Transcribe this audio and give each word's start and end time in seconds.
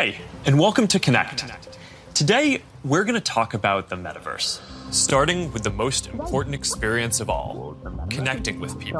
Hey, 0.00 0.16
and 0.46 0.58
welcome 0.58 0.86
to 0.88 0.98
Connect. 0.98 1.44
Today, 2.14 2.62
we're 2.82 3.04
going 3.04 3.16
to 3.16 3.20
talk 3.20 3.52
about 3.52 3.90
the 3.90 3.96
metaverse, 3.96 4.58
starting 4.90 5.52
with 5.52 5.62
the 5.62 5.70
most 5.70 6.06
important 6.06 6.54
experience 6.54 7.20
of 7.20 7.28
all 7.28 7.76
connecting 8.08 8.60
with 8.60 8.78
people. 8.78 8.98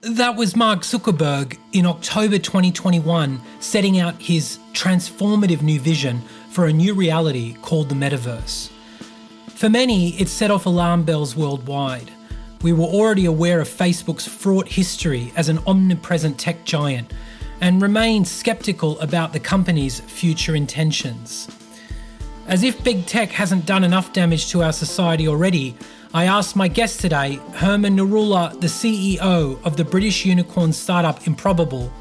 That 0.00 0.36
was 0.36 0.56
Mark 0.56 0.80
Zuckerberg 0.84 1.58
in 1.74 1.84
October 1.84 2.38
2021 2.38 3.38
setting 3.60 4.00
out 4.00 4.14
his 4.14 4.58
transformative 4.72 5.60
new 5.60 5.78
vision 5.78 6.22
for 6.48 6.64
a 6.64 6.72
new 6.72 6.94
reality 6.94 7.56
called 7.60 7.90
the 7.90 7.94
metaverse. 7.94 8.70
For 9.48 9.68
many, 9.68 10.18
it 10.18 10.30
set 10.30 10.50
off 10.50 10.64
alarm 10.64 11.02
bells 11.02 11.36
worldwide. 11.36 12.10
We 12.64 12.72
were 12.72 12.86
already 12.86 13.26
aware 13.26 13.60
of 13.60 13.68
Facebook's 13.68 14.26
fraught 14.26 14.66
history 14.66 15.34
as 15.36 15.50
an 15.50 15.58
omnipresent 15.66 16.38
tech 16.38 16.64
giant 16.64 17.12
and 17.60 17.82
remained 17.82 18.26
skeptical 18.26 18.98
about 19.00 19.34
the 19.34 19.38
company's 19.38 20.00
future 20.00 20.56
intentions. 20.56 21.46
As 22.48 22.62
if 22.62 22.82
big 22.82 23.04
tech 23.04 23.30
hasn't 23.32 23.66
done 23.66 23.84
enough 23.84 24.14
damage 24.14 24.48
to 24.48 24.62
our 24.62 24.72
society 24.72 25.28
already, 25.28 25.76
I 26.14 26.24
asked 26.24 26.56
my 26.56 26.68
guest 26.68 27.00
today, 27.00 27.38
Herman 27.52 27.98
Narula, 27.98 28.58
the 28.58 28.66
CEO 28.66 29.62
of 29.62 29.76
the 29.76 29.84
British 29.84 30.24
unicorn 30.24 30.72
startup 30.72 31.26
Improbable, 31.26 31.92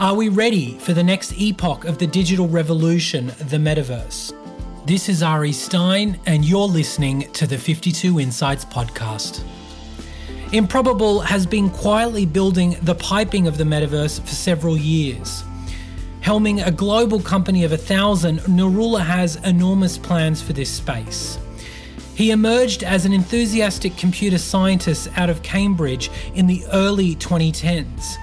are 0.00 0.16
we 0.16 0.28
ready 0.28 0.78
for 0.78 0.94
the 0.94 1.04
next 1.04 1.40
epoch 1.40 1.84
of 1.84 1.98
the 1.98 2.08
digital 2.08 2.48
revolution, 2.48 3.26
the 3.38 3.56
metaverse? 3.56 4.36
This 4.84 5.08
is 5.08 5.22
Ari 5.22 5.52
Stein, 5.52 6.18
and 6.26 6.44
you're 6.44 6.66
listening 6.66 7.30
to 7.34 7.46
the 7.46 7.56
52 7.56 8.18
Insights 8.18 8.64
podcast. 8.64 9.44
Improbable 10.52 11.20
has 11.20 11.46
been 11.46 11.70
quietly 11.70 12.26
building 12.26 12.76
the 12.82 12.94
piping 12.94 13.46
of 13.46 13.56
the 13.56 13.64
metaverse 13.64 14.20
for 14.20 14.34
several 14.34 14.76
years. 14.76 15.44
Helming 16.20 16.66
a 16.66 16.70
global 16.70 17.20
company 17.20 17.64
of 17.64 17.72
a 17.72 17.78
thousand, 17.78 18.40
Narula 18.40 19.00
has 19.00 19.36
enormous 19.36 19.96
plans 19.96 20.42
for 20.42 20.52
this 20.52 20.70
space. 20.70 21.38
He 22.14 22.32
emerged 22.32 22.84
as 22.84 23.06
an 23.06 23.14
enthusiastic 23.14 23.96
computer 23.96 24.36
scientist 24.36 25.08
out 25.16 25.30
of 25.30 25.42
Cambridge 25.42 26.10
in 26.34 26.46
the 26.46 26.62
early 26.70 27.16
2010s. 27.16 28.16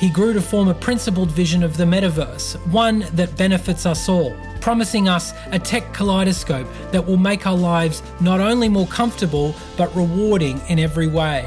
He 0.00 0.10
grew 0.10 0.32
to 0.32 0.40
form 0.40 0.66
a 0.66 0.74
principled 0.74 1.30
vision 1.30 1.62
of 1.62 1.76
the 1.76 1.84
metaverse, 1.84 2.56
one 2.72 3.06
that 3.12 3.36
benefits 3.36 3.86
us 3.86 4.08
all, 4.08 4.34
promising 4.60 5.08
us 5.08 5.32
a 5.52 5.58
tech 5.60 5.94
kaleidoscope 5.94 6.66
that 6.90 7.06
will 7.06 7.16
make 7.16 7.46
our 7.46 7.56
lives 7.56 8.02
not 8.20 8.40
only 8.40 8.68
more 8.68 8.88
comfortable 8.88 9.54
but 9.76 9.94
rewarding 9.94 10.60
in 10.68 10.80
every 10.80 11.06
way. 11.06 11.46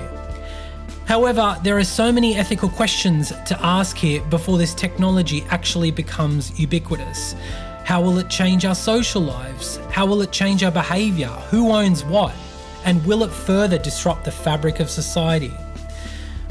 However, 1.05 1.57
there 1.63 1.77
are 1.77 1.83
so 1.83 2.11
many 2.11 2.35
ethical 2.35 2.69
questions 2.69 3.29
to 3.29 3.57
ask 3.61 3.97
here 3.97 4.21
before 4.29 4.57
this 4.57 4.73
technology 4.73 5.43
actually 5.49 5.91
becomes 5.91 6.57
ubiquitous. 6.57 7.35
How 7.83 8.01
will 8.01 8.17
it 8.19 8.29
change 8.29 8.63
our 8.63 8.75
social 8.75 9.21
lives? 9.21 9.77
How 9.91 10.05
will 10.05 10.21
it 10.21 10.31
change 10.31 10.63
our 10.63 10.71
behaviour? 10.71 11.27
Who 11.27 11.71
owns 11.71 12.05
what? 12.05 12.33
And 12.85 13.05
will 13.05 13.23
it 13.23 13.31
further 13.31 13.77
disrupt 13.77 14.23
the 14.23 14.31
fabric 14.31 14.79
of 14.79 14.89
society? 14.89 15.51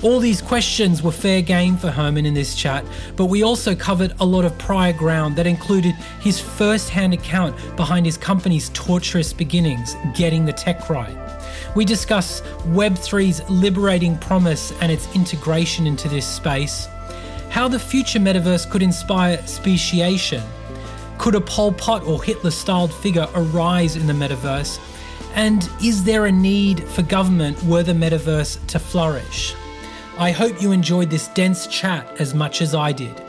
All 0.03 0.19
these 0.19 0.42
questions 0.42 1.03
were 1.03 1.12
fair 1.12 1.42
game 1.42 1.77
for 1.77 1.89
Herman 1.89 2.27
in 2.27 2.34
this 2.34 2.55
chat, 2.55 2.84
but 3.17 3.27
we 3.27 3.45
also 3.45 3.75
covered 3.75 4.12
a 4.19 4.25
lot 4.25 4.45
of 4.45 4.58
prior 4.58 4.92
ground 4.92 5.36
that 5.36 5.47
included 5.47 5.95
his 6.20 6.41
first 6.41 6.91
hand 6.91 7.14
account 7.14 7.56
behind 7.77 8.05
his 8.05 8.17
company's 8.19 8.69
torturous 8.70 9.33
beginnings, 9.33 9.95
getting 10.14 10.45
the 10.45 10.53
tech 10.53 10.91
right. 10.91 11.17
We 11.75 11.84
discuss 11.84 12.42
Web3's 12.69 13.48
liberating 13.48 14.19
promise 14.19 14.73
and 14.81 14.92
its 14.92 15.12
integration 15.15 15.87
into 15.87 16.09
this 16.09 16.27
space, 16.27 16.87
how 17.48 17.69
the 17.69 17.79
future 17.79 18.19
metaverse 18.19 18.70
could 18.70 18.83
inspire 18.83 19.45
speciation, 19.47 20.42
could 21.19 21.34
a 21.34 21.41
Pol 21.41 21.73
Pot 21.73 22.05
or 22.05 22.23
Hitler 22.23 22.51
styled 22.51 22.92
figure 22.92 23.27
arise 23.34 23.97
in 23.97 24.07
the 24.07 24.13
metaverse, 24.13 24.79
and 25.35 25.69
is 25.83 26.05
there 26.05 26.27
a 26.27 26.33
need 26.33 26.85
for 26.89 27.02
government 27.02 27.63
were 27.64 27.83
the 27.83 27.92
metaverse 27.92 28.64
to 28.67 28.79
flourish? 28.79 29.55
I 30.18 30.30
hope 30.30 30.61
you 30.61 30.73
enjoyed 30.73 31.08
this 31.08 31.29
dense 31.29 31.67
chat 31.67 32.07
as 32.20 32.35
much 32.35 32.61
as 32.61 32.74
I 32.74 32.92
did. 32.92 33.23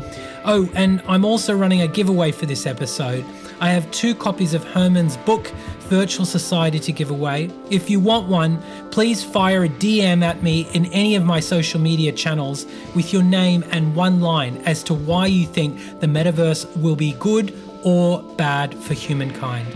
Oh, 0.43 0.69
and 0.75 1.01
I'm 1.07 1.23
also 1.23 1.55
running 1.55 1.81
a 1.81 1.87
giveaway 1.87 2.33
for 2.33 2.45
this 2.45 2.65
episode. 2.65 3.23
I 3.61 3.69
have 3.69 3.89
two 3.91 4.13
copies 4.13 4.53
of 4.53 4.65
Herman's 4.65 5.15
book, 5.15 5.49
Virtual 5.83 6.25
Society, 6.25 6.79
to 6.79 6.91
give 6.91 7.11
away. 7.11 7.49
If 7.69 7.89
you 7.89 7.99
want 7.99 8.27
one, 8.27 8.61
please 8.91 9.23
fire 9.23 9.63
a 9.63 9.69
DM 9.69 10.23
at 10.23 10.43
me 10.43 10.67
in 10.73 10.85
any 10.87 11.15
of 11.15 11.23
my 11.23 11.39
social 11.39 11.79
media 11.79 12.11
channels 12.11 12.65
with 12.95 13.13
your 13.13 13.23
name 13.23 13.63
and 13.71 13.95
one 13.95 14.21
line 14.21 14.57
as 14.65 14.83
to 14.83 14.93
why 14.93 15.27
you 15.27 15.45
think 15.45 15.99
the 15.99 16.07
metaverse 16.07 16.65
will 16.77 16.95
be 16.95 17.13
good 17.13 17.53
or 17.83 18.23
bad 18.35 18.73
for 18.75 18.93
humankind. 18.93 19.67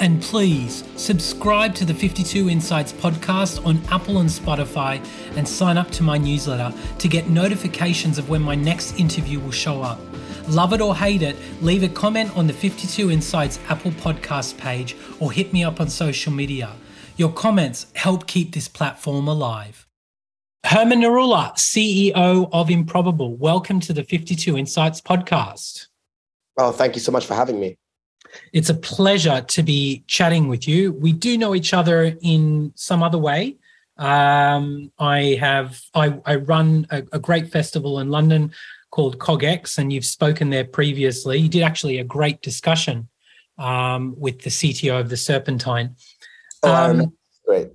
And 0.00 0.22
please 0.22 0.84
subscribe 0.96 1.74
to 1.76 1.84
the 1.84 1.94
52 1.94 2.48
Insights 2.48 2.92
podcast 2.92 3.64
on 3.66 3.82
Apple 3.90 4.18
and 4.18 4.30
Spotify 4.30 5.04
and 5.36 5.48
sign 5.48 5.76
up 5.76 5.90
to 5.92 6.04
my 6.04 6.18
newsletter 6.18 6.72
to 6.98 7.08
get 7.08 7.28
notifications 7.28 8.16
of 8.16 8.28
when 8.28 8.40
my 8.40 8.54
next 8.54 8.98
interview 9.00 9.40
will 9.40 9.50
show 9.50 9.82
up. 9.82 9.98
Love 10.48 10.72
it 10.72 10.80
or 10.80 10.96
hate 10.96 11.20
it, 11.20 11.36
leave 11.60 11.82
a 11.82 11.88
comment 11.88 12.34
on 12.34 12.46
the 12.46 12.54
52 12.54 13.10
Insights 13.10 13.58
Apple 13.68 13.90
podcast 13.90 14.56
page 14.56 14.96
or 15.20 15.30
hit 15.30 15.52
me 15.52 15.62
up 15.62 15.78
on 15.78 15.90
social 15.90 16.32
media. 16.32 16.72
Your 17.18 17.30
comments 17.30 17.86
help 17.94 18.26
keep 18.26 18.54
this 18.54 18.66
platform 18.66 19.28
alive. 19.28 19.86
Herman 20.64 21.02
Narula, 21.02 21.52
CEO 21.52 22.48
of 22.50 22.70
Improbable, 22.70 23.36
welcome 23.36 23.78
to 23.80 23.92
the 23.92 24.02
52 24.02 24.56
Insights 24.56 25.02
podcast. 25.02 25.88
Oh, 26.56 26.72
thank 26.72 26.94
you 26.94 27.02
so 27.02 27.12
much 27.12 27.26
for 27.26 27.34
having 27.34 27.60
me. 27.60 27.76
It's 28.54 28.70
a 28.70 28.74
pleasure 28.74 29.42
to 29.42 29.62
be 29.62 30.02
chatting 30.06 30.48
with 30.48 30.66
you. 30.66 30.92
We 30.92 31.12
do 31.12 31.36
know 31.36 31.54
each 31.54 31.74
other 31.74 32.16
in 32.22 32.72
some 32.74 33.02
other 33.02 33.18
way. 33.18 33.58
Um, 33.98 34.92
I 34.98 35.36
have 35.40 35.82
I, 35.92 36.18
I 36.24 36.36
run 36.36 36.86
a, 36.90 37.02
a, 37.12 37.18
great 37.18 37.50
festival 37.50 37.98
in 37.98 38.10
London 38.10 38.52
called 38.90 39.18
CogX, 39.18 39.78
and 39.78 39.92
you've 39.92 40.04
spoken 40.04 40.50
there 40.50 40.64
previously. 40.64 41.38
You 41.38 41.48
did 41.48 41.62
actually 41.62 41.98
a 41.98 42.04
great 42.04 42.42
discussion 42.42 43.08
um, 43.58 44.14
with 44.18 44.42
the 44.42 44.50
CTO 44.50 45.00
of 45.00 45.08
the 45.08 45.16
Serpentine. 45.16 45.96
Oh, 46.62 46.72
um, 46.72 47.12
great. 47.46 47.68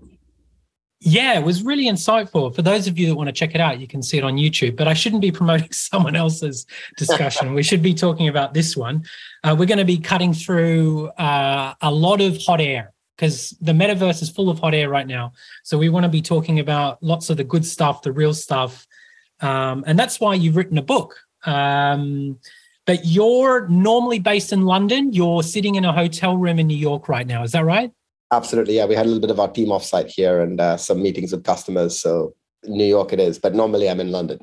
Yeah, 1.06 1.38
it 1.38 1.44
was 1.44 1.64
really 1.64 1.86
insightful. 1.86 2.56
For 2.56 2.62
those 2.62 2.88
of 2.88 2.98
you 2.98 3.08
that 3.08 3.16
want 3.16 3.28
to 3.28 3.34
check 3.34 3.56
it 3.56 3.60
out, 3.60 3.80
you 3.80 3.88
can 3.88 4.02
see 4.02 4.18
it 4.18 4.24
on 4.24 4.38
YouTube. 4.38 4.78
But 4.78 4.88
I 4.88 4.94
shouldn't 4.94 5.22
be 5.22 5.32
promoting 5.40 5.72
someone 5.72 6.16
else's 6.16 6.66
discussion. 6.98 7.54
we 7.54 7.64
should 7.64 7.82
be 7.82 7.94
talking 7.94 8.30
about 8.30 8.54
this 8.54 8.78
one. 8.78 9.04
Uh, 9.44 9.56
we're 9.58 9.66
going 9.66 9.80
to 9.80 9.86
be 9.86 9.98
cutting 9.98 10.34
through 10.34 11.08
uh, 11.10 11.74
a 11.82 11.92
lot 11.92 12.22
of 12.22 12.38
hot 12.42 12.62
air 12.62 12.94
because 13.18 13.52
the 13.62 13.74
metaverse 13.74 14.22
is 14.22 14.30
full 14.30 14.50
of 14.50 14.60
hot 14.60 14.74
air 14.74 14.90
right 14.90 15.08
now. 15.08 15.34
So 15.64 15.78
we 15.78 15.90
want 15.90 16.04
to 16.04 16.10
be 16.10 16.22
talking 16.22 16.60
about 16.60 17.04
lots 17.04 17.30
of 17.30 17.38
the 17.38 17.44
good 17.44 17.66
stuff, 17.66 18.02
the 18.02 18.12
real 18.12 18.34
stuff. 18.34 18.88
Um, 19.44 19.84
and 19.86 20.00
that's 20.00 20.20
why 20.20 20.36
you've 20.36 20.56
written 20.56 20.78
a 20.78 20.82
book. 20.82 21.16
Um, 21.46 22.40
but 22.86 23.06
you're 23.06 23.68
normally 23.68 24.20
based 24.20 24.54
in 24.54 24.64
London. 24.64 25.14
You're 25.14 25.44
sitting 25.44 25.76
in 25.76 25.86
a 25.86 25.94
hotel 25.94 26.38
room 26.38 26.60
in 26.60 26.68
New 26.68 26.78
York 26.78 27.08
right 27.10 27.28
now. 27.28 27.44
Is 27.44 27.52
that 27.52 27.66
right? 27.66 27.92
Absolutely. 28.32 28.76
Yeah. 28.76 28.86
We 28.86 28.96
had 28.96 29.06
a 29.06 29.10
little 29.10 29.22
bit 29.22 29.32
of 29.32 29.40
our 29.40 29.50
team 29.50 29.68
offsite 29.70 30.08
here 30.08 30.42
and 30.42 30.60
uh, 30.60 30.78
some 30.78 31.02
meetings 31.02 31.32
with 31.32 31.44
customers. 31.44 32.00
So 32.00 32.34
New 32.66 32.86
York 32.86 33.14
it 33.14 33.20
is, 33.20 33.38
but 33.38 33.54
normally 33.54 33.90
I'm 33.90 34.00
in 34.00 34.12
London. 34.12 34.40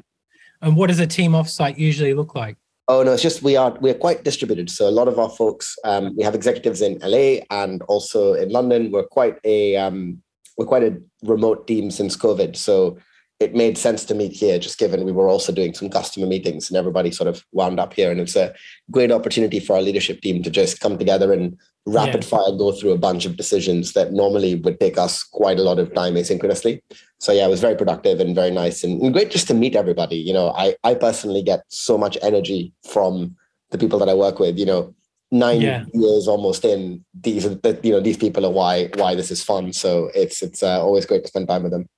And 0.62 0.76
what 0.76 0.88
does 0.88 1.00
a 1.00 1.06
team 1.06 1.32
offsite 1.32 1.78
usually 1.78 2.14
look 2.14 2.34
like? 2.34 2.56
Oh 2.88 3.02
no, 3.02 3.12
it's 3.12 3.22
just 3.22 3.42
we 3.42 3.56
are 3.56 3.76
we 3.80 3.90
are 3.90 3.94
quite 3.94 4.24
distributed. 4.24 4.68
So 4.68 4.88
a 4.88 4.90
lot 4.90 5.06
of 5.06 5.18
our 5.18 5.30
folks, 5.30 5.76
um, 5.84 6.14
we 6.16 6.24
have 6.24 6.34
executives 6.34 6.82
in 6.82 6.98
LA 6.98 7.42
and 7.50 7.82
also 7.82 8.34
in 8.34 8.50
London. 8.50 8.90
We're 8.90 9.06
quite 9.06 9.38
a 9.44 9.76
um, 9.76 10.22
we're 10.58 10.66
quite 10.66 10.82
a 10.82 11.00
remote 11.22 11.66
team 11.66 11.90
since 11.90 12.16
COVID. 12.16 12.56
So 12.56 12.98
it 13.40 13.54
made 13.54 13.78
sense 13.78 14.04
to 14.04 14.14
meet 14.14 14.32
here, 14.32 14.58
just 14.58 14.78
given 14.78 15.02
we 15.02 15.12
were 15.12 15.28
also 15.28 15.50
doing 15.50 15.72
some 15.72 15.88
customer 15.88 16.26
meetings 16.26 16.68
and 16.68 16.76
everybody 16.76 17.10
sort 17.10 17.26
of 17.26 17.42
wound 17.52 17.80
up 17.80 17.94
here. 17.94 18.10
And 18.10 18.20
it's 18.20 18.36
a 18.36 18.54
great 18.90 19.10
opportunity 19.10 19.58
for 19.58 19.76
our 19.76 19.82
leadership 19.82 20.20
team 20.20 20.42
to 20.42 20.50
just 20.50 20.80
come 20.80 20.98
together 20.98 21.32
and 21.32 21.56
rapid 21.86 22.22
yeah. 22.22 22.28
fire 22.28 22.52
go 22.58 22.70
through 22.70 22.92
a 22.92 22.98
bunch 22.98 23.24
of 23.24 23.38
decisions 23.38 23.94
that 23.94 24.12
normally 24.12 24.56
would 24.56 24.78
take 24.78 24.98
us 24.98 25.24
quite 25.24 25.58
a 25.58 25.62
lot 25.62 25.78
of 25.78 25.94
time 25.94 26.14
asynchronously. 26.14 26.82
So 27.18 27.32
yeah, 27.32 27.46
it 27.46 27.50
was 27.50 27.62
very 27.62 27.76
productive 27.76 28.20
and 28.20 28.34
very 28.34 28.50
nice 28.50 28.84
and, 28.84 29.10
great 29.10 29.30
just 29.30 29.48
to 29.48 29.54
meet 29.54 29.74
everybody. 29.74 30.16
You 30.16 30.34
know, 30.34 30.50
I 30.50 30.76
I 30.84 30.94
personally 30.94 31.42
get 31.42 31.62
so 31.68 31.96
much 31.96 32.18
energy 32.20 32.74
from 32.90 33.36
the 33.70 33.78
people 33.78 33.98
that 34.00 34.08
I 34.10 34.14
work 34.14 34.38
with. 34.38 34.58
You 34.58 34.66
know, 34.66 34.94
nine 35.30 35.62
yeah. 35.62 35.84
years 35.94 36.28
almost 36.28 36.62
in 36.66 37.04
these 37.14 37.44
you 37.44 37.92
know 37.92 38.00
these 38.00 38.18
people 38.18 38.44
are 38.44 38.52
why 38.52 38.90
why 38.96 39.14
this 39.14 39.30
is 39.30 39.42
fun. 39.42 39.72
So 39.72 40.10
it's 40.14 40.42
it's 40.42 40.62
uh, 40.62 40.82
always 40.82 41.06
great 41.06 41.22
to 41.22 41.28
spend 41.28 41.48
time 41.48 41.62
with 41.62 41.72
them 41.72 41.88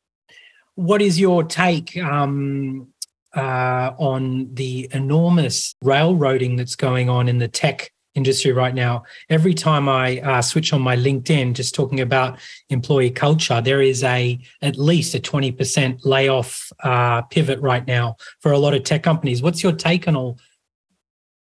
what 0.74 1.02
is 1.02 1.20
your 1.20 1.44
take 1.44 1.96
um, 1.98 2.88
uh, 3.36 3.92
on 3.98 4.54
the 4.54 4.88
enormous 4.92 5.74
railroading 5.82 6.56
that's 6.56 6.76
going 6.76 7.08
on 7.08 7.28
in 7.28 7.38
the 7.38 7.48
tech 7.48 7.90
industry 8.14 8.52
right 8.52 8.74
now. 8.74 9.04
Every 9.30 9.54
time 9.54 9.88
I 9.88 10.20
uh, 10.20 10.42
switch 10.42 10.72
on 10.72 10.82
my 10.82 10.96
LinkedIn, 10.96 11.54
just 11.54 11.74
talking 11.74 12.00
about 12.00 12.38
employee 12.68 13.10
culture, 13.10 13.60
there 13.60 13.80
is 13.80 14.04
a 14.04 14.38
at 14.60 14.76
least 14.76 15.14
a 15.14 15.20
twenty 15.20 15.50
percent 15.50 16.04
layoff 16.04 16.70
uh, 16.82 17.22
pivot 17.22 17.60
right 17.60 17.86
now 17.86 18.16
for 18.40 18.52
a 18.52 18.58
lot 18.58 18.74
of 18.74 18.84
tech 18.84 19.02
companies. 19.02 19.42
What's 19.42 19.62
your 19.62 19.72
take 19.72 20.06
on 20.08 20.16
all? 20.16 20.38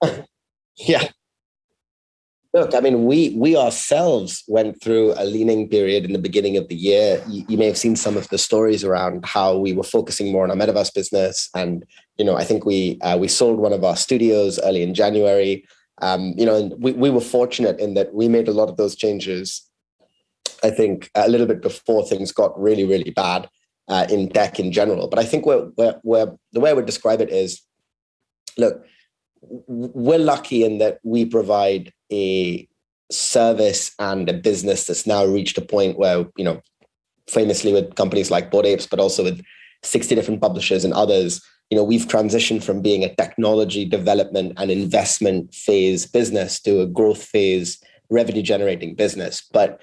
yeah, 0.76 1.09
Look, 2.52 2.75
I 2.75 2.81
mean, 2.81 3.05
we 3.05 3.31
we 3.37 3.56
ourselves 3.56 4.43
went 4.49 4.82
through 4.82 5.14
a 5.17 5.25
leaning 5.25 5.69
period 5.69 6.05
in 6.05 6.12
the 6.12 6.19
beginning 6.19 6.56
of 6.56 6.67
the 6.67 6.75
year. 6.75 7.23
You, 7.29 7.44
you, 7.49 7.56
may 7.56 7.67
have 7.67 7.79
seen 7.79 7.94
some 7.94 8.17
of 8.17 8.29
the 8.29 8.38
stories 8.38 8.82
around 8.82 9.25
how 9.25 9.56
we 9.56 9.73
were 9.73 9.85
focusing 9.85 10.32
more 10.32 10.43
on 10.43 10.50
our 10.50 10.56
metaverse 10.56 10.93
business, 10.93 11.49
and 11.55 11.85
you 12.17 12.25
know, 12.25 12.37
I 12.37 12.43
think 12.43 12.67
we 12.67 12.99
uh, 13.02 13.17
we 13.17 13.29
sold 13.29 13.61
one 13.61 13.73
of 13.73 13.85
our 13.85 13.97
studios 13.97 14.58
early 14.64 14.82
in 14.82 14.94
January. 14.94 15.64
Um, 16.02 16.35
you 16.37 16.44
know, 16.44 16.56
and 16.56 16.75
we 16.82 16.93
we 16.93 17.08
were 17.08 17.20
fortunate 17.20 17.79
in 17.79 17.94
that 17.94 18.12
we 18.14 18.26
made 18.26 18.49
a 18.49 18.52
lot 18.52 18.69
of 18.69 18.76
those 18.76 18.97
changes. 18.97 19.62
I 20.64 20.70
think 20.70 21.08
a 21.14 21.29
little 21.29 21.47
bit 21.47 21.62
before 21.62 22.05
things 22.05 22.32
got 22.32 22.61
really 22.61 22.85
really 22.85 23.12
bad 23.12 23.49
uh, 23.91 24.06
in 24.08 24.29
tech 24.31 24.58
in 24.58 24.73
general. 24.73 25.08
But 25.08 25.19
I 25.19 25.25
think 25.25 25.44
we're, 25.44 25.69
we're, 25.76 26.00
we're 26.05 26.32
the 26.52 26.61
way 26.61 26.70
I 26.70 26.73
would 26.73 26.87
describe 26.87 27.20
it 27.20 27.31
is, 27.31 27.61
look, 28.56 28.85
we're 29.43 30.19
lucky 30.19 30.64
in 30.64 30.79
that 30.79 31.00
we 31.02 31.25
provide 31.25 31.93
a 32.12 32.67
service 33.11 33.93
and 33.99 34.29
a 34.29 34.33
business 34.33 34.87
that's 34.87 35.07
now 35.07 35.25
reached 35.25 35.59
a 35.59 35.62
point 35.62 35.99
where, 35.99 36.27
you 36.37 36.45
know, 36.45 36.61
famously 37.29 37.73
with 37.73 37.95
companies 37.95 38.31
like 38.31 38.51
Bored 38.51 38.67
Apes, 38.67 38.87
but 38.87 39.01
also 39.01 39.25
with 39.25 39.43
60 39.83 40.15
different 40.15 40.41
publishers 40.41 40.85
and 40.85 40.93
others, 40.95 41.43
you 41.71 41.77
know, 41.77 41.85
we've 41.85 42.07
transitioned 42.07 42.65
from 42.65 42.83
being 42.83 43.05
a 43.05 43.15
technology 43.15 43.85
development 43.85 44.55
and 44.57 44.71
investment 44.71 45.55
phase 45.55 46.07
business 46.07 46.61
to 46.61 46.81
a 46.81 46.87
growth 46.87 47.23
phase 47.23 47.81
revenue 48.11 48.43
generating 48.43 48.95
business. 48.95 49.43
But 49.53 49.81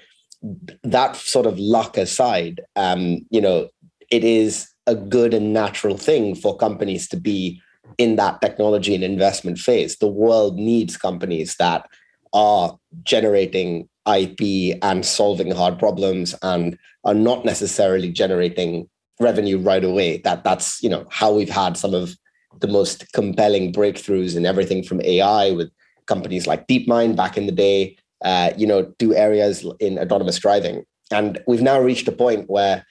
that 0.84 1.16
sort 1.16 1.46
of 1.46 1.58
luck 1.58 1.96
aside, 1.96 2.60
um, 2.76 3.26
you 3.30 3.40
know, 3.40 3.68
it 4.10 4.22
is 4.22 4.68
a 4.86 4.94
good 4.94 5.34
and 5.34 5.52
natural 5.52 5.96
thing 5.96 6.34
for 6.34 6.56
companies 6.56 7.08
to 7.08 7.16
be 7.16 7.60
in 7.96 8.16
that 8.16 8.40
technology 8.40 8.94
and 8.94 9.02
investment 9.02 9.58
phase. 9.58 9.96
The 9.96 10.08
world 10.08 10.56
needs 10.56 10.96
companies 10.96 11.56
that 11.56 11.88
are 12.32 12.78
generating 13.04 13.88
IP 14.06 14.78
and 14.82 15.04
solving 15.04 15.50
hard 15.50 15.78
problems 15.78 16.34
and 16.42 16.78
are 17.04 17.14
not 17.14 17.44
necessarily 17.44 18.10
generating 18.10 18.88
revenue 19.20 19.58
right 19.58 19.84
away. 19.84 20.18
That 20.18 20.44
that's 20.44 20.82
you 20.82 20.88
know 20.88 21.06
how 21.10 21.32
we've 21.32 21.48
had 21.48 21.76
some 21.76 21.94
of 21.94 22.16
the 22.60 22.68
most 22.68 23.12
compelling 23.12 23.72
breakthroughs 23.72 24.36
in 24.36 24.46
everything 24.46 24.82
from 24.82 25.00
AI 25.02 25.50
with 25.52 25.70
companies 26.06 26.46
like 26.46 26.66
DeepMind 26.66 27.16
back 27.16 27.36
in 27.36 27.46
the 27.46 27.52
day, 27.52 27.96
uh, 28.24 28.50
you 28.56 28.66
know, 28.66 28.84
to 28.98 29.14
areas 29.14 29.66
in 29.78 29.98
autonomous 29.98 30.38
driving. 30.38 30.84
And 31.12 31.38
we've 31.46 31.62
now 31.62 31.80
reached 31.80 32.08
a 32.08 32.12
point 32.12 32.48
where, 32.50 32.84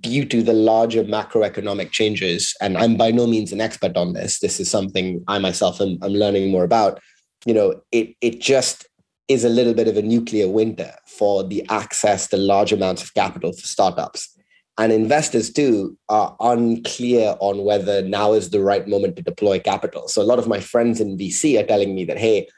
due 0.00 0.24
to 0.26 0.42
the 0.42 0.52
larger 0.52 1.04
macroeconomic 1.04 1.92
changes, 1.92 2.54
and 2.60 2.76
I'm 2.76 2.96
by 2.96 3.10
no 3.10 3.26
means 3.26 3.52
an 3.52 3.60
expert 3.60 3.96
on 3.96 4.12
this, 4.12 4.40
this 4.40 4.60
is 4.60 4.70
something 4.70 5.24
I 5.28 5.38
myself 5.38 5.80
am 5.80 5.98
I'm 6.02 6.12
learning 6.12 6.50
more 6.50 6.64
about 6.64 7.00
you 7.46 7.54
know, 7.54 7.80
it 7.92 8.14
it 8.20 8.40
just 8.40 8.86
is 9.28 9.44
a 9.44 9.48
little 9.48 9.74
bit 9.74 9.88
of 9.88 9.96
a 9.96 10.02
nuclear 10.02 10.48
winter 10.48 10.92
for 11.06 11.44
the 11.44 11.64
access 11.68 12.26
to 12.28 12.36
large 12.36 12.72
amounts 12.72 13.02
of 13.02 13.14
capital 13.14 13.52
for 13.52 13.66
startups. 13.66 14.34
And 14.78 14.92
investors 14.92 15.52
too 15.52 15.98
are 16.08 16.36
unclear 16.40 17.36
on 17.40 17.64
whether 17.64 18.00
now 18.00 18.32
is 18.32 18.50
the 18.50 18.62
right 18.62 18.86
moment 18.86 19.16
to 19.16 19.22
deploy 19.22 19.58
capital. 19.58 20.08
So 20.08 20.22
a 20.22 20.24
lot 20.24 20.38
of 20.38 20.46
my 20.46 20.60
friends 20.60 21.00
in 21.00 21.18
VC 21.18 21.60
are 21.60 21.66
telling 21.66 21.94
me 21.94 22.04
that, 22.04 22.16
hey, 22.16 22.48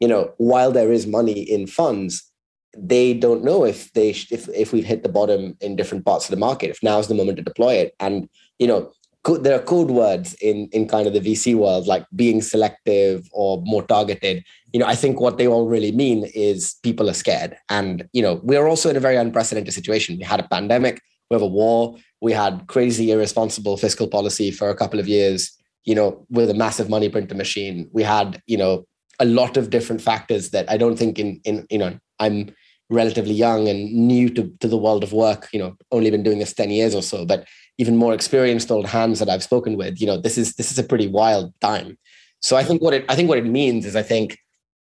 you 0.00 0.08
know, 0.08 0.32
while 0.38 0.72
there 0.72 0.92
is 0.92 1.06
money 1.06 1.40
in 1.40 1.66
funds, 1.66 2.28
they 2.76 3.14
don't 3.14 3.44
know 3.44 3.64
if 3.64 3.92
they 3.92 4.10
if 4.10 4.48
if 4.48 4.72
we've 4.72 4.84
hit 4.84 5.02
the 5.02 5.08
bottom 5.08 5.56
in 5.60 5.76
different 5.76 6.04
parts 6.04 6.26
of 6.26 6.30
the 6.30 6.36
market. 6.36 6.70
If 6.70 6.82
now 6.82 6.98
is 6.98 7.08
the 7.08 7.14
moment 7.14 7.38
to 7.38 7.42
deploy 7.42 7.74
it, 7.74 7.94
and 7.98 8.28
you 8.58 8.66
know, 8.66 8.92
there 9.24 9.56
are 9.56 9.62
code 9.62 9.90
words 9.90 10.34
in 10.40 10.68
in 10.72 10.88
kind 10.88 11.06
of 11.06 11.12
the 11.12 11.20
VC 11.20 11.54
world 11.54 11.86
like 11.86 12.06
being 12.14 12.40
selective 12.40 13.28
or 13.32 13.62
more 13.64 13.82
targeted. 13.82 14.44
You 14.72 14.80
know, 14.80 14.86
I 14.86 14.94
think 14.94 15.20
what 15.20 15.38
they 15.38 15.46
all 15.46 15.66
really 15.66 15.92
mean 15.92 16.24
is 16.34 16.76
people 16.82 17.10
are 17.10 17.14
scared, 17.14 17.56
and 17.68 18.08
you 18.12 18.22
know, 18.22 18.40
we're 18.42 18.66
also 18.66 18.90
in 18.90 18.96
a 18.96 19.00
very 19.00 19.16
unprecedented 19.16 19.74
situation. 19.74 20.18
We 20.18 20.24
had 20.24 20.40
a 20.40 20.48
pandemic, 20.48 21.00
we 21.30 21.34
have 21.34 21.42
a 21.42 21.46
war, 21.46 21.96
we 22.20 22.32
had 22.32 22.66
crazy 22.68 23.10
irresponsible 23.10 23.76
fiscal 23.76 24.08
policy 24.08 24.50
for 24.50 24.70
a 24.70 24.76
couple 24.76 25.00
of 25.00 25.08
years. 25.08 25.52
You 25.84 25.94
know, 25.94 26.26
with 26.30 26.50
a 26.50 26.54
massive 26.54 26.88
money 26.88 27.08
printer 27.08 27.34
machine, 27.34 27.88
we 27.92 28.02
had 28.02 28.42
you 28.46 28.56
know 28.56 28.84
a 29.20 29.24
lot 29.24 29.56
of 29.56 29.70
different 29.70 30.00
factors 30.00 30.50
that 30.50 30.70
I 30.70 30.76
don't 30.76 30.96
think 30.96 31.18
in 31.18 31.40
in 31.44 31.66
you 31.70 31.78
know 31.78 31.98
I'm 32.18 32.50
relatively 32.90 33.34
young 33.34 33.68
and 33.68 33.92
new 33.92 34.28
to, 34.30 34.52
to 34.60 34.68
the 34.68 34.78
world 34.78 35.02
of 35.02 35.12
work 35.12 35.48
you 35.52 35.58
know 35.58 35.76
only 35.92 36.10
been 36.10 36.22
doing 36.22 36.38
this 36.38 36.54
10 36.54 36.70
years 36.70 36.94
or 36.94 37.02
so 37.02 37.24
but 37.24 37.46
even 37.78 37.96
more 37.96 38.12
experienced 38.12 38.70
old 38.70 38.86
hands 38.86 39.20
that 39.20 39.28
I've 39.28 39.42
spoken 39.42 39.76
with, 39.76 40.00
you 40.00 40.06
know, 40.06 40.18
this 40.18 40.36
is 40.36 40.54
this 40.54 40.70
is 40.70 40.78
a 40.78 40.84
pretty 40.84 41.06
wild 41.06 41.54
time. 41.60 41.96
So 42.40 42.56
I 42.56 42.64
think 42.64 42.82
what 42.82 42.92
it 42.92 43.04
I 43.08 43.14
think 43.14 43.28
what 43.28 43.38
it 43.38 43.46
means 43.46 43.86
is 43.86 43.96
I 43.96 44.02
think 44.02 44.38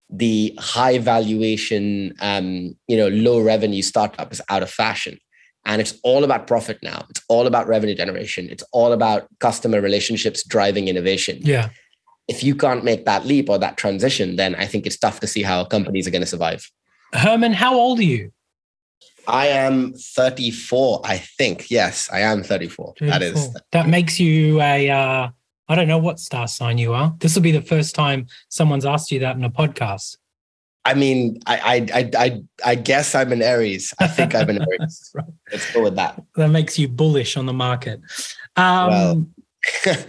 the 0.10 0.58
high 0.60 0.98
valuation, 0.98 2.14
um, 2.20 2.76
you 2.88 2.98
know, 2.98 3.08
low 3.10 3.40
revenue 3.42 3.82
startup 3.82 4.32
is 4.32 4.42
out 4.50 4.64
of 4.64 4.70
fashion. 4.70 5.20
And 5.66 5.82
it's 5.82 6.00
all 6.02 6.24
about 6.24 6.48
profit 6.48 6.80
now. 6.82 7.06
It's 7.10 7.22
all 7.28 7.46
about 7.46 7.68
revenue 7.68 7.94
generation. 7.94 8.48
It's 8.50 8.64
all 8.72 8.94
about 8.94 9.28
customer 9.40 9.82
relationships 9.82 10.46
driving 10.46 10.88
innovation. 10.88 11.40
Yeah. 11.42 11.70
If 12.30 12.42
you 12.42 12.56
can't 12.56 12.86
make 12.86 13.06
that 13.06 13.26
leap 13.26 13.50
or 13.50 13.58
that 13.58 13.76
transition, 13.76 14.38
then 14.38 14.56
I 14.56 14.66
think 14.66 14.86
it's 14.86 14.98
tough 14.98 15.20
to 15.20 15.28
see 15.28 15.44
how 15.44 15.66
companies 15.66 16.08
are 16.08 16.12
going 16.12 16.22
to 16.22 16.28
survive. 16.28 16.70
Herman, 17.14 17.54
how 17.54 17.76
old 17.76 18.00
are 18.00 18.04
you? 18.04 18.32
I 19.28 19.48
am 19.48 19.94
34, 19.94 21.02
I 21.04 21.18
think. 21.18 21.70
Yes, 21.70 22.10
I 22.12 22.22
am 22.22 22.44
34. 22.44 22.94
34. 23.00 23.08
That 23.08 23.22
is. 23.22 23.58
That 23.72 23.88
makes 23.88 24.20
you 24.20 24.62
a. 24.62 24.90
Uh, 24.90 25.30
I 25.70 25.76
don't 25.76 25.90
know 25.90 25.98
what 25.98 26.20
star 26.20 26.48
sign 26.48 26.78
you 26.78 26.94
are. 26.94 27.14
This 27.20 27.36
will 27.36 27.42
be 27.42 27.52
the 27.52 27.62
first 27.62 27.94
time 27.94 28.28
someone's 28.48 28.86
asked 28.86 29.12
you 29.12 29.20
that 29.20 29.36
in 29.36 29.44
a 29.44 29.50
podcast. 29.50 30.18
I 30.86 30.94
mean, 30.94 31.42
I 31.46 31.86
I 31.92 32.08
I 32.18 32.42
I, 32.66 32.76
guess 32.76 33.14
I'm 33.14 33.34
an 33.34 33.42
Aries. 33.42 33.94
I 34.00 34.08
think 34.08 34.34
I'm 34.34 34.50
an 34.50 34.62
Aries. 34.80 35.12
right. 35.14 35.26
Let's 35.52 35.74
go 35.74 35.84
with 35.84 35.98
that. 35.98 36.24
That 36.38 36.48
makes 36.48 36.80
you 36.80 36.88
bullish 36.88 37.36
on 37.36 37.46
the 37.46 37.54
market. 37.54 38.00
Um, 38.56 38.90
well, 38.90 39.26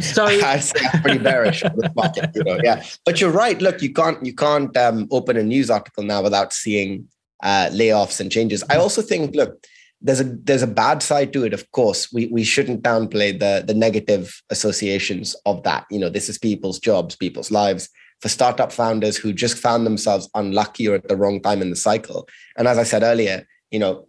so 0.00 0.24
I 0.26 0.62
I'm 0.92 1.02
pretty 1.02 1.18
bearish 1.18 1.62
on 1.62 1.76
the 1.76 1.92
market, 1.94 2.30
you 2.34 2.44
know. 2.44 2.58
Yeah, 2.62 2.84
but 3.04 3.20
you're 3.20 3.30
right. 3.30 3.60
Look, 3.60 3.82
you 3.82 3.92
can't 3.92 4.24
you 4.24 4.34
can't 4.34 4.76
um, 4.76 5.08
open 5.10 5.36
a 5.36 5.42
news 5.42 5.70
article 5.70 6.04
now 6.04 6.22
without 6.22 6.52
seeing 6.52 7.08
uh, 7.42 7.68
layoffs 7.72 8.20
and 8.20 8.30
changes. 8.30 8.64
I 8.70 8.76
also 8.76 9.02
think, 9.02 9.34
look, 9.34 9.64
there's 10.00 10.20
a 10.20 10.24
there's 10.24 10.62
a 10.62 10.68
bad 10.68 11.02
side 11.02 11.32
to 11.32 11.44
it. 11.44 11.52
Of 11.52 11.70
course, 11.72 12.12
we 12.12 12.26
we 12.26 12.44
shouldn't 12.44 12.82
downplay 12.82 13.38
the 13.38 13.64
the 13.66 13.74
negative 13.74 14.40
associations 14.50 15.34
of 15.46 15.62
that. 15.64 15.86
You 15.90 15.98
know, 15.98 16.08
this 16.08 16.28
is 16.28 16.38
people's 16.38 16.78
jobs, 16.78 17.16
people's 17.16 17.50
lives. 17.50 17.88
For 18.20 18.28
startup 18.28 18.72
founders 18.72 19.16
who 19.16 19.32
just 19.32 19.56
found 19.56 19.86
themselves 19.86 20.28
unlucky 20.34 20.88
or 20.88 20.96
at 20.96 21.06
the 21.06 21.16
wrong 21.16 21.40
time 21.40 21.62
in 21.62 21.70
the 21.70 21.76
cycle. 21.76 22.28
And 22.56 22.66
as 22.66 22.76
I 22.76 22.82
said 22.82 23.04
earlier, 23.04 23.46
you 23.70 23.78
know, 23.78 24.08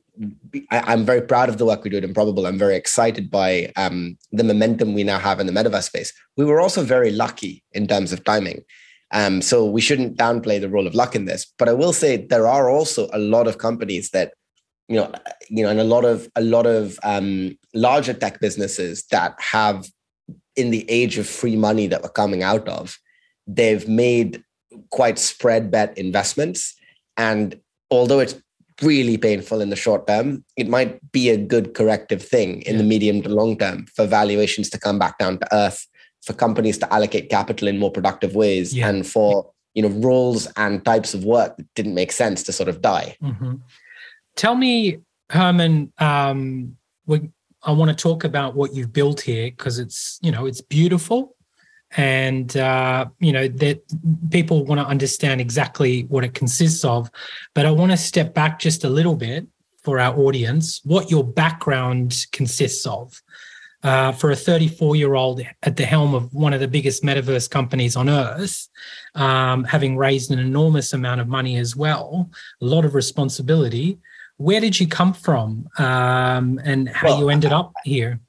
I, 0.71 0.93
am 0.93 1.05
very 1.05 1.21
proud 1.21 1.49
of 1.49 1.57
the 1.57 1.65
work 1.65 1.83
we 1.83 1.89
do 1.89 1.97
at 1.97 2.03
Improbable. 2.03 2.45
I'm 2.45 2.57
very 2.57 2.75
excited 2.75 3.31
by 3.31 3.71
um, 3.75 4.17
the 4.31 4.43
momentum 4.43 4.93
we 4.93 5.03
now 5.03 5.19
have 5.19 5.39
in 5.39 5.47
the 5.47 5.53
metaverse 5.53 5.83
space. 5.83 6.13
We 6.35 6.45
were 6.45 6.59
also 6.59 6.83
very 6.83 7.11
lucky 7.11 7.63
in 7.71 7.88
terms 7.88 8.11
of 8.11 8.23
timing. 8.23 8.63
Um, 9.11 9.41
so 9.41 9.65
we 9.65 9.81
shouldn't 9.81 10.17
downplay 10.17 10.59
the 10.59 10.69
role 10.69 10.88
of 10.88 10.93
luck 10.93 11.15
in 11.15 11.25
this. 11.25 11.51
But 11.57 11.69
I 11.69 11.73
will 11.73 11.93
say 11.93 12.17
there 12.17 12.47
are 12.47 12.69
also 12.69 13.09
a 13.13 13.17
lot 13.19 13.47
of 13.47 13.57
companies 13.57 14.11
that, 14.11 14.33
you 14.88 14.97
know, 14.97 15.11
you 15.49 15.63
know, 15.63 15.69
and 15.69 15.79
a 15.79 15.83
lot 15.83 16.05
of 16.05 16.29
a 16.35 16.41
lot 16.41 16.65
of 16.65 16.99
um, 17.03 17.57
larger 17.73 18.13
tech 18.13 18.39
businesses 18.39 19.05
that 19.11 19.35
have, 19.39 19.88
in 20.55 20.71
the 20.71 20.89
age 20.89 21.17
of 21.17 21.27
free 21.27 21.55
money 21.55 21.88
that 21.88 22.03
we're 22.03 22.09
coming 22.09 22.43
out 22.43 22.67
of, 22.67 22.97
they've 23.47 23.88
made 23.88 24.43
quite 24.91 25.17
spread 25.17 25.71
bet 25.71 25.97
investments. 25.97 26.75
And 27.17 27.59
although 27.89 28.19
it's 28.19 28.35
really 28.81 29.17
painful 29.17 29.62
in 29.62 29.69
the 29.69 29.75
short 29.75 30.07
term, 30.07 30.43
it 30.55 30.67
might 30.67 31.12
be 31.12 31.29
a 31.29 31.38
good 31.38 31.74
corrective 31.74 32.21
thing 32.21 32.62
in 32.63 32.74
yeah. 32.74 32.77
the 32.79 32.83
medium 32.83 33.21
to 33.21 33.29
long 33.29 33.57
term 33.57 33.86
for 33.95 34.05
valuations 34.05 34.69
to 34.69 34.79
come 34.79 35.00
back 35.00 35.17
down 35.17 35.38
to 35.39 35.55
earth 35.55 35.88
for 36.21 36.33
companies 36.33 36.77
to 36.77 36.93
allocate 36.93 37.29
capital 37.29 37.67
in 37.67 37.77
more 37.77 37.91
productive 37.91 38.36
ways 38.36 38.75
yeah. 38.75 38.89
and 38.89 39.07
for 39.07 39.51
you 39.74 39.81
know 39.81 39.89
roles 40.00 40.48
and 40.57 40.83
types 40.83 41.13
of 41.13 41.24
work 41.24 41.55
that 41.57 41.74
didn't 41.75 41.93
make 41.93 42.12
sense 42.12 42.43
to 42.43 42.51
sort 42.51 42.69
of 42.69 42.81
die 42.81 43.15
mm-hmm. 43.21 43.55
tell 44.36 44.55
me 44.55 45.00
herman 45.29 45.91
um, 46.00 46.75
we, 47.05 47.29
i 47.63 47.71
want 47.71 47.89
to 47.89 47.95
talk 47.95 48.24
about 48.24 48.55
what 48.55 48.74
you've 48.74 48.93
built 48.93 49.21
here 49.21 49.50
because 49.51 49.79
it's 49.79 50.19
you 50.21 50.31
know 50.31 50.45
it's 50.45 50.62
beautiful 50.62 51.36
and 51.98 52.55
uh, 52.58 53.05
you 53.19 53.31
know 53.31 53.48
that 53.48 53.81
people 54.29 54.65
want 54.65 54.79
to 54.79 54.86
understand 54.86 55.41
exactly 55.41 56.03
what 56.03 56.24
it 56.24 56.34
consists 56.34 56.86
of 56.86 57.10
but 57.53 57.65
i 57.65 57.72
want 57.72 57.91
to 57.91 57.98
step 57.98 58.34
back 58.34 58.60
just 58.60 58.84
a 58.84 58.89
little 58.89 59.15
bit 59.15 59.48
for 59.84 60.00
our 60.00 60.17
audience 60.19 60.81
what 60.84 61.10
your 61.10 61.24
background 61.24 62.25
consists 62.31 62.86
of 62.86 63.22
uh, 63.84 64.12
for 64.12 64.31
a 64.31 64.36
34 64.36 64.96
year 64.96 65.15
old 65.15 65.41
at 65.63 65.75
the 65.75 65.86
helm 65.86 66.13
of 66.13 66.34
one 66.34 66.53
of 66.53 66.60
the 66.60 66.67
biggest 66.67 67.03
metaverse 67.03 67.50
companies 67.50 67.96
on 67.96 68.10
earth, 68.10 68.67
um, 69.15 69.63
having 69.63 69.96
raised 69.96 70.31
an 70.31 70.39
enormous 70.39 70.93
amount 70.93 71.22
of 71.22 71.27
money 71.27 71.58
as 71.58 71.75
well, 71.75 72.29
a 72.62 72.65
lot 72.65 72.86
of 72.86 72.93
responsibility. 72.93 73.98
Where 74.39 74.62
did 74.62 74.79
you 74.79 74.88
come 74.88 75.12
from 75.12 75.67
um, 75.77 76.62
and 76.63 76.88
how 76.88 77.10
well, 77.10 77.19
you 77.19 77.29
ended 77.29 77.51
up 77.51 77.74
here? 77.84 78.22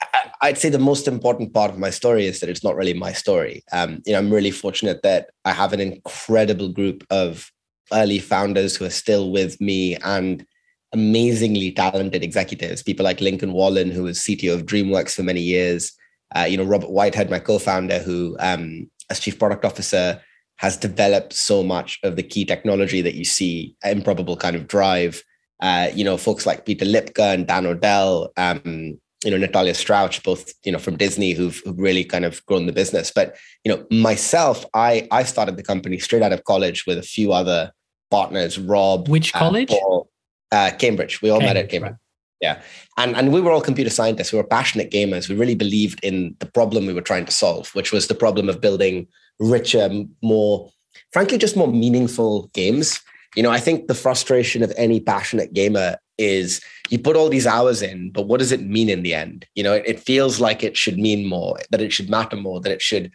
I'd 0.43 0.59
say 0.59 0.69
the 0.69 0.76
most 0.81 1.07
important 1.07 1.55
part 1.55 1.71
of 1.71 1.79
my 1.79 1.90
story 1.90 2.26
is 2.26 2.40
that 2.40 2.50
it's 2.50 2.64
not 2.64 2.75
really 2.75 2.95
my 2.95 3.12
story. 3.12 3.62
Um, 3.71 4.02
you 4.05 4.12
know, 4.12 4.19
I'm 4.19 4.33
really 4.33 4.50
fortunate 4.50 5.02
that 5.05 5.31
I 5.45 5.52
have 5.52 5.73
an 5.73 5.79
incredible 5.79 6.69
group 6.69 7.07
of 7.11 7.52
early 7.93 8.19
founders 8.19 8.75
who 8.75 8.85
are 8.87 8.90
still 8.90 9.31
with 9.31 9.61
me 9.61 9.95
and 9.99 10.45
amazingly 10.93 11.71
talented 11.71 12.25
executives, 12.25 12.83
people 12.83 13.05
like 13.05 13.21
Lincoln 13.21 13.52
Wallen, 13.52 13.93
who 13.93 14.02
was 14.02 14.19
CTO 14.19 14.55
of 14.55 14.67
DreamWorks 14.67 15.14
for 15.14 15.23
many 15.23 15.40
years. 15.40 15.93
Uh, 16.35 16.40
you 16.40 16.57
know, 16.57 16.64
Robert 16.64 16.90
Whitehead, 16.90 17.31
my 17.31 17.38
co-founder, 17.38 18.00
who 18.00 18.37
um, 18.40 18.90
as 19.11 19.21
chief 19.21 19.38
product 19.38 19.64
officer 19.64 20.21
has 20.57 20.76
developed 20.76 21.35
so 21.35 21.62
much 21.62 22.00
of 22.02 22.17
the 22.17 22.25
key 22.25 22.45
technology 22.45 23.00
that 23.00 23.14
you 23.14 23.25
see 23.25 23.76
improbable 23.85 24.37
kind 24.37 24.57
of 24.57 24.67
drive. 24.67 25.23
Uh, 25.61 25.90
you 25.95 26.05
know, 26.05 26.17
folks 26.17 26.47
like 26.47 26.64
Peter 26.64 26.85
Lipka 26.85 27.35
and 27.35 27.47
Dan 27.47 27.67
Odell, 27.67 28.33
um, 28.37 28.99
you 29.25 29.31
know, 29.31 29.37
Natalia 29.37 29.75
Strauch, 29.75 30.23
both, 30.23 30.52
you 30.64 30.73
know, 30.73 30.79
from 30.79 30.97
Disney 30.97 31.33
who've, 31.33 31.61
who've, 31.64 31.79
really 31.79 32.05
kind 32.05 32.25
of 32.25 32.45
grown 32.47 32.67
the 32.67 32.73
business. 32.73 33.11
But, 33.11 33.37
you 33.64 33.75
know, 33.75 33.87
myself, 33.90 34.64
I, 34.73 35.07
I 35.11 35.25
started 35.25 35.59
the 35.59 35.62
company 35.62 35.99
straight 35.99 36.23
out 36.23 36.33
of 36.33 36.45
college 36.45 36.87
with 36.87 36.97
a 36.97 37.02
few 37.02 37.33
other 37.33 37.73
partners, 38.11 38.59
Rob. 38.59 39.09
Which 39.09 39.35
college? 39.35 39.69
Paul, 39.69 40.09
uh, 40.50 40.71
Cambridge. 40.79 41.21
We 41.21 41.29
all 41.29 41.40
Cambridge, 41.40 41.55
met 41.55 41.64
at 41.64 41.71
Cambridge. 41.71 41.93
Right. 41.93 42.00
Yeah. 42.40 42.62
And, 42.97 43.14
and 43.14 43.33
we 43.33 43.43
were 43.43 43.52
all 43.52 43.61
computer 43.61 43.90
scientists. 43.90 44.33
We 44.33 44.38
were 44.38 44.45
passionate 44.45 44.90
gamers. 44.90 45.29
We 45.29 45.35
really 45.35 45.55
believed 45.55 46.02
in 46.02 46.35
the 46.38 46.47
problem 46.47 46.87
we 46.87 46.95
were 46.95 47.02
trying 47.02 47.26
to 47.26 47.33
solve, 47.33 47.69
which 47.75 47.93
was 47.93 48.09
the 48.09 48.14
problem 48.14 48.49
of 48.49 48.62
building 48.62 49.07
richer, 49.38 49.90
more, 50.23 50.71
frankly, 51.12 51.37
just 51.37 51.57
more 51.57 51.69
meaningful 51.69 52.49
games. 52.55 53.00
You 53.37 53.42
know, 53.42 53.50
I 53.50 53.60
think 53.60 53.87
the 53.87 53.94
frustration 53.94 54.62
of 54.62 54.72
any 54.76 55.00
passionate 55.00 55.52
gamer 55.52 55.96
is 56.18 56.60
you 56.90 56.99
put 56.99 57.16
all 57.16 57.28
these 57.28 57.46
hours 57.46 57.80
in, 57.80 58.10
but 58.10 58.26
what 58.26 58.40
does 58.40 58.52
it 58.52 58.62
mean 58.62 58.88
in 58.88 59.02
the 59.02 59.14
end? 59.14 59.46
You 59.54 59.62
know, 59.62 59.75
it, 59.75 59.84
it 59.87 60.00
feels 60.00 60.40
like 60.40 60.62
it 60.64 60.76
should 60.76 60.99
mean 60.99 61.28
more, 61.28 61.58
that 61.70 61.80
it 61.80 61.92
should 61.92 62.10
matter 62.10 62.37
more, 62.37 62.60
that 62.60 62.72
it 62.72 62.82
should 62.82 63.10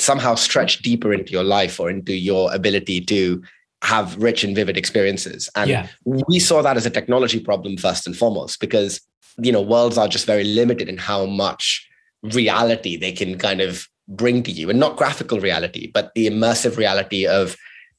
somehow 0.00 0.34
stretch 0.34 0.78
deeper 0.78 1.12
into 1.12 1.32
your 1.32 1.44
life 1.44 1.78
or 1.78 1.90
into 1.90 2.14
your 2.14 2.52
ability 2.54 3.02
to 3.02 3.42
have 3.82 4.16
rich 4.16 4.42
and 4.42 4.56
vivid 4.56 4.78
experiences. 4.78 5.50
And 5.54 5.68
yeah. 5.68 5.88
we 6.04 6.38
saw 6.38 6.62
that 6.62 6.78
as 6.78 6.86
a 6.86 6.90
technology 6.90 7.38
problem 7.38 7.76
first 7.76 8.06
and 8.06 8.16
foremost, 8.16 8.60
because 8.60 9.00
you 9.38 9.52
know, 9.52 9.60
worlds 9.60 9.98
are 9.98 10.08
just 10.08 10.26
very 10.26 10.44
limited 10.44 10.88
in 10.88 10.98
how 10.98 11.26
much 11.26 11.86
reality 12.22 12.96
they 12.96 13.12
can 13.12 13.38
kind 13.38 13.60
of 13.60 13.88
bring 14.08 14.42
to 14.42 14.52
you. 14.52 14.70
And 14.70 14.78
not 14.78 14.96
graphical 14.96 15.40
reality, 15.40 15.90
but 15.92 16.12
the 16.14 16.28
immersive 16.28 16.76
reality 16.76 17.26
of 17.26 17.56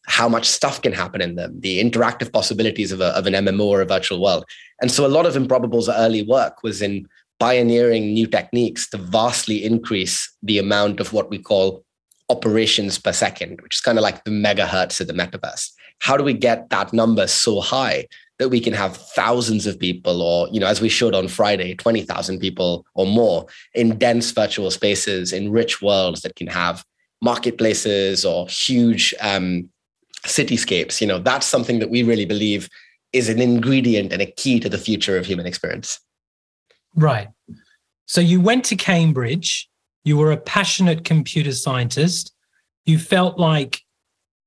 how 0.07 0.29
much 0.29 0.45
stuff 0.45 0.81
can 0.81 0.93
happen 0.93 1.21
in 1.21 1.35
them, 1.35 1.59
the 1.59 1.83
interactive 1.83 2.31
possibilities 2.31 2.91
of, 2.91 3.01
a, 3.01 3.07
of 3.17 3.27
an 3.27 3.33
MMO 3.33 3.65
or 3.65 3.81
a 3.81 3.85
virtual 3.85 4.21
world. 4.21 4.45
And 4.81 4.91
so 4.91 5.05
a 5.05 5.09
lot 5.09 5.25
of 5.25 5.35
Improbable's 5.35 5.89
early 5.89 6.23
work 6.23 6.63
was 6.63 6.81
in 6.81 7.07
pioneering 7.39 8.13
new 8.13 8.27
techniques 8.27 8.89
to 8.89 8.97
vastly 8.97 9.63
increase 9.63 10.31
the 10.43 10.59
amount 10.59 10.99
of 10.99 11.11
what 11.11 11.29
we 11.29 11.39
call 11.39 11.83
operations 12.29 12.97
per 12.97 13.13
second, 13.13 13.61
which 13.61 13.75
is 13.75 13.81
kind 13.81 13.97
of 13.97 14.03
like 14.03 14.23
the 14.23 14.31
megahertz 14.31 14.99
of 15.01 15.07
the 15.07 15.13
metaverse. 15.13 15.71
How 15.99 16.17
do 16.17 16.23
we 16.23 16.33
get 16.33 16.69
that 16.69 16.93
number 16.93 17.27
so 17.27 17.61
high 17.61 18.07
that 18.37 18.49
we 18.49 18.59
can 18.59 18.73
have 18.73 18.97
thousands 18.97 19.65
of 19.65 19.79
people, 19.79 20.21
or, 20.21 20.49
you 20.49 20.59
know, 20.59 20.67
as 20.67 20.81
we 20.81 20.89
showed 20.89 21.15
on 21.15 21.27
Friday, 21.27 21.73
20,000 21.75 22.39
people 22.39 22.85
or 22.93 23.05
more 23.05 23.45
in 23.73 23.97
dense 23.97 24.31
virtual 24.31 24.71
spaces, 24.71 25.31
in 25.31 25.51
rich 25.51 25.81
worlds 25.81 26.21
that 26.21 26.35
can 26.35 26.47
have 26.47 26.83
marketplaces 27.21 28.25
or 28.25 28.47
huge 28.47 29.13
um, 29.21 29.69
cityscapes? 30.25 31.01
You 31.01 31.07
know, 31.07 31.19
that's 31.19 31.45
something 31.45 31.79
that 31.79 31.89
we 31.89 32.03
really 32.03 32.25
believe 32.25 32.69
is 33.13 33.29
an 33.29 33.41
ingredient 33.41 34.11
and 34.11 34.21
a 34.21 34.25
key 34.25 34.59
to 34.59 34.69
the 34.69 34.77
future 34.77 35.17
of 35.17 35.25
human 35.25 35.45
experience. 35.45 35.99
Right. 36.95 37.29
So 38.05 38.21
you 38.21 38.41
went 38.41 38.65
to 38.65 38.75
Cambridge 38.75 39.69
you 40.05 40.17
were 40.17 40.31
a 40.31 40.37
passionate 40.37 41.03
computer 41.03 41.51
scientist. 41.51 42.31
You 42.85 42.99
felt 42.99 43.37
like 43.37 43.81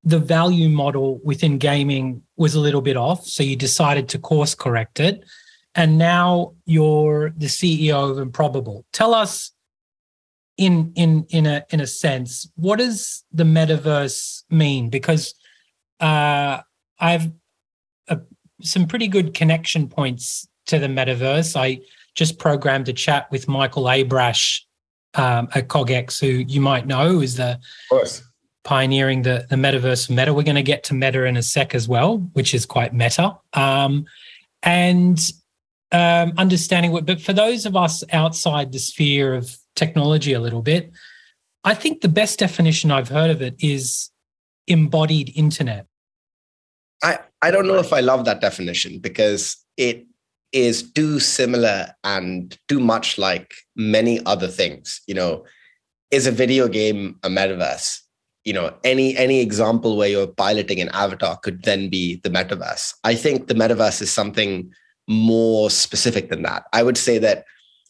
the 0.03 0.17
value 0.17 0.69
model 0.69 1.19
within 1.23 1.57
gaming 1.57 2.23
was 2.37 2.55
a 2.55 2.61
little 2.61 2.81
bit 2.81 2.95
off. 2.95 3.25
So 3.25 3.43
you 3.43 3.57
decided 3.57 4.07
to 4.09 4.19
course 4.19 4.55
correct 4.55 5.01
it. 5.01 5.21
And 5.75 5.97
now 5.97 6.53
you're 6.65 7.31
the 7.37 7.47
CEO 7.47 8.09
of 8.09 8.17
Improbable. 8.17 8.85
Tell 8.93 9.13
us 9.13 9.51
in 10.57 10.93
in 10.95 11.25
in 11.29 11.45
a 11.45 11.65
in 11.69 11.79
a 11.81 11.87
sense, 11.87 12.49
what 12.55 12.79
does 12.79 13.23
the 13.31 13.43
metaverse 13.43 14.43
mean? 14.49 14.89
Because 14.89 15.33
uh, 15.99 16.61
I've 16.99 17.31
a, 18.07 18.19
some 18.61 18.87
pretty 18.87 19.07
good 19.07 19.33
connection 19.33 19.87
points 19.87 20.47
to 20.67 20.79
the 20.79 20.87
metaverse. 20.87 21.55
I 21.55 21.81
just 22.15 22.39
programmed 22.39 22.89
a 22.89 22.93
chat 22.93 23.29
with 23.31 23.47
Michael 23.47 23.83
Abrash 23.83 24.61
um, 25.15 25.47
at 25.55 25.67
CogX, 25.67 26.19
who 26.19 26.27
you 26.27 26.61
might 26.61 26.85
know 26.85 27.21
is 27.21 27.35
the 27.35 27.59
pioneering 28.63 29.21
the, 29.23 29.45
the 29.49 29.55
metaverse 29.55 30.09
meta. 30.09 30.33
We're 30.33 30.43
going 30.43 30.55
to 30.55 30.63
get 30.63 30.83
to 30.85 30.93
meta 30.93 31.23
in 31.25 31.37
a 31.37 31.43
sec 31.43 31.73
as 31.73 31.87
well, 31.87 32.17
which 32.33 32.53
is 32.53 32.65
quite 32.65 32.93
meta. 32.93 33.37
Um, 33.53 34.05
and 34.63 35.19
um, 35.91 36.33
understanding 36.37 36.91
what, 36.91 37.05
but 37.05 37.21
for 37.21 37.33
those 37.33 37.65
of 37.65 37.75
us 37.75 38.03
outside 38.11 38.71
the 38.71 38.79
sphere 38.79 39.33
of 39.33 39.57
technology 39.75 40.33
a 40.33 40.39
little 40.39 40.61
bit, 40.61 40.91
I 41.63 41.73
think 41.73 42.01
the 42.01 42.09
best 42.09 42.39
definition 42.39 42.91
I've 42.91 43.09
heard 43.09 43.31
of 43.31 43.41
it 43.41 43.55
is 43.59 44.11
embodied 44.67 45.33
internet. 45.35 45.87
I, 47.03 47.19
I 47.41 47.51
don't 47.51 47.67
know 47.67 47.79
if 47.79 47.93
I 47.93 48.01
love 48.01 48.25
that 48.25 48.41
definition 48.41 48.99
because 48.99 49.57
it 49.77 50.05
is 50.51 50.91
too 50.91 51.19
similar 51.19 51.93
and 52.03 52.57
too 52.67 52.79
much 52.79 53.17
like 53.17 53.53
many 53.75 54.23
other 54.25 54.47
things. 54.47 55.01
You 55.07 55.15
know, 55.15 55.45
is 56.11 56.27
a 56.27 56.31
video 56.31 56.67
game 56.67 57.17
a 57.23 57.29
metaverse? 57.29 57.99
You 58.45 58.53
know, 58.53 58.73
any 58.83 59.15
any 59.17 59.41
example 59.41 59.97
where 59.97 60.09
you're 60.09 60.27
piloting 60.27 60.81
an 60.81 60.89
avatar 60.89 61.37
could 61.37 61.63
then 61.63 61.89
be 61.89 62.19
the 62.23 62.29
metaverse. 62.29 62.93
I 63.03 63.15
think 63.15 63.47
the 63.47 63.53
metaverse 63.53 64.01
is 64.01 64.11
something 64.11 64.71
more 65.07 65.69
specific 65.69 66.29
than 66.29 66.43
that. 66.43 66.65
I 66.73 66.83
would 66.83 66.97
say 66.97 67.17
that 67.19 67.45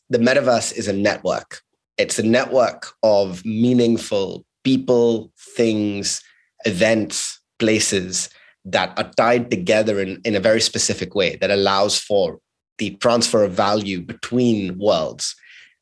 the 0.10 0.18
metaverse 0.18 0.76
is 0.76 0.88
a 0.88 0.94
network. 0.94 1.62
It's 1.98 2.20
a 2.20 2.24
network 2.24 2.94
of 3.04 3.44
meaningful 3.46 4.46
people, 4.64 5.32
things, 5.56 6.22
events, 6.66 7.40
places 7.60 8.30
that 8.66 8.98
are 8.98 9.12
tied 9.18 9.50
together 9.50 10.00
in, 10.00 10.22
in 10.26 10.36
a 10.36 10.40
very 10.40 10.62
specific 10.62 11.16
way 11.16 11.38
that 11.38 11.52
allows 11.52 11.98
for 11.98 12.40
the 12.78 12.92
transfer 12.96 13.44
of 13.44 13.52
value 13.52 14.02
between 14.02 14.78
worlds. 14.78 15.36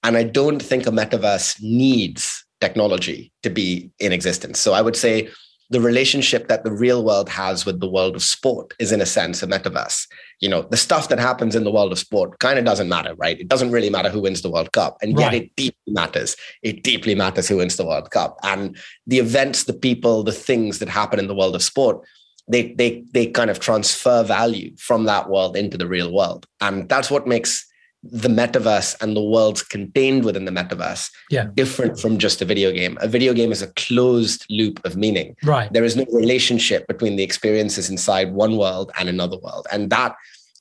And 0.04 0.18
I 0.18 0.24
don't 0.24 0.62
think 0.62 0.88
a 0.88 0.92
metaverse 0.92 1.62
needs 1.62 2.46
technology 2.62 3.32
to 3.44 3.50
be 3.50 3.92
in 4.00 4.12
existence. 4.12 4.60
So 4.60 4.74
I 4.74 4.82
would 4.82 4.96
say 4.96 5.30
the 5.70 5.82
relationship 5.82 6.48
that 6.48 6.64
the 6.64 6.72
real 6.72 7.04
world 7.04 7.28
has 7.28 7.66
with 7.66 7.82
the 7.82 7.90
world 7.90 8.16
of 8.16 8.24
sport 8.24 8.74
is 8.80 8.92
in 8.92 9.02
a 9.02 9.06
sense 9.06 9.44
a 9.44 9.48
metaverse. 9.48 10.08
You 10.40 10.48
know, 10.50 10.62
the 10.62 10.78
stuff 10.78 11.10
that 11.10 11.20
happens 11.20 11.56
in 11.56 11.66
the 11.66 11.72
world 11.72 11.92
of 11.92 12.00
sport 12.00 12.40
kind 12.40 12.58
of 12.58 12.64
doesn't 12.64 12.88
matter, 12.88 13.14
right? 13.16 13.40
It 13.40 13.50
doesn't 13.50 13.72
really 13.72 13.90
matter 13.90 14.10
who 14.10 14.22
wins 14.22 14.42
the 14.42 14.50
World 14.50 14.72
Cup. 14.72 14.98
And 15.02 15.20
yet 15.20 15.28
right. 15.28 15.44
it 15.44 15.56
deeply 15.58 15.94
matters. 15.94 16.38
It 16.62 16.84
deeply 16.84 17.16
matters 17.16 17.50
who 17.50 17.58
wins 17.58 17.76
the 17.76 17.86
World 17.86 18.12
Cup. 18.12 18.38
And 18.44 18.78
the 19.08 19.20
events, 19.20 19.66
the 19.66 19.74
people, 19.74 20.24
the 20.24 20.32
things 20.32 20.80
that 20.80 20.90
happen 20.90 21.20
in 21.20 21.28
the 21.28 21.36
world 21.36 21.56
of 21.56 21.64
sport 21.64 22.06
they 22.48 22.74
they 22.74 23.04
they 23.12 23.28
kind 23.28 23.50
of 23.50 23.60
transfer 23.60 24.24
value 24.24 24.76
from 24.78 25.06
that 25.06 25.30
world 25.30 25.58
into 25.58 25.78
the 25.78 25.88
real 25.88 26.12
world. 26.14 26.48
And 26.62 26.88
that's 26.90 27.12
what 27.12 27.28
makes 27.28 27.66
the 28.04 28.30
metaverse 28.30 29.02
and 29.02 29.16
the 29.16 29.24
worlds 29.24 29.64
contained 29.64 30.24
within 30.24 30.46
the 30.46 30.52
metaverse 30.52 31.10
yeah. 31.30 31.48
different 31.56 32.00
from 32.00 32.18
just 32.18 32.42
a 32.42 32.46
video 32.46 32.72
game. 32.72 32.98
A 33.02 33.08
video 33.08 33.34
game 33.34 33.52
is 33.52 33.62
a 33.62 33.68
closed 33.74 34.46
loop 34.50 34.84
of 34.86 34.96
meaning. 34.96 35.36
Right. 35.44 35.72
There 35.74 35.84
is 35.84 35.96
no 35.96 36.06
relationship 36.14 36.88
between 36.88 37.16
the 37.16 37.24
experiences 37.24 37.90
inside 37.90 38.34
one 38.34 38.56
world 38.56 38.92
and 38.98 39.10
another 39.10 39.38
world. 39.40 39.68
And 39.72 39.90
that 39.90 40.16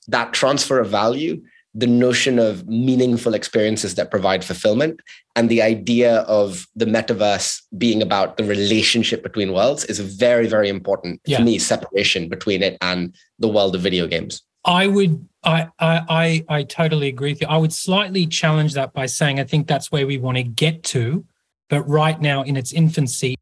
that 0.08 0.32
transfer 0.32 0.80
of 0.80 0.88
value 0.88 1.42
the 1.76 1.86
notion 1.86 2.38
of 2.38 2.66
meaningful 2.66 3.34
experiences 3.34 3.96
that 3.96 4.10
provide 4.10 4.42
fulfillment 4.42 4.98
and 5.36 5.50
the 5.50 5.60
idea 5.60 6.20
of 6.20 6.66
the 6.74 6.86
metaverse 6.86 7.60
being 7.76 8.00
about 8.00 8.38
the 8.38 8.44
relationship 8.44 9.22
between 9.22 9.52
worlds 9.52 9.84
is 9.84 10.00
very 10.00 10.48
very 10.48 10.70
important 10.70 11.20
yeah. 11.26 11.36
for 11.36 11.44
me 11.44 11.58
separation 11.58 12.28
between 12.28 12.62
it 12.62 12.78
and 12.80 13.14
the 13.38 13.48
world 13.48 13.74
of 13.74 13.82
video 13.82 14.06
games. 14.06 14.42
I 14.64 14.86
would 14.86 15.28
I, 15.44 15.68
I 15.78 16.44
i 16.48 16.62
totally 16.62 17.08
agree 17.08 17.32
with 17.32 17.42
you. 17.42 17.46
I 17.46 17.58
would 17.58 17.74
slightly 17.74 18.26
challenge 18.26 18.72
that 18.72 18.94
by 18.94 19.06
saying 19.06 19.38
i 19.38 19.44
think 19.44 19.66
that's 19.66 19.92
where 19.92 20.06
we 20.06 20.16
want 20.16 20.38
to 20.38 20.42
get 20.42 20.82
to 20.94 21.24
but 21.68 21.82
right 21.82 22.20
now 22.20 22.42
in 22.42 22.56
its 22.56 22.72
infancy 22.72 23.36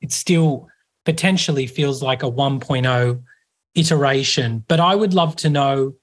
it 0.00 0.12
still 0.12 0.68
potentially 1.04 1.66
feels 1.66 2.02
like 2.02 2.22
a 2.22 2.30
1.0 2.30 3.22
iteration. 3.76 4.64
But 4.66 4.80
i 4.80 4.96
would 4.96 5.14
love 5.14 5.36
to 5.36 5.48
know 5.48 5.94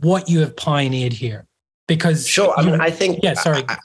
what 0.00 0.28
you 0.28 0.40
have 0.40 0.56
pioneered 0.56 1.12
here 1.12 1.46
Because 1.86 2.26
sure, 2.26 2.54
I 2.56 2.62
mean, 2.62 2.80
I 2.80 2.90
think 2.90 3.20
yeah. 3.22 3.34
Sorry. 3.34 3.64
I, 3.68 3.74
I, 3.74 3.76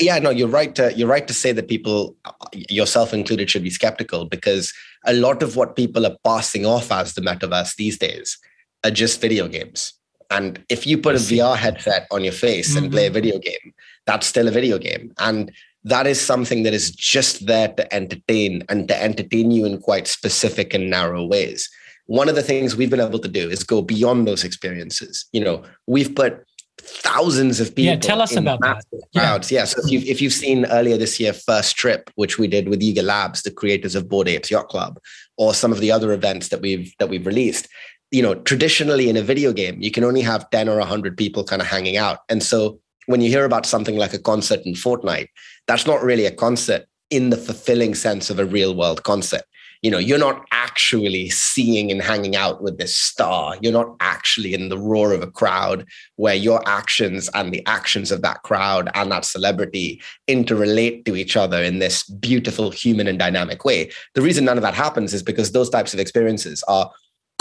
yeah, 0.00 0.18
no, 0.18 0.30
you're 0.30 0.48
right. 0.48 0.74
To, 0.74 0.92
you're 0.94 1.08
right 1.08 1.26
to 1.28 1.34
say 1.34 1.52
that 1.52 1.68
people, 1.68 2.16
yourself 2.54 3.12
included, 3.12 3.50
should 3.50 3.62
be 3.62 3.70
skeptical 3.70 4.24
because 4.26 4.72
a 5.06 5.12
lot 5.12 5.42
of 5.42 5.56
what 5.56 5.76
people 5.76 6.06
are 6.06 6.16
passing 6.24 6.64
off 6.64 6.90
as 6.90 7.14
the 7.14 7.20
metaverse 7.20 7.76
these 7.76 7.98
days 7.98 8.38
are 8.84 8.90
just 8.90 9.20
video 9.20 9.48
games. 9.48 9.92
And 10.30 10.64
if 10.70 10.86
you 10.86 10.96
put 10.96 11.14
a 11.14 11.18
VR 11.18 11.56
headset 11.56 12.06
on 12.10 12.24
your 12.24 12.32
face 12.32 12.70
mm-hmm. 12.70 12.84
and 12.84 12.92
play 12.92 13.04
a 13.04 13.08
mm-hmm. 13.08 13.14
video 13.14 13.38
game, 13.38 13.74
that's 14.06 14.26
still 14.26 14.48
a 14.48 14.50
video 14.50 14.78
game. 14.78 15.12
And 15.18 15.52
that 15.84 16.06
is 16.06 16.20
something 16.20 16.62
that 16.62 16.74
is 16.74 16.90
just 16.90 17.46
there 17.46 17.68
to 17.68 17.94
entertain 17.94 18.64
and 18.68 18.88
to 18.88 19.02
entertain 19.02 19.50
you 19.50 19.66
in 19.66 19.78
quite 19.78 20.06
specific 20.06 20.74
and 20.74 20.88
narrow 20.88 21.24
ways. 21.24 21.68
One 22.12 22.28
of 22.28 22.34
the 22.34 22.42
things 22.42 22.76
we've 22.76 22.90
been 22.90 23.00
able 23.00 23.20
to 23.20 23.28
do 23.40 23.48
is 23.48 23.64
go 23.64 23.80
beyond 23.80 24.28
those 24.28 24.44
experiences. 24.44 25.24
You 25.32 25.42
know, 25.42 25.64
we've 25.86 26.14
put 26.14 26.44
thousands 26.76 27.58
of 27.58 27.68
people. 27.74 27.94
Yeah, 27.94 27.96
tell 27.96 28.20
us 28.20 28.36
about 28.36 28.60
that. 28.60 28.84
Crowds. 29.16 29.50
Yeah. 29.50 29.60
yeah. 29.60 29.64
So 29.64 29.80
if 29.82 29.90
you've, 29.90 30.04
if 30.04 30.20
you've 30.20 30.34
seen 30.34 30.66
earlier 30.66 30.98
this 30.98 31.18
year, 31.18 31.32
First 31.32 31.74
Trip, 31.74 32.10
which 32.16 32.38
we 32.38 32.48
did 32.48 32.68
with 32.68 32.82
Yuga 32.82 33.00
Labs, 33.00 33.40
the 33.40 33.50
creators 33.50 33.94
of 33.94 34.10
Bored 34.10 34.28
Apes 34.28 34.50
Yacht 34.50 34.68
Club, 34.68 35.00
or 35.38 35.54
some 35.54 35.72
of 35.72 35.80
the 35.80 35.90
other 35.90 36.12
events 36.12 36.48
that 36.48 36.60
we've 36.60 36.92
that 36.98 37.08
we've 37.08 37.24
released, 37.24 37.66
you 38.10 38.20
know, 38.20 38.34
traditionally 38.34 39.08
in 39.08 39.16
a 39.16 39.22
video 39.22 39.50
game, 39.54 39.80
you 39.80 39.90
can 39.90 40.04
only 40.04 40.20
have 40.20 40.50
10 40.50 40.68
or 40.68 40.76
100 40.80 41.16
people 41.16 41.44
kind 41.44 41.62
of 41.62 41.68
hanging 41.68 41.96
out. 41.96 42.18
And 42.28 42.42
so 42.42 42.78
when 43.06 43.22
you 43.22 43.30
hear 43.30 43.46
about 43.46 43.64
something 43.64 43.96
like 43.96 44.12
a 44.12 44.18
concert 44.18 44.60
in 44.66 44.74
Fortnite, 44.74 45.28
that's 45.66 45.86
not 45.86 46.02
really 46.02 46.26
a 46.26 46.30
concert 46.30 46.84
in 47.08 47.30
the 47.30 47.38
fulfilling 47.38 47.94
sense 47.94 48.28
of 48.28 48.38
a 48.38 48.44
real 48.44 48.74
world 48.74 49.02
concert 49.02 49.44
you 49.82 49.90
know 49.90 49.98
you're 49.98 50.18
not 50.18 50.46
actually 50.52 51.28
seeing 51.28 51.90
and 51.90 52.00
hanging 52.00 52.36
out 52.36 52.62
with 52.62 52.78
this 52.78 52.96
star 52.96 53.56
you're 53.60 53.72
not 53.72 53.94
actually 54.00 54.54
in 54.54 54.68
the 54.68 54.78
roar 54.78 55.12
of 55.12 55.22
a 55.22 55.30
crowd 55.30 55.86
where 56.16 56.34
your 56.34 56.66
actions 56.66 57.28
and 57.34 57.52
the 57.52 57.64
actions 57.66 58.10
of 58.10 58.22
that 58.22 58.42
crowd 58.42 58.88
and 58.94 59.12
that 59.12 59.24
celebrity 59.24 60.00
interrelate 60.28 61.04
to 61.04 61.16
each 61.16 61.36
other 61.36 61.62
in 61.62 61.78
this 61.78 62.04
beautiful 62.04 62.70
human 62.70 63.06
and 63.08 63.18
dynamic 63.18 63.64
way 63.64 63.90
the 64.14 64.22
reason 64.22 64.44
none 64.44 64.56
of 64.56 64.62
that 64.62 64.74
happens 64.74 65.12
is 65.12 65.22
because 65.22 65.52
those 65.52 65.68
types 65.68 65.92
of 65.92 66.00
experiences 66.00 66.62
are 66.68 66.90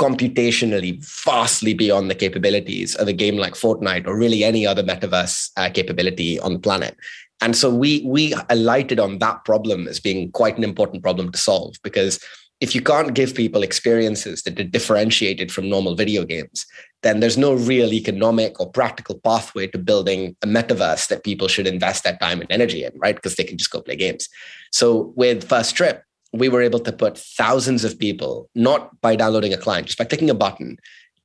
computationally 0.02 0.98
vastly 1.24 1.76
beyond 1.76 2.10
the 2.10 2.16
capabilities 2.16 2.96
of 2.96 3.08
a 3.08 3.14
game 3.14 3.38
like 3.38 3.54
Fortnite 3.54 4.08
or 4.08 4.18
really 4.18 4.44
any 4.44 4.66
other 4.66 4.82
metaverse 4.82 5.52
uh, 5.58 5.70
capability 5.70 6.40
on 6.40 6.54
the 6.54 6.60
planet. 6.60 6.98
And 7.42 7.56
so 7.56 7.74
we 7.74 8.04
we 8.06 8.34
alighted 8.50 9.00
on 9.00 9.20
that 9.20 9.44
problem 9.46 9.88
as 9.88 10.00
being 10.00 10.32
quite 10.32 10.58
an 10.58 10.64
important 10.64 11.04
problem 11.04 11.32
to 11.32 11.38
solve 11.38 11.76
because 11.84 12.20
if 12.62 12.76
you 12.76 12.82
can't 12.82 13.16
give 13.16 13.34
people 13.34 13.64
experiences 13.64 14.44
that 14.44 14.60
are 14.60 14.64
differentiated 14.64 15.52
from 15.52 15.68
normal 15.68 15.96
video 15.96 16.24
games, 16.24 16.68
then 17.02 17.20
there's 17.20 17.38
no 17.38 17.56
real 17.56 17.92
economic 17.92 18.60
or 18.60 18.70
practical 18.70 19.20
pathway 19.20 19.66
to 19.66 19.80
building 19.80 20.36
a 20.44 20.48
metaverse 20.48 21.08
that 21.08 21.24
people 21.24 21.48
should 21.48 21.66
invest 21.66 22.04
their 22.04 22.18
time 22.18 22.40
and 22.40 22.52
energy 22.52 22.84
in, 22.84 22.92
right? 22.98 23.16
Because 23.16 23.36
they 23.36 23.44
can 23.44 23.58
just 23.58 23.72
go 23.72 23.82
play 23.82 23.96
games. 23.96 24.30
So 24.72 25.12
with 25.16 25.50
First 25.50 25.76
Trip, 25.76 26.04
we 26.34 26.50
were 26.50 26.62
able 26.62 26.80
to 26.80 26.94
put 26.94 27.18
thousands 27.18 27.84
of 27.84 27.98
people, 27.98 28.48
not 28.54 29.02
by 29.02 29.16
downloading 29.16 29.54
a 29.54 29.58
client, 29.58 29.88
just 29.88 29.98
by 29.98 30.06
clicking 30.06 30.30
a 30.30 30.36
button, 30.36 30.78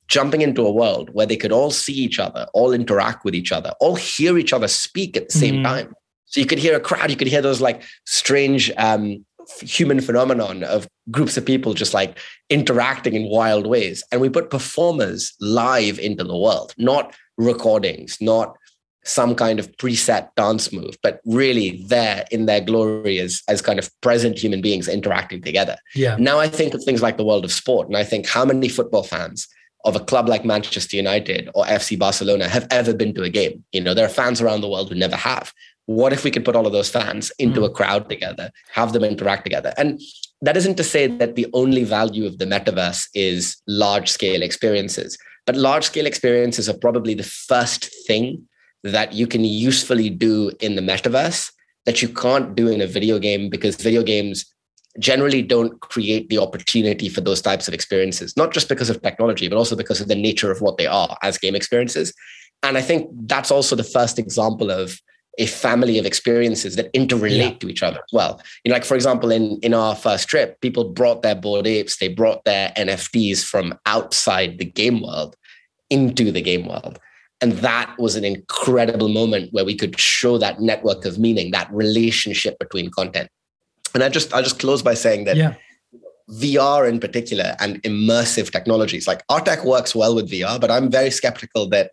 jumping 0.07 0.41
into 0.41 0.65
a 0.65 0.71
world 0.71 1.09
where 1.13 1.27
they 1.27 1.37
could 1.37 1.51
all 1.51 1.71
see 1.71 1.93
each 1.93 2.19
other, 2.19 2.47
all 2.53 2.73
interact 2.73 3.23
with 3.23 3.35
each 3.35 3.51
other, 3.51 3.73
all 3.79 3.95
hear 3.95 4.39
each 4.39 4.53
other 4.53 4.67
speak 4.67 5.15
at 5.15 5.27
the 5.29 5.37
same 5.37 5.57
mm. 5.57 5.63
time. 5.63 5.93
So 6.27 6.39
you 6.39 6.45
could 6.45 6.59
hear 6.59 6.75
a 6.75 6.79
crowd, 6.79 7.09
you 7.09 7.15
could 7.15 7.27
hear 7.27 7.41
those 7.41 7.61
like 7.61 7.83
strange 8.05 8.71
um, 8.77 9.25
human 9.61 10.01
phenomenon 10.01 10.63
of 10.63 10.87
groups 11.09 11.37
of 11.37 11.45
people 11.45 11.73
just 11.73 11.93
like 11.93 12.19
interacting 12.49 13.15
in 13.15 13.29
wild 13.29 13.65
ways. 13.65 14.03
And 14.11 14.21
we 14.21 14.29
put 14.29 14.49
performers 14.49 15.33
live 15.39 15.99
into 15.99 16.23
the 16.23 16.37
world, 16.37 16.73
not 16.77 17.15
recordings, 17.37 18.17
not 18.19 18.55
some 19.05 19.35
kind 19.35 19.57
of 19.57 19.71
preset 19.77 20.27
dance 20.35 20.73
move, 20.73 20.97
but 21.01 21.21
really 21.25 21.81
there 21.87 22.25
in 22.29 22.45
their 22.45 22.59
glory 22.59 23.19
as, 23.19 23.41
as 23.47 23.61
kind 23.61 23.79
of 23.79 23.89
present 24.01 24.37
human 24.37 24.61
beings 24.61 24.89
interacting 24.89 25.41
together. 25.41 25.77
Yeah. 25.95 26.17
Now 26.19 26.39
I 26.39 26.49
think 26.49 26.73
of 26.73 26.83
things 26.83 27.01
like 27.01 27.15
the 27.15 27.23
world 27.23 27.45
of 27.45 27.51
sport, 27.53 27.87
and 27.87 27.95
I 27.95 28.03
think 28.03 28.27
how 28.27 28.43
many 28.43 28.67
football 28.67 29.03
fans 29.03 29.47
of 29.85 29.95
a 29.95 30.01
club 30.01 30.27
like 30.27 30.43
Manchester 30.43 30.97
United 30.97 31.49
or 31.55 31.63
FC 31.65 31.97
Barcelona 31.97 32.49
have 32.49 32.67
ever 32.69 32.93
been 32.93 33.13
to 33.13 33.23
a 33.23 33.29
game. 33.29 33.63
You 33.71 33.79
know, 33.79 33.93
there 33.93 34.05
are 34.05 34.09
fans 34.09 34.41
around 34.41 34.59
the 34.59 34.67
world 34.67 34.89
who 34.89 34.95
never 34.95 35.15
have 35.15 35.53
what 35.87 36.13
if 36.13 36.23
we 36.23 36.31
could 36.31 36.45
put 36.45 36.55
all 36.55 36.67
of 36.67 36.73
those 36.73 36.89
fans 36.89 37.31
into 37.39 37.61
mm. 37.61 37.65
a 37.65 37.69
crowd 37.69 38.09
together, 38.09 38.51
have 38.71 38.93
them 38.93 39.03
interact 39.03 39.43
together? 39.43 39.73
And 39.77 39.99
that 40.41 40.57
isn't 40.57 40.75
to 40.75 40.83
say 40.83 41.07
that 41.07 41.35
the 41.35 41.47
only 41.53 41.83
value 41.83 42.25
of 42.25 42.37
the 42.37 42.45
metaverse 42.45 43.07
is 43.15 43.57
large 43.67 44.09
scale 44.09 44.43
experiences, 44.43 45.17
but 45.45 45.55
large 45.55 45.85
scale 45.85 46.05
experiences 46.05 46.69
are 46.69 46.77
probably 46.77 47.13
the 47.13 47.23
first 47.23 47.89
thing 48.05 48.47
that 48.83 49.13
you 49.13 49.27
can 49.27 49.43
usefully 49.43 50.09
do 50.09 50.51
in 50.59 50.75
the 50.75 50.81
metaverse 50.81 51.51
that 51.85 52.01
you 52.01 52.09
can't 52.09 52.53
do 52.53 52.67
in 52.67 52.81
a 52.81 52.87
video 52.87 53.17
game 53.17 53.49
because 53.49 53.77
video 53.77 54.03
games 54.03 54.45
generally 54.99 55.41
don't 55.41 55.79
create 55.79 56.27
the 56.29 56.37
opportunity 56.37 57.07
for 57.07 57.21
those 57.21 57.41
types 57.41 57.67
of 57.67 57.73
experiences, 57.73 58.35
not 58.35 58.51
just 58.51 58.67
because 58.67 58.89
of 58.89 59.01
technology, 59.01 59.47
but 59.47 59.57
also 59.57 59.75
because 59.75 60.01
of 60.01 60.07
the 60.07 60.15
nature 60.15 60.51
of 60.51 60.59
what 60.59 60.77
they 60.77 60.85
are 60.85 61.17
as 61.23 61.37
game 61.37 61.55
experiences. 61.55 62.13
And 62.61 62.77
I 62.77 62.81
think 62.81 63.09
that's 63.27 63.51
also 63.51 63.75
the 63.75 63.83
first 63.83 64.19
example 64.19 64.69
of 64.69 64.99
a 65.37 65.45
family 65.45 65.99
of 65.99 66.05
experiences 66.05 66.75
that 66.75 66.91
interrelate 66.93 67.37
yeah. 67.37 67.57
to 67.59 67.69
each 67.69 67.83
other 67.83 67.97
as 67.97 68.11
well. 68.11 68.41
You 68.63 68.69
know, 68.69 68.75
like 68.75 68.85
for 68.85 68.95
example, 68.95 69.31
in 69.31 69.59
in 69.61 69.73
our 69.73 69.95
first 69.95 70.27
trip, 70.27 70.59
people 70.61 70.89
brought 70.89 71.21
their 71.21 71.35
Bored 71.35 71.67
Apes, 71.67 71.97
they 71.97 72.07
brought 72.07 72.43
their 72.45 72.71
NFTs 72.77 73.43
from 73.43 73.77
outside 73.85 74.57
the 74.57 74.65
game 74.65 75.01
world 75.01 75.35
into 75.89 76.31
the 76.31 76.41
game 76.41 76.67
world. 76.67 76.99
And 77.39 77.53
that 77.53 77.95
was 77.99 78.15
an 78.15 78.25
incredible 78.25 79.09
moment 79.09 79.53
where 79.53 79.65
we 79.65 79.75
could 79.75 79.99
show 79.99 80.39
that 80.39 80.59
network 80.59 81.05
of 81.05 81.19
meaning, 81.19 81.51
that 81.51 81.71
relationship 81.71 82.57
between 82.57 82.89
content. 82.89 83.29
And 83.93 84.03
I 84.03 84.09
just 84.09 84.33
I'll 84.33 84.43
just 84.43 84.59
close 84.59 84.81
by 84.81 84.95
saying 84.95 85.25
that 85.25 85.37
yeah. 85.37 85.53
VR 86.31 86.89
in 86.89 86.99
particular 86.99 87.55
and 87.59 87.81
immersive 87.83 88.51
technologies, 88.51 89.07
like 89.07 89.23
our 89.29 89.39
tech 89.39 89.63
works 89.63 89.95
well 89.95 90.15
with 90.15 90.31
VR, 90.31 90.59
but 90.59 90.71
I'm 90.71 90.89
very 90.89 91.11
skeptical 91.11 91.69
that 91.69 91.91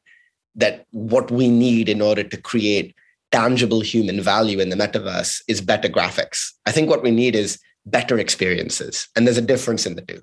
that 0.57 0.87
what 0.93 1.31
we 1.31 1.49
need 1.49 1.89
in 1.89 2.01
order 2.01 2.23
to 2.23 2.37
create 2.37 2.95
tangible 3.35 3.81
human 3.81 4.21
value 4.21 4.61
in 4.61 4.69
the 4.69 4.77
metaverse 4.77 5.43
is 5.49 5.61
better 5.61 5.89
graphics. 5.89 6.53
I 6.67 6.73
think 6.73 6.89
what 6.89 7.03
we 7.03 7.11
need 7.11 7.35
is 7.35 7.59
better 7.85 8.19
experiences. 8.19 9.09
And 9.17 9.27
there's 9.27 9.39
a 9.39 9.43
difference 9.43 9.87
in 9.87 9.97
the 9.97 10.03
two. 10.03 10.23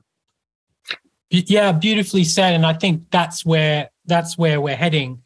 Yeah, 1.29 1.71
beautifully 1.73 2.23
said. 2.23 2.53
And 2.53 2.65
I 2.65 2.73
think 2.73 3.03
that's 3.11 3.45
where 3.45 3.89
that's 4.05 4.37
where 4.37 4.59
we're 4.61 4.75
heading. 4.75 5.21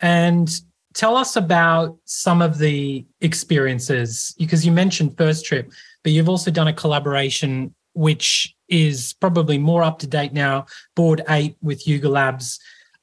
And 0.00 0.48
tell 0.94 1.16
us 1.16 1.36
about 1.36 1.96
some 2.04 2.40
of 2.40 2.58
the 2.58 3.04
experiences 3.20 4.34
because 4.38 4.64
you 4.64 4.72
mentioned 4.72 5.16
first 5.16 5.44
trip, 5.44 5.72
but 6.02 6.12
you've 6.12 6.28
also 6.28 6.50
done 6.50 6.68
a 6.68 6.72
collaboration 6.72 7.74
which 7.94 8.54
is 8.68 9.14
probably 9.20 9.58
more 9.58 9.82
up 9.82 10.00
to 10.00 10.06
date 10.06 10.32
now, 10.32 10.66
Bored 10.96 11.22
Ape 11.28 11.56
with 11.62 11.86
Yuga 11.86 12.08
Labs 12.08 12.58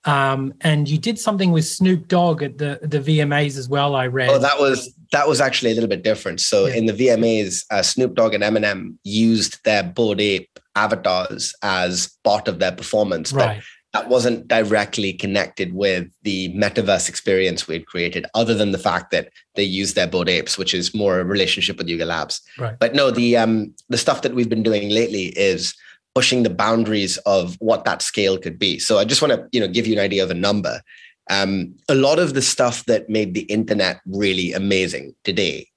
um, 0.06 0.54
and 0.62 0.90
you 0.90 0.98
did 0.98 1.20
something 1.20 1.52
with 1.52 1.66
Snoop 1.66 2.08
Dogg 2.08 2.42
at 2.42 2.58
the 2.58 2.80
the 2.82 3.00
VMAs 3.00 3.58
as 3.58 3.70
well. 3.70 3.96
I 3.96 4.08
read. 4.08 4.30
Oh, 4.30 4.40
that 4.40 4.60
was 4.60 4.94
that 5.12 5.28
was 5.28 5.40
actually 5.42 5.72
a 5.72 5.74
little 5.76 5.90
bit 5.90 6.04
different. 6.04 6.42
So 6.42 6.66
yeah. 6.66 6.76
in 6.76 6.86
the 6.86 6.94
VMAs, 6.94 7.66
uh, 7.70 7.84
Snoop 7.84 8.16
Dogg 8.16 8.34
and 8.34 8.44
Eminem 8.44 8.96
used 9.04 9.64
their 9.64 9.84
Bored 9.84 10.22
Ape 10.22 10.60
avatars 10.76 11.54
as 11.62 12.18
part 12.24 12.48
of 12.48 12.60
their 12.60 12.72
performance, 12.72 13.34
right. 13.34 13.58
but 13.58 13.64
that 13.94 14.10
wasn't 14.10 14.48
directly 14.48 15.12
connected 15.12 15.74
with 15.74 16.08
the 16.24 16.54
metaverse 16.56 17.10
experience 17.10 17.68
we'd 17.68 17.86
created, 17.86 18.26
other 18.34 18.54
than 18.54 18.72
the 18.72 18.78
fact 18.78 19.12
that 19.12 19.30
they 19.56 19.64
used 19.64 19.96
their 19.96 20.08
Bored 20.08 20.30
Apes, 20.30 20.58
which 20.58 20.74
is 20.74 20.96
more 20.96 21.20
a 21.20 21.26
relationship 21.26 21.78
with 21.78 21.90
Yuga 21.90 22.06
Labs. 22.06 22.42
Right. 22.58 22.80
But 22.80 22.96
no, 22.96 23.12
the 23.12 23.38
um 23.38 23.76
the 23.90 23.98
stuff 23.98 24.24
that 24.24 24.34
we've 24.34 24.50
been 24.50 24.64
doing 24.64 24.90
lately 24.90 25.26
is 25.38 25.76
pushing 26.16 26.44
the 26.44 26.50
boundaries 26.50 27.18
of 27.20 27.56
what 27.60 27.86
that 27.86 28.02
scale 28.02 28.38
could 28.38 28.60
be. 28.60 28.80
So 28.80 28.98
I 28.98 29.06
just 29.06 29.22
want 29.22 29.34
to, 29.34 29.48
you 29.52 29.60
know, 29.60 29.68
give 29.68 29.88
you 29.88 29.94
an 29.94 30.00
idea 30.00 30.24
of 30.24 30.32
a 30.32 30.36
number. 30.36 30.82
Um, 31.30 31.76
a 31.88 31.96
lot 31.96 32.20
of 32.20 32.34
the 32.34 32.42
stuff 32.42 32.84
that 32.86 33.10
made 33.10 33.34
the 33.34 33.44
internet 33.44 34.02
really 34.06 34.52
amazing 34.54 35.16
today 35.24 35.68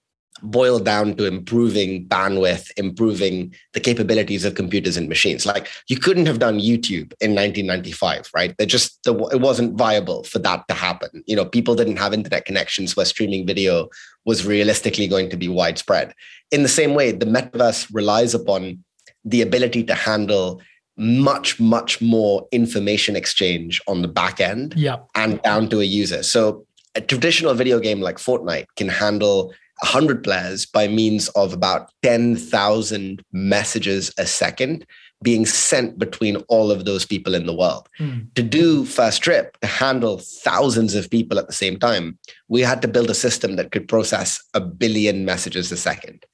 boiled 0.43 0.85
down 0.85 1.15
to 1.17 1.27
improving 1.27 2.07
bandwidth, 2.07 2.71
improving 2.77 3.55
the 3.73 3.81
capabilities 3.81 4.45
of 4.45 4.55
computers 4.55 4.97
and 4.97 5.09
machines. 5.09 5.47
Like 5.47 5.69
you 5.89 5.97
couldn't 5.97 6.27
have 6.27 6.39
done 6.39 6.61
YouTube 6.61 7.13
in 7.21 7.35
1995, 7.35 8.31
right? 8.35 8.55
They 8.59 8.67
just 8.67 8.99
it 9.07 9.41
wasn't 9.41 9.79
viable 9.79 10.25
for 10.25 10.39
that 10.41 10.67
to 10.69 10.75
happen. 10.75 11.23
You 11.27 11.37
know, 11.37 11.45
people 11.45 11.75
didn't 11.75 11.97
have 11.97 12.13
internet 12.13 12.45
connections 12.45 12.97
where 12.97 13.07
streaming 13.07 13.47
video 13.47 13.89
was 14.25 14.47
realistically 14.47 15.07
going 15.07 15.31
to 15.31 15.37
be 15.37 15.49
widespread. 15.49 16.15
In 16.51 16.63
the 16.63 16.69
same 16.69 16.95
way, 16.95 17.13
the 17.13 17.27
metaverse 17.27 17.89
relies 17.93 18.35
upon 18.35 18.84
the 19.25 19.43
ability 19.43 19.83
to 19.85 19.95
handle 19.95 20.61
much 20.97 21.59
much 21.59 22.01
more 22.01 22.47
information 22.53 23.17
exchange 23.17 23.81
on 23.89 24.03
the 24.03 24.09
back 24.09 24.41
end 24.41 24.75
yeah. 24.77 24.99
and 25.17 25.43
down 25.43 25.69
to 25.69 25.81
a 25.81 25.85
user 25.85 26.23
so 26.23 26.65
a 26.95 27.01
traditional 27.01 27.55
video 27.55 27.81
game 27.81 28.01
like 28.01 28.17
fortnite 28.17 28.67
can 28.77 28.89
handle 28.89 29.53
100 29.83 30.23
players 30.23 30.65
by 30.65 30.87
means 30.87 31.29
of 31.31 31.53
about 31.53 31.91
10,000 32.03 33.23
messages 33.33 34.13
a 34.19 34.27
second 34.27 34.87
being 35.23 35.47
sent 35.47 35.99
between 35.99 36.37
all 36.49 36.71
of 36.71 36.85
those 36.85 37.05
people 37.05 37.35
in 37.35 37.47
the 37.47 37.55
world. 37.55 37.89
Mm. 37.99 38.33
To 38.35 38.43
do 38.43 38.85
first 38.85 39.23
trip, 39.23 39.57
to 39.61 39.67
handle 39.67 40.19
thousands 40.19 40.95
of 40.95 41.11
people 41.11 41.39
at 41.39 41.47
the 41.47 41.53
same 41.53 41.79
time, 41.79 42.19
we 42.49 42.61
had 42.61 42.83
to 42.83 42.89
build 42.89 43.11
a 43.11 43.15
system 43.15 43.57
that 43.57 43.73
could 43.73 43.89
process 43.89 44.43
a 44.53 44.61
billion 44.61 45.25
messages 45.25 45.73
a 45.73 45.77
second. 45.77 46.25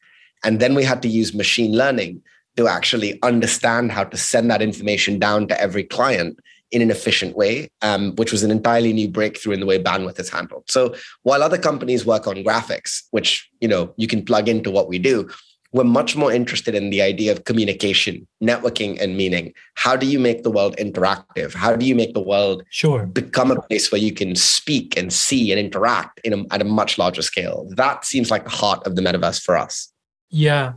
And 0.44 0.58
then 0.60 0.74
we 0.74 0.84
had 0.84 1.02
to 1.02 1.08
use 1.08 1.34
machine 1.34 1.72
learning 1.72 2.22
to 2.60 2.68
actually 2.68 3.18
understand 3.22 3.90
how 3.90 4.04
to 4.04 4.16
send 4.18 4.50
that 4.50 4.60
information 4.60 5.18
down 5.18 5.48
to 5.48 5.58
every 5.58 5.82
client 5.82 6.38
in 6.70 6.82
an 6.82 6.90
efficient 6.90 7.34
way, 7.34 7.68
um, 7.80 8.14
which 8.16 8.30
was 8.30 8.42
an 8.42 8.50
entirely 8.50 8.92
new 8.92 9.08
breakthrough 9.08 9.54
in 9.54 9.60
the 9.60 9.66
way 9.66 9.82
bandwidth 9.82 10.20
is 10.20 10.28
handled. 10.28 10.64
So 10.68 10.94
while 11.22 11.42
other 11.42 11.58
companies 11.58 12.04
work 12.04 12.26
on 12.26 12.44
graphics, 12.44 13.02
which 13.12 13.48
you 13.60 13.66
know 13.66 13.94
you 13.96 14.06
can 14.06 14.24
plug 14.24 14.46
into 14.46 14.70
what 14.70 14.88
we 14.88 14.98
do, 14.98 15.28
we're 15.72 15.84
much 15.84 16.16
more 16.16 16.30
interested 16.30 16.74
in 16.74 16.90
the 16.90 17.00
idea 17.00 17.32
of 17.32 17.44
communication, 17.44 18.28
networking, 18.42 19.00
and 19.00 19.16
meaning. 19.16 19.54
How 19.74 19.96
do 19.96 20.06
you 20.06 20.18
make 20.18 20.42
the 20.42 20.50
world 20.50 20.76
interactive? 20.76 21.54
How 21.54 21.74
do 21.74 21.86
you 21.86 21.94
make 21.94 22.12
the 22.12 22.20
world 22.20 22.62
sure 22.68 23.06
become 23.06 23.50
a 23.50 23.62
place 23.62 23.90
where 23.90 24.00
you 24.00 24.12
can 24.12 24.36
speak 24.36 24.98
and 24.98 25.10
see 25.12 25.50
and 25.50 25.58
interact 25.58 26.20
in 26.24 26.32
a, 26.34 26.54
at 26.54 26.60
a 26.60 26.64
much 26.64 26.98
larger 26.98 27.22
scale? 27.22 27.68
That 27.76 28.04
seems 28.04 28.30
like 28.30 28.44
the 28.44 28.50
heart 28.50 28.86
of 28.86 28.96
the 28.96 29.02
metaverse 29.02 29.40
for 29.42 29.56
us. 29.56 29.90
Yeah, 30.28 30.74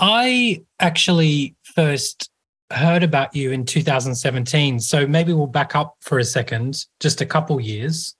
I 0.00 0.64
actually 0.80 1.54
first 1.62 2.30
heard 2.72 3.02
about 3.02 3.34
you 3.34 3.52
in 3.52 3.64
2017. 3.64 4.80
So 4.80 5.06
maybe 5.06 5.32
we'll 5.32 5.46
back 5.46 5.76
up 5.76 5.96
for 6.00 6.18
a 6.18 6.24
second, 6.24 6.86
just 7.00 7.20
a 7.20 7.26
couple 7.26 7.60
years. 7.60 8.16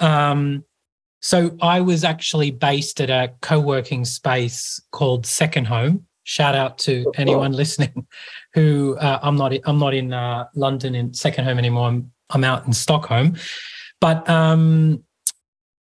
Um, 0.00 0.64
so 1.20 1.56
I 1.60 1.80
was 1.80 2.04
actually 2.04 2.50
based 2.50 3.00
at 3.00 3.10
a 3.10 3.32
co-working 3.40 4.04
space 4.04 4.80
called 4.92 5.26
Second 5.26 5.66
Home. 5.66 6.06
Shout 6.24 6.54
out 6.54 6.78
to 6.80 7.10
anyone 7.16 7.52
listening 7.52 8.06
who 8.54 8.96
uh, 8.98 9.18
I'm 9.22 9.36
not 9.36 9.54
I'm 9.64 9.78
not 9.78 9.94
in 9.94 10.12
uh, 10.12 10.44
London 10.54 10.94
in 10.94 11.14
Second 11.14 11.46
Home 11.46 11.58
anymore. 11.58 11.88
I'm 11.88 12.12
I'm 12.30 12.44
out 12.44 12.66
in 12.66 12.72
Stockholm, 12.74 13.36
but 14.00 14.28
um, 14.28 15.02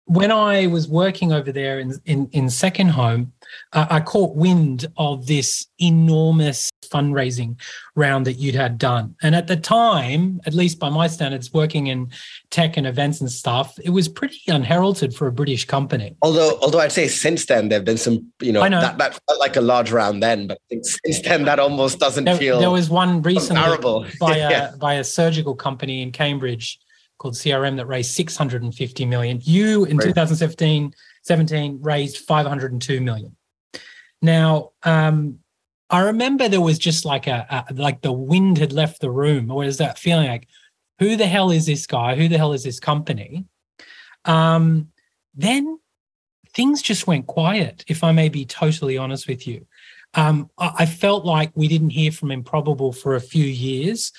when 0.06 0.32
I 0.32 0.66
was 0.66 0.88
working 0.88 1.32
over 1.32 1.52
there 1.52 1.78
in 1.78 1.94
in, 2.04 2.28
in 2.32 2.50
Second 2.50 2.88
Home, 2.88 3.32
uh, 3.72 3.86
I 3.90 4.00
caught 4.00 4.36
wind 4.36 4.86
of 4.96 5.26
this 5.26 5.66
enormous 5.78 6.70
fundraising 6.84 7.56
round 7.96 8.26
that 8.26 8.34
you'd 8.34 8.54
had 8.54 8.78
done. 8.78 9.16
And 9.22 9.34
at 9.34 9.46
the 9.46 9.56
time, 9.56 10.40
at 10.46 10.54
least 10.54 10.78
by 10.78 10.90
my 10.90 11.06
standards, 11.06 11.52
working 11.52 11.88
in 11.88 12.10
tech 12.50 12.76
and 12.76 12.86
events 12.86 13.20
and 13.20 13.30
stuff, 13.30 13.76
it 13.82 13.90
was 13.90 14.08
pretty 14.08 14.40
unheralded 14.48 15.14
for 15.14 15.26
a 15.26 15.32
British 15.32 15.64
company. 15.64 16.16
Although, 16.22 16.58
although 16.60 16.80
I'd 16.80 16.92
say 16.92 17.08
since 17.08 17.46
then 17.46 17.68
there've 17.68 17.84
been 17.84 17.98
some, 17.98 18.30
you 18.40 18.52
know, 18.52 18.66
know. 18.68 18.80
That, 18.80 18.98
that 18.98 19.20
felt 19.26 19.40
like 19.40 19.56
a 19.56 19.60
large 19.60 19.90
round 19.90 20.22
then, 20.22 20.46
but 20.46 20.58
since 20.70 21.20
then 21.20 21.44
that 21.44 21.58
almost 21.58 21.98
doesn't 21.98 22.24
there, 22.24 22.36
feel. 22.36 22.60
There 22.60 22.70
was 22.70 22.90
one 22.90 23.22
recently 23.22 23.62
by 24.20 24.36
a 24.36 24.50
yeah. 24.50 24.72
by 24.78 24.94
a 24.94 25.04
surgical 25.04 25.54
company 25.54 26.02
in 26.02 26.12
Cambridge 26.12 26.78
called 27.18 27.34
CMR 27.34 27.76
that 27.76 27.86
raised 27.86 28.12
650 28.12 29.06
million. 29.06 29.40
You 29.42 29.84
in 29.84 29.96
right. 29.96 30.06
2017 30.06 30.94
17 31.22 31.78
raised 31.80 32.18
502 32.18 33.00
million. 33.00 33.34
Now, 34.24 34.70
um, 34.84 35.40
I 35.90 36.00
remember 36.00 36.48
there 36.48 36.62
was 36.62 36.78
just 36.78 37.04
like 37.04 37.26
a, 37.26 37.46
a, 37.68 37.74
like 37.74 38.00
the 38.00 38.10
wind 38.10 38.56
had 38.56 38.72
left 38.72 39.02
the 39.02 39.10
room. 39.10 39.50
Or 39.50 39.64
is 39.64 39.76
that 39.76 39.98
feeling 39.98 40.28
like, 40.28 40.48
who 40.98 41.14
the 41.14 41.26
hell 41.26 41.50
is 41.50 41.66
this 41.66 41.86
guy? 41.86 42.16
Who 42.16 42.26
the 42.28 42.38
hell 42.38 42.54
is 42.54 42.64
this 42.64 42.80
company? 42.80 43.44
Um, 44.24 44.88
then 45.34 45.78
things 46.54 46.80
just 46.80 47.06
went 47.06 47.26
quiet. 47.26 47.84
If 47.86 48.02
I 48.02 48.12
may 48.12 48.30
be 48.30 48.46
totally 48.46 48.96
honest 48.96 49.28
with 49.28 49.46
you, 49.46 49.66
um, 50.14 50.48
I, 50.56 50.72
I 50.78 50.86
felt 50.86 51.26
like 51.26 51.52
we 51.54 51.68
didn't 51.68 51.90
hear 51.90 52.10
from 52.10 52.30
Improbable 52.30 52.92
for 52.92 53.16
a 53.16 53.20
few 53.20 53.44
years. 53.44 54.10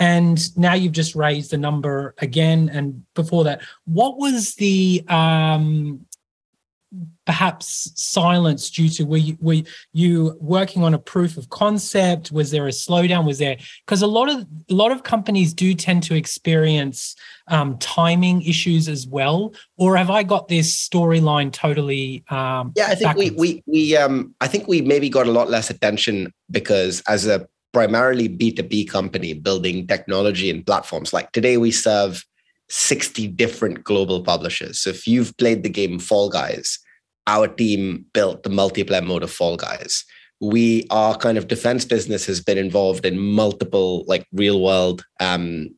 And 0.00 0.56
now 0.56 0.74
you've 0.74 0.92
just 0.92 1.16
raised 1.16 1.50
the 1.50 1.58
number 1.58 2.14
again. 2.18 2.70
And 2.72 3.02
before 3.14 3.42
that, 3.42 3.62
what 3.86 4.18
was 4.18 4.54
the 4.54 5.04
um, 5.08 6.06
perhaps 7.28 7.92
silence 7.94 8.70
due 8.70 8.88
to 8.88 9.04
were 9.04 9.18
you, 9.18 9.36
were 9.38 9.60
you 9.92 10.34
working 10.40 10.82
on 10.82 10.94
a 10.94 10.98
proof 10.98 11.36
of 11.36 11.50
concept 11.50 12.32
was 12.32 12.50
there 12.50 12.66
a 12.66 12.70
slowdown 12.70 13.26
was 13.26 13.36
there 13.36 13.58
because 13.84 14.00
a 14.00 14.06
lot 14.06 14.30
of 14.30 14.46
a 14.70 14.74
lot 14.74 14.90
of 14.90 15.02
companies 15.02 15.52
do 15.52 15.74
tend 15.74 16.02
to 16.02 16.14
experience 16.14 17.14
um, 17.48 17.76
timing 17.80 18.40
issues 18.40 18.88
as 18.88 19.06
well 19.06 19.52
or 19.76 19.94
have 19.94 20.08
i 20.08 20.22
got 20.22 20.48
this 20.48 20.74
storyline 20.74 21.52
totally 21.52 22.24
um, 22.30 22.72
yeah 22.74 22.86
i 22.86 22.94
think 22.94 23.10
backwards? 23.10 23.32
we 23.32 23.36
we 23.36 23.62
we 23.66 23.96
um 23.98 24.34
i 24.40 24.48
think 24.48 24.66
we 24.66 24.80
maybe 24.80 25.10
got 25.10 25.26
a 25.26 25.30
lot 25.30 25.50
less 25.50 25.68
attention 25.68 26.32
because 26.50 27.02
as 27.08 27.26
a 27.26 27.46
primarily 27.74 28.26
b2b 28.26 28.88
company 28.88 29.34
building 29.34 29.86
technology 29.86 30.48
and 30.48 30.64
platforms 30.64 31.12
like 31.12 31.30
today 31.32 31.58
we 31.58 31.70
serve 31.70 32.24
60 32.70 33.28
different 33.28 33.82
global 33.82 34.22
publishers. 34.22 34.78
So 34.78 34.90
if 34.90 35.06
you've 35.06 35.34
played 35.38 35.62
the 35.62 35.70
game 35.70 35.98
Fall 35.98 36.28
Guys, 36.28 36.78
our 37.28 37.46
team 37.46 38.06
built 38.14 38.42
the 38.42 38.48
multiplayer 38.50 39.06
mode 39.06 39.22
of 39.22 39.30
Fall 39.30 39.56
Guys. 39.56 40.04
We, 40.40 40.86
our 40.90 41.14
kind 41.16 41.36
of 41.36 41.46
defense 41.46 41.84
business 41.84 42.24
has 42.26 42.40
been 42.40 42.56
involved 42.58 43.04
in 43.04 43.18
multiple 43.18 44.04
like 44.06 44.26
real 44.32 44.62
world. 44.62 45.04
Um, 45.20 45.68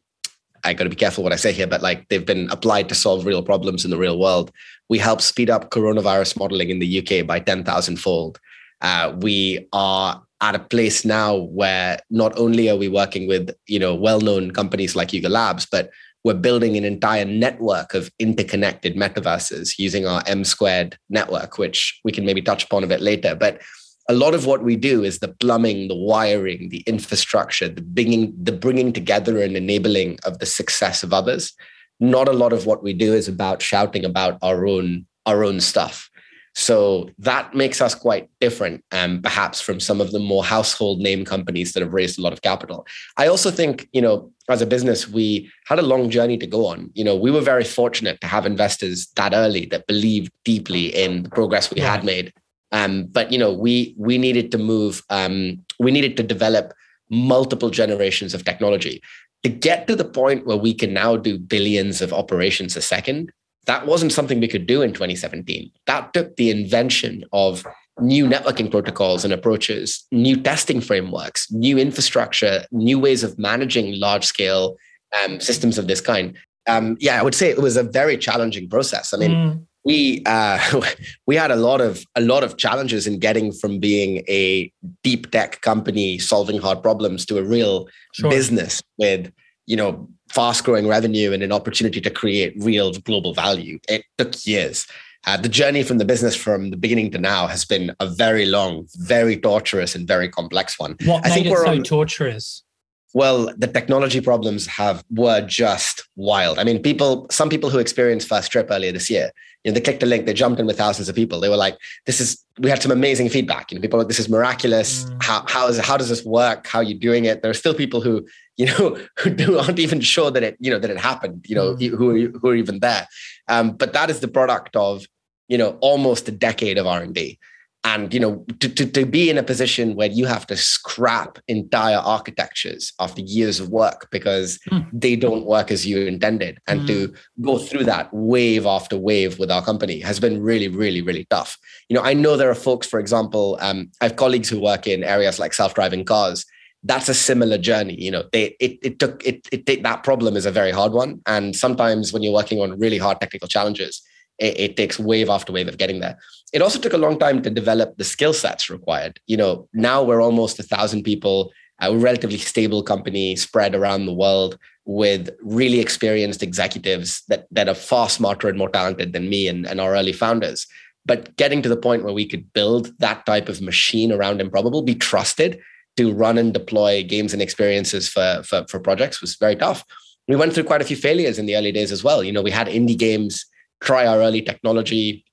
I 0.63 0.75
got 0.75 0.85
to 0.85 0.91
be 0.91 0.97
careful 0.97 1.25
what 1.25 1.33
I 1.33 1.37
say 1.37 1.53
here, 1.53 1.67
but 1.67 1.83
like 1.83 2.09
they've 2.09 2.25
been 2.25 2.49
applied 2.51 2.89
to 2.91 2.95
solve 2.95 3.27
real 3.27 3.43
problems 3.43 3.85
in 3.85 3.91
the 3.91 3.99
real 3.99 4.19
world. 4.19 4.53
We 4.89 4.99
help 4.99 5.21
speed 5.21 5.51
up 5.51 5.71
coronavirus 5.71 6.39
modeling 6.39 6.71
in 6.71 6.79
the 6.79 6.99
UK 7.01 7.27
by 7.27 7.41
10,000 7.41 7.97
fold. 7.97 8.39
Uh, 8.81 9.15
we 9.21 9.67
are 9.73 10.23
at 10.41 10.55
a 10.55 10.59
place 10.61 11.05
now 11.05 11.37
where 11.37 11.99
not 12.11 12.39
only 12.39 12.71
are 12.71 12.77
we 12.77 12.89
working 12.89 13.27
with 13.27 13.51
you 13.67 13.79
know 13.79 13.95
well-known 13.95 14.53
companies 14.53 14.95
like 14.95 15.13
Yuga 15.13 15.29
Labs, 15.29 15.67
but 15.67 15.91
we're 16.25 16.35
building 16.35 16.77
an 16.77 16.85
entire 16.85 17.25
network 17.25 17.95
of 17.95 18.11
interconnected 18.19 18.95
metaverses 18.97 19.79
using 19.79 20.07
our 20.07 20.23
M 20.27 20.45
squared 20.45 20.99
network, 21.09 21.59
which 21.59 21.99
we 22.05 22.13
can 22.13 22.25
maybe 22.25 22.43
touch 22.43 22.65
upon 22.65 22.85
a 22.85 22.87
bit 22.87 23.01
later. 23.01 23.35
But 23.35 23.61
a 24.09 24.15
lot 24.15 24.35
of 24.35 24.45
what 24.45 24.63
we 24.63 24.77
do 24.77 25.05
is 25.05 25.21
the 25.21 25.29
plumbing, 25.29 25.89
the 25.89 25.95
wiring, 25.95 26.69
the 26.71 26.83
infrastructure, 26.87 27.69
the 27.69 27.81
bringing, 27.81 28.35
the 28.43 28.53
bringing 28.53 28.93
together 28.93 29.41
and 29.41 29.57
enabling 29.57 30.19
of 30.25 30.39
the 30.41 30.47
success 30.47 31.03
of 31.03 31.13
others. 31.13 31.53
Not 32.01 32.29
a 32.29 32.33
lot 32.33 32.53
of 32.53 32.67
what 32.67 32.83
we 32.83 32.93
do 32.93 33.15
is 33.15 33.29
about 33.29 33.63
shouting 33.63 34.05
about 34.05 34.39
our 34.43 34.67
own 34.67 35.07
our 35.27 35.45
own 35.45 35.61
stuff. 35.61 36.10
So 36.55 37.09
that 37.19 37.55
makes 37.55 37.81
us 37.81 37.95
quite 37.95 38.29
different, 38.41 38.85
um, 38.91 39.23
perhaps 39.23 39.61
from 39.61 39.79
some 39.79 40.01
of 40.01 40.11
the 40.11 40.19
more 40.19 40.45
household 40.45 40.99
name 41.01 41.25
companies 41.25 41.73
that 41.73 41.83
have 41.83 41.95
raised 41.95 42.19
a 42.19 42.23
lot 42.23 42.33
of 42.33 42.43
capital. 42.43 42.87
I 43.17 43.29
also 43.29 43.51
think, 43.51 43.89
you 43.93 44.03
know, 44.03 44.33
as 44.49 44.61
a 44.61 44.67
business, 44.67 45.09
we 45.09 45.51
had 45.67 45.79
a 45.79 45.83
long 45.83 46.11
journey 46.11 46.37
to 46.39 46.47
go 46.47 46.67
on. 46.67 46.91
You 46.95 47.05
know, 47.05 47.15
we 47.15 47.31
were 47.31 47.41
very 47.41 47.65
fortunate 47.65 48.21
to 48.21 48.27
have 48.27 48.47
investors 48.47 49.07
that 49.15 49.33
early 49.33 49.67
that 49.67 49.87
believed 49.87 50.33
deeply 50.45 50.87
in 50.87 51.23
the 51.23 51.31
progress 51.31 51.71
we 51.71 51.81
yeah. 51.81 51.93
had 51.93 52.05
made. 52.05 52.33
Um, 52.73 53.07
but 53.07 53.33
you 53.33 53.39
know, 53.39 53.53
we 53.53 53.95
we 53.97 54.19
needed 54.19 54.51
to 54.53 54.59
move. 54.59 55.03
Um, 55.11 55.65
we 55.79 55.91
needed 55.91 56.17
to 56.19 56.23
develop 56.23 56.73
multiple 57.11 57.71
generations 57.71 58.35
of 58.35 58.45
technology 58.45 59.03
to 59.43 59.49
get 59.49 59.87
to 59.87 59.97
the 59.97 60.05
point 60.05 60.47
where 60.47 60.57
we 60.57 60.75
can 60.75 60.93
now 60.93 61.17
do 61.17 61.39
billions 61.39 62.01
of 62.01 62.13
operations 62.13 62.77
a 62.77 62.83
second 62.83 63.33
that 63.67 63.87
wasn't 63.87 64.13
something 64.13 64.41
we 64.41 64.49
could 64.49 64.67
do 64.67 64.83
in 64.83 64.93
2017. 64.93 65.71
That 65.87 66.13
took 66.13 66.37
the 66.37 66.51
invention 66.51 67.25
of 67.33 67.65
new 68.01 68.27
networking 68.27 68.71
protocols 68.71 69.25
and 69.25 69.33
approaches, 69.33 70.07
new 70.11 70.37
testing 70.37 70.81
frameworks, 70.81 71.51
new 71.51 71.79
infrastructure, 71.79 72.65
new 72.73 72.99
ways 72.99 73.23
of 73.23 73.39
managing 73.39 73.99
large 73.99 74.25
scale 74.25 74.77
um, 75.23 75.41
systems 75.41 75.79
of 75.79 75.87
this 75.87 76.01
kind. 76.01 76.37
Um, 76.69 76.97
yeah, 77.01 77.19
I 77.19 77.23
would 77.23 77.35
say 77.35 77.51
it 77.51 77.61
was 77.61 77.77
a 77.77 77.83
very 77.83 78.17
challenging 78.17 78.69
process. 78.69 79.13
I 79.13 79.19
mean, 79.19 79.31
mm. 79.31 79.67
we 79.85 80.23
uh, 80.27 80.83
we 81.27 81.37
had 81.37 81.51
a 81.51 81.57
lot 81.57 81.81
of 81.81 82.05
a 82.15 82.21
lot 82.21 82.45
of 82.45 82.57
challenges 82.57 83.07
in 83.07 83.19
getting 83.19 83.53
from 83.53 83.79
being 83.79 84.19
a 84.29 84.73
deep 85.03 85.31
tech 85.31 85.61
company 85.63 86.19
solving 86.19 86.61
hard 86.61 86.83
problems 86.83 87.27
to 87.27 87.39
a 87.39 87.43
real 87.43 87.89
sure. 88.15 88.31
business 88.31 88.83
with 88.99 89.33
you 89.71 89.77
know 89.77 90.09
fast 90.29 90.65
growing 90.65 90.87
revenue 90.89 91.33
and 91.33 91.43
an 91.43 91.53
opportunity 91.53 92.01
to 92.01 92.11
create 92.11 92.53
real 92.59 92.93
global 92.93 93.33
value. 93.33 93.79
It 93.89 94.05
took 94.19 94.35
years. 94.47 94.87
Uh, 95.27 95.37
the 95.37 95.49
journey 95.49 95.83
from 95.83 95.99
the 95.99 96.05
business 96.05 96.35
from 96.35 96.71
the 96.71 96.77
beginning 96.77 97.11
to 97.13 97.19
now 97.19 97.47
has 97.47 97.65
been 97.65 97.95
a 98.01 98.07
very 98.07 98.47
long, 98.47 98.87
very 98.97 99.37
torturous, 99.37 99.95
and 99.95 100.09
very 100.09 100.29
complex 100.29 100.79
one. 100.79 100.97
What 101.05 101.25
I 101.25 101.29
made 101.29 101.35
think 101.35 101.47
it 101.47 101.51
we're 101.51 101.65
so 101.65 101.73
on, 101.73 101.83
torturous? 101.83 102.65
Well, 103.13 103.53
the 103.57 103.67
technology 103.67 104.21
problems 104.21 104.67
have 104.67 105.05
were 105.11 105.41
just 105.43 106.09
wild. 106.17 106.59
I 106.59 106.65
mean, 106.65 106.81
people, 106.81 107.27
some 107.31 107.49
people 107.49 107.69
who 107.69 107.79
experienced 107.79 108.29
First 108.29 108.51
Trip 108.51 108.69
earlier 108.71 108.93
this 108.93 109.11
year, 109.11 109.31
you 109.65 109.71
know, 109.71 109.75
they 109.75 109.81
clicked 109.81 110.03
a 110.03 110.07
link, 110.07 110.27
they 110.27 110.33
jumped 110.33 110.59
in 110.59 110.67
with 110.67 110.79
thousands 110.79 111.09
of 111.09 111.15
people. 111.15 111.39
They 111.39 111.51
were 111.51 111.57
like, 111.57 111.77
"This 112.07 112.21
is." 112.21 112.43
We 112.59 112.71
had 112.71 112.83
some 112.83 112.93
amazing 112.93 113.29
feedback. 113.29 113.71
You 113.71 113.77
know, 113.77 113.83
people 113.83 113.99
were 113.99 114.05
like, 114.05 114.09
"This 114.09 114.21
is 114.21 114.29
miraculous. 114.29 115.05
Mm. 115.05 115.23
How 115.23 115.45
how 115.47 115.69
is 115.69 115.79
how 115.79 115.97
does 115.99 116.09
this 116.09 116.25
work? 116.25 116.67
How 116.67 116.79
are 116.79 116.89
you 116.91 116.99
doing 117.09 117.27
it?" 117.27 117.43
There 117.43 117.51
are 117.51 117.61
still 117.63 117.75
people 117.75 118.01
who 118.01 118.27
you 118.61 118.67
know 118.67 118.99
who 119.19 119.59
aren't 119.59 119.79
even 119.79 120.01
sure 120.01 120.31
that 120.31 120.43
it 120.43 120.57
you 120.61 120.71
know 120.71 120.79
that 120.79 120.91
it 120.91 120.99
happened. 120.99 121.47
You 121.49 121.57
know, 121.57 121.75
mm. 121.75 121.89
who 121.89 122.11
are, 122.11 122.39
who 122.39 122.49
are 122.49 122.55
even 122.55 122.81
there. 122.81 123.09
Um, 123.49 123.73
but 123.73 123.95
that 123.95 124.11
is 124.11 124.21
the 124.21 124.29
product 124.29 124.77
of 124.77 125.07
you 125.49 125.59
know 125.59 125.79
almost 125.81 126.29
a 126.29 126.33
decade 126.33 126.79
of 126.79 126.87
R 126.87 127.03
and 127.03 127.15
D. 127.15 127.39
and 127.85 128.13
you 128.13 128.21
know 128.21 128.45
to, 128.61 128.69
to, 128.69 128.85
to 128.97 129.07
be 129.07 129.31
in 129.31 129.39
a 129.39 129.43
position 129.43 129.97
where 129.97 130.11
you 130.19 130.27
have 130.27 130.47
to 130.49 130.57
scrap 130.57 131.39
entire 131.49 132.03
architectures 132.17 132.93
after 133.01 133.23
years 133.23 133.59
of 133.61 133.71
work 133.71 134.09
because 134.11 134.59
mm. 134.71 134.87
they 134.93 135.17
don't 135.17 135.47
work 135.47 135.71
as 135.71 135.87
you 135.87 136.07
intended 136.07 136.59
and 136.67 136.83
mm. 136.83 136.87
to 136.87 137.07
hmm. 137.07 137.43
go 137.43 137.57
through 137.59 137.85
that 137.85 138.13
wave 138.13 138.67
after 138.67 138.99
wave 138.99 139.39
with 139.39 139.51
our 139.51 139.65
company 139.65 139.99
has 140.01 140.21
been 140.21 140.43
really 140.43 140.69
really 140.69 141.01
really 141.01 141.27
tough 141.31 141.57
you 141.89 141.97
know 141.97 142.03
i 142.03 142.13
know 142.13 142.37
there 142.37 142.51
are 142.51 142.63
folks 142.69 142.87
for 142.87 143.01
example 143.01 143.57
um, 143.63 143.91
i 144.03 144.05
have 144.05 144.17
colleagues 144.17 144.51
who 144.51 144.61
work 144.61 144.87
in 144.87 145.03
areas 145.03 145.39
like 145.39 145.55
self-driving 145.55 146.05
cars 146.05 146.45
that's 146.85 147.09
a 147.09 147.15
similar 147.15 147.59
journey 147.59 147.95
you 148.01 148.11
know 148.11 148.25
they 148.33 148.57
it, 148.61 148.79
it 148.83 148.99
took 148.99 149.25
it, 149.27 149.47
it 149.53 149.83
that 149.83 150.03
problem 150.03 150.37
is 150.37 150.47
a 150.47 150.51
very 150.51 150.71
hard 150.71 150.93
one 150.93 151.21
and 151.27 151.55
sometimes 151.55 152.13
when 152.13 152.23
you're 152.23 152.33
working 152.33 152.61
on 152.61 152.79
really 152.79 152.99
hard 152.99 153.21
technical 153.21 153.49
challenges 153.49 154.03
it, 154.41 154.59
it, 154.59 154.77
takes 154.77 154.99
wave 154.99 155.29
after 155.29 155.53
wave 155.53 155.69
of 155.69 155.79
getting 155.79 156.01
there. 156.01 156.19
It 156.53 156.63
also 156.63 156.79
took 156.79 156.95
a 156.95 156.99
long 156.99 157.19
time 157.19 157.43
to 157.43 157.51
develop 157.51 157.97
the 157.97 158.05
skill 158.05 158.33
sets 158.33 158.71
required. 158.71 159.21
You 159.27 159.37
know, 159.37 159.69
now 159.73 160.03
we're 160.03 160.23
almost 160.23 160.59
a 160.59 160.65
thousand 160.65 161.05
people, 161.05 161.53
a 161.81 161.97
relatively 161.97 162.39
stable 162.39 162.83
company 162.83 163.37
spread 163.37 163.75
around 163.75 164.07
the 164.07 164.15
world 164.15 164.59
with 164.87 165.31
really 165.43 165.79
experienced 165.79 166.43
executives 166.43 167.23
that 167.29 167.47
that 167.51 167.69
are 167.69 167.75
far 167.75 168.09
smarter 168.09 168.49
and 168.49 168.59
more 168.59 168.71
talented 168.71 169.13
than 169.13 169.29
me 169.29 169.47
and, 169.47 169.67
and 169.67 169.81
our 169.81 169.95
early 169.95 170.13
founders. 170.13 170.67
But 171.07 171.37
getting 171.37 171.63
to 171.63 171.69
the 171.69 171.77
point 171.77 172.05
where 172.05 172.15
we 172.15 172.27
could 172.27 172.53
build 172.53 172.99
that 172.99 173.25
type 173.27 173.49
of 173.49 173.63
machine 173.63 174.11
around 174.11 174.41
Improbable, 174.41 174.83
be 174.83 174.95
trusted 174.95 175.61
to 175.97 176.13
run 176.13 176.39
and 176.39 176.53
deploy 176.53 177.03
games 177.03 177.33
and 177.33 177.43
experiences 177.43 178.09
for, 178.09 178.43
for, 178.45 178.65
for 178.69 178.81
projects 178.81 179.21
was 179.21 179.37
very 179.37 179.57
tough. 179.57 179.85
We 180.29 180.37
went 180.37 180.55
through 180.55 180.65
quite 180.65 180.81
a 180.81 180.85
few 180.85 180.97
failures 180.97 181.39
in 181.39 181.47
the 181.47 181.57
early 181.57 181.73
days 181.73 181.93
as 181.93 182.05
well. 182.05 182.23
You 182.23 182.33
know, 182.33 182.43
we 182.43 182.51
had 182.51 182.69
indie 182.69 182.99
games 182.99 183.45
try 183.81 184.07
our 184.07 184.19
early 184.19 184.43
technology. 184.43 185.25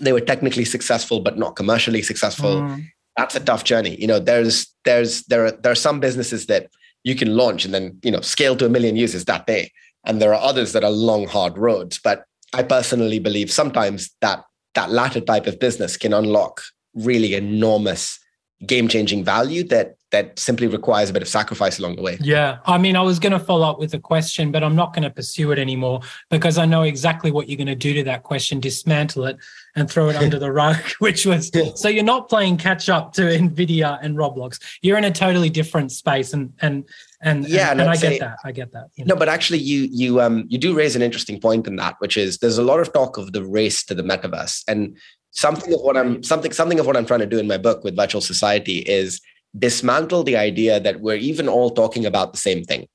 They 0.00 0.12
were 0.12 0.20
technically 0.20 0.64
successful, 0.64 1.20
but 1.20 1.38
not 1.38 1.56
commercially 1.56 2.02
successful. 2.02 2.62
Mm. 2.62 2.84
That's 3.16 3.34
a 3.34 3.40
tough 3.40 3.64
journey. 3.64 3.98
You 3.98 4.06
know, 4.06 4.18
there's 4.18 4.66
there's 4.84 5.22
there 5.24 5.46
are 5.46 5.52
there 5.52 5.72
are 5.72 5.76
some 5.76 6.00
businesses 6.00 6.46
that 6.46 6.68
you 7.04 7.14
can 7.14 7.34
launch 7.36 7.64
and 7.64 7.72
then 7.72 7.98
you 8.02 8.10
know 8.10 8.20
scale 8.20 8.56
to 8.56 8.66
a 8.66 8.68
million 8.68 8.96
users 8.96 9.24
that 9.24 9.46
day, 9.46 9.72
and 10.04 10.20
there 10.20 10.34
are 10.34 10.42
others 10.42 10.72
that 10.72 10.84
are 10.84 10.90
long, 10.90 11.26
hard 11.26 11.56
roads. 11.56 11.98
But 12.02 12.24
I 12.52 12.62
personally 12.62 13.18
believe 13.18 13.50
sometimes 13.50 14.10
that 14.20 14.44
that 14.74 14.90
latter 14.90 15.20
type 15.20 15.46
of 15.46 15.58
business 15.58 15.96
can 15.96 16.12
unlock 16.12 16.62
really 16.94 17.34
enormous 17.34 18.18
game 18.64 18.88
changing 18.88 19.24
value 19.24 19.62
that 19.64 19.96
that 20.12 20.38
simply 20.38 20.68
requires 20.68 21.10
a 21.10 21.12
bit 21.12 21.20
of 21.20 21.28
sacrifice 21.28 21.78
along 21.78 21.96
the 21.96 22.02
way. 22.02 22.16
Yeah. 22.20 22.58
I 22.64 22.78
mean, 22.78 22.94
I 22.94 23.02
was 23.02 23.18
going 23.18 23.32
to 23.32 23.40
follow 23.40 23.68
up 23.68 23.78
with 23.80 23.92
a 23.92 23.98
question, 23.98 24.52
but 24.52 24.62
I'm 24.62 24.76
not 24.76 24.94
going 24.94 25.02
to 25.02 25.10
pursue 25.10 25.50
it 25.50 25.58
anymore 25.58 26.00
because 26.30 26.58
I 26.58 26.64
know 26.64 26.84
exactly 26.84 27.32
what 27.32 27.48
you're 27.48 27.56
going 27.56 27.66
to 27.66 27.74
do 27.74 27.92
to 27.94 28.04
that 28.04 28.22
question 28.22 28.60
dismantle 28.60 29.26
it 29.26 29.36
and 29.74 29.90
throw 29.90 30.08
it 30.08 30.16
under 30.16 30.38
the 30.38 30.52
rug, 30.62 30.78
which 31.00 31.26
was 31.26 31.50
so 31.74 31.88
you're 31.88 32.04
not 32.04 32.28
playing 32.28 32.56
catch 32.56 32.88
up 32.88 33.12
to 33.14 33.22
Nvidia 33.22 33.98
and 34.00 34.16
Roblox. 34.16 34.60
You're 34.80 34.96
in 34.96 35.04
a 35.04 35.10
totally 35.10 35.50
different 35.50 35.90
space 35.90 36.32
and 36.32 36.52
and 36.60 36.88
and 37.20 37.48
yeah, 37.48 37.72
and, 37.72 37.80
and 37.80 37.90
I 37.90 37.96
get 37.96 38.20
that. 38.20 38.38
I 38.44 38.52
get 38.52 38.72
that. 38.72 38.88
You 38.94 39.04
know? 39.04 39.14
No, 39.14 39.18
but 39.18 39.28
actually, 39.28 39.58
you 39.58 39.88
you 39.90 40.20
um 40.20 40.44
you 40.48 40.58
do 40.58 40.76
raise 40.76 40.94
an 40.94 41.02
interesting 41.02 41.40
point 41.40 41.66
in 41.66 41.76
that, 41.76 41.96
which 41.98 42.16
is 42.16 42.38
there's 42.38 42.58
a 42.58 42.62
lot 42.62 42.78
of 42.78 42.92
talk 42.92 43.18
of 43.18 43.32
the 43.32 43.44
race 43.44 43.84
to 43.86 43.94
the 43.94 44.02
metaverse, 44.02 44.62
and 44.68 44.96
something 45.36 45.72
of 45.72 45.80
what 45.80 45.96
I'm 45.96 46.22
something 46.22 46.52
something 46.52 46.80
of 46.80 46.86
what 46.86 46.96
I'm 46.96 47.06
trying 47.06 47.20
to 47.20 47.26
do 47.26 47.38
in 47.38 47.46
my 47.46 47.58
book 47.58 47.84
with 47.84 47.94
Virtual 47.94 48.20
Society 48.20 48.78
is 48.78 49.20
dismantle 49.56 50.24
the 50.24 50.36
idea 50.36 50.80
that 50.80 51.00
we're 51.00 51.16
even 51.16 51.48
all 51.48 51.70
talking 51.70 52.04
about 52.04 52.32
the 52.32 52.38
same 52.38 52.64
thing. 52.64 52.88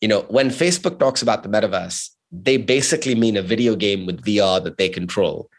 You 0.00 0.08
know, 0.08 0.20
when 0.28 0.48
Facebook 0.50 0.98
talks 0.98 1.20
about 1.20 1.42
the 1.42 1.48
metaverse, 1.48 2.10
they 2.30 2.56
basically 2.56 3.14
mean 3.14 3.36
a 3.36 3.42
video 3.42 3.74
game 3.74 4.06
with 4.06 4.24
VR 4.24 4.62
that 4.62 4.78
they 4.78 4.88
control 4.88 5.50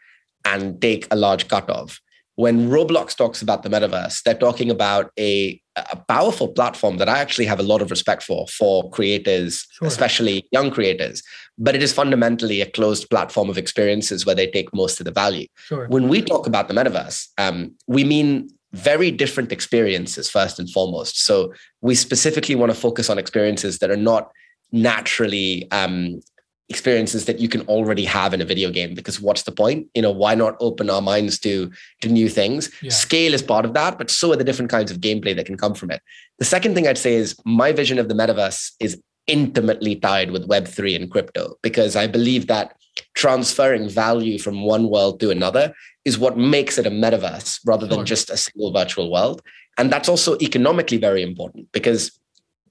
and 0.44 0.80
take 0.80 1.06
a 1.10 1.16
large 1.16 1.48
cut 1.48 1.68
of. 1.68 2.00
When 2.36 2.70
Roblox 2.70 3.14
talks 3.14 3.42
about 3.42 3.62
the 3.62 3.68
metaverse, 3.68 4.22
they're 4.22 4.34
talking 4.34 4.70
about 4.70 5.12
a, 5.18 5.60
a 5.76 5.96
powerful 6.08 6.48
platform 6.48 6.96
that 6.96 7.08
I 7.08 7.18
actually 7.18 7.44
have 7.44 7.60
a 7.60 7.62
lot 7.62 7.82
of 7.82 7.90
respect 7.90 8.22
for, 8.22 8.48
for 8.48 8.90
creators, 8.90 9.66
sure. 9.70 9.86
especially 9.86 10.48
young 10.50 10.70
creators. 10.70 11.22
But 11.58 11.74
it 11.74 11.82
is 11.82 11.92
fundamentally 11.92 12.60
a 12.60 12.70
closed 12.70 13.10
platform 13.10 13.50
of 13.50 13.58
experiences 13.58 14.24
where 14.24 14.34
they 14.34 14.50
take 14.50 14.74
most 14.74 15.00
of 15.00 15.04
the 15.04 15.12
value. 15.12 15.46
Sure. 15.56 15.86
When 15.88 16.08
we 16.08 16.22
talk 16.22 16.46
about 16.46 16.68
the 16.68 16.74
metaverse, 16.74 17.28
um, 17.38 17.74
we 17.86 18.04
mean 18.04 18.48
very 18.72 19.10
different 19.10 19.52
experiences 19.52 20.30
first 20.30 20.58
and 20.58 20.68
foremost. 20.70 21.24
So 21.24 21.52
we 21.82 21.94
specifically 21.94 22.54
want 22.54 22.72
to 22.72 22.78
focus 22.78 23.10
on 23.10 23.18
experiences 23.18 23.78
that 23.78 23.90
are 23.90 23.96
not 23.96 24.30
naturally 24.72 25.70
um, 25.70 26.20
experiences 26.68 27.26
that 27.26 27.38
you 27.38 27.48
can 27.48 27.60
already 27.62 28.04
have 28.04 28.32
in 28.32 28.40
a 28.40 28.46
video 28.46 28.70
game 28.70 28.94
because 28.94 29.20
what's 29.20 29.42
the 29.42 29.52
point 29.52 29.86
you 29.94 30.00
know 30.00 30.10
why 30.10 30.34
not 30.34 30.56
open 30.60 30.88
our 30.88 31.02
minds 31.02 31.38
to 31.38 31.70
to 32.00 32.08
new 32.08 32.28
things 32.30 32.70
yeah. 32.80 32.90
scale 32.90 33.34
is 33.34 33.42
part 33.42 33.66
of 33.66 33.74
that 33.74 33.98
but 33.98 34.10
so 34.10 34.32
are 34.32 34.36
the 34.36 34.44
different 34.44 34.70
kinds 34.70 34.90
of 34.90 34.98
gameplay 34.98 35.36
that 35.36 35.44
can 35.44 35.58
come 35.64 35.74
from 35.74 35.90
it 35.90 36.00
the 36.38 36.44
second 36.44 36.74
thing 36.74 36.88
i'd 36.88 36.96
say 36.96 37.14
is 37.14 37.36
my 37.44 37.72
vision 37.72 37.98
of 37.98 38.08
the 38.08 38.14
metaverse 38.14 38.70
is 38.80 38.98
intimately 39.26 39.96
tied 39.96 40.30
with 40.30 40.48
web3 40.48 40.96
and 40.96 41.10
crypto 41.10 41.56
because 41.62 41.96
i 41.96 42.06
believe 42.06 42.46
that 42.46 42.76
transferring 43.14 43.88
value 43.88 44.38
from 44.38 44.62
one 44.64 44.88
world 44.88 45.20
to 45.20 45.30
another 45.30 45.74
is 46.04 46.18
what 46.18 46.36
makes 46.36 46.78
it 46.78 46.86
a 46.86 46.90
metaverse 46.90 47.60
rather 47.64 47.86
than 47.86 48.04
just 48.04 48.30
a 48.30 48.36
single 48.36 48.72
virtual 48.72 49.10
world. 49.10 49.40
And 49.78 49.90
that's 49.90 50.08
also 50.08 50.36
economically 50.40 50.98
very 50.98 51.22
important 51.22 51.70
because 51.72 52.18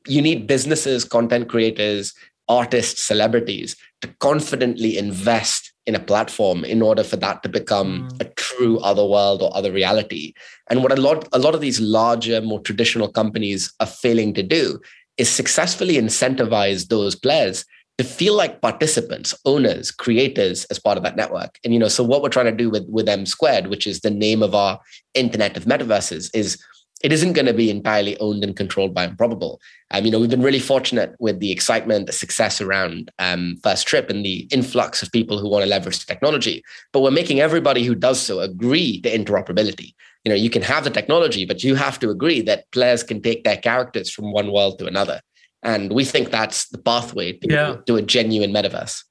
you 0.08 0.22
need 0.22 0.48
businesses, 0.48 1.06
content 1.06 1.50
creators, 1.50 2.14
artists, 2.48 3.02
celebrities 3.02 3.76
to 4.02 4.08
confidently 4.20 4.98
invest 4.98 5.72
in 5.86 5.96
a 5.96 6.00
platform 6.00 6.64
in 6.64 6.82
order 6.82 7.04
for 7.04 7.16
that 7.16 7.42
to 7.42 7.50
become 7.50 8.10
mm. 8.10 8.22
a 8.22 8.26
true 8.36 8.80
other 8.80 9.06
world 9.06 9.42
or 9.42 9.56
other 9.56 9.72
reality. 9.72 10.34
And 10.70 10.84
what 10.84 10.92
a 10.92 11.02
lot 11.02 11.28
a 11.34 11.40
lot 11.40 11.56
of 11.56 11.62
these 11.62 11.80
larger, 11.80 12.42
more 12.42 12.60
traditional 12.60 13.08
companies 13.08 13.74
are 13.80 13.88
failing 13.88 14.34
to 14.36 14.44
do 14.44 14.80
is 15.22 15.30
successfully 15.30 15.96
incentivize 15.96 16.88
those 16.88 17.16
players 17.16 17.64
to 18.00 18.04
feel 18.04 18.36
like 18.36 18.62
participants, 18.62 19.36
owners, 19.46 19.92
creators 19.92 20.66
as 20.66 20.80
part 20.80 20.98
of 20.98 21.04
that 21.04 21.16
network. 21.16 21.60
And 21.64 21.72
you 21.74 21.80
know, 21.80 21.90
so 21.90 22.04
what 22.04 22.24
we're 22.24 22.30
trying 22.30 22.48
to 22.48 22.64
do 22.64 22.72
with 22.72 22.86
with 22.90 23.08
M 23.08 23.28
squared, 23.28 23.68
which 23.68 23.86
is 23.86 24.00
the 24.00 24.10
name 24.10 24.42
of 24.42 24.56
our 24.56 24.80
internet 25.14 25.56
of 25.56 25.66
metaverses, 25.66 26.32
is 26.34 26.58
it 27.04 27.14
isn't 27.14 27.34
going 27.34 27.46
to 27.46 27.54
be 27.54 27.70
entirely 27.70 28.18
owned 28.20 28.44
and 28.44 28.56
controlled 28.56 28.96
by 28.96 29.04
Improbable. 29.04 29.60
Um, 29.92 30.06
you 30.06 30.12
know, 30.12 30.20
we've 30.20 30.30
been 30.30 30.42
really 30.42 30.60
fortunate 30.60 31.16
with 31.20 31.40
the 31.40 31.52
excitement, 31.52 32.08
the 32.08 32.14
success 32.14 32.62
around 32.62 33.12
um, 33.20 33.58
First 33.64 33.88
Trip 33.88 34.10
and 34.10 34.26
the 34.26 34.48
influx 34.52 35.04
of 35.04 35.12
people 35.12 35.38
who 35.38 35.50
want 35.50 35.64
to 35.64 35.70
leverage 35.70 36.00
the 36.00 36.12
technology. 36.12 36.64
But 36.94 37.02
we're 37.02 37.12
making 37.12 37.40
everybody 37.40 37.84
who 37.84 37.94
does 37.94 38.20
so 38.20 38.40
agree 38.40 39.02
to 39.02 39.10
interoperability. 39.12 39.94
You 40.24 40.30
know, 40.30 40.36
you 40.36 40.50
can 40.50 40.62
have 40.62 40.84
the 40.84 40.90
technology, 40.90 41.46
but 41.46 41.64
you 41.64 41.76
have 41.76 42.00
to 42.00 42.10
agree 42.10 42.42
that 42.42 42.70
players 42.72 43.04
can 43.04 43.22
take 43.22 43.44
their 43.44 43.58
characters 43.58 44.10
from 44.10 44.32
one 44.32 44.52
world 44.52 44.78
to 44.80 44.86
another. 44.86 45.22
And 45.64 45.92
we 45.92 46.06
think 46.06 46.30
that's 46.30 46.70
the 46.70 46.78
pathway 46.78 47.34
to, 47.34 47.48
yeah. 47.50 47.76
to 47.88 47.96
a 47.96 48.02
genuine 48.02 48.52
metaverse. 48.52 49.04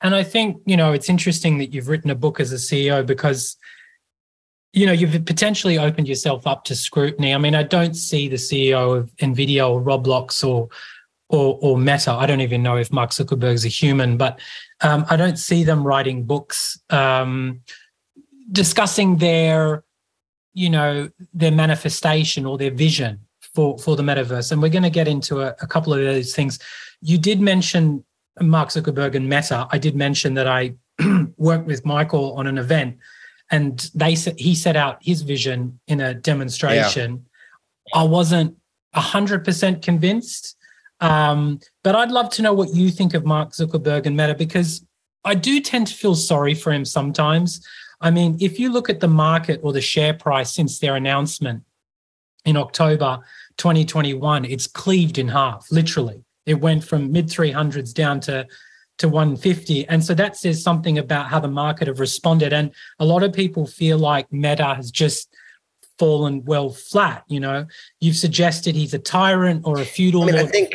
And 0.00 0.14
I 0.14 0.22
think, 0.22 0.62
you 0.64 0.76
know, 0.76 0.92
it's 0.92 1.08
interesting 1.08 1.58
that 1.58 1.74
you've 1.74 1.88
written 1.88 2.10
a 2.10 2.14
book 2.14 2.38
as 2.38 2.52
a 2.52 2.56
CEO 2.56 3.04
because, 3.04 3.56
you 4.72 4.86
know, 4.86 4.92
you've 4.92 5.24
potentially 5.24 5.76
opened 5.76 6.06
yourself 6.06 6.46
up 6.46 6.64
to 6.64 6.76
scrutiny. 6.76 7.34
I 7.34 7.38
mean, 7.38 7.54
I 7.54 7.64
don't 7.64 7.94
see 7.94 8.28
the 8.28 8.36
CEO 8.36 8.96
of 8.96 9.14
NVIDIA 9.16 9.68
or 9.68 9.82
Roblox 9.82 10.46
or 10.46 10.68
or, 11.30 11.58
or 11.60 11.76
Meta. 11.76 12.12
I 12.12 12.24
don't 12.24 12.40
even 12.40 12.62
know 12.62 12.76
if 12.76 12.90
Mark 12.90 13.10
Zuckerberg's 13.10 13.66
a 13.66 13.68
human, 13.68 14.16
but 14.16 14.40
um, 14.80 15.04
I 15.10 15.16
don't 15.16 15.38
see 15.38 15.62
them 15.62 15.86
writing 15.86 16.24
books 16.24 16.80
um, 16.88 17.60
discussing 18.50 19.18
their, 19.18 19.84
you 20.58 20.68
know, 20.68 21.08
their 21.32 21.52
manifestation 21.52 22.44
or 22.44 22.58
their 22.58 22.72
vision 22.72 23.20
for 23.54 23.78
for 23.78 23.94
the 23.94 24.02
metaverse, 24.02 24.50
and 24.50 24.60
we're 24.60 24.76
going 24.78 24.82
to 24.82 24.90
get 24.90 25.06
into 25.06 25.40
a, 25.40 25.54
a 25.62 25.66
couple 25.66 25.94
of 25.94 26.00
those 26.00 26.34
things. 26.34 26.58
You 27.00 27.16
did 27.16 27.40
mention 27.40 28.04
Mark 28.40 28.70
Zuckerberg 28.70 29.14
and 29.14 29.28
Meta. 29.28 29.68
I 29.70 29.78
did 29.78 29.94
mention 29.94 30.34
that 30.34 30.48
I 30.48 30.74
worked 31.36 31.66
with 31.66 31.86
Michael 31.86 32.34
on 32.34 32.48
an 32.48 32.58
event, 32.58 32.96
and 33.52 33.88
they 33.94 34.14
he 34.14 34.56
set 34.56 34.74
out 34.74 34.98
his 35.00 35.22
vision 35.22 35.78
in 35.86 36.00
a 36.00 36.12
demonstration. 36.12 37.24
Yeah. 37.92 38.00
I 38.00 38.04
wasn't 38.04 38.56
hundred 38.94 39.44
percent 39.44 39.80
convinced, 39.80 40.56
um, 41.00 41.60
but 41.84 41.94
I'd 41.94 42.10
love 42.10 42.30
to 42.30 42.42
know 42.42 42.52
what 42.52 42.74
you 42.74 42.90
think 42.90 43.14
of 43.14 43.24
Mark 43.24 43.52
Zuckerberg 43.52 44.06
and 44.06 44.16
Meta 44.16 44.34
because 44.34 44.84
I 45.24 45.36
do 45.36 45.60
tend 45.60 45.86
to 45.86 45.94
feel 45.94 46.16
sorry 46.16 46.54
for 46.54 46.72
him 46.72 46.84
sometimes. 46.84 47.64
I 48.00 48.10
mean, 48.10 48.36
if 48.40 48.58
you 48.58 48.70
look 48.72 48.88
at 48.88 49.00
the 49.00 49.08
market 49.08 49.60
or 49.62 49.72
the 49.72 49.80
share 49.80 50.14
price 50.14 50.52
since 50.52 50.78
their 50.78 50.96
announcement 50.96 51.64
in 52.44 52.56
October 52.56 53.20
2021, 53.56 54.44
it's 54.44 54.66
cleaved 54.66 55.18
in 55.18 55.28
half, 55.28 55.66
literally. 55.70 56.24
It 56.46 56.60
went 56.60 56.84
from 56.84 57.12
mid 57.12 57.26
300s 57.26 57.92
down 57.92 58.20
to 58.20 58.46
to 58.98 59.08
150. 59.08 59.88
And 59.88 60.04
so 60.04 60.14
that 60.14 60.36
says 60.36 60.62
something 60.62 60.98
about 60.98 61.28
how 61.28 61.40
the 61.40 61.48
market 61.48 61.86
have 61.86 62.00
responded. 62.00 62.52
And 62.52 62.72
a 62.98 63.04
lot 63.04 63.22
of 63.22 63.32
people 63.32 63.66
feel 63.66 63.96
like 63.96 64.32
Meta 64.32 64.74
has 64.74 64.90
just 64.90 65.32
fallen 65.98 66.44
well 66.44 66.70
flat. 66.70 67.24
You 67.28 67.40
know, 67.40 67.66
you've 68.00 68.16
suggested 68.16 68.74
he's 68.74 68.94
a 68.94 68.98
tyrant 68.98 69.62
or 69.64 69.80
a 69.80 69.84
feudal. 69.84 70.22
I, 70.22 70.26
mean, 70.26 70.34
I 70.36 70.44
think. 70.46 70.74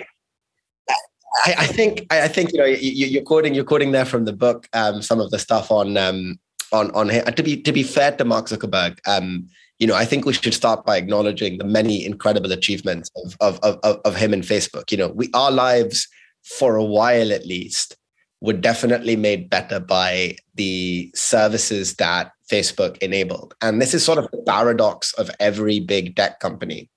I, 1.45 1.55
I, 1.57 1.67
think 1.67 2.05
I 2.11 2.27
think 2.27 2.53
you 2.53 2.59
know 2.59 2.65
you, 2.65 3.19
are 3.19 3.23
quoting 3.23 3.55
you're 3.55 3.63
quoting 3.63 3.91
there 3.91 4.05
from 4.05 4.23
the 4.23 4.33
book 4.33 4.69
um, 4.73 5.01
some 5.01 5.19
of 5.19 5.31
the 5.31 5.39
stuff 5.39 5.71
on 5.71 5.97
um, 5.97 6.39
on 6.73 6.91
on 6.91 7.09
him. 7.09 7.25
To 7.25 7.43
be 7.43 7.61
to 7.61 7.71
be 7.71 7.83
fair 7.83 8.11
to 8.17 8.25
Mark 8.25 8.47
Zuckerberg, 8.47 8.99
um, 9.07 9.47
you 9.79 9.87
know, 9.87 9.95
I 9.95 10.05
think 10.05 10.25
we 10.25 10.33
should 10.33 10.53
start 10.53 10.85
by 10.85 10.97
acknowledging 10.97 11.57
the 11.57 11.65
many 11.65 12.05
incredible 12.05 12.51
achievements 12.51 13.09
of 13.15 13.37
of 13.39 13.59
of, 13.83 14.01
of 14.03 14.15
him 14.15 14.33
and 14.33 14.43
Facebook. 14.43 14.91
You 14.91 14.97
know, 14.97 15.09
we 15.09 15.29
our 15.33 15.51
lives 15.51 16.07
for 16.43 16.75
a 16.75 16.83
while 16.83 17.31
at 17.31 17.45
least 17.45 17.95
were 18.41 18.53
definitely 18.53 19.15
made 19.15 19.49
better 19.49 19.79
by 19.79 20.35
the 20.55 21.09
services 21.15 21.95
that 21.95 22.31
Facebook 22.51 22.97
enabled. 22.97 23.55
And 23.61 23.81
this 23.81 23.93
is 23.93 24.03
sort 24.03 24.17
of 24.17 24.27
the 24.31 24.43
paradox 24.45 25.13
of 25.13 25.31
every 25.39 25.79
big 25.79 26.17
tech 26.17 26.41
company. 26.41 26.89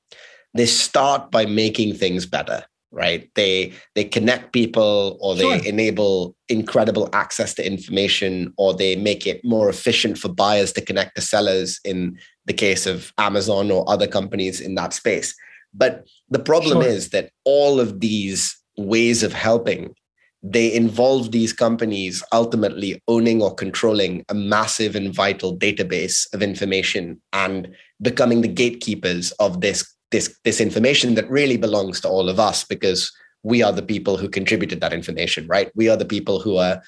They 0.55 0.67
start 0.67 1.31
by 1.31 1.47
making 1.47 1.95
things 1.95 2.27
better 2.27 2.65
right 2.97 3.31
they 3.35 3.73
they 3.95 4.03
connect 4.05 4.53
people 4.53 5.19
or 5.21 5.37
they 5.37 5.59
sure. 5.59 5.67
enable 5.67 6.35
incredible 6.49 7.09
access 7.13 7.55
to 7.55 7.65
information 7.65 8.53
or 8.57 8.75
they 8.75 8.97
make 8.97 9.27
it 9.27 9.45
more 9.45 9.69
efficient 9.69 10.19
for 10.19 10.29
buyers 10.29 10.73
to 10.73 10.81
connect 10.81 11.15
to 11.15 11.21
sellers 11.21 11.79
in 11.85 12.19
the 12.47 12.55
case 12.55 12.87
of 12.87 13.13
amazon 13.19 13.71
or 13.71 13.89
other 13.89 14.07
companies 14.07 14.61
in 14.61 14.75
that 14.75 14.93
space 14.93 15.37
but 15.75 16.07
the 16.31 16.39
problem 16.39 16.81
sure. 16.83 16.91
is 16.91 17.11
that 17.11 17.31
all 17.45 17.79
of 17.79 18.01
these 18.01 18.57
ways 18.79 19.23
of 19.23 19.33
helping 19.33 19.95
they 20.43 20.73
involve 20.73 21.33
these 21.33 21.53
companies 21.53 22.23
ultimately 22.33 23.03
owning 23.09 23.43
or 23.43 23.55
controlling 23.55 24.25
a 24.29 24.35
massive 24.35 24.95
and 24.95 25.13
vital 25.13 25.57
database 25.57 26.33
of 26.33 26.43
information 26.43 27.21
and 27.33 27.75
becoming 28.01 28.43
the 28.43 28.49
gatekeepers 28.49 29.33
of 29.33 29.61
this 29.61 29.96
this 30.11 30.39
this 30.45 30.61
information 30.61 31.15
that 31.15 31.31
really 31.31 31.57
belongs 31.57 32.01
to 32.01 32.09
all 32.09 32.29
of 32.29 32.39
us 32.39 32.65
because 32.65 33.13
we 33.43 33.63
are 33.63 33.73
the 33.73 33.83
people 33.83 34.17
who 34.17 34.29
contributed 34.29 34.81
that 34.81 34.93
information 34.93 35.47
right? 35.47 35.71
We 35.75 35.89
are 35.89 35.97
the 35.97 36.05
people 36.05 36.41
who 36.41 36.57
are 36.57 36.83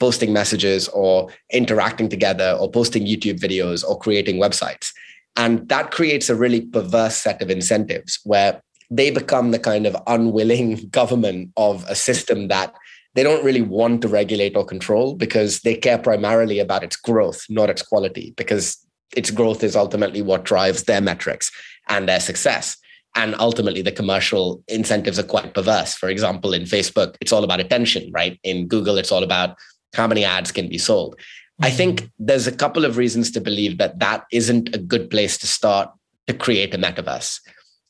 posting 0.00 0.32
messages 0.32 0.88
or 0.88 1.28
interacting 1.52 2.08
together 2.08 2.56
or 2.58 2.70
posting 2.70 3.06
youtube 3.06 3.38
videos 3.38 3.84
or 3.84 3.98
creating 3.98 4.40
websites. 4.40 4.90
And 5.36 5.68
that 5.68 5.90
creates 5.90 6.28
a 6.28 6.36
really 6.36 6.60
perverse 6.62 7.16
set 7.16 7.42
of 7.42 7.50
incentives 7.50 8.18
where 8.24 8.60
they 8.90 9.10
become 9.10 9.50
the 9.50 9.58
kind 9.58 9.86
of 9.86 9.96
unwilling 10.06 10.88
government 10.90 11.50
of 11.56 11.84
a 11.88 11.94
system 11.94 12.48
that 12.48 12.74
they 13.14 13.22
don't 13.22 13.44
really 13.44 13.62
want 13.62 14.02
to 14.02 14.08
regulate 14.08 14.56
or 14.56 14.64
control 14.64 15.14
because 15.14 15.60
they 15.60 15.76
care 15.76 15.98
primarily 15.98 16.58
about 16.58 16.82
its 16.82 16.96
growth, 16.96 17.44
not 17.48 17.70
its 17.70 17.82
quality, 17.82 18.34
because 18.36 18.76
its 19.16 19.30
growth 19.30 19.62
is 19.62 19.76
ultimately 19.76 20.20
what 20.20 20.44
drives 20.44 20.84
their 20.84 21.00
metrics 21.00 21.52
and 21.88 22.08
their 22.08 22.20
success. 22.20 22.76
And 23.16 23.34
ultimately, 23.38 23.82
the 23.82 23.92
commercial 23.92 24.62
incentives 24.66 25.18
are 25.18 25.24
quite 25.24 25.54
perverse. 25.54 25.94
For 25.94 26.08
example, 26.08 26.52
in 26.52 26.62
Facebook, 26.62 27.16
it's 27.20 27.32
all 27.32 27.44
about 27.44 27.60
attention, 27.60 28.10
right? 28.12 28.38
In 28.42 28.66
Google, 28.66 28.98
it's 28.98 29.12
all 29.12 29.22
about 29.22 29.56
how 29.94 30.06
many 30.06 30.24
ads 30.24 30.50
can 30.50 30.68
be 30.68 30.78
sold. 30.78 31.14
Mm-hmm. 31.14 31.64
I 31.64 31.70
think 31.70 32.10
there's 32.18 32.48
a 32.48 32.56
couple 32.56 32.84
of 32.84 32.96
reasons 32.96 33.30
to 33.32 33.40
believe 33.40 33.78
that 33.78 34.00
that 34.00 34.24
isn't 34.32 34.74
a 34.74 34.78
good 34.78 35.10
place 35.10 35.38
to 35.38 35.46
start 35.46 35.90
to 36.26 36.34
create 36.34 36.74
a 36.74 36.78
metaverse. 36.78 37.40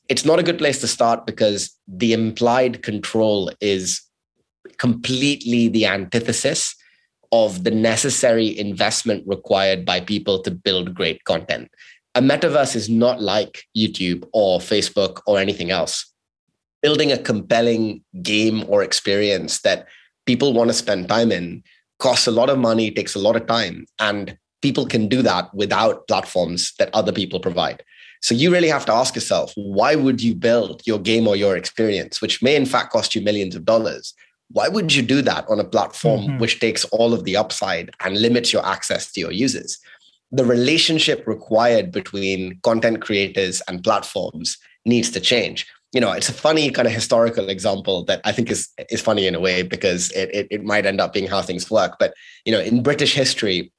It's 0.07 0.25
not 0.25 0.37
a 0.37 0.43
good 0.43 0.59
place 0.59 0.79
to 0.81 0.87
start 0.87 1.25
because 1.25 1.75
the 1.87 2.13
implied 2.13 2.83
control 2.83 3.51
is 3.59 4.01
completely 4.77 5.67
the 5.67 5.87
antithesis 5.87 6.75
of 7.31 7.63
the 7.63 7.71
necessary 7.71 8.57
investment 8.57 9.23
required 9.25 9.83
by 9.85 9.99
people 9.99 10.41
to 10.43 10.51
build 10.51 10.93
great 10.93 11.23
content 11.23 11.69
a 12.15 12.21
metaverse 12.21 12.75
is 12.75 12.89
not 12.89 13.21
like 13.21 13.65
YouTube 13.77 14.27
or 14.33 14.59
Facebook 14.59 15.21
or 15.27 15.37
anything 15.37 15.69
else. 15.69 16.11
Building 16.81 17.11
a 17.11 17.17
compelling 17.17 18.03
game 18.21 18.63
or 18.67 18.83
experience 18.83 19.61
that 19.61 19.87
people 20.25 20.53
want 20.53 20.69
to 20.69 20.73
spend 20.73 21.09
time 21.09 21.31
in 21.31 21.63
costs 21.99 22.27
a 22.27 22.31
lot 22.31 22.49
of 22.49 22.57
money, 22.57 22.89
takes 22.89 23.15
a 23.15 23.19
lot 23.19 23.35
of 23.35 23.47
time, 23.47 23.85
and 23.99 24.37
people 24.61 24.85
can 24.85 25.07
do 25.07 25.21
that 25.21 25.53
without 25.53 26.07
platforms 26.07 26.73
that 26.79 26.89
other 26.93 27.11
people 27.11 27.39
provide. 27.39 27.83
So 28.21 28.33
you 28.33 28.51
really 28.51 28.69
have 28.69 28.85
to 28.85 28.93
ask 28.93 29.13
yourself, 29.13 29.53
why 29.55 29.95
would 29.95 30.21
you 30.21 30.33
build 30.33 30.81
your 30.85 30.99
game 30.99 31.27
or 31.27 31.35
your 31.35 31.55
experience, 31.55 32.21
which 32.21 32.41
may 32.41 32.55
in 32.55 32.65
fact 32.65 32.91
cost 32.91 33.13
you 33.13 33.21
millions 33.21 33.55
of 33.55 33.65
dollars? 33.65 34.13
Why 34.49 34.67
would 34.67 34.93
you 34.93 35.01
do 35.01 35.21
that 35.23 35.45
on 35.49 35.59
a 35.59 35.63
platform 35.63 36.21
mm-hmm. 36.21 36.37
which 36.39 36.59
takes 36.59 36.85
all 36.85 37.13
of 37.13 37.23
the 37.23 37.35
upside 37.35 37.91
and 38.03 38.19
limits 38.19 38.53
your 38.53 38.65
access 38.65 39.11
to 39.11 39.19
your 39.19 39.31
users? 39.31 39.79
The 40.35 40.45
relationship 40.45 41.25
required 41.25 41.91
between 41.91 42.59
content 42.61 43.01
creators 43.01 43.61
and 43.67 43.83
platforms 43.83 44.57
needs 44.85 45.09
to 45.11 45.19
change. 45.19 45.65
You 45.93 46.01
know 46.01 46.11
it's 46.11 46.27
a 46.27 46.33
funny 46.33 46.69
kind 46.71 46.87
of 46.87 46.93
historical 46.93 47.47
example 47.47 48.03
that 48.05 48.19
i 48.25 48.33
think 48.33 48.51
is 48.51 48.67
is 48.89 48.99
funny 48.99 49.27
in 49.27 49.35
a 49.35 49.39
way 49.39 49.63
because 49.63 50.11
it, 50.11 50.29
it, 50.33 50.47
it 50.51 50.63
might 50.65 50.85
end 50.85 50.99
up 50.99 51.13
being 51.13 51.27
how 51.27 51.41
things 51.41 51.71
work. 51.71 51.93
But 51.99 52.13
you 52.43 52.51
know 52.51 52.59
in 52.59 52.83
british 52.83 53.13
history 53.13 53.71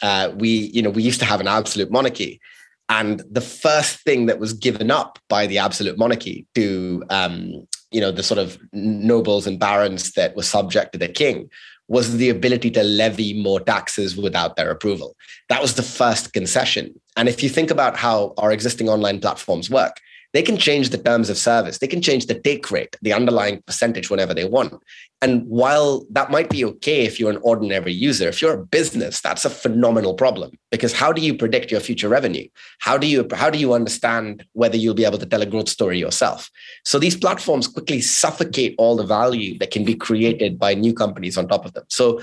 uh, 0.00 0.30
we 0.36 0.48
you 0.76 0.82
know 0.82 0.90
we 0.90 1.02
used 1.02 1.18
to 1.20 1.26
have 1.26 1.40
an 1.40 1.48
absolute 1.48 1.90
monarchy 1.90 2.40
and 2.88 3.22
the 3.30 3.40
first 3.40 4.00
thing 4.00 4.26
that 4.26 4.38
was 4.38 4.52
given 4.52 4.90
up 4.90 5.18
by 5.28 5.46
the 5.46 5.58
absolute 5.58 5.98
monarchy 5.98 6.46
to 6.54 7.02
um, 7.10 7.66
you 7.90 8.00
know 8.00 8.10
the 8.10 8.22
sort 8.22 8.38
of 8.38 8.58
nobles 8.72 9.46
and 9.46 9.58
barons 9.58 10.12
that 10.12 10.36
were 10.36 10.42
subject 10.42 10.92
to 10.92 10.98
the 10.98 11.08
king 11.08 11.48
was 11.88 12.16
the 12.16 12.30
ability 12.30 12.70
to 12.70 12.82
levy 12.82 13.40
more 13.42 13.60
taxes 13.60 14.16
without 14.16 14.56
their 14.56 14.70
approval. 14.70 15.14
That 15.50 15.60
was 15.60 15.74
the 15.74 15.82
first 15.82 16.32
concession. 16.32 16.98
And 17.16 17.28
if 17.28 17.42
you 17.42 17.50
think 17.50 17.70
about 17.70 17.96
how 17.96 18.32
our 18.38 18.52
existing 18.52 18.88
online 18.88 19.20
platforms 19.20 19.68
work, 19.68 20.00
they 20.34 20.42
can 20.42 20.58
change 20.58 20.90
the 20.90 20.98
terms 20.98 21.30
of 21.30 21.38
service. 21.38 21.78
They 21.78 21.86
can 21.86 22.02
change 22.02 22.26
the 22.26 22.38
take 22.38 22.68
rate, 22.70 22.96
the 23.02 23.12
underlying 23.12 23.62
percentage 23.62 24.10
whenever 24.10 24.34
they 24.34 24.44
want. 24.44 24.74
And 25.22 25.46
while 25.46 26.04
that 26.10 26.30
might 26.30 26.50
be 26.50 26.64
okay 26.64 27.06
if 27.06 27.18
you're 27.18 27.30
an 27.30 27.38
ordinary 27.42 27.92
user, 27.92 28.28
if 28.28 28.42
you're 28.42 28.60
a 28.60 28.66
business, 28.66 29.20
that's 29.20 29.44
a 29.44 29.50
phenomenal 29.50 30.12
problem 30.14 30.50
because 30.72 30.92
how 30.92 31.12
do 31.12 31.22
you 31.22 31.34
predict 31.34 31.70
your 31.70 31.80
future 31.80 32.08
revenue? 32.08 32.48
How 32.80 32.98
do 32.98 33.06
you 33.06 33.26
how 33.32 33.48
do 33.48 33.58
you 33.58 33.72
understand 33.72 34.44
whether 34.52 34.76
you'll 34.76 34.94
be 34.94 35.04
able 35.04 35.18
to 35.18 35.26
tell 35.26 35.40
a 35.40 35.46
growth 35.46 35.68
story 35.68 36.00
yourself? 36.00 36.50
So 36.84 36.98
these 36.98 37.16
platforms 37.16 37.68
quickly 37.68 38.00
suffocate 38.00 38.74
all 38.76 38.96
the 38.96 39.06
value 39.06 39.56
that 39.60 39.70
can 39.70 39.84
be 39.84 39.94
created 39.94 40.58
by 40.58 40.74
new 40.74 40.92
companies 40.92 41.38
on 41.38 41.46
top 41.46 41.64
of 41.64 41.74
them. 41.74 41.84
So 41.88 42.20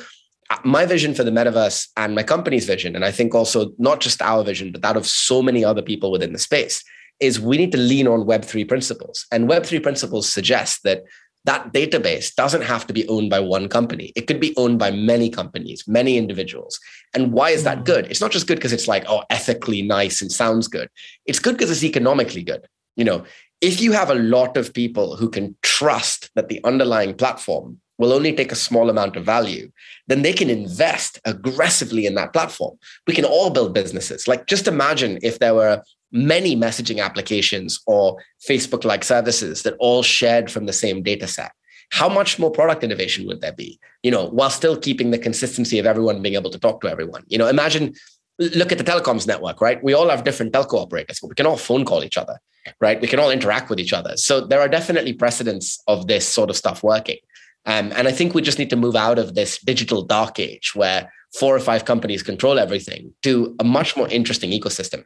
uh, 0.49 0.57
my 0.65 0.85
vision 0.85 1.15
for 1.15 1.23
the 1.23 1.31
metaverse 1.31 1.87
and 1.95 2.13
my 2.13 2.23
company's 2.23 2.65
vision, 2.65 2.93
and 2.93 3.05
I 3.05 3.11
think 3.11 3.33
also 3.33 3.71
not 3.77 4.01
just 4.01 4.21
our 4.21 4.43
vision, 4.43 4.73
but 4.73 4.81
that 4.81 4.97
of 4.97 5.07
so 5.07 5.41
many 5.41 5.63
other 5.63 5.81
people 5.81 6.11
within 6.11 6.33
the 6.33 6.39
space, 6.39 6.83
is 7.21 7.39
we 7.39 7.57
need 7.57 7.71
to 7.71 7.77
lean 7.77 8.07
on 8.07 8.25
Web3 8.25 8.67
principles. 8.67 9.25
And 9.31 9.49
Web3 9.49 9.81
principles 9.81 10.31
suggest 10.31 10.83
that 10.83 11.03
that 11.45 11.73
database 11.73 12.33
doesn't 12.35 12.61
have 12.61 12.85
to 12.87 12.93
be 12.93 13.07
owned 13.07 13.29
by 13.29 13.39
one 13.39 13.67
company. 13.67 14.11
It 14.15 14.27
could 14.27 14.39
be 14.39 14.53
owned 14.57 14.77
by 14.77 14.91
many 14.91 15.29
companies, 15.29 15.83
many 15.87 16.17
individuals. 16.17 16.79
And 17.13 17.31
why 17.31 17.49
is 17.49 17.63
that 17.63 17.79
hmm. 17.79 17.83
good? 17.83 18.05
It's 18.07 18.21
not 18.21 18.31
just 18.31 18.47
good 18.47 18.57
because 18.57 18.73
it's 18.73 18.87
like, 18.87 19.05
oh, 19.07 19.23
ethically 19.29 19.81
nice 19.81 20.21
and 20.21 20.31
sounds 20.31 20.67
good. 20.67 20.89
It's 21.25 21.39
good 21.39 21.57
because 21.57 21.71
it's 21.71 21.83
economically 21.83 22.43
good. 22.43 22.67
You 22.95 23.05
know, 23.05 23.23
if 23.61 23.81
you 23.81 23.91
have 23.91 24.09
a 24.09 24.15
lot 24.15 24.57
of 24.57 24.73
people 24.73 25.15
who 25.15 25.29
can 25.29 25.55
trust 25.61 26.29
that 26.35 26.49
the 26.49 26.59
underlying 26.63 27.15
platform 27.15 27.79
will 27.97 28.11
only 28.11 28.33
take 28.33 28.51
a 28.51 28.55
small 28.55 28.89
amount 28.89 29.15
of 29.15 29.23
value, 29.23 29.71
then 30.07 30.23
they 30.23 30.33
can 30.33 30.49
invest 30.49 31.19
aggressively 31.25 32.07
in 32.07 32.15
that 32.15 32.33
platform. 32.33 32.77
We 33.05 33.13
can 33.13 33.25
all 33.25 33.51
build 33.51 33.75
businesses. 33.75 34.27
Like, 34.27 34.47
just 34.47 34.67
imagine 34.67 35.19
if 35.21 35.37
there 35.37 35.53
were 35.53 35.83
many 36.11 36.55
messaging 36.55 37.03
applications 37.03 37.81
or 37.85 38.17
Facebook 38.47 38.83
like 38.83 39.03
services 39.03 39.63
that 39.63 39.75
all 39.79 40.03
shared 40.03 40.51
from 40.51 40.65
the 40.65 40.73
same 40.73 41.01
data 41.03 41.27
set. 41.27 41.51
How 41.91 42.07
much 42.07 42.39
more 42.39 42.51
product 42.51 42.83
innovation 42.83 43.27
would 43.27 43.41
there 43.41 43.51
be? 43.51 43.79
You 44.03 44.11
know, 44.11 44.27
while 44.29 44.49
still 44.49 44.77
keeping 44.77 45.11
the 45.11 45.17
consistency 45.17 45.77
of 45.79 45.85
everyone 45.85 46.21
being 46.21 46.35
able 46.35 46.51
to 46.51 46.59
talk 46.59 46.81
to 46.81 46.89
everyone. 46.89 47.23
You 47.27 47.37
know, 47.37 47.47
imagine 47.47 47.93
look 48.39 48.71
at 48.71 48.77
the 48.77 48.83
telecoms 48.83 49.27
network, 49.27 49.61
right? 49.61 49.83
We 49.83 49.93
all 49.93 50.09
have 50.09 50.23
different 50.23 50.53
telco 50.53 50.81
operators, 50.81 51.19
but 51.19 51.27
we 51.27 51.35
can 51.35 51.45
all 51.45 51.57
phone 51.57 51.85
call 51.85 52.03
each 52.03 52.17
other, 52.17 52.39
right? 52.79 52.99
We 52.99 53.07
can 53.07 53.19
all 53.19 53.29
interact 53.29 53.69
with 53.69 53.79
each 53.79 53.93
other. 53.93 54.17
So 54.17 54.41
there 54.41 54.59
are 54.59 54.67
definitely 54.67 55.13
precedents 55.13 55.81
of 55.87 56.07
this 56.07 56.27
sort 56.27 56.49
of 56.49 56.57
stuff 56.57 56.81
working. 56.81 57.17
Um, 57.65 57.91
and 57.95 58.07
I 58.07 58.11
think 58.11 58.33
we 58.33 58.41
just 58.41 58.57
need 58.57 58.71
to 58.71 58.75
move 58.75 58.95
out 58.95 59.19
of 59.19 59.35
this 59.35 59.59
digital 59.59 60.01
dark 60.01 60.39
age 60.39 60.73
where 60.73 61.11
four 61.37 61.55
or 61.55 61.59
five 61.59 61.85
companies 61.85 62.23
control 62.23 62.57
everything 62.57 63.13
to 63.21 63.55
a 63.59 63.63
much 63.63 63.95
more 63.95 64.07
interesting 64.07 64.49
ecosystem 64.51 65.03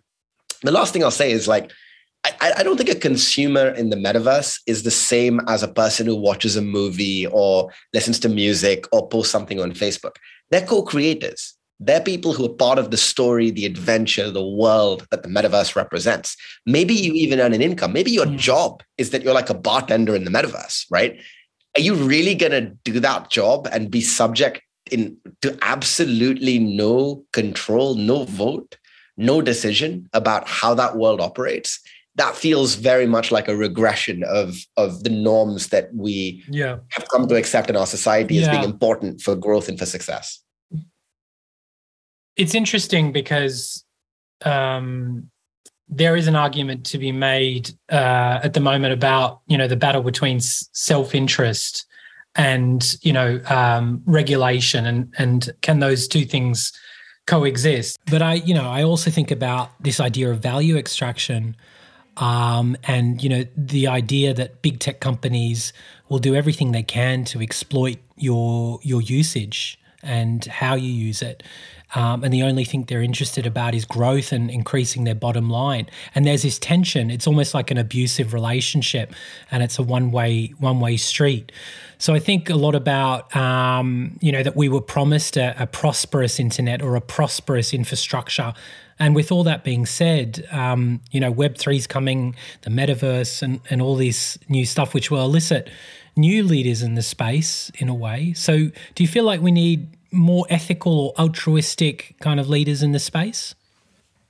the 0.67 0.71
last 0.71 0.93
thing 0.93 1.03
I'll 1.03 1.11
say 1.11 1.31
is 1.31 1.47
like, 1.47 1.71
I, 2.41 2.53
I 2.57 2.63
don't 2.63 2.77
think 2.77 2.89
a 2.89 2.95
consumer 2.95 3.69
in 3.69 3.91
the 3.91 3.95
metaverse 3.95 4.59
is 4.65 4.81
the 4.81 4.91
same 4.91 5.41
as 5.47 5.61
a 5.61 5.67
person 5.67 6.07
who 6.07 6.15
watches 6.15 6.55
a 6.55 6.61
movie 6.61 7.27
or 7.27 7.71
listens 7.93 8.19
to 8.19 8.29
music 8.29 8.85
or 8.91 9.07
posts 9.07 9.31
something 9.31 9.59
on 9.59 9.73
Facebook. 9.73 10.15
They're 10.49 10.65
co-creators. 10.65 11.53
They're 11.79 12.01
people 12.01 12.33
who 12.33 12.45
are 12.45 12.55
part 12.55 12.79
of 12.79 12.89
the 12.89 12.97
story, 12.97 13.51
the 13.51 13.65
adventure, 13.65 14.31
the 14.31 14.45
world 14.45 15.05
that 15.11 15.23
the 15.23 15.29
metaverse 15.29 15.75
represents. 15.75 16.35
Maybe 16.65 16.93
you 16.93 17.13
even 17.13 17.39
earn 17.39 17.53
an 17.53 17.61
income. 17.61 17.93
Maybe 17.93 18.11
your 18.11 18.25
mm. 18.25 18.37
job 18.37 18.81
is 18.97 19.09
that 19.09 19.23
you're 19.23 19.33
like 19.33 19.49
a 19.49 19.55
bartender 19.55 20.15
in 20.15 20.23
the 20.23 20.31
metaverse, 20.31 20.85
right? 20.89 21.19
Are 21.77 21.81
you 21.81 21.93
really 21.93 22.33
going 22.33 22.53
to 22.53 22.61
do 22.85 22.99
that 23.01 23.29
job 23.29 23.67
and 23.71 23.91
be 23.91 24.01
subject 24.01 24.61
in 24.89 25.17
to 25.41 25.57
absolutely 25.61 26.59
no 26.59 27.25
control, 27.33 27.95
no 27.95 28.23
vote? 28.23 28.77
No 29.17 29.41
decision 29.41 30.09
about 30.13 30.47
how 30.47 30.73
that 30.73 30.95
world 30.95 31.21
operates 31.21 31.79
that 32.17 32.33
feels 32.33 32.75
very 32.75 33.05
much 33.05 33.29
like 33.29 33.47
a 33.47 33.55
regression 33.55 34.23
of 34.23 34.55
of 34.77 35.03
the 35.03 35.09
norms 35.09 35.67
that 35.69 35.93
we 35.93 36.43
yeah. 36.49 36.77
have 36.89 37.07
come 37.09 37.27
to 37.27 37.35
accept 37.35 37.69
in 37.69 37.75
our 37.75 37.85
society 37.85 38.35
yeah. 38.35 38.43
as 38.43 38.49
being 38.49 38.63
important 38.63 39.21
for 39.21 39.35
growth 39.35 39.67
and 39.67 39.77
for 39.77 39.85
success 39.85 40.41
it's 42.35 42.55
interesting 42.55 43.11
because 43.11 43.85
um, 44.43 45.29
there 45.87 46.15
is 46.15 46.27
an 46.27 46.35
argument 46.35 46.85
to 46.85 46.97
be 46.97 47.11
made 47.11 47.69
uh, 47.91 48.39
at 48.43 48.53
the 48.53 48.59
moment 48.59 48.93
about 48.93 49.41
you 49.47 49.57
know 49.57 49.67
the 49.67 49.75
battle 49.75 50.01
between 50.01 50.39
self-interest 50.39 51.85
and 52.35 52.97
you 53.01 53.13
know 53.13 53.39
um, 53.49 54.01
regulation 54.05 54.85
and 54.85 55.13
and 55.17 55.53
can 55.61 55.79
those 55.79 56.07
two 56.07 56.25
things 56.25 56.73
coexist. 57.25 57.97
But 58.09 58.21
i 58.21 58.33
you 58.35 58.53
know 58.53 58.69
i 58.69 58.83
also 58.83 59.09
think 59.09 59.31
about 59.31 59.71
this 59.81 59.99
idea 59.99 60.29
of 60.31 60.39
value 60.39 60.77
extraction 60.77 61.55
um, 62.17 62.77
and 62.85 63.21
you 63.21 63.29
know 63.29 63.43
the 63.57 63.87
idea 63.87 64.33
that 64.33 64.61
big 64.61 64.79
tech 64.79 64.99
companies 64.99 65.73
will 66.07 66.19
do 66.19 66.35
everything 66.35 66.71
they 66.71 66.83
can 66.83 67.25
to 67.25 67.41
exploit 67.41 67.97
your 68.15 68.79
your 68.83 69.01
usage 69.01 69.79
and 70.01 70.45
how 70.45 70.75
you 70.75 70.91
use 70.91 71.21
it 71.21 71.43
um, 71.95 72.23
and 72.23 72.33
the 72.33 72.43
only 72.43 72.65
thing 72.65 72.83
they're 72.83 73.01
interested 73.01 73.47
about 73.47 73.73
is 73.73 73.85
growth 73.85 74.33
and 74.33 74.51
increasing 74.51 75.05
their 75.05 75.15
bottom 75.15 75.49
line. 75.49 75.87
And 76.13 76.27
there's 76.27 76.43
this 76.43 76.59
tension. 76.59 77.09
It's 77.09 77.25
almost 77.25 77.53
like 77.53 77.71
an 77.71 77.77
abusive 77.77 78.33
relationship, 78.33 79.13
and 79.49 79.63
it's 79.63 79.79
a 79.79 79.83
one 79.83 80.11
way 80.11 80.53
one 80.59 80.79
way 80.79 80.97
street. 80.97 81.51
So 81.97 82.13
I 82.13 82.19
think 82.19 82.49
a 82.49 82.55
lot 82.55 82.75
about 82.75 83.33
um, 83.35 84.17
you 84.19 84.31
know 84.31 84.43
that 84.43 84.55
we 84.55 84.67
were 84.67 84.81
promised 84.81 85.37
a, 85.37 85.55
a, 85.61 85.65
prosperous 85.65 86.39
internet 86.39 86.81
or 86.81 86.95
a 86.95 87.01
prosperous 87.01 87.73
infrastructure. 87.73 88.53
And 88.97 89.13
with 89.13 89.29
all 89.31 89.43
that 89.43 89.65
being 89.65 89.85
said, 89.85 90.47
um, 90.51 91.01
you 91.11 91.19
know, 91.19 91.31
Web 91.31 91.57
three 91.57 91.77
is 91.77 91.87
coming, 91.87 92.35
the 92.61 92.69
metaverse, 92.69 93.41
and 93.41 93.61
and 93.69 93.81
all 93.81 93.95
this 93.95 94.37
new 94.49 94.65
stuff, 94.65 94.93
which 94.93 95.09
will 95.09 95.23
elicit 95.23 95.69
new 96.17 96.43
leaders 96.43 96.81
in 96.81 96.95
the 96.95 97.01
space 97.01 97.71
in 97.77 97.89
a 97.89 97.95
way. 97.95 98.33
So, 98.33 98.69
do 98.95 99.03
you 99.03 99.07
feel 99.07 99.23
like 99.23 99.41
we 99.41 99.51
need 99.51 99.94
more 100.11 100.45
ethical 100.49 100.99
or 100.99 101.13
altruistic 101.19 102.15
kind 102.21 102.39
of 102.39 102.49
leaders 102.49 102.83
in 102.83 102.91
the 102.91 102.99
space? 102.99 103.55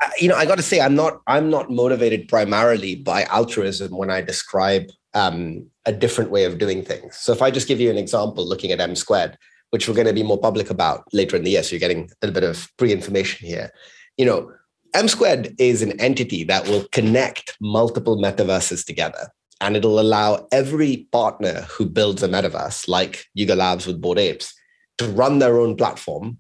Uh, 0.02 0.10
you 0.20 0.28
know, 0.28 0.36
I 0.36 0.46
got 0.46 0.58
to 0.58 0.64
say, 0.64 0.82
I'm 0.82 0.96
not. 0.96 1.22
I'm 1.28 1.50
not 1.50 1.70
motivated 1.70 2.28
primarily 2.28 2.96
by 2.96 3.24
altruism 3.26 3.96
when 3.96 4.10
I 4.10 4.22
describe 4.22 4.90
um, 5.14 5.66
a 5.86 5.94
different 5.94 6.32
way 6.32 6.44
of 6.44 6.58
doing 6.58 6.84
things. 6.84 7.16
So, 7.16 7.32
if 7.32 7.42
I 7.42 7.50
just 7.50 7.68
give 7.68 7.80
you 7.80 7.90
an 7.90 7.98
example, 7.98 8.48
looking 8.48 8.72
at 8.72 8.82
M 8.82 8.96
squared, 8.96 9.38
which 9.70 9.88
we're 9.88 9.96
going 9.96 10.08
to 10.08 10.14
be 10.14 10.24
more 10.24 10.40
public 10.40 10.70
about 10.70 11.04
later 11.14 11.38
in 11.38 11.44
the 11.44 11.52
year, 11.52 11.64
so 11.64 11.72
you're 11.72 11.80
getting 11.80 12.10
a 12.10 12.26
little 12.26 12.34
bit 12.34 12.50
of 12.50 12.70
pre-information 12.78 13.48
here. 13.48 13.72
You 14.18 14.26
know, 14.26 14.52
M 14.94 15.08
squared 15.08 15.56
is 15.60 15.82
an 15.82 16.00
entity 16.00 16.44
that 16.46 16.68
will 16.68 16.86
connect 16.92 17.56
multiple 17.62 18.18
metaverses 18.18 18.86
together 18.86 19.30
and 19.62 19.76
it'll 19.76 20.00
allow 20.00 20.48
every 20.52 21.08
partner 21.12 21.62
who 21.70 21.86
builds 21.86 22.24
a 22.24 22.28
metaverse, 22.28 22.88
like 22.88 23.26
Yuga 23.34 23.56
Labs 23.56 23.88
with 23.88 24.02
Bored 24.02 24.20
Apes, 24.20 24.54
to 24.98 25.08
run 25.08 25.40
their 25.40 25.60
own 25.60 25.76
platform, 25.76 26.38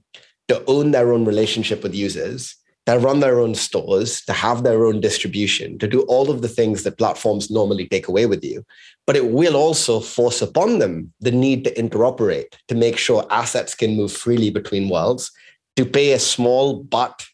to 0.47 0.64
own 0.68 0.91
their 0.91 1.12
own 1.12 1.26
relationship 1.26 1.84
with 1.84 1.93
users, 1.93 2.56
to 2.86 2.99
run 2.99 3.20
their 3.20 3.39
own 3.39 3.56
stores, 3.56 4.24
to 4.26 4.34
have 4.34 4.64
their 4.64 4.86
own 4.86 5.01
distribution, 5.01 5.78
to 5.80 5.88
do 5.88 6.01
all 6.03 6.30
of 6.30 6.41
the 6.41 6.47
things 6.47 6.84
that 6.84 6.97
platforms 6.97 7.49
normally 7.49 7.88
take 7.88 8.08
away 8.08 8.26
with 8.26 8.43
you. 8.43 8.64
But 9.08 9.16
it 9.16 9.32
will 9.32 9.56
also 9.56 9.99
force 9.99 10.41
upon 10.41 10.80
them 10.80 11.12
the 11.20 11.32
need 11.32 11.64
to 11.64 11.74
interoperate, 11.74 12.56
to 12.68 12.76
make 12.76 12.97
sure 12.97 13.26
assets 13.32 13.74
can 13.74 13.97
move 13.97 14.12
freely 14.12 14.51
between 14.51 14.89
worlds, 14.89 15.32
to 15.76 15.86
pay 15.86 16.12
a 16.12 16.20
small 16.20 16.84
but 16.84 17.26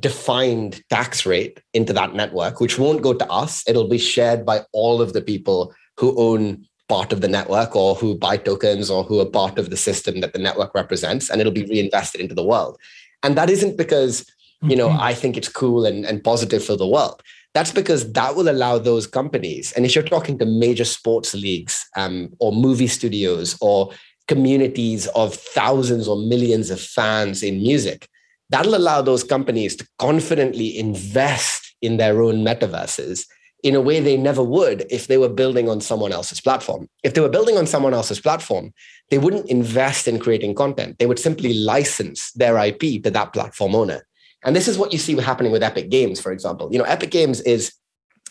defined 0.00 0.82
tax 0.90 1.26
rate 1.26 1.60
into 1.74 1.92
that 1.92 2.14
network, 2.14 2.60
which 2.60 2.78
won't 2.78 3.02
go 3.02 3.12
to 3.12 3.30
us. 3.30 3.62
It'll 3.68 3.88
be 3.88 3.98
shared 3.98 4.44
by 4.44 4.62
all 4.72 5.00
of 5.00 5.12
the 5.12 5.22
people 5.22 5.74
who 5.98 6.18
own 6.18 6.66
part 6.88 7.12
of 7.12 7.20
the 7.20 7.28
network 7.28 7.74
or 7.74 7.94
who 7.94 8.16
buy 8.16 8.36
tokens 8.36 8.90
or 8.90 9.02
who 9.04 9.20
are 9.20 9.26
part 9.26 9.58
of 9.58 9.70
the 9.70 9.76
system 9.76 10.20
that 10.20 10.32
the 10.32 10.38
network 10.38 10.74
represents 10.74 11.30
and 11.30 11.40
it'll 11.40 11.52
be 11.52 11.66
reinvested 11.66 12.20
into 12.20 12.34
the 12.34 12.44
world 12.44 12.78
and 13.22 13.36
that 13.36 13.50
isn't 13.50 13.76
because 13.76 14.30
you 14.62 14.76
know 14.76 14.88
mm-hmm. 14.88 15.00
i 15.00 15.12
think 15.12 15.36
it's 15.36 15.48
cool 15.48 15.84
and, 15.84 16.04
and 16.04 16.22
positive 16.22 16.64
for 16.64 16.76
the 16.76 16.86
world 16.86 17.22
that's 17.54 17.72
because 17.72 18.12
that 18.12 18.36
will 18.36 18.48
allow 18.48 18.78
those 18.78 19.06
companies 19.06 19.72
and 19.72 19.84
if 19.84 19.94
you're 19.94 20.04
talking 20.04 20.38
to 20.38 20.46
major 20.46 20.84
sports 20.84 21.34
leagues 21.34 21.86
um, 21.96 22.28
or 22.38 22.52
movie 22.52 22.86
studios 22.86 23.56
or 23.60 23.90
communities 24.28 25.06
of 25.08 25.34
thousands 25.34 26.08
or 26.08 26.16
millions 26.16 26.70
of 26.70 26.80
fans 26.80 27.42
in 27.42 27.58
music 27.58 28.08
that'll 28.50 28.76
allow 28.76 29.02
those 29.02 29.24
companies 29.24 29.74
to 29.76 29.86
confidently 29.98 30.78
invest 30.78 31.74
in 31.82 31.96
their 31.96 32.22
own 32.22 32.44
metaverses 32.44 33.26
in 33.62 33.74
a 33.74 33.80
way 33.80 34.00
they 34.00 34.16
never 34.16 34.42
would 34.42 34.86
if 34.90 35.06
they 35.06 35.18
were 35.18 35.28
building 35.28 35.68
on 35.68 35.80
someone 35.80 36.12
else's 36.12 36.40
platform. 36.40 36.88
If 37.02 37.14
they 37.14 37.20
were 37.20 37.28
building 37.28 37.56
on 37.56 37.66
someone 37.66 37.94
else's 37.94 38.20
platform, 38.20 38.72
they 39.10 39.18
wouldn't 39.18 39.48
invest 39.50 40.06
in 40.06 40.18
creating 40.18 40.54
content. 40.54 40.98
They 40.98 41.06
would 41.06 41.18
simply 41.18 41.54
license 41.54 42.32
their 42.32 42.58
IP 42.58 43.02
to 43.02 43.10
that 43.10 43.32
platform 43.32 43.74
owner. 43.74 44.06
And 44.44 44.54
this 44.54 44.68
is 44.68 44.78
what 44.78 44.92
you 44.92 44.98
see 44.98 45.16
happening 45.20 45.52
with 45.52 45.62
Epic 45.62 45.90
Games, 45.90 46.20
for 46.20 46.32
example. 46.32 46.68
You 46.70 46.78
know, 46.78 46.84
Epic 46.84 47.10
Games 47.10 47.40
is 47.40 47.72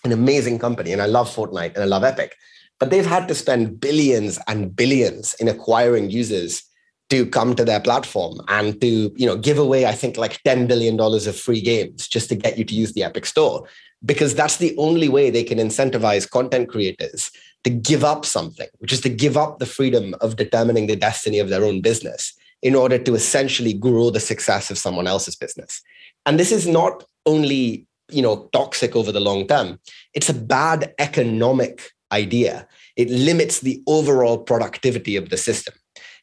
an 0.04 0.12
amazing 0.12 0.60
company, 0.60 0.94
and 0.94 1.02
I 1.02 1.08
love 1.08 1.34
Fortnite 1.34 1.74
and 1.74 1.84
I 1.84 1.86
love 1.86 2.04
Epic, 2.04 2.36
but 2.80 2.90
they've 2.90 3.06
had 3.06 3.28
to 3.28 3.36
spend 3.36 3.80
billions 3.80 4.40
and 4.48 4.76
billions 4.76 5.34
in 5.36 5.48
acquiring 5.48 6.12
users 6.12 6.64
to 7.10 7.26
come 7.28 7.56
to 7.56 7.64
their 7.64 7.80
platform 7.80 8.40
and 8.48 8.80
to 8.82 9.14
you 9.16 9.26
know 9.26 9.38
give 9.38 9.60
away 9.60 9.86
i 9.86 9.92
think 9.92 10.18
like 10.18 10.42
10 10.44 10.66
billion 10.68 10.98
dollars 10.98 11.28
of 11.28 11.36
free 11.36 11.62
games 11.62 12.08
just 12.08 12.30
to 12.30 12.36
get 12.36 12.58
you 12.58 12.64
to 12.64 12.74
use 12.74 12.94
the 12.94 13.04
epic 13.04 13.26
store 13.26 13.68
because 14.04 14.36
that's 14.36 14.58
the 14.58 14.76
only 14.78 15.10
way 15.10 15.30
they 15.30 15.44
can 15.44 15.58
incentivize 15.58 16.30
content 16.30 16.70
creators 16.70 17.32
to 17.64 17.70
give 17.70 18.04
up 18.04 18.26
something, 18.26 18.68
which 18.78 18.94
is 18.94 19.02
to 19.02 19.10
give 19.10 19.38
up 19.38 19.60
the 19.60 19.66
freedom 19.66 20.16
of 20.22 20.36
determining 20.36 20.88
the 20.88 20.96
destiny 20.96 21.40
of 21.40 21.50
their 21.50 21.64
own 21.64 21.82
business 21.82 22.34
in 22.62 22.76
order 22.76 22.98
to 22.98 23.16
essentially 23.16 23.74
grow 23.74 24.10
the 24.10 24.20
success 24.20 24.70
of 24.70 24.78
someone 24.78 25.08
else's 25.08 25.36
business. 25.36 25.82
And 26.26 26.40
this 26.40 26.52
is 26.52 26.68
not 26.68 27.04
only 27.26 27.88
you 28.10 28.22
know 28.22 28.50
toxic 28.54 28.96
over 28.96 29.12
the 29.12 29.20
long 29.20 29.48
term. 29.48 29.80
It's 30.14 30.30
a 30.30 30.34
bad 30.34 30.94
economic 31.00 31.92
idea. 32.12 32.68
It 32.96 33.10
limits 33.10 33.60
the 33.60 33.82
overall 33.88 34.38
productivity 34.38 35.16
of 35.16 35.30
the 35.30 35.38
system. 35.38 35.74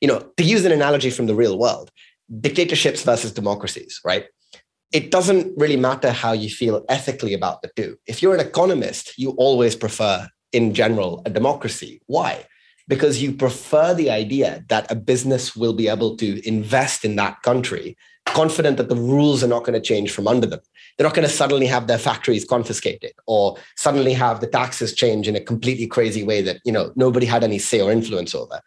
You 0.00 0.08
know 0.08 0.30
to 0.36 0.44
use 0.44 0.64
an 0.64 0.72
analogy 0.72 1.10
from 1.10 1.26
the 1.26 1.34
real 1.34 1.58
world 1.58 1.90
dictatorships 2.40 3.02
versus 3.02 3.32
democracies 3.32 4.00
right 4.04 4.24
it 4.92 5.10
doesn't 5.10 5.52
really 5.56 5.76
matter 5.76 6.10
how 6.10 6.32
you 6.32 6.50
feel 6.50 6.84
ethically 6.88 7.32
about 7.34 7.62
the 7.62 7.70
two. 7.74 7.96
If 8.06 8.22
you're 8.22 8.34
an 8.34 8.46
economist, 8.46 9.18
you 9.18 9.30
always 9.32 9.74
prefer, 9.74 10.28
in 10.52 10.74
general, 10.74 11.22
a 11.24 11.30
democracy. 11.30 12.02
Why? 12.06 12.46
Because 12.88 13.22
you 13.22 13.32
prefer 13.32 13.94
the 13.94 14.10
idea 14.10 14.64
that 14.68 14.90
a 14.90 14.94
business 14.94 15.56
will 15.56 15.72
be 15.72 15.88
able 15.88 16.16
to 16.18 16.46
invest 16.46 17.04
in 17.06 17.16
that 17.16 17.40
country, 17.42 17.96
confident 18.26 18.76
that 18.76 18.90
the 18.90 18.96
rules 18.96 19.42
are 19.42 19.48
not 19.48 19.64
going 19.64 19.80
to 19.80 19.80
change 19.80 20.10
from 20.10 20.28
under 20.28 20.46
them. 20.46 20.60
They're 20.96 21.06
not 21.06 21.14
going 21.14 21.26
to 21.26 21.34
suddenly 21.34 21.66
have 21.66 21.86
their 21.86 21.98
factories 21.98 22.44
confiscated 22.44 23.12
or 23.26 23.56
suddenly 23.76 24.12
have 24.12 24.40
the 24.40 24.46
taxes 24.46 24.94
change 24.94 25.26
in 25.26 25.36
a 25.36 25.40
completely 25.40 25.86
crazy 25.86 26.22
way 26.22 26.42
that 26.42 26.58
you 26.64 26.72
know 26.72 26.92
nobody 26.96 27.24
had 27.24 27.42
any 27.42 27.58
say 27.58 27.80
or 27.80 27.90
influence 27.90 28.34
over. 28.34 28.60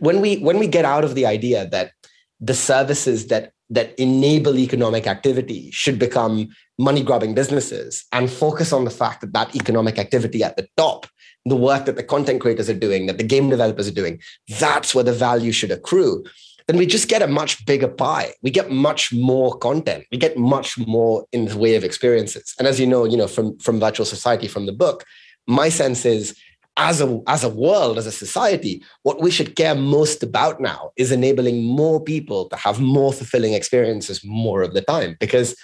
When 0.00 0.20
we 0.20 0.36
when 0.38 0.58
we 0.58 0.66
get 0.66 0.84
out 0.84 1.04
of 1.04 1.14
the 1.14 1.24
idea 1.24 1.66
that 1.68 1.92
the 2.38 2.54
services 2.54 3.28
that 3.28 3.53
that 3.70 3.98
enable 3.98 4.58
economic 4.58 5.06
activity 5.06 5.70
should 5.70 5.98
become 5.98 6.48
money 6.78 7.02
grubbing 7.02 7.34
businesses 7.34 8.04
and 8.12 8.30
focus 8.30 8.72
on 8.72 8.84
the 8.84 8.90
fact 8.90 9.20
that 9.20 9.32
that 9.32 9.54
economic 9.56 9.98
activity 9.98 10.42
at 10.42 10.56
the 10.56 10.68
top 10.76 11.06
the 11.46 11.56
work 11.56 11.84
that 11.84 11.96
the 11.96 12.02
content 12.02 12.40
creators 12.40 12.70
are 12.70 12.78
doing 12.78 13.06
that 13.06 13.18
the 13.18 13.24
game 13.24 13.50
developers 13.50 13.86
are 13.88 13.94
doing 13.94 14.20
that's 14.58 14.94
where 14.94 15.04
the 15.04 15.12
value 15.12 15.52
should 15.52 15.70
accrue. 15.70 16.24
Then 16.66 16.78
we 16.78 16.86
just 16.86 17.08
get 17.08 17.20
a 17.20 17.26
much 17.26 17.66
bigger 17.66 17.88
pie. 17.88 18.32
We 18.40 18.50
get 18.50 18.70
much 18.70 19.12
more 19.12 19.54
content. 19.58 20.06
We 20.10 20.16
get 20.16 20.38
much 20.38 20.78
more 20.78 21.26
in 21.30 21.44
the 21.44 21.58
way 21.58 21.74
of 21.74 21.84
experiences. 21.84 22.54
And 22.58 22.66
as 22.66 22.80
you 22.80 22.86
know 22.86 23.04
you 23.04 23.16
know 23.16 23.28
from 23.28 23.58
from 23.58 23.80
virtual 23.80 24.06
society 24.06 24.48
from 24.48 24.66
the 24.66 24.72
book 24.72 25.04
my 25.46 25.68
sense 25.68 26.04
is 26.04 26.36
as 26.76 27.00
a 27.00 27.22
as 27.28 27.44
a 27.44 27.48
world 27.48 27.98
as 27.98 28.06
a 28.06 28.10
society 28.10 28.82
what 29.04 29.20
we 29.20 29.30
should 29.30 29.54
care 29.54 29.76
most 29.76 30.24
about 30.24 30.60
now 30.60 30.90
is 30.96 31.12
enabling 31.12 31.62
more 31.62 32.00
people 32.02 32.48
to 32.48 32.56
have 32.56 32.80
more 32.80 33.12
fulfilling 33.12 33.54
experiences 33.54 34.24
more 34.24 34.62
of 34.62 34.74
the 34.74 34.80
time 34.80 35.16
because 35.20 35.54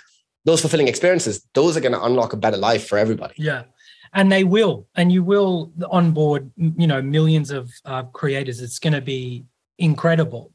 those 0.44 0.60
fulfilling 0.60 0.88
experiences 0.88 1.46
those 1.54 1.76
are 1.76 1.80
going 1.80 1.92
to 1.92 2.02
unlock 2.02 2.32
a 2.32 2.36
better 2.36 2.56
life 2.56 2.86
for 2.86 2.98
everybody. 2.98 3.34
Yeah. 3.36 3.64
And 4.12 4.32
they 4.32 4.44
will. 4.44 4.88
And 4.96 5.12
you 5.12 5.22
will 5.22 5.72
onboard 5.90 6.50
you 6.56 6.86
know 6.86 7.00
millions 7.02 7.50
of 7.50 7.70
uh, 7.84 8.04
creators. 8.04 8.60
It's 8.60 8.78
going 8.78 8.92
to 8.94 9.00
be 9.00 9.44
incredible. 9.78 10.52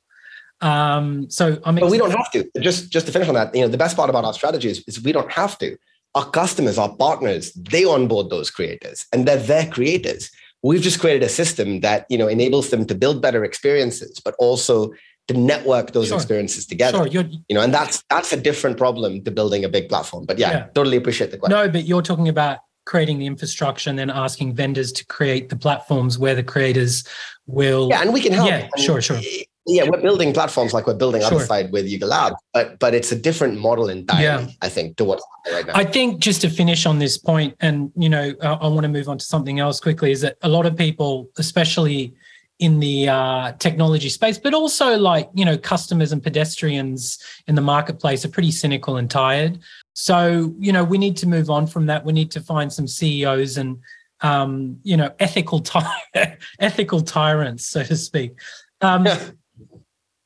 Um 0.62 1.30
so 1.30 1.60
i'm 1.66 1.76
but 1.76 1.92
we 1.92 1.98
don't 1.98 2.12
have 2.12 2.32
to. 2.32 2.50
Just 2.60 2.90
just 2.90 3.06
to 3.08 3.12
finish 3.12 3.28
on 3.28 3.36
that 3.36 3.54
you 3.54 3.62
know 3.62 3.68
the 3.68 3.78
best 3.78 3.98
part 3.98 4.10
about 4.10 4.24
our 4.24 4.34
strategy 4.34 4.70
is, 4.70 4.84
is 4.88 5.04
we 5.04 5.12
don't 5.12 5.32
have 5.32 5.58
to. 5.60 5.78
Our 6.16 6.30
customers 6.30 6.78
our 6.78 6.96
partners 6.96 7.52
they 7.54 7.84
onboard 7.84 8.30
those 8.30 8.50
creators 8.50 9.06
and 9.12 9.28
they're 9.28 9.38
their 9.38 9.68
creators 9.68 10.32
we've 10.66 10.82
just 10.82 11.00
created 11.00 11.22
a 11.22 11.30
system 11.30 11.82
that 11.82 12.06
you 12.10 12.18
know 12.18 12.28
enables 12.28 12.72
them 12.72 12.86
to 12.86 12.96
build 12.96 13.22
better 13.22 13.44
experiences 13.46 14.20
but 14.20 14.36
also 14.40 14.92
to 15.28 15.34
network 15.34 15.92
those 15.92 16.08
sure. 16.08 16.18
experiences 16.18 16.66
together 16.66 16.98
sure. 16.98 17.08
You're, 17.08 17.30
you 17.48 17.56
know 17.56 17.62
and 17.62 17.74
that's 17.74 18.04
that's 18.10 18.34
a 18.34 18.38
different 18.38 18.78
problem 18.78 19.24
to 19.24 19.32
building 19.32 19.64
a 19.64 19.70
big 19.70 19.88
platform 19.90 20.26
but 20.26 20.40
yeah, 20.40 20.52
yeah, 20.52 20.64
totally 20.74 20.98
appreciate 20.98 21.32
the 21.32 21.38
question 21.38 21.58
no 21.58 21.70
but 21.70 21.86
you're 21.86 22.02
talking 22.02 22.28
about 22.28 22.60
creating 22.86 23.20
the 23.20 23.26
infrastructure 23.26 23.90
and 23.90 23.98
then 23.98 24.10
asking 24.10 24.54
vendors 24.56 24.92
to 24.92 25.06
create 25.06 25.50
the 25.50 25.56
platforms 25.56 26.18
where 26.18 26.36
the 26.36 26.44
creators 26.44 27.04
will 27.46 27.88
yeah 27.90 28.02
and 28.02 28.12
we 28.12 28.22
can 28.22 28.34
help 28.34 28.50
yeah 28.50 28.68
sure 28.78 29.02
sure 29.02 29.20
yeah, 29.68 29.90
we're 29.90 30.02
building 30.02 30.32
platforms 30.32 30.74
like 30.74 30.86
we're 30.86 30.94
building 30.94 31.22
sure. 31.22 31.36
other 31.36 31.46
side 31.46 31.72
with 31.72 31.88
Yuga 31.88 32.06
Lab, 32.06 32.34
but 32.54 32.78
but 32.78 32.94
it's 32.94 33.12
a 33.12 33.16
different 33.16 33.60
model 33.60 33.90
entirely, 33.90 34.24
yeah. 34.24 34.48
I 34.62 34.70
think, 34.70 34.98
to 34.98 35.06
what's 35.06 35.24
right 35.52 35.66
now. 35.66 35.74
I 35.76 35.84
think 35.84 36.20
just 36.20 36.42
to 36.42 36.50
finish 36.50 36.86
on 36.86 37.00
this 37.00 37.18
point, 37.18 37.56
and 37.62 37.92
you 37.96 38.10
know, 38.10 38.34
I, 38.42 38.54
I 38.54 38.68
want 38.68 38.84
to 38.84 38.90
move 38.90 39.10
on 39.10 39.18
to 39.18 39.26
something 39.26 39.60
else 39.60 39.80
quickly, 39.80 40.12
is 40.12 40.22
that 40.22 40.38
a 40.44 40.50
lot 40.50 40.68
of 40.68 40.78
people, 40.78 41.30
especially 41.38 42.14
in 42.60 42.80
the 42.80 43.10
uh, 43.10 43.52
technology 43.54 44.08
space, 44.08 44.38
but 44.38 44.54
also 44.54 44.98
like 44.98 45.30
you 45.34 45.46
know, 45.46 45.58
customers 45.58 46.12
and 46.12 46.22
pedestrians 46.22 47.18
in 47.48 47.56
the 47.56 47.62
marketplace 47.62 48.24
are 48.24 48.30
pretty 48.30 48.52
cynical 48.52 48.98
and 48.98 49.10
tired. 49.10 49.60
So 49.94 50.54
you 50.60 50.74
know, 50.74 50.84
we 50.84 51.00
need 51.00 51.18
to 51.18 51.28
move 51.28 51.50
on 51.50 51.66
from 51.66 51.88
that. 51.88 52.06
We 52.06 52.14
need 52.14 52.30
to 52.32 52.40
find 52.40 52.72
some 52.72 52.88
CEOs 52.88 53.58
and 53.58 53.80
um, 54.22 54.78
you 54.84 54.96
know, 54.96 55.12
ethical 55.20 55.60
ty- 55.60 56.04
ethical 56.60 57.02
tyrants, 57.02 57.66
so 57.66 57.84
to 57.84 57.96
speak. 57.96 58.40
Um, 58.82 59.08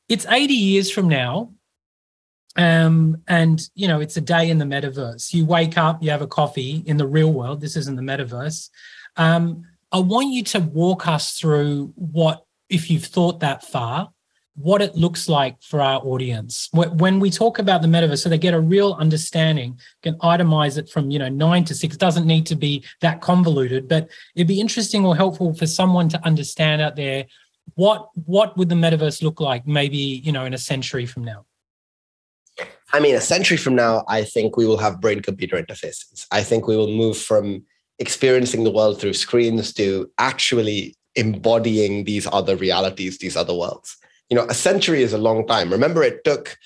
it's 0.10 0.26
80 0.26 0.54
years 0.54 0.92
from 0.92 1.08
now. 1.08 1.54
Um, 2.56 3.22
and 3.28 3.62
you 3.76 3.88
know, 3.88 4.02
it's 4.02 4.18
a 4.18 4.22
day 4.22 4.50
in 4.50 4.58
the 4.58 4.66
metaverse. 4.66 5.34
You 5.34 5.46
wake 5.46 5.78
up, 5.78 6.04
you 6.04 6.10
have 6.10 6.24
a 6.24 6.28
coffee 6.28 6.84
in 6.86 6.98
the 6.98 7.08
real 7.08 7.32
world. 7.32 7.62
This 7.62 7.78
isn't 7.78 7.96
the 7.96 8.02
metaverse. 8.02 8.70
Um, 9.16 9.64
I 9.92 10.00
want 10.00 10.34
you 10.34 10.44
to 10.44 10.60
walk 10.60 11.08
us 11.08 11.34
through 11.34 11.94
what, 11.96 12.44
if 12.70 12.90
you've 12.90 13.06
thought 13.06 13.40
that 13.40 13.64
far, 13.64 14.10
what 14.56 14.82
it 14.82 14.94
looks 14.96 15.30
like 15.30 15.62
for 15.62 15.80
our 15.80 16.02
audience 16.02 16.68
when 16.74 17.22
we 17.22 17.30
talk 17.30 17.60
about 17.60 17.82
the 17.82 17.88
metaverse 17.88 18.24
so 18.24 18.28
they 18.28 18.38
get 18.38 18.54
a 18.54 18.60
real 18.60 18.94
understanding 19.00 19.80
can 20.04 20.16
itemize 20.16 20.78
it 20.78 20.90
from 20.90 21.10
you 21.10 21.18
know 21.18 21.30
nine 21.30 21.64
to 21.64 21.74
six 21.74 21.96
it 21.96 22.00
doesn't 22.00 22.28
need 22.28 22.46
to 22.46 22.56
be 22.56 22.84
that 23.00 23.22
convoluted 23.22 23.88
but 23.88 24.10
it'd 24.36 24.50
be 24.50 24.60
interesting 24.60 25.06
or 25.06 25.16
helpful 25.16 25.54
for 25.54 25.66
someone 25.66 26.10
to 26.10 26.22
understand 26.26 26.82
out 26.82 26.98
there 26.98 27.26
what 27.76 28.10
what 28.26 28.58
would 28.58 28.70
the 28.70 28.76
metaverse 28.76 29.22
look 29.22 29.40
like 29.40 29.68
maybe 29.68 29.98
you 29.98 30.32
know 30.32 30.46
in 30.46 30.54
a 30.54 30.58
century 30.58 31.06
from 31.06 31.24
now? 31.24 31.46
I 32.94 33.00
mean 33.00 33.16
a 33.16 33.22
century 33.22 33.58
from 33.58 33.76
now 33.76 34.04
i 34.08 34.24
think 34.24 34.58
we 34.58 34.66
will 34.66 34.78
have 34.78 35.02
brain 35.02 35.22
computer 35.22 35.62
interfaces. 35.62 36.26
I 36.32 36.44
think 36.44 36.68
we 36.68 36.76
will 36.76 36.92
move 36.92 37.18
from 37.18 37.64
experiencing 38.00 38.64
the 38.64 38.72
world 38.72 39.00
through 39.00 39.14
screens 39.14 39.74
to 39.74 40.10
actually 40.18 40.96
embodying 41.16 42.06
these 42.06 42.28
other 42.32 42.56
realities 42.56 43.18
these 43.18 43.36
other 43.36 43.54
worlds. 43.54 43.98
You 44.30 44.36
know 44.38 44.46
a 44.48 44.54
century 44.54 45.02
is 45.04 45.14
a 45.14 45.18
long 45.18 45.48
time. 45.48 45.72
Remember 45.72 46.04
it 46.04 46.24
took 46.24 46.58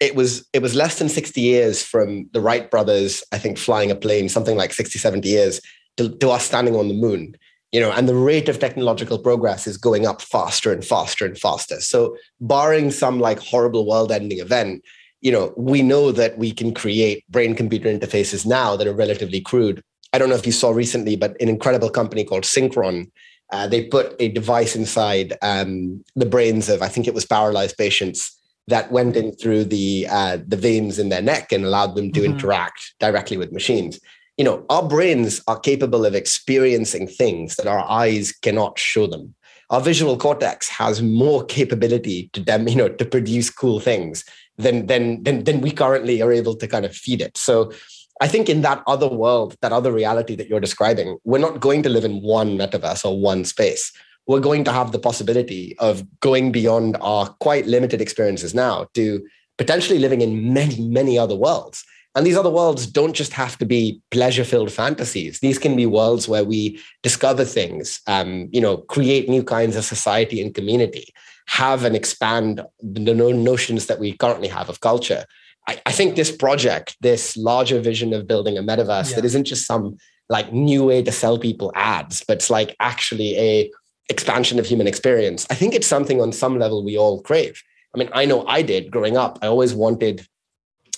it 0.00 0.14
was 0.14 0.48
it 0.52 0.62
was 0.62 0.74
less 0.74 0.98
than 0.98 1.08
60 1.08 1.40
years 1.40 1.82
from 1.82 2.28
the 2.32 2.40
wright 2.40 2.70
brothers 2.70 3.24
i 3.32 3.38
think 3.38 3.58
flying 3.58 3.90
a 3.90 3.96
plane 3.96 4.28
something 4.28 4.56
like 4.56 4.72
60 4.72 4.98
70 4.98 5.28
years 5.28 5.60
to, 5.96 6.10
to 6.18 6.30
us 6.30 6.44
standing 6.44 6.76
on 6.76 6.88
the 6.88 6.94
moon 6.94 7.34
you 7.72 7.80
know 7.80 7.90
and 7.92 8.08
the 8.08 8.14
rate 8.14 8.48
of 8.48 8.58
technological 8.58 9.18
progress 9.18 9.66
is 9.66 9.76
going 9.76 10.06
up 10.06 10.20
faster 10.22 10.72
and 10.72 10.84
faster 10.84 11.26
and 11.26 11.38
faster. 11.38 11.80
So 11.80 12.16
barring 12.40 12.90
some 12.90 13.20
like 13.20 13.38
horrible 13.38 13.86
world 13.86 14.12
ending 14.12 14.40
event 14.40 14.84
you 15.20 15.32
know 15.32 15.52
we 15.56 15.82
know 15.82 16.12
that 16.12 16.38
we 16.38 16.52
can 16.52 16.72
create 16.72 17.24
brain 17.28 17.54
computer 17.54 17.88
interfaces 17.88 18.46
now 18.46 18.76
that 18.76 18.86
are 18.86 18.94
relatively 18.94 19.40
crude. 19.40 19.82
I 20.12 20.18
don't 20.18 20.30
know 20.30 20.36
if 20.36 20.46
you 20.46 20.52
saw 20.52 20.70
recently 20.70 21.16
but 21.16 21.40
an 21.40 21.48
incredible 21.48 21.90
company 21.90 22.24
called 22.24 22.44
synchron 22.44 23.10
uh, 23.50 23.66
they 23.66 23.84
put 23.84 24.14
a 24.18 24.28
device 24.28 24.76
inside 24.76 25.34
um, 25.42 26.04
the 26.16 26.26
brains 26.26 26.68
of 26.68 26.82
i 26.82 26.88
think 26.88 27.06
it 27.06 27.14
was 27.14 27.26
paralyzed 27.26 27.76
patients 27.76 28.34
that 28.66 28.92
went 28.92 29.16
in 29.16 29.32
through 29.32 29.64
the 29.64 30.06
uh, 30.10 30.38
the 30.46 30.56
veins 30.56 30.98
in 30.98 31.08
their 31.08 31.22
neck 31.22 31.52
and 31.52 31.64
allowed 31.64 31.94
them 31.94 32.12
to 32.12 32.20
mm-hmm. 32.20 32.32
interact 32.32 32.94
directly 33.00 33.36
with 33.36 33.52
machines 33.52 33.98
you 34.38 34.44
know, 34.44 34.64
our 34.70 34.86
brains 34.86 35.42
are 35.48 35.58
capable 35.58 36.06
of 36.06 36.14
experiencing 36.14 37.08
things 37.08 37.56
that 37.56 37.66
our 37.66 37.84
eyes 37.90 38.32
cannot 38.32 38.78
show 38.78 39.06
them. 39.06 39.34
Our 39.70 39.80
visual 39.80 40.16
cortex 40.16 40.68
has 40.68 41.02
more 41.02 41.44
capability 41.44 42.30
to 42.32 42.40
them, 42.40 42.68
you 42.68 42.76
know, 42.76 42.88
to 42.88 43.04
produce 43.04 43.50
cool 43.50 43.80
things 43.80 44.24
than 44.56 44.86
than 44.86 45.22
than, 45.24 45.44
than 45.44 45.60
we 45.60 45.72
currently 45.72 46.22
are 46.22 46.32
able 46.32 46.54
to 46.56 46.66
kind 46.66 46.86
of 46.86 46.94
feed 46.94 47.20
it. 47.20 47.36
So 47.36 47.72
I 48.20 48.28
think 48.28 48.48
in 48.48 48.62
that 48.62 48.82
other 48.86 49.08
world, 49.08 49.56
that 49.60 49.72
other 49.72 49.92
reality 49.92 50.36
that 50.36 50.48
you're 50.48 50.60
describing, 50.60 51.18
we're 51.24 51.38
not 51.38 51.60
going 51.60 51.82
to 51.82 51.88
live 51.88 52.04
in 52.04 52.22
one 52.22 52.56
metaverse 52.56 53.04
or 53.04 53.20
one 53.20 53.44
space. 53.44 53.92
We're 54.26 54.40
going 54.40 54.64
to 54.64 54.72
have 54.72 54.92
the 54.92 54.98
possibility 54.98 55.76
of 55.78 56.04
going 56.20 56.52
beyond 56.52 56.96
our 57.00 57.28
quite 57.40 57.66
limited 57.66 58.00
experiences 58.00 58.54
now 58.54 58.86
to 58.94 59.26
potentially 59.56 59.98
living 59.98 60.20
in 60.20 60.52
many, 60.52 60.80
many 60.88 61.18
other 61.18 61.34
worlds. 61.34 61.84
And 62.14 62.26
these 62.26 62.36
other 62.36 62.50
worlds 62.50 62.86
don't 62.86 63.12
just 63.12 63.32
have 63.32 63.58
to 63.58 63.66
be 63.66 64.00
pleasure 64.10 64.44
filled 64.44 64.72
fantasies. 64.72 65.40
These 65.40 65.58
can 65.58 65.76
be 65.76 65.86
worlds 65.86 66.28
where 66.28 66.44
we 66.44 66.80
discover 67.02 67.44
things, 67.44 68.00
um, 68.06 68.48
you 68.50 68.60
know, 68.60 68.78
create 68.78 69.28
new 69.28 69.44
kinds 69.44 69.76
of 69.76 69.84
society 69.84 70.42
and 70.42 70.54
community, 70.54 71.12
have 71.46 71.84
and 71.84 71.94
expand 71.94 72.62
the 72.80 73.14
notions 73.14 73.86
that 73.86 73.98
we 73.98 74.16
currently 74.16 74.48
have 74.48 74.68
of 74.68 74.80
culture. 74.80 75.24
I, 75.68 75.80
I 75.86 75.92
think 75.92 76.16
this 76.16 76.34
project, 76.34 76.96
this 77.00 77.36
larger 77.36 77.80
vision 77.80 78.12
of 78.12 78.26
building 78.26 78.58
a 78.58 78.62
metaverse 78.62 79.10
yeah. 79.10 79.16
that 79.16 79.24
isn't 79.24 79.44
just 79.44 79.66
some 79.66 79.96
like 80.28 80.52
new 80.52 80.84
way 80.84 81.02
to 81.02 81.12
sell 81.12 81.38
people 81.38 81.72
ads, 81.74 82.24
but 82.26 82.38
it's 82.38 82.50
like 82.50 82.74
actually 82.80 83.38
a 83.38 83.70
expansion 84.08 84.58
of 84.58 84.66
human 84.66 84.86
experience. 84.86 85.46
I 85.50 85.54
think 85.54 85.74
it's 85.74 85.86
something 85.86 86.20
on 86.20 86.32
some 86.32 86.58
level 86.58 86.84
we 86.84 86.96
all 86.96 87.22
crave. 87.22 87.62
I 87.94 87.98
mean, 87.98 88.08
I 88.12 88.24
know 88.24 88.46
I 88.46 88.62
did 88.62 88.90
growing 88.90 89.16
up. 89.16 89.38
I 89.42 89.46
always 89.46 89.74
wanted 89.74 90.26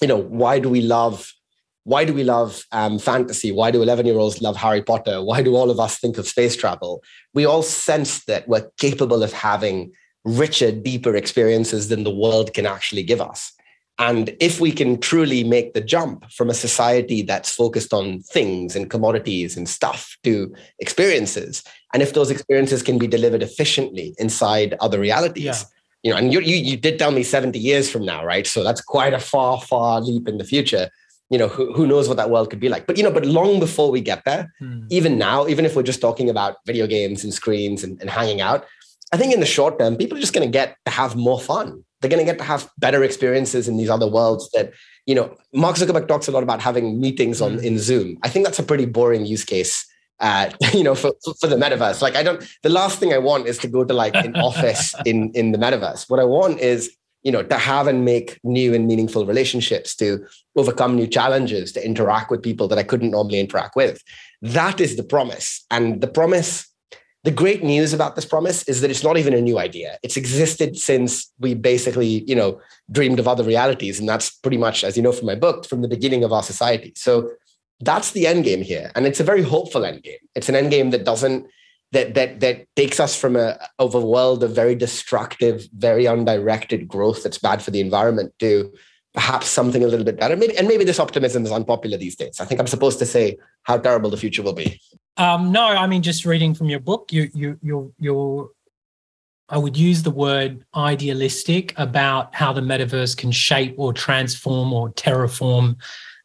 you 0.00 0.08
know, 0.08 0.16
why 0.16 0.58
do 0.58 0.68
we 0.68 0.80
love 0.80 1.32
why 1.84 2.04
do 2.04 2.12
we 2.12 2.24
love 2.24 2.64
um, 2.72 2.98
fantasy? 2.98 3.50
Why 3.52 3.70
do 3.70 3.82
11 3.82 4.06
year 4.06 4.18
olds 4.18 4.42
love 4.42 4.56
Harry 4.56 4.82
Potter? 4.82 5.22
Why 5.22 5.42
do 5.42 5.56
all 5.56 5.70
of 5.70 5.80
us 5.80 5.98
think 5.98 6.18
of 6.18 6.28
space 6.28 6.54
travel? 6.54 7.02
We 7.32 7.46
all 7.46 7.62
sense 7.62 8.24
that 8.26 8.46
we're 8.46 8.70
capable 8.78 9.22
of 9.22 9.32
having 9.32 9.92
richer, 10.24 10.72
deeper 10.72 11.16
experiences 11.16 11.88
than 11.88 12.04
the 12.04 12.14
world 12.14 12.52
can 12.52 12.66
actually 12.66 13.02
give 13.02 13.20
us. 13.20 13.52
And 13.98 14.36
if 14.40 14.60
we 14.60 14.72
can 14.72 15.00
truly 15.00 15.42
make 15.42 15.72
the 15.72 15.80
jump 15.80 16.30
from 16.30 16.48
a 16.48 16.54
society 16.54 17.22
that's 17.22 17.54
focused 17.54 17.92
on 17.92 18.20
things 18.20 18.76
and 18.76 18.90
commodities 18.90 19.56
and 19.56 19.68
stuff 19.68 20.16
to 20.24 20.54
experiences, 20.78 21.62
and 21.92 22.02
if 22.02 22.12
those 22.12 22.30
experiences 22.30 22.82
can 22.82 22.98
be 22.98 23.06
delivered 23.06 23.42
efficiently 23.42 24.14
inside 24.18 24.74
other 24.80 25.00
realities, 25.00 25.44
yeah 25.44 25.62
you 26.02 26.10
know, 26.10 26.16
and 26.16 26.32
you, 26.32 26.40
you 26.40 26.56
you 26.56 26.76
did 26.76 26.98
tell 26.98 27.10
me 27.10 27.22
70 27.22 27.58
years 27.58 27.90
from 27.90 28.04
now, 28.04 28.24
right? 28.24 28.46
So 28.46 28.64
that's 28.64 28.80
quite 28.80 29.12
a 29.12 29.18
far, 29.18 29.60
far 29.60 30.00
leap 30.00 30.28
in 30.28 30.38
the 30.38 30.44
future. 30.44 30.90
You 31.28 31.38
know, 31.38 31.48
who, 31.48 31.72
who 31.72 31.86
knows 31.86 32.08
what 32.08 32.16
that 32.16 32.30
world 32.30 32.50
could 32.50 32.58
be 32.58 32.68
like? 32.68 32.86
But 32.86 32.96
you 32.96 33.04
know, 33.04 33.10
but 33.10 33.24
long 33.24 33.60
before 33.60 33.90
we 33.90 34.00
get 34.00 34.24
there, 34.24 34.52
hmm. 34.58 34.86
even 34.90 35.18
now, 35.18 35.46
even 35.46 35.64
if 35.64 35.76
we're 35.76 35.82
just 35.82 36.00
talking 36.00 36.30
about 36.30 36.56
video 36.66 36.86
games 36.86 37.22
and 37.22 37.32
screens 37.32 37.84
and, 37.84 38.00
and 38.00 38.10
hanging 38.10 38.40
out, 38.40 38.66
I 39.12 39.16
think 39.16 39.34
in 39.34 39.40
the 39.40 39.46
short 39.46 39.78
term, 39.78 39.96
people 39.96 40.16
are 40.16 40.20
just 40.20 40.32
going 40.32 40.46
to 40.46 40.50
get 40.50 40.76
to 40.86 40.90
have 40.90 41.16
more 41.16 41.40
fun. 41.40 41.84
They're 42.00 42.10
going 42.10 42.24
to 42.24 42.30
get 42.30 42.38
to 42.38 42.44
have 42.44 42.68
better 42.78 43.04
experiences 43.04 43.68
in 43.68 43.76
these 43.76 43.90
other 43.90 44.08
worlds 44.08 44.50
that, 44.52 44.72
you 45.04 45.14
know, 45.14 45.36
Mark 45.52 45.76
Zuckerberg 45.76 46.08
talks 46.08 46.28
a 46.28 46.30
lot 46.30 46.42
about 46.42 46.62
having 46.62 47.00
meetings 47.00 47.40
on 47.40 47.58
hmm. 47.58 47.64
in 47.64 47.78
Zoom. 47.78 48.18
I 48.22 48.28
think 48.28 48.46
that's 48.46 48.58
a 48.58 48.64
pretty 48.64 48.86
boring 48.86 49.26
use 49.26 49.44
case 49.44 49.86
uh, 50.20 50.50
you 50.74 50.84
know, 50.84 50.94
for, 50.94 51.12
for 51.40 51.46
the 51.46 51.56
metaverse. 51.56 52.02
Like 52.02 52.16
I 52.16 52.22
don't, 52.22 52.46
the 52.62 52.68
last 52.68 52.98
thing 52.98 53.12
I 53.12 53.18
want 53.18 53.46
is 53.46 53.58
to 53.58 53.68
go 53.68 53.84
to 53.84 53.94
like 53.94 54.14
an 54.14 54.36
office 54.48 54.94
in, 55.04 55.30
in 55.34 55.52
the 55.52 55.58
metaverse. 55.58 56.08
What 56.08 56.20
I 56.20 56.24
want 56.24 56.60
is, 56.60 56.94
you 57.22 57.32
know, 57.32 57.42
to 57.42 57.58
have 57.58 57.86
and 57.86 58.04
make 58.04 58.38
new 58.44 58.72
and 58.74 58.86
meaningful 58.86 59.26
relationships, 59.26 59.94
to 59.96 60.24
overcome 60.56 60.96
new 60.96 61.06
challenges, 61.06 61.72
to 61.72 61.84
interact 61.84 62.30
with 62.30 62.42
people 62.42 62.66
that 62.68 62.78
I 62.78 62.82
couldn't 62.82 63.10
normally 63.10 63.40
interact 63.40 63.76
with. 63.76 64.02
That 64.40 64.80
is 64.80 64.96
the 64.96 65.02
promise. 65.02 65.64
And 65.70 66.00
the 66.00 66.06
promise, 66.06 66.66
the 67.24 67.30
great 67.30 67.62
news 67.62 67.92
about 67.92 68.16
this 68.16 68.24
promise 68.24 68.62
is 68.62 68.80
that 68.80 68.90
it's 68.90 69.04
not 69.04 69.18
even 69.18 69.34
a 69.34 69.40
new 69.42 69.58
idea. 69.58 69.98
It's 70.02 70.16
existed 70.16 70.78
since 70.78 71.30
we 71.38 71.52
basically, 71.52 72.24
you 72.26 72.34
know, 72.34 72.58
dreamed 72.90 73.18
of 73.18 73.28
other 73.28 73.44
realities. 73.44 74.00
And 74.00 74.08
that's 74.08 74.30
pretty 74.30 74.56
much, 74.56 74.82
as 74.82 74.96
you 74.96 75.02
know 75.02 75.12
from 75.12 75.26
my 75.26 75.34
book, 75.34 75.66
from 75.66 75.82
the 75.82 75.88
beginning 75.88 76.24
of 76.24 76.32
our 76.32 76.42
society. 76.42 76.94
So 76.96 77.30
that's 77.80 78.12
the 78.12 78.26
end 78.26 78.44
game 78.44 78.62
here 78.62 78.90
and 78.94 79.06
it's 79.06 79.20
a 79.20 79.24
very 79.24 79.42
hopeful 79.42 79.84
end 79.84 80.02
game. 80.02 80.18
It's 80.34 80.48
an 80.48 80.54
end 80.54 80.70
game 80.70 80.90
that 80.90 81.04
doesn't 81.04 81.46
that 81.92 82.14
that 82.14 82.40
that 82.40 82.66
takes 82.76 83.00
us 83.00 83.16
from 83.16 83.36
a 83.36 83.58
of 83.78 83.94
a 83.94 84.00
world 84.00 84.44
of 84.44 84.54
very 84.54 84.74
destructive 84.74 85.66
very 85.74 86.06
undirected 86.06 86.86
growth 86.86 87.22
that's 87.22 87.38
bad 87.38 87.62
for 87.62 87.70
the 87.70 87.80
environment 87.80 88.32
to 88.38 88.72
perhaps 89.12 89.48
something 89.48 89.82
a 89.82 89.88
little 89.88 90.04
bit 90.04 90.18
better. 90.18 90.36
Maybe 90.36 90.56
and 90.56 90.68
maybe 90.68 90.84
this 90.84 91.00
optimism 91.00 91.44
is 91.44 91.50
unpopular 91.50 91.96
these 91.96 92.16
days. 92.16 92.40
I 92.40 92.44
think 92.44 92.60
i'm 92.60 92.66
supposed 92.66 92.98
to 93.00 93.06
say 93.06 93.38
how 93.62 93.78
terrible 93.78 94.10
the 94.10 94.16
future 94.16 94.42
will 94.42 94.52
be. 94.52 94.80
Um, 95.16 95.52
no 95.52 95.64
i 95.64 95.86
mean 95.86 96.02
just 96.02 96.24
reading 96.24 96.54
from 96.54 96.68
your 96.68 96.80
book 96.80 97.12
you 97.12 97.30
you 97.34 97.58
you 97.62 97.94
you're 97.98 98.50
I 99.52 99.58
would 99.58 99.76
use 99.76 100.04
the 100.04 100.12
word 100.12 100.64
idealistic 100.76 101.74
about 101.76 102.32
how 102.32 102.52
the 102.52 102.60
metaverse 102.60 103.16
can 103.16 103.32
shape 103.32 103.74
or 103.78 103.92
transform 103.92 104.72
or 104.72 104.90
terraform 104.90 105.76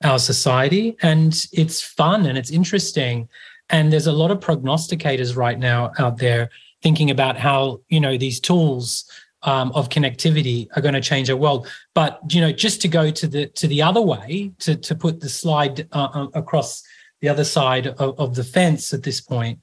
our 0.04 0.20
society. 0.20 0.98
And 1.02 1.46
it's 1.52 1.82
fun 1.82 2.26
and 2.26 2.38
it's 2.38 2.52
interesting. 2.52 3.30
And 3.70 3.92
there's 3.92 4.08
a 4.08 4.12
lot 4.12 4.32
of 4.32 4.40
prognosticators 4.40 5.36
right 5.36 5.58
now 5.58 5.92
out 5.98 6.18
there 6.18 6.50
thinking 6.84 7.10
about 7.10 7.38
how, 7.38 7.82
you 7.90 8.00
know, 8.00 8.18
these 8.18 8.40
tools 8.40 9.10
um, 9.44 9.72
of 9.74 9.90
connectivity 9.90 10.68
are 10.76 10.82
going 10.82 10.94
to 10.94 11.02
change 11.02 11.30
our 11.30 11.36
world. 11.36 11.68
But, 11.94 12.20
you 12.30 12.42
know, 12.42 12.52
just 12.52 12.82
to 12.82 12.88
go 12.88 13.12
to 13.12 13.28
the 13.28 13.48
to 13.48 13.68
the 13.68 13.82
other 13.82 14.02
way, 14.02 14.52
to, 14.60 14.76
to 14.76 14.96
put 14.96 15.20
the 15.20 15.30
slide 15.30 15.88
uh, 15.92 16.10
uh 16.14 16.28
across 16.34 16.84
the 17.22 17.30
other 17.30 17.44
side 17.44 17.88
of, 17.88 18.20
of 18.20 18.36
the 18.36 18.44
fence 18.44 18.94
at 18.94 19.04
this 19.04 19.22
point, 19.22 19.60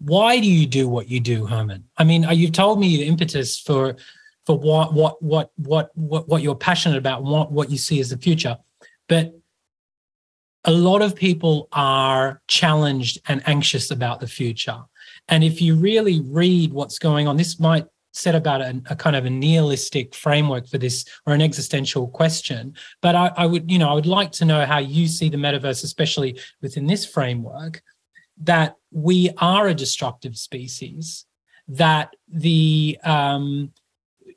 why 0.00 0.40
do 0.40 0.46
you 0.46 0.66
do 0.66 0.88
what 0.88 1.08
you 1.08 1.20
do, 1.20 1.46
Herman? 1.46 1.84
I 1.96 2.04
mean, 2.04 2.24
uh, 2.24 2.32
you've 2.32 2.52
told 2.52 2.80
me 2.80 2.96
the 2.96 3.06
impetus 3.06 3.58
for 3.58 3.96
for 4.46 4.58
what 4.58 4.94
what 4.94 5.22
what 5.22 5.50
what 5.56 5.90
what, 5.94 6.28
what 6.28 6.42
you're 6.42 6.54
passionate 6.54 6.98
about, 6.98 7.22
what 7.22 7.52
what 7.52 7.70
you 7.70 7.78
see 7.78 8.00
as 8.00 8.10
the 8.10 8.18
future. 8.18 8.58
But 9.08 9.39
a 10.64 10.70
lot 10.70 11.02
of 11.02 11.14
people 11.14 11.68
are 11.72 12.42
challenged 12.46 13.18
and 13.28 13.42
anxious 13.46 13.90
about 13.90 14.20
the 14.20 14.26
future. 14.26 14.78
And 15.28 15.42
if 15.42 15.62
you 15.62 15.74
really 15.76 16.20
read 16.20 16.72
what's 16.72 16.98
going 16.98 17.28
on, 17.28 17.36
this 17.36 17.58
might 17.58 17.86
set 18.12 18.34
about 18.34 18.60
a, 18.60 18.82
a, 18.90 18.96
kind 18.96 19.14
of 19.14 19.24
a 19.24 19.30
nihilistic 19.30 20.14
framework 20.14 20.66
for 20.66 20.78
this 20.78 21.04
or 21.26 21.32
an 21.32 21.40
existential 21.40 22.08
question. 22.08 22.74
But 23.00 23.14
I, 23.14 23.32
I, 23.36 23.46
would, 23.46 23.70
you 23.70 23.78
know, 23.78 23.88
I 23.88 23.94
would 23.94 24.06
like 24.06 24.32
to 24.32 24.44
know 24.44 24.66
how 24.66 24.78
you 24.78 25.06
see 25.06 25.28
the 25.28 25.36
metaverse, 25.36 25.84
especially 25.84 26.38
within 26.60 26.86
this 26.86 27.06
framework, 27.06 27.82
that 28.42 28.76
we 28.90 29.30
are 29.38 29.68
a 29.68 29.74
destructive 29.74 30.36
species, 30.36 31.26
that 31.68 32.16
the 32.28 32.98
um, 33.04 33.72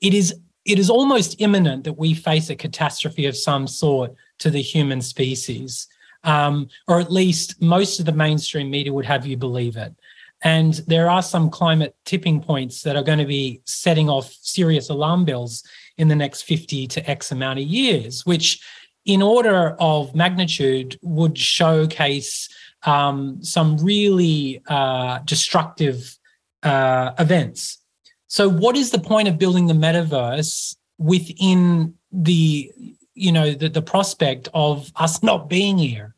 it 0.01 0.13
is 0.13 0.35
it 0.65 0.79
is 0.79 0.89
almost 0.89 1.41
imminent 1.41 1.83
that 1.83 1.97
we 1.97 2.13
face 2.13 2.49
a 2.49 2.55
catastrophe 2.55 3.25
of 3.25 3.35
some 3.35 3.67
sort 3.67 4.13
to 4.39 4.49
the 4.49 4.61
human 4.61 5.01
species. 5.01 5.87
Um, 6.23 6.69
or 6.87 6.99
at 6.99 7.11
least 7.11 7.61
most 7.61 7.99
of 7.99 8.05
the 8.05 8.13
mainstream 8.13 8.71
media 8.71 8.93
would 8.93 9.05
have 9.05 9.25
you 9.25 9.35
believe 9.35 9.75
it. 9.75 9.93
And 10.43 10.73
there 10.87 11.09
are 11.09 11.21
some 11.21 11.49
climate 11.49 11.95
tipping 12.05 12.41
points 12.41 12.83
that 12.83 12.95
are 12.95 13.03
going 13.03 13.19
to 13.19 13.25
be 13.25 13.61
setting 13.65 14.09
off 14.09 14.33
serious 14.41 14.89
alarm 14.89 15.25
bells 15.25 15.63
in 15.97 16.09
the 16.09 16.15
next 16.15 16.43
50 16.43 16.87
to 16.87 17.09
X 17.09 17.31
amount 17.31 17.59
of 17.59 17.65
years, 17.65 18.25
which, 18.25 18.61
in 19.05 19.21
order 19.21 19.75
of 19.79 20.13
magnitude, 20.15 20.99
would 21.01 21.37
showcase 21.37 22.49
um, 22.83 23.41
some 23.41 23.77
really 23.77 24.61
uh, 24.67 25.19
destructive 25.19 26.17
uh, 26.63 27.11
events. 27.19 27.79
So, 28.27 28.49
what 28.49 28.75
is 28.75 28.91
the 28.91 28.99
point 28.99 29.27
of 29.27 29.37
building 29.37 29.67
the 29.67 29.73
metaverse 29.73 30.75
within 30.97 31.93
the, 32.11 32.71
you 33.13 33.31
know, 33.31 33.53
the, 33.53 33.69
the 33.69 33.81
prospect 33.81 34.49
of 34.53 34.91
us 34.95 35.23
not 35.23 35.49
being 35.49 35.77
here? 35.77 36.12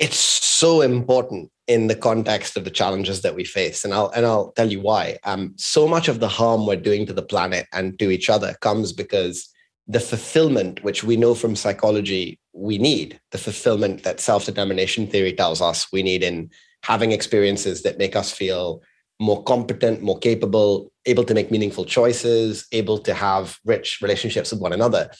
It's 0.00 0.18
so 0.18 0.80
important 0.80 1.50
in 1.68 1.86
the 1.86 1.94
context 1.94 2.56
of 2.56 2.64
the 2.64 2.70
challenges 2.70 3.22
that 3.22 3.36
we 3.36 3.44
face. 3.44 3.84
And 3.84 3.94
I'll 3.94 4.10
and 4.16 4.26
I'll 4.26 4.50
tell 4.52 4.70
you 4.72 4.80
why. 4.80 5.18
Um, 5.24 5.54
so 5.56 5.86
much 5.86 6.08
of 6.08 6.18
the 6.18 6.28
harm 6.28 6.66
we're 6.66 6.76
doing 6.76 7.06
to 7.06 7.12
the 7.12 7.22
planet 7.22 7.66
and 7.72 7.98
to 8.00 8.10
each 8.10 8.28
other 8.28 8.56
comes 8.60 8.92
because 8.92 9.48
the 9.86 10.00
fulfillment, 10.00 10.82
which 10.82 11.04
we 11.04 11.16
know 11.16 11.34
from 11.34 11.54
psychology 11.54 12.40
we 12.52 12.78
need, 12.78 13.20
the 13.30 13.38
fulfillment 13.38 14.02
that 14.02 14.20
self-determination 14.20 15.06
theory 15.06 15.32
tells 15.32 15.60
us 15.60 15.92
we 15.92 16.02
need 16.02 16.22
in 16.22 16.50
having 16.82 17.12
experiences 17.12 17.82
that 17.82 17.98
make 17.98 18.16
us 18.16 18.32
feel 18.32 18.82
more 19.20 19.42
competent, 19.44 20.02
more 20.02 20.18
capable, 20.18 20.90
able 21.06 21.24
to 21.24 21.34
make 21.34 21.50
meaningful 21.50 21.84
choices, 21.84 22.66
able 22.72 22.98
to 22.98 23.12
have 23.12 23.58
rich 23.64 24.00
relationships 24.00 24.50
with 24.50 24.60
one 24.60 24.72
another. 24.72 25.10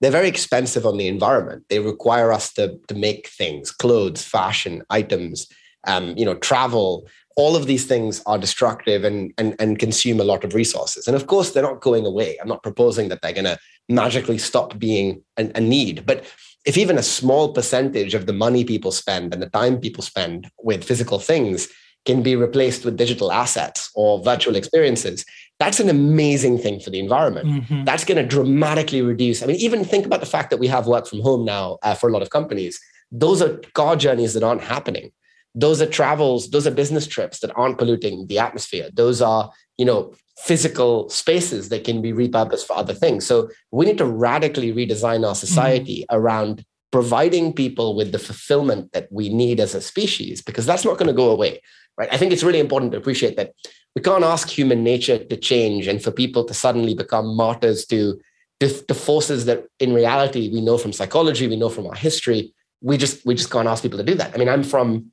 They're 0.00 0.10
very 0.10 0.28
expensive 0.28 0.86
on 0.86 0.96
the 0.96 1.08
environment. 1.08 1.64
They 1.68 1.78
require 1.78 2.32
us 2.32 2.52
to, 2.54 2.78
to 2.88 2.94
make 2.94 3.28
things, 3.28 3.70
clothes, 3.70 4.24
fashion, 4.24 4.82
items 4.88 5.46
um, 5.86 6.16
you 6.16 6.24
know, 6.24 6.34
travel, 6.34 7.08
all 7.36 7.56
of 7.56 7.66
these 7.66 7.86
things 7.86 8.22
are 8.26 8.38
destructive 8.38 9.04
and, 9.04 9.32
and, 9.38 9.56
and 9.58 9.78
consume 9.78 10.20
a 10.20 10.24
lot 10.24 10.44
of 10.44 10.54
resources. 10.54 11.06
And 11.06 11.16
of 11.16 11.26
course, 11.26 11.52
they're 11.52 11.62
not 11.62 11.80
going 11.80 12.04
away. 12.04 12.36
I'm 12.40 12.48
not 12.48 12.62
proposing 12.62 13.08
that 13.08 13.22
they're 13.22 13.32
going 13.32 13.44
to 13.44 13.58
magically 13.88 14.38
stop 14.38 14.78
being 14.78 15.22
a, 15.36 15.50
a 15.54 15.60
need. 15.60 16.04
But 16.04 16.24
if 16.66 16.76
even 16.76 16.98
a 16.98 17.02
small 17.02 17.52
percentage 17.52 18.14
of 18.14 18.26
the 18.26 18.32
money 18.32 18.64
people 18.64 18.92
spend 18.92 19.32
and 19.32 19.42
the 19.42 19.48
time 19.48 19.78
people 19.78 20.02
spend 20.02 20.50
with 20.62 20.84
physical 20.84 21.18
things 21.18 21.68
can 22.04 22.22
be 22.22 22.36
replaced 22.36 22.84
with 22.84 22.96
digital 22.96 23.32
assets 23.32 23.90
or 23.94 24.22
virtual 24.22 24.56
experiences, 24.56 25.24
that's 25.60 25.78
an 25.78 25.88
amazing 25.88 26.58
thing 26.58 26.80
for 26.80 26.90
the 26.90 26.98
environment. 26.98 27.46
Mm-hmm. 27.46 27.84
That's 27.84 28.04
going 28.04 28.16
to 28.16 28.26
dramatically 28.26 29.02
reduce. 29.02 29.42
I 29.42 29.46
mean, 29.46 29.56
even 29.56 29.84
think 29.84 30.06
about 30.06 30.20
the 30.20 30.26
fact 30.26 30.50
that 30.50 30.58
we 30.58 30.66
have 30.66 30.88
work 30.88 31.06
from 31.06 31.20
home 31.20 31.44
now 31.44 31.78
uh, 31.82 31.94
for 31.94 32.08
a 32.08 32.12
lot 32.12 32.22
of 32.22 32.30
companies. 32.30 32.80
Those 33.12 33.40
are 33.42 33.58
car 33.74 33.94
journeys 33.94 34.34
that 34.34 34.42
aren't 34.42 34.62
happening 34.62 35.12
those 35.54 35.82
are 35.82 35.86
travels 35.86 36.50
those 36.50 36.66
are 36.66 36.70
business 36.70 37.06
trips 37.06 37.40
that 37.40 37.50
aren't 37.56 37.78
polluting 37.78 38.26
the 38.28 38.38
atmosphere 38.38 38.88
those 38.94 39.20
are 39.20 39.50
you 39.78 39.84
know 39.84 40.12
physical 40.38 41.08
spaces 41.10 41.68
that 41.68 41.84
can 41.84 42.00
be 42.00 42.12
repurposed 42.12 42.66
for 42.66 42.76
other 42.76 42.94
things 42.94 43.26
so 43.26 43.48
we 43.72 43.84
need 43.84 43.98
to 43.98 44.06
radically 44.06 44.72
redesign 44.72 45.26
our 45.26 45.34
society 45.34 46.02
mm-hmm. 46.02 46.16
around 46.16 46.64
providing 46.90 47.52
people 47.52 47.94
with 47.94 48.12
the 48.12 48.18
fulfillment 48.18 48.92
that 48.92 49.06
we 49.10 49.28
need 49.28 49.60
as 49.60 49.74
a 49.74 49.80
species 49.80 50.42
because 50.42 50.66
that's 50.66 50.84
not 50.84 50.98
going 50.98 51.06
to 51.06 51.12
go 51.12 51.30
away 51.30 51.60
right? 52.00 52.08
I 52.10 52.16
think 52.16 52.32
it's 52.32 52.42
really 52.42 52.60
important 52.60 52.92
to 52.92 52.98
appreciate 52.98 53.36
that 53.36 53.52
we 53.94 54.02
can't 54.02 54.24
ask 54.24 54.48
human 54.48 54.82
nature 54.82 55.18
to 55.22 55.36
change 55.36 55.86
and 55.86 56.02
for 56.02 56.10
people 56.10 56.44
to 56.44 56.54
suddenly 56.54 56.94
become 56.94 57.36
martyrs 57.36 57.84
to 57.86 58.18
the 58.60 58.94
forces 58.94 59.46
that 59.46 59.64
in 59.78 59.94
reality 59.94 60.50
we 60.52 60.60
know 60.60 60.76
from 60.76 60.92
psychology 60.92 61.46
we 61.46 61.56
know 61.56 61.70
from 61.70 61.86
our 61.86 61.94
history. 61.94 62.52
We 62.82 62.96
just 62.96 63.24
we 63.26 63.34
just 63.34 63.50
can't 63.50 63.68
ask 63.68 63.82
people 63.82 63.98
to 63.98 64.04
do 64.04 64.14
that. 64.14 64.34
I 64.34 64.38
mean 64.38 64.48
i'm 64.48 64.62
from 64.62 65.12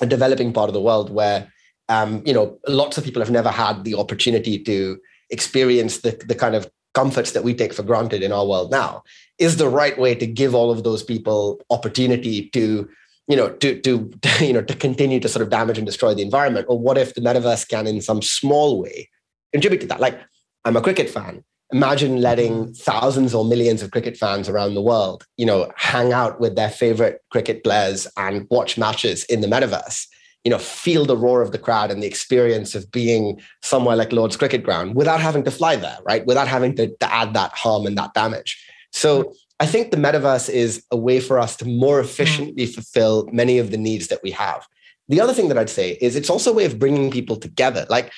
a 0.00 0.06
developing 0.06 0.52
part 0.52 0.68
of 0.68 0.74
the 0.74 0.80
world 0.80 1.10
where 1.10 1.52
um, 1.88 2.22
you 2.24 2.34
know 2.34 2.58
lots 2.66 2.98
of 2.98 3.04
people 3.04 3.22
have 3.22 3.30
never 3.30 3.50
had 3.50 3.84
the 3.84 3.94
opportunity 3.94 4.58
to 4.70 4.98
experience 5.30 5.98
the, 5.98 6.12
the 6.26 6.34
kind 6.34 6.54
of 6.54 6.70
comforts 6.94 7.32
that 7.32 7.44
we 7.44 7.54
take 7.54 7.72
for 7.72 7.82
granted 7.82 8.22
in 8.22 8.32
our 8.32 8.46
world 8.46 8.70
now 8.70 9.02
is 9.38 9.56
the 9.56 9.68
right 9.68 9.98
way 9.98 10.14
to 10.14 10.26
give 10.26 10.54
all 10.54 10.70
of 10.70 10.84
those 10.84 11.02
people 11.02 11.60
opportunity 11.70 12.48
to 12.50 12.88
you 13.28 13.36
know 13.36 13.50
to, 13.50 13.80
to 13.80 14.10
you 14.40 14.52
know 14.52 14.62
to 14.62 14.74
continue 14.74 15.20
to 15.20 15.28
sort 15.28 15.42
of 15.42 15.50
damage 15.50 15.78
and 15.78 15.86
destroy 15.86 16.14
the 16.14 16.22
environment 16.22 16.66
or 16.68 16.78
what 16.78 16.98
if 16.98 17.14
the 17.14 17.20
metaverse 17.20 17.68
can 17.68 17.86
in 17.86 18.00
some 18.00 18.22
small 18.22 18.80
way 18.80 19.08
contribute 19.52 19.80
to 19.80 19.86
that 19.86 20.00
like 20.00 20.18
i'm 20.64 20.76
a 20.76 20.82
cricket 20.82 21.10
fan 21.10 21.44
imagine 21.72 22.20
letting 22.20 22.52
mm-hmm. 22.52 22.72
thousands 22.72 23.34
or 23.34 23.44
millions 23.44 23.82
of 23.82 23.90
cricket 23.90 24.16
fans 24.16 24.48
around 24.48 24.74
the 24.74 24.82
world, 24.82 25.26
you 25.36 25.44
know, 25.44 25.70
hang 25.76 26.12
out 26.12 26.38
with 26.38 26.54
their 26.54 26.70
favorite 26.70 27.20
cricket 27.30 27.64
players 27.64 28.06
and 28.16 28.46
watch 28.48 28.78
matches 28.78 29.24
in 29.24 29.40
the 29.40 29.48
metaverse. 29.48 30.06
You 30.44 30.50
know, 30.50 30.58
feel 30.58 31.06
the 31.06 31.16
roar 31.16 31.40
of 31.40 31.52
the 31.52 31.58
crowd 31.58 31.90
and 31.90 32.02
the 32.02 32.06
experience 32.06 32.74
of 32.74 32.90
being 32.92 33.40
somewhere 33.62 33.96
like 33.96 34.12
Lord's 34.12 34.36
Cricket 34.36 34.62
Ground 34.62 34.94
without 34.94 35.20
having 35.20 35.42
to 35.44 35.50
fly 35.50 35.76
there, 35.76 35.98
right? 36.04 36.24
Without 36.26 36.48
having 36.48 36.76
to, 36.76 36.88
to 36.88 37.12
add 37.12 37.32
that 37.34 37.52
harm 37.52 37.86
and 37.86 37.96
that 37.96 38.12
damage. 38.12 38.62
So 38.92 39.34
I 39.60 39.66
think 39.66 39.90
the 39.90 39.96
metaverse 39.96 40.50
is 40.50 40.84
a 40.90 40.96
way 40.96 41.20
for 41.20 41.38
us 41.38 41.56
to 41.56 41.64
more 41.64 41.98
mm-hmm. 41.98 42.08
efficiently 42.08 42.66
fulfill 42.66 43.28
many 43.32 43.58
of 43.58 43.70
the 43.70 43.78
needs 43.78 44.08
that 44.08 44.22
we 44.22 44.30
have. 44.32 44.66
The 45.08 45.20
other 45.20 45.32
thing 45.32 45.48
that 45.48 45.58
I'd 45.58 45.70
say 45.70 45.98
is 46.00 46.16
it's 46.16 46.30
also 46.30 46.50
a 46.50 46.54
way 46.54 46.64
of 46.64 46.78
bringing 46.78 47.10
people 47.10 47.36
together. 47.36 47.86
Like 47.88 48.12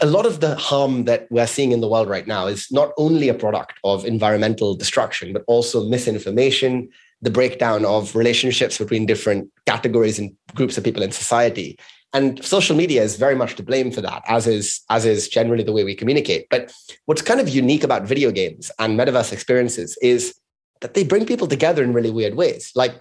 a 0.00 0.06
lot 0.06 0.26
of 0.26 0.40
the 0.40 0.56
harm 0.56 1.04
that 1.04 1.26
we're 1.30 1.46
seeing 1.46 1.72
in 1.72 1.80
the 1.80 1.88
world 1.88 2.08
right 2.08 2.26
now 2.26 2.46
is 2.46 2.66
not 2.70 2.92
only 2.96 3.28
a 3.28 3.34
product 3.34 3.74
of 3.84 4.04
environmental 4.04 4.74
destruction, 4.74 5.32
but 5.32 5.44
also 5.46 5.88
misinformation, 5.88 6.88
the 7.22 7.30
breakdown 7.30 7.84
of 7.84 8.14
relationships 8.16 8.78
between 8.78 9.06
different 9.06 9.50
categories 9.66 10.18
and 10.18 10.34
groups 10.54 10.78
of 10.78 10.84
people 10.84 11.02
in 11.02 11.12
society. 11.12 11.78
And 12.12 12.44
social 12.44 12.74
media 12.74 13.02
is 13.02 13.16
very 13.16 13.36
much 13.36 13.54
to 13.56 13.62
blame 13.62 13.92
for 13.92 14.00
that, 14.00 14.22
as 14.26 14.46
is 14.46 14.80
as 14.90 15.06
is 15.06 15.28
generally 15.28 15.62
the 15.62 15.72
way 15.72 15.84
we 15.84 15.94
communicate. 15.94 16.46
But 16.50 16.74
what's 17.06 17.22
kind 17.22 17.40
of 17.40 17.48
unique 17.48 17.84
about 17.84 18.02
video 18.02 18.30
games 18.32 18.70
and 18.78 18.98
metaverse 18.98 19.32
experiences 19.32 19.96
is 20.02 20.34
that 20.80 20.94
they 20.94 21.04
bring 21.04 21.26
people 21.26 21.46
together 21.46 21.84
in 21.84 21.92
really 21.92 22.10
weird 22.10 22.34
ways. 22.34 22.72
Like 22.74 22.94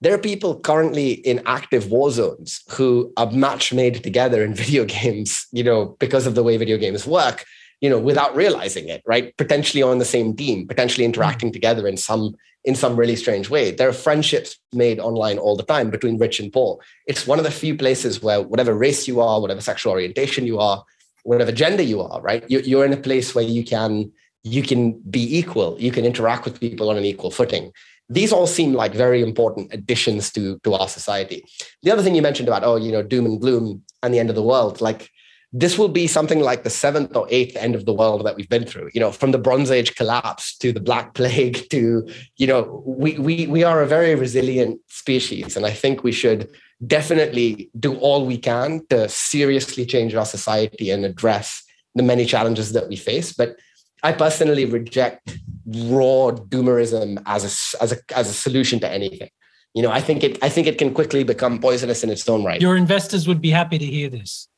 there 0.00 0.14
are 0.14 0.18
people 0.18 0.58
currently 0.60 1.12
in 1.12 1.42
active 1.46 1.90
war 1.90 2.10
zones 2.10 2.62
who 2.70 3.12
are 3.16 3.30
match 3.30 3.72
made 3.72 4.02
together 4.02 4.42
in 4.44 4.54
video 4.64 4.84
games, 4.84 5.46
you 5.52 5.62
know, 5.62 5.96
because 6.00 6.26
of 6.26 6.34
the 6.34 6.42
way 6.42 6.56
video 6.56 6.76
games 6.76 7.06
work, 7.06 7.44
you 7.80 7.90
know, 7.90 7.98
without 7.98 8.34
realizing 8.34 8.88
it, 8.88 9.02
right? 9.06 9.36
Potentially 9.36 9.82
on 9.82 9.98
the 9.98 10.04
same 10.04 10.34
team, 10.34 10.66
potentially 10.66 11.04
interacting 11.04 11.50
mm. 11.50 11.52
together 11.52 11.86
in 11.86 11.96
some 11.96 12.34
in 12.64 12.74
some 12.74 12.96
really 12.96 13.14
strange 13.14 13.48
way. 13.48 13.70
There 13.70 13.88
are 13.88 13.92
friendships 13.92 14.58
made 14.72 14.98
online 14.98 15.38
all 15.38 15.54
the 15.54 15.62
time 15.62 15.88
between 15.88 16.18
rich 16.18 16.40
and 16.40 16.52
poor. 16.52 16.80
It's 17.06 17.24
one 17.24 17.38
of 17.38 17.44
the 17.44 17.50
few 17.52 17.76
places 17.76 18.20
where 18.20 18.42
whatever 18.42 18.74
race 18.74 19.06
you 19.06 19.20
are, 19.20 19.40
whatever 19.40 19.60
sexual 19.60 19.92
orientation 19.92 20.46
you 20.46 20.58
are, 20.58 20.84
whatever 21.22 21.52
gender 21.52 21.84
you 21.84 22.00
are, 22.00 22.20
right? 22.20 22.44
You're 22.48 22.84
in 22.84 22.92
a 22.92 22.96
place 22.96 23.34
where 23.34 23.44
you 23.44 23.64
can 23.64 24.12
you 24.42 24.62
can 24.62 24.98
be 25.10 25.38
equal. 25.38 25.76
You 25.78 25.92
can 25.92 26.04
interact 26.04 26.44
with 26.44 26.60
people 26.60 26.90
on 26.90 26.96
an 26.96 27.04
equal 27.04 27.30
footing 27.30 27.72
these 28.08 28.32
all 28.32 28.46
seem 28.46 28.72
like 28.72 28.94
very 28.94 29.22
important 29.22 29.72
additions 29.72 30.30
to 30.32 30.58
to 30.62 30.74
our 30.74 30.88
society 30.88 31.44
the 31.82 31.90
other 31.90 32.02
thing 32.02 32.14
you 32.14 32.22
mentioned 32.22 32.48
about 32.48 32.62
oh 32.64 32.76
you 32.76 32.92
know 32.92 33.02
doom 33.02 33.26
and 33.26 33.40
gloom 33.40 33.82
and 34.02 34.14
the 34.14 34.18
end 34.18 34.30
of 34.30 34.36
the 34.36 34.42
world 34.42 34.80
like 34.80 35.10
this 35.58 35.78
will 35.78 35.88
be 35.88 36.06
something 36.06 36.40
like 36.40 36.64
the 36.64 36.70
seventh 36.70 37.16
or 37.16 37.26
eighth 37.30 37.56
end 37.56 37.74
of 37.74 37.86
the 37.86 37.92
world 37.92 38.26
that 38.26 38.36
we've 38.36 38.48
been 38.48 38.66
through 38.66 38.90
you 38.92 39.00
know 39.00 39.10
from 39.10 39.30
the 39.32 39.38
bronze 39.38 39.70
age 39.70 39.94
collapse 39.94 40.56
to 40.56 40.72
the 40.72 40.80
black 40.80 41.14
plague 41.14 41.68
to 41.70 42.06
you 42.36 42.46
know 42.46 42.82
we 42.86 43.18
we 43.18 43.46
we 43.46 43.64
are 43.64 43.82
a 43.82 43.86
very 43.86 44.14
resilient 44.14 44.78
species 44.88 45.56
and 45.56 45.64
i 45.64 45.70
think 45.70 46.04
we 46.04 46.12
should 46.12 46.48
definitely 46.86 47.70
do 47.78 47.94
all 47.96 48.26
we 48.26 48.36
can 48.36 48.84
to 48.90 49.08
seriously 49.08 49.86
change 49.86 50.14
our 50.14 50.26
society 50.26 50.90
and 50.90 51.04
address 51.04 51.62
the 51.94 52.02
many 52.02 52.26
challenges 52.26 52.72
that 52.72 52.88
we 52.88 52.96
face 52.96 53.32
but 53.32 53.56
I 54.02 54.12
personally 54.12 54.66
reject 54.66 55.38
raw 55.66 56.30
doomerism 56.30 57.20
as 57.26 57.42
a, 57.44 57.82
as 57.82 57.92
a, 57.92 57.96
as 58.14 58.28
a 58.28 58.32
solution 58.32 58.78
to 58.80 58.88
anything. 58.88 59.30
You 59.74 59.82
know, 59.82 59.90
I 59.90 60.00
think 60.00 60.22
it 60.22 60.38
I 60.44 60.48
think 60.48 60.66
it 60.66 60.78
can 60.78 60.94
quickly 60.94 61.24
become 61.24 61.58
poisonous 61.58 62.04
in 62.04 62.10
its 62.10 62.28
own 62.28 62.44
right. 62.44 62.60
Your 62.60 62.76
investors 62.76 63.26
would 63.26 63.40
be 63.40 63.50
happy 63.50 63.78
to 63.78 63.84
hear 63.84 64.08
this. 64.08 64.48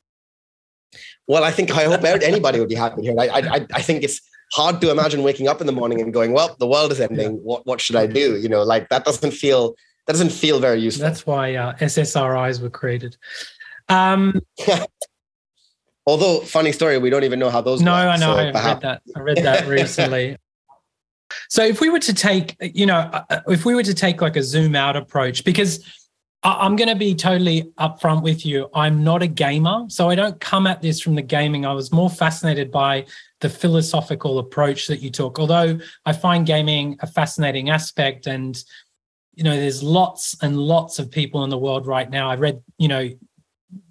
Well, 1.29 1.45
I 1.45 1.51
think 1.51 1.71
I 1.71 1.85
hope 1.85 2.03
anybody 2.05 2.59
would 2.59 2.71
be 2.71 2.75
happy 2.75 3.03
here. 3.03 3.15
I, 3.19 3.27
I 3.29 3.67
I 3.75 3.83
think 3.83 4.03
it's 4.03 4.21
hard 4.53 4.81
to 4.81 4.91
imagine 4.91 5.23
waking 5.23 5.49
up 5.49 5.61
in 5.61 5.67
the 5.67 5.73
morning 5.73 6.01
and 6.01 6.13
going, 6.13 6.33
well, 6.33 6.57
the 6.59 6.67
world 6.67 6.93
is 6.93 7.01
ending. 7.01 7.35
Yeah. 7.35 7.41
What, 7.43 7.67
what 7.67 7.81
should 7.81 7.97
I 7.97 8.07
do? 8.07 8.39
You 8.39 8.49
know, 8.49 8.63
like 8.63 8.89
that 8.89 9.05
doesn't 9.05 9.33
feel, 9.33 9.75
that 10.07 10.15
doesn't 10.15 10.33
feel 10.33 10.59
very 10.59 10.81
useful. 10.81 11.03
That's 11.03 11.27
why 11.27 11.55
uh, 11.55 11.75
SSRIs 11.77 12.63
were 12.63 12.71
created. 12.71 13.17
Um, 13.89 14.41
Although, 16.07 16.41
funny 16.41 16.73
story, 16.73 16.97
we 16.97 17.11
don't 17.11 17.25
even 17.25 17.39
know 17.39 17.51
how 17.51 17.61
those. 17.61 17.83
No, 17.83 17.93
work, 17.93 18.09
I 18.09 18.17
know. 18.17 18.35
So 18.35 18.39
I 18.39 18.53
perhaps... 18.53 18.83
read 18.83 18.83
that. 18.83 19.03
I 19.15 19.21
read 19.21 19.37
that 19.39 19.67
recently. 19.69 20.39
so, 21.51 21.63
if 21.63 21.83
we 21.83 21.91
were 21.91 21.99
to 21.99 22.15
take, 22.15 22.57
you 22.63 22.87
know, 22.87 22.97
uh, 22.97 23.41
if 23.49 23.67
we 23.67 23.75
were 23.75 23.83
to 23.83 23.93
take 23.93 24.23
like 24.23 24.37
a 24.37 24.43
zoom 24.43 24.75
out 24.75 24.97
approach, 24.97 25.45
because 25.45 25.85
I'm 26.45 26.77
going 26.77 26.89
to 26.89 26.95
be 26.95 27.15
totally 27.15 27.73
upfront 27.79 28.23
with 28.23 28.47
you. 28.47 28.69
I'm 28.73 29.03
not 29.03 29.23
a 29.23 29.27
gamer, 29.27 29.85
so 29.89 30.09
I 30.09 30.15
don't 30.15 30.41
come 30.41 30.69
at 30.69 30.81
this 30.81 31.01
from 31.01 31.17
the 31.17 31.23
gaming. 31.23 31.67
I 31.67 31.73
was 31.73 31.91
more 31.93 32.09
fascinated 32.09 32.71
by 32.71 33.07
the 33.41 33.49
philosophical 33.49 34.39
approach 34.39 34.87
that 34.87 35.03
you 35.03 35.11
took. 35.11 35.41
Although 35.41 35.81
I 36.07 36.13
find 36.13 36.47
gaming 36.47 36.97
a 37.01 37.09
fascinating 37.09 37.71
aspect, 37.71 38.29
and 38.29 38.63
you 39.35 39.43
know, 39.43 39.57
there's 39.57 39.83
lots 39.83 40.37
and 40.41 40.57
lots 40.57 40.99
of 40.99 41.11
people 41.11 41.43
in 41.43 41.51
the 41.51 41.59
world 41.59 41.87
right 41.87 42.09
now. 42.09 42.31
I 42.31 42.37
read, 42.37 42.63
you 42.79 42.89
know, 42.89 43.09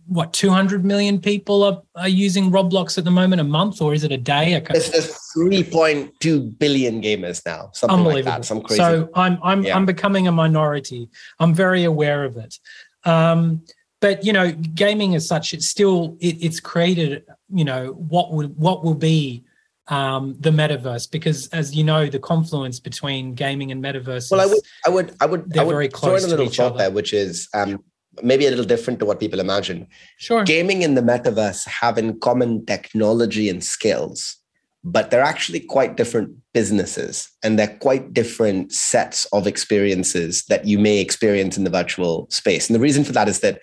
what 0.08 0.32
200 0.34 0.86
million 0.86 1.20
people 1.20 1.64
are, 1.64 1.82
are 1.96 2.08
using 2.08 2.50
roblox 2.52 2.98
at 2.98 3.04
the 3.04 3.12
moment 3.12 3.42
a 3.42 3.44
month 3.44 3.82
or 3.82 3.94
is 3.94 4.04
it 4.04 4.12
a 4.12 4.18
day 4.18 4.60
there's, 4.72 4.90
there's 4.92 5.12
3.2 5.36 6.58
billion 6.58 7.02
gamers 7.02 7.46
now 7.46 7.70
something 7.74 8.04
like 8.04 8.24
that 8.24 8.46
some 8.46 8.62
crazy 8.62 8.82
so 8.82 9.10
i'm 9.16 9.38
i'm 9.44 9.64
yeah. 9.64 9.76
i'm 9.76 9.86
becoming 9.86 10.28
a 10.28 10.32
minority 10.32 11.10
i'm 11.40 11.54
very 11.54 11.84
aware 11.84 12.24
of 12.24 12.38
it 12.38 12.58
um, 13.04 13.64
but 14.00 14.24
you 14.24 14.34
know 14.34 14.52
gaming 14.52 15.16
as 15.16 15.28
such 15.28 15.54
it's 15.54 15.68
still 15.68 16.18
it, 16.20 16.38
it's 16.42 16.60
created 16.60 17.24
you 17.50 17.66
know 17.66 17.88
what 18.10 18.32
will 18.32 18.48
what 18.50 18.84
will 18.84 18.96
be 18.96 19.44
um, 19.90 20.36
the 20.40 20.50
metaverse 20.50 21.10
because 21.10 21.48
as 21.48 21.76
you 21.76 21.84
know 21.84 22.08
the 22.08 22.20
confluence 22.20 22.80
between 22.80 23.34
gaming 23.34 23.72
and 23.72 23.84
metaverse 23.84 24.30
well 24.32 24.42
i 24.42 24.46
would 24.46 24.62
i 24.86 24.90
would 24.90 25.16
i 25.22 25.26
would 25.26 25.58
i 25.58 25.64
would 25.64 25.72
very 25.72 25.90
close 25.90 26.22
throw 26.22 26.30
in 26.30 26.36
a 26.36 26.38
little 26.38 26.52
thought 26.52 26.74
other. 26.74 26.78
there 26.78 26.92
which 26.92 27.14
is 27.14 27.48
um, 27.54 27.84
maybe 28.24 28.46
a 28.46 28.50
little 28.50 28.66
different 28.66 29.00
to 29.00 29.06
what 29.06 29.20
people 29.20 29.40
imagine. 29.40 29.88
Sure. 30.18 30.44
Gaming 30.44 30.82
in 30.82 30.96
the 30.96 31.02
metaverse 31.02 31.68
have 31.68 31.98
in 31.98 32.20
common 32.20 32.66
technology 32.66 33.50
and 33.50 33.64
skills, 33.64 34.38
but 34.84 35.12
they're 35.12 35.22
actually 35.22 35.60
quite 35.60 35.98
different 35.98 36.36
businesses 36.54 37.30
and 37.44 37.58
they're 37.58 37.78
quite 37.78 38.14
different 38.14 38.72
sets 38.72 39.26
of 39.28 39.48
experiences 39.48 40.44
that 40.46 40.66
you 40.66 40.80
may 40.80 41.00
experience 41.00 41.58
in 41.58 41.64
the 41.64 41.70
virtual 41.70 42.28
space. 42.30 42.68
And 42.68 42.76
the 42.76 42.80
reason 42.80 43.04
for 43.04 43.14
that 43.14 43.28
is 43.28 43.40
that 43.42 43.62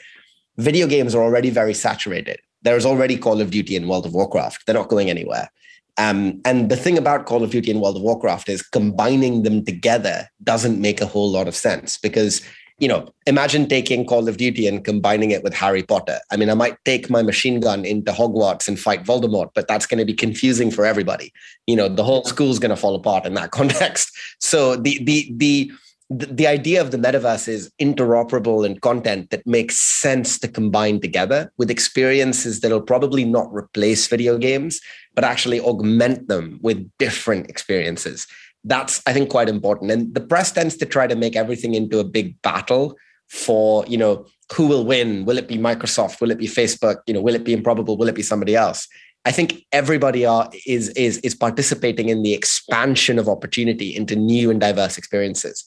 video 0.59 0.87
games 0.87 1.15
are 1.15 1.23
already 1.23 1.51
very 1.51 1.75
saturated. 1.75 2.39
There's 2.63 2.87
already 2.87 3.17
Call 3.17 3.41
of 3.41 3.51
Duty 3.51 3.77
and 3.77 3.89
World 3.89 4.07
of 4.07 4.15
Warcraft. 4.15 4.67
They're 4.67 4.75
not 4.75 4.89
going 4.89 5.11
anywhere. 5.11 5.51
Um, 5.97 6.41
and 6.45 6.71
the 6.71 6.77
thing 6.77 6.99
about 6.99 7.27
Call 7.27 7.45
of 7.45 7.51
Duty 7.51 7.71
and 7.71 7.81
World 7.81 7.97
of 7.97 8.03
Warcraft 8.03 8.49
is 8.49 8.63
combining 8.63 9.43
them 9.43 9.65
together 9.65 10.29
doesn't 10.43 10.81
make 10.81 11.01
a 11.01 11.07
whole 11.07 11.31
lot 11.31 11.47
of 11.47 11.55
sense 11.55 11.99
because 11.99 12.43
you 12.79 12.89
know, 12.89 13.09
imagine 13.27 13.69
taking 13.69 14.05
Call 14.05 14.29
of 14.29 14.37
Duty 14.37 14.67
and 14.67 14.85
combining 14.85 15.31
it 15.31 15.45
with 15.45 15.55
Harry 15.55 15.83
Potter. 15.83 16.19
I 16.33 16.37
mean, 16.37 16.51
I 16.51 16.55
might 16.55 16.77
take 16.85 17.09
my 17.09 17.23
machine 17.23 17.61
gun 17.61 17.85
into 17.85 18.11
Hogwarts 18.11 18.67
and 18.67 18.79
fight 18.79 19.05
Voldemort, 19.05 19.51
but 19.55 19.69
that's 19.69 19.87
going 19.87 19.99
to 19.99 20.05
be 20.05 20.15
confusing 20.15 20.71
for 20.71 20.85
everybody. 20.85 21.33
You 21.67 21.77
know, 21.77 21.89
the 21.89 22.03
whole 22.03 22.25
school's 22.25 22.59
going 22.59 22.71
to 22.71 22.77
fall 22.77 22.97
apart 22.97 23.27
in 23.27 23.35
that 23.35 23.51
context. 23.53 24.11
So 24.41 24.77
the 24.77 25.03
the 25.05 25.33
the 25.37 25.73
the 26.11 26.47
idea 26.47 26.81
of 26.81 26.91
the 26.91 26.99
metaverse 26.99 27.49
is 27.49 27.73
interoperable 27.81 28.67
and 28.67 28.81
content 28.83 29.31
that 29.31 29.47
makes 29.47 29.79
sense 29.79 30.39
to 30.39 30.49
combine 30.49 31.01
together 31.01 31.51
with 31.57 31.71
experiences 31.71 32.61
that'll 32.61 32.83
probably 32.83 33.25
not 33.25 33.53
replace 33.55 34.07
video 34.07 34.37
games, 34.37 34.81
but 35.15 35.25
actually 35.25 35.61
augment 35.61 36.29
them 36.29 36.59
with 36.61 36.91
different 36.99 37.49
experiences 37.49 38.27
that's 38.65 39.03
i 39.07 39.13
think 39.13 39.31
quite 39.31 39.49
important. 39.49 39.91
And 39.91 40.15
the 40.15 40.21
press 40.21 40.53
tends 40.53 40.77
to 40.79 40.87
try 40.87 41.07
to 41.07 41.17
make 41.17 41.37
everything 41.37 41.75
into 41.75 41.99
a 41.99 42.05
big 42.05 42.41
battle 42.43 42.97
for 43.29 43.85
you 43.87 43.99
know 43.99 44.27
who 44.55 44.67
will 44.67 44.85
win. 44.85 45.25
Will 45.25 45.39
it 45.39 45.49
be 45.49 45.57
microsoft? 45.57 46.21
Will 46.21 46.31
it 46.31 46.39
be 46.39 46.47
facebook? 46.47 46.99
You 47.07 47.15
know 47.15 47.21
will 47.21 47.35
it 47.35 47.45
be 47.45 47.53
improbable? 47.53 47.97
Will 47.97 48.09
it 48.09 48.15
be 48.15 48.23
somebody 48.23 48.55
else? 48.55 48.89
I 49.25 49.33
think 49.33 49.65
everybody 49.73 50.27
are 50.27 50.51
is 50.67 50.91
is 50.91 51.19
is 51.19 51.35
participating 51.35 52.09
in 52.09 52.23
the 52.23 52.35
expansion 52.35 53.19
of 53.19 53.29
opportunity 53.29 53.95
into 53.95 54.17
new 54.17 54.51
and 54.51 54.61
diverse 54.61 54.99
experiences. 54.99 55.65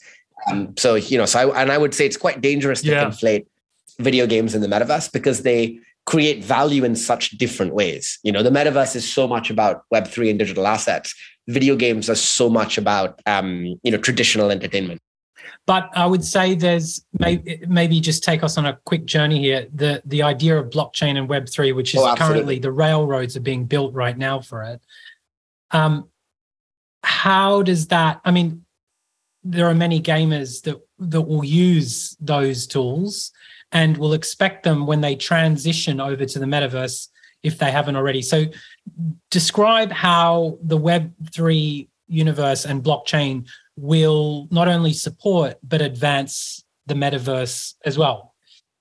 Um, 0.50 0.76
so 0.78 0.96
you 0.96 1.18
know 1.18 1.26
so 1.26 1.52
I, 1.52 1.62
and 1.62 1.72
i 1.72 1.78
would 1.78 1.94
say 1.94 2.06
it's 2.06 2.16
quite 2.16 2.42
dangerous 2.42 2.82
to 2.84 2.92
yeah. 2.92 3.06
conflate 3.06 3.48
video 4.00 4.28
games 4.28 4.54
in 4.54 4.62
the 4.62 4.68
metaverse 4.68 5.12
because 5.12 5.42
they 5.42 5.80
create 6.12 6.44
value 6.44 6.84
in 6.84 6.96
such 6.96 7.32
different 7.44 7.74
ways 7.74 8.18
you 8.24 8.32
know 8.32 8.42
the 8.42 8.50
metaverse 8.50 8.96
is 8.96 9.06
so 9.18 9.28
much 9.28 9.50
about 9.50 9.84
web3 9.94 10.32
and 10.32 10.40
digital 10.40 10.66
assets 10.66 11.14
video 11.48 11.76
games 11.76 12.10
are 12.10 12.16
so 12.16 12.50
much 12.50 12.78
about 12.78 13.22
um, 13.26 13.80
you 13.84 13.92
know 13.92 13.98
traditional 13.98 14.52
entertainment. 14.52 15.02
But 15.66 15.90
I 15.94 16.06
would 16.06 16.24
say 16.24 16.56
there's 16.56 17.06
maybe, 17.20 17.62
maybe 17.68 18.00
just 18.00 18.24
take 18.24 18.42
us 18.42 18.58
on 18.58 18.66
a 18.66 18.78
quick 18.86 19.06
journey 19.06 19.40
here. 19.40 19.68
The 19.74 20.02
the 20.06 20.24
idea 20.24 20.58
of 20.58 20.70
blockchain 20.70 21.18
and 21.18 21.28
Web 21.28 21.50
three, 21.50 21.72
which 21.72 21.96
is 21.96 22.02
oh, 22.02 22.16
currently 22.16 22.60
the 22.60 22.72
railroads 22.72 23.36
are 23.36 23.42
being 23.42 23.66
built 23.66 23.94
right 23.94 24.18
now 24.18 24.40
for 24.40 24.64
it. 24.64 24.82
Um, 25.72 26.10
how 27.04 27.64
does 27.64 27.88
that? 27.88 28.22
I 28.24 28.32
mean, 28.32 28.66
there 29.44 29.68
are 29.68 29.76
many 29.76 30.02
gamers 30.02 30.62
that 30.64 30.78
that 31.00 31.22
will 31.22 31.46
use 31.46 32.16
those 32.20 32.68
tools 32.68 33.32
and 33.78 33.96
will 33.98 34.14
expect 34.14 34.64
them 34.64 34.88
when 34.88 35.02
they 35.02 35.16
transition 35.16 36.00
over 36.00 36.26
to 36.26 36.40
the 36.40 36.48
metaverse 36.48 37.10
if 37.44 37.60
they 37.60 37.70
haven't 37.70 37.96
already. 37.96 38.24
So, 38.24 38.46
describe 39.30 39.92
how 39.92 40.58
the 40.64 40.80
Web3 40.80 41.88
universe 42.08 42.66
and 42.66 42.84
blockchain 42.84 43.48
will 43.76 44.48
not 44.50 44.68
only 44.68 44.94
support 44.94 45.58
but 45.62 45.82
advance 45.82 46.64
the 46.88 46.96
metaverse 46.96 47.76
as 47.86 47.98
well. 48.00 48.34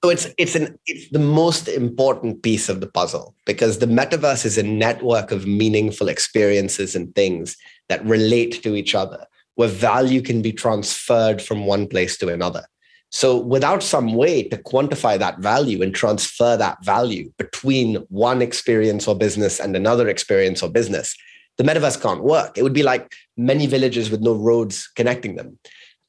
So 0.03 0.11
it's 0.11 0.29
it's 0.39 0.55
an 0.55 0.79
it's 0.87 1.11
the 1.11 1.27
most 1.43 1.69
important 1.69 2.43
piece 2.43 2.69
of 2.71 2.81
the 2.81 2.91
puzzle 2.99 3.35
because 3.45 3.79
the 3.79 3.93
metaverse 4.01 4.47
is 4.47 4.57
a 4.57 4.63
network 4.63 5.31
of 5.33 5.47
meaningful 5.47 6.09
experiences 6.09 6.97
and 6.97 7.15
things 7.15 7.57
that 7.91 8.05
relate 8.07 8.63
to 8.63 8.77
each 8.77 8.95
other, 8.95 9.27
where 9.57 9.69
value 9.69 10.23
can 10.23 10.41
be 10.41 10.53
transferred 10.53 11.43
from 11.43 11.67
one 11.67 11.87
place 11.87 12.17
to 12.19 12.29
another. 12.29 12.65
So, 13.11 13.39
without 13.39 13.83
some 13.83 14.15
way 14.15 14.43
to 14.49 14.57
quantify 14.57 15.19
that 15.19 15.39
value 15.39 15.81
and 15.83 15.95
transfer 15.95 16.57
that 16.57 16.85
value 16.85 17.31
between 17.39 17.97
one 18.09 18.43
experience 18.43 19.07
or 19.07 19.17
business 19.17 19.61
and 19.61 19.77
another 19.77 20.09
experience 20.09 20.63
or 20.63 20.69
business, 20.69 21.17
the 21.57 21.65
metaverse 21.65 22.01
can't 22.01 22.25
work. 22.25 22.59
It 22.59 22.63
would 22.63 22.73
be 22.73 22.83
like 22.83 23.13
many 23.37 23.67
villages 23.67 24.11
with 24.11 24.21
no 24.21 24.35
roads 24.35 24.91
connecting 24.97 25.37
them. 25.37 25.59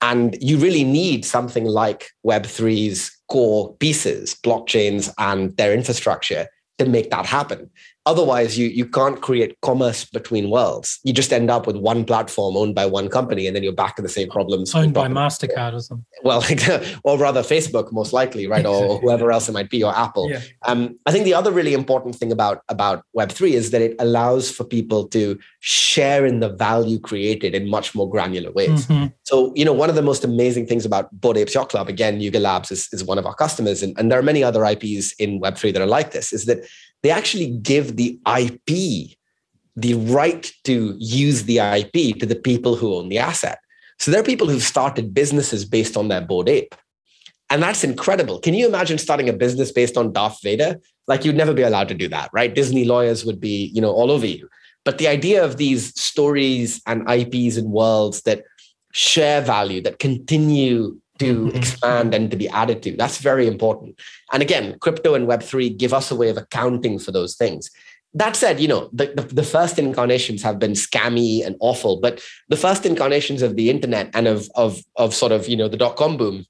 And 0.01 0.37
you 0.41 0.57
really 0.57 0.83
need 0.83 1.25
something 1.25 1.65
like 1.65 2.09
Web3's 2.25 3.11
core 3.29 3.75
pieces, 3.77 4.35
blockchains, 4.43 5.11
and 5.17 5.55
their 5.57 5.73
infrastructure 5.73 6.47
to 6.77 6.85
make 6.85 7.09
that 7.09 7.25
happen. 7.25 7.69
Otherwise, 8.07 8.57
you, 8.57 8.69
you 8.69 8.85
can't 8.85 9.21
create 9.21 9.59
commerce 9.61 10.05
between 10.05 10.49
worlds. 10.49 10.97
You 11.03 11.11
just 11.11 11.33
end 11.33 11.51
up 11.51 11.67
with 11.67 11.75
one 11.75 12.05
platform 12.05 12.55
owned 12.55 12.73
by 12.73 12.85
one 12.85 13.09
company, 13.09 13.47
and 13.47 13.53
then 13.53 13.63
you're 13.63 13.73
back 13.73 13.97
to 13.97 14.01
the 14.01 14.07
same 14.07 14.29
problems. 14.29 14.73
Owned 14.73 14.93
by 14.93 15.09
MasterCard 15.09 15.73
or 15.73 15.81
something. 15.81 16.05
Well, 16.23 16.41
or 17.03 17.17
rather 17.17 17.41
Facebook, 17.41 17.91
most 17.91 18.13
likely, 18.13 18.47
right? 18.47 18.65
Or 18.65 18.97
whoever 18.99 19.29
else 19.29 19.49
it 19.49 19.51
might 19.51 19.69
be, 19.69 19.83
or 19.83 19.93
Apple. 19.93 20.29
Yeah. 20.29 20.39
Um, 20.65 20.97
I 21.05 21.11
think 21.11 21.25
the 21.25 21.33
other 21.33 21.51
really 21.51 21.73
important 21.73 22.15
thing 22.15 22.31
about, 22.31 22.61
about 22.69 23.03
Web3 23.13 23.51
is 23.51 23.71
that 23.71 23.81
it 23.81 23.97
allows 23.99 24.49
for 24.49 24.63
people 24.63 25.09
to 25.09 25.37
share 25.59 26.25
in 26.25 26.39
the 26.39 26.47
value 26.47 26.99
created 26.99 27.53
in 27.55 27.69
much 27.69 27.93
more 27.93 28.09
granular 28.09 28.53
ways. 28.53 28.87
Mm-hmm. 28.87 29.07
So, 29.23 29.51
you 29.53 29.65
know, 29.65 29.73
one 29.73 29.89
of 29.89 29.95
the 29.95 30.01
most 30.01 30.23
amazing 30.23 30.65
things 30.65 30.85
about 30.85 31.11
Bored 31.11 31.35
Apes 31.35 31.55
Yacht 31.55 31.67
Club, 31.67 31.89
again, 31.89 32.21
Yuga 32.21 32.39
Labs 32.39 32.71
is, 32.71 32.87
is 32.93 33.03
one 33.03 33.17
of 33.17 33.25
our 33.25 33.35
customers, 33.35 33.83
and, 33.83 33.99
and 33.99 34.09
there 34.09 34.17
are 34.17 34.23
many 34.23 34.45
other 34.45 34.63
IPs 34.63 35.11
in 35.19 35.41
Web3 35.41 35.73
that 35.73 35.81
are 35.81 35.85
like 35.85 36.11
this, 36.11 36.31
is 36.31 36.45
that 36.45 36.59
they 37.03 37.09
actually 37.09 37.51
give 37.57 37.95
the 37.95 38.19
IP, 38.27 39.17
the 39.75 39.93
right 39.93 40.51
to 40.63 40.95
use 40.97 41.43
the 41.43 41.59
IP 41.59 42.19
to 42.19 42.25
the 42.25 42.35
people 42.35 42.75
who 42.75 42.95
own 42.95 43.09
the 43.09 43.19
asset. 43.19 43.59
So 43.99 44.11
there 44.11 44.19
are 44.21 44.25
people 44.25 44.47
who've 44.47 44.63
started 44.63 45.13
businesses 45.13 45.65
based 45.65 45.97
on 45.97 46.07
their 46.07 46.21
Bored 46.21 46.49
Ape. 46.49 46.75
And 47.49 47.63
that's 47.63 47.83
incredible. 47.83 48.39
Can 48.39 48.53
you 48.53 48.67
imagine 48.67 48.97
starting 48.97 49.29
a 49.29 49.33
business 49.33 49.71
based 49.71 49.97
on 49.97 50.11
Darth 50.11 50.39
Vader? 50.43 50.79
Like 51.07 51.23
you'd 51.23 51.37
never 51.37 51.53
be 51.53 51.61
allowed 51.61 51.87
to 51.87 51.93
do 51.93 52.09
that, 52.09 52.29
right? 52.33 52.53
Disney 52.53 52.83
lawyers 52.83 53.23
would 53.23 53.39
be, 53.39 53.71
you 53.73 53.81
know, 53.81 53.91
all 53.91 54.11
over 54.11 54.25
you. 54.25 54.49
But 54.83 54.97
the 54.97 55.07
idea 55.07 55.43
of 55.43 55.57
these 55.57 55.99
stories 55.99 56.81
and 56.85 57.09
IPs 57.09 57.57
and 57.57 57.71
worlds 57.71 58.21
that 58.23 58.43
share 58.91 59.41
value, 59.41 59.81
that 59.81 59.99
continue 59.99 60.99
to 61.19 61.45
mm-hmm. 61.45 61.57
expand 61.57 62.13
and 62.13 62.29
to 62.31 62.37
be 62.37 62.47
added 62.49 62.83
to. 62.83 62.95
That's 62.95 63.17
very 63.17 63.47
important. 63.47 63.99
And 64.31 64.41
again, 64.41 64.77
crypto 64.79 65.13
and 65.13 65.27
Web3 65.27 65.77
give 65.77 65.93
us 65.93 66.11
a 66.11 66.15
way 66.15 66.29
of 66.29 66.37
accounting 66.37 66.99
for 66.99 67.11
those 67.11 67.35
things. 67.35 67.69
That 68.13 68.35
said, 68.35 68.59
you 68.59 68.67
know, 68.67 68.89
the, 68.93 69.07
the, 69.15 69.21
the, 69.21 69.43
first 69.43 69.77
incarnations 69.77 70.41
have 70.41 70.57
been 70.57 70.71
scammy 70.71 71.45
and 71.45 71.55
awful, 71.59 71.99
but 71.99 72.21
the 72.47 72.55
first 72.55 72.85
incarnations 72.85 73.41
of 73.41 73.55
the 73.55 73.69
internet 73.69 74.09
and 74.13 74.27
of, 74.27 74.49
of, 74.55 74.79
of 74.95 75.13
sort 75.13 75.31
of, 75.31 75.47
you 75.47 75.57
know, 75.57 75.67
the 75.67 75.77
dot-com 75.77 76.17
boom 76.17 76.45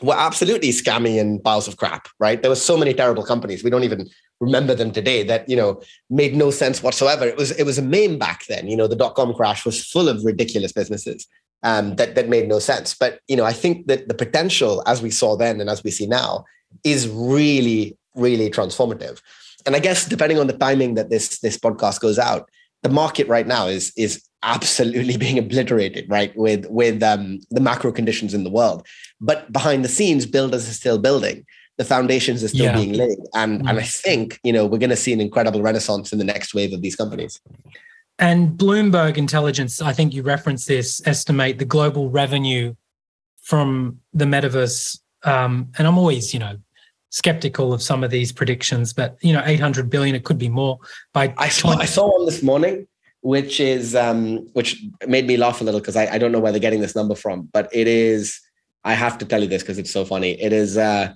were 0.00 0.16
absolutely 0.16 0.70
scammy 0.70 1.20
and 1.20 1.42
piles 1.44 1.68
of 1.68 1.76
crap, 1.76 2.08
right? 2.18 2.40
There 2.40 2.50
were 2.50 2.56
so 2.56 2.76
many 2.76 2.94
terrible 2.94 3.24
companies. 3.24 3.62
We 3.62 3.70
don't 3.70 3.84
even 3.84 4.08
remember 4.40 4.74
them 4.74 4.92
today 4.92 5.24
that 5.24 5.48
you 5.48 5.56
know 5.56 5.82
made 6.10 6.34
no 6.34 6.50
sense 6.50 6.82
whatsoever. 6.82 7.26
It 7.26 7.36
was 7.36 7.50
it 7.52 7.64
was 7.64 7.78
a 7.78 7.82
meme 7.82 8.18
back 8.18 8.46
then. 8.46 8.68
You 8.68 8.76
know, 8.76 8.86
the 8.86 8.96
dot 8.96 9.14
com 9.14 9.34
crash 9.34 9.64
was 9.64 9.84
full 9.84 10.08
of 10.08 10.24
ridiculous 10.24 10.72
businesses 10.72 11.26
um, 11.62 11.96
that 11.96 12.14
that 12.14 12.28
made 12.28 12.48
no 12.48 12.58
sense. 12.58 12.94
But 12.94 13.20
you 13.28 13.36
know, 13.36 13.44
I 13.44 13.52
think 13.52 13.86
that 13.86 14.08
the 14.08 14.14
potential, 14.14 14.82
as 14.86 15.02
we 15.02 15.10
saw 15.10 15.36
then 15.36 15.60
and 15.60 15.70
as 15.70 15.82
we 15.82 15.90
see 15.90 16.06
now, 16.06 16.44
is 16.84 17.08
really 17.08 17.96
really 18.14 18.50
transformative. 18.50 19.20
And 19.66 19.76
I 19.76 19.78
guess 19.80 20.06
depending 20.06 20.38
on 20.38 20.46
the 20.46 20.56
timing 20.56 20.94
that 20.94 21.10
this 21.10 21.38
this 21.40 21.58
podcast 21.58 22.00
goes 22.00 22.18
out, 22.18 22.48
the 22.82 22.88
market 22.88 23.28
right 23.28 23.46
now 23.46 23.66
is 23.66 23.92
is 23.96 24.22
absolutely 24.42 25.16
being 25.24 25.38
obliterated, 25.38 26.08
right, 26.08 26.36
with 26.36 26.66
with 26.68 27.02
um, 27.02 27.40
the 27.50 27.60
macro 27.60 27.92
conditions 27.92 28.34
in 28.34 28.44
the 28.44 28.50
world. 28.50 28.86
But 29.20 29.52
behind 29.52 29.84
the 29.84 29.88
scenes, 29.88 30.26
builders 30.26 30.68
are 30.68 30.74
still 30.74 30.98
building. 30.98 31.44
The 31.76 31.84
foundations 31.84 32.42
are 32.42 32.48
still 32.48 32.66
yeah. 32.66 32.74
being 32.76 32.94
laid, 32.94 33.18
and 33.34 33.62
mm. 33.62 33.68
and 33.68 33.78
I 33.78 33.82
think 33.82 34.40
you 34.42 34.52
know 34.52 34.66
we're 34.66 34.78
going 34.78 34.90
to 34.90 34.96
see 34.96 35.12
an 35.12 35.20
incredible 35.20 35.62
renaissance 35.62 36.12
in 36.12 36.18
the 36.18 36.24
next 36.24 36.54
wave 36.54 36.72
of 36.72 36.82
these 36.82 36.96
companies. 36.96 37.40
And 38.18 38.58
Bloomberg 38.58 39.16
Intelligence, 39.16 39.80
I 39.80 39.92
think 39.92 40.12
you 40.12 40.22
referenced 40.22 40.66
this, 40.66 41.00
estimate 41.06 41.58
the 41.58 41.64
global 41.64 42.10
revenue 42.10 42.74
from 43.42 44.00
the 44.12 44.24
metaverse. 44.24 44.98
Um, 45.24 45.70
and 45.78 45.86
I'm 45.86 45.98
always, 45.98 46.34
you 46.34 46.40
know, 46.40 46.58
skeptical 47.10 47.72
of 47.72 47.80
some 47.82 48.02
of 48.02 48.10
these 48.10 48.32
predictions, 48.32 48.92
but 48.92 49.16
you 49.20 49.32
know, 49.32 49.42
800 49.44 49.88
billion, 49.88 50.14
it 50.14 50.24
could 50.24 50.38
be 50.38 50.48
more. 50.48 50.78
By 51.12 51.32
I 51.38 51.48
saw, 51.48 51.70
I 51.70 51.84
saw 51.84 52.10
one 52.10 52.26
this 52.26 52.42
morning 52.42 52.86
which 53.20 53.60
is 53.60 53.94
um, 53.94 54.46
which 54.52 54.82
made 55.06 55.26
me 55.26 55.36
laugh 55.36 55.60
a 55.60 55.64
little 55.64 55.80
because 55.80 55.96
I, 55.96 56.06
I 56.06 56.18
don't 56.18 56.32
know 56.32 56.40
where 56.40 56.52
they're 56.52 56.60
getting 56.60 56.80
this 56.80 56.96
number 56.96 57.14
from, 57.14 57.48
but 57.52 57.68
it 57.72 57.88
is. 57.88 58.40
I 58.84 58.94
have 58.94 59.18
to 59.18 59.24
tell 59.24 59.42
you 59.42 59.48
this 59.48 59.62
because 59.62 59.78
it's 59.78 59.90
so 59.90 60.04
funny. 60.04 60.40
It 60.40 60.52
is. 60.52 60.78
Uh, 60.78 61.12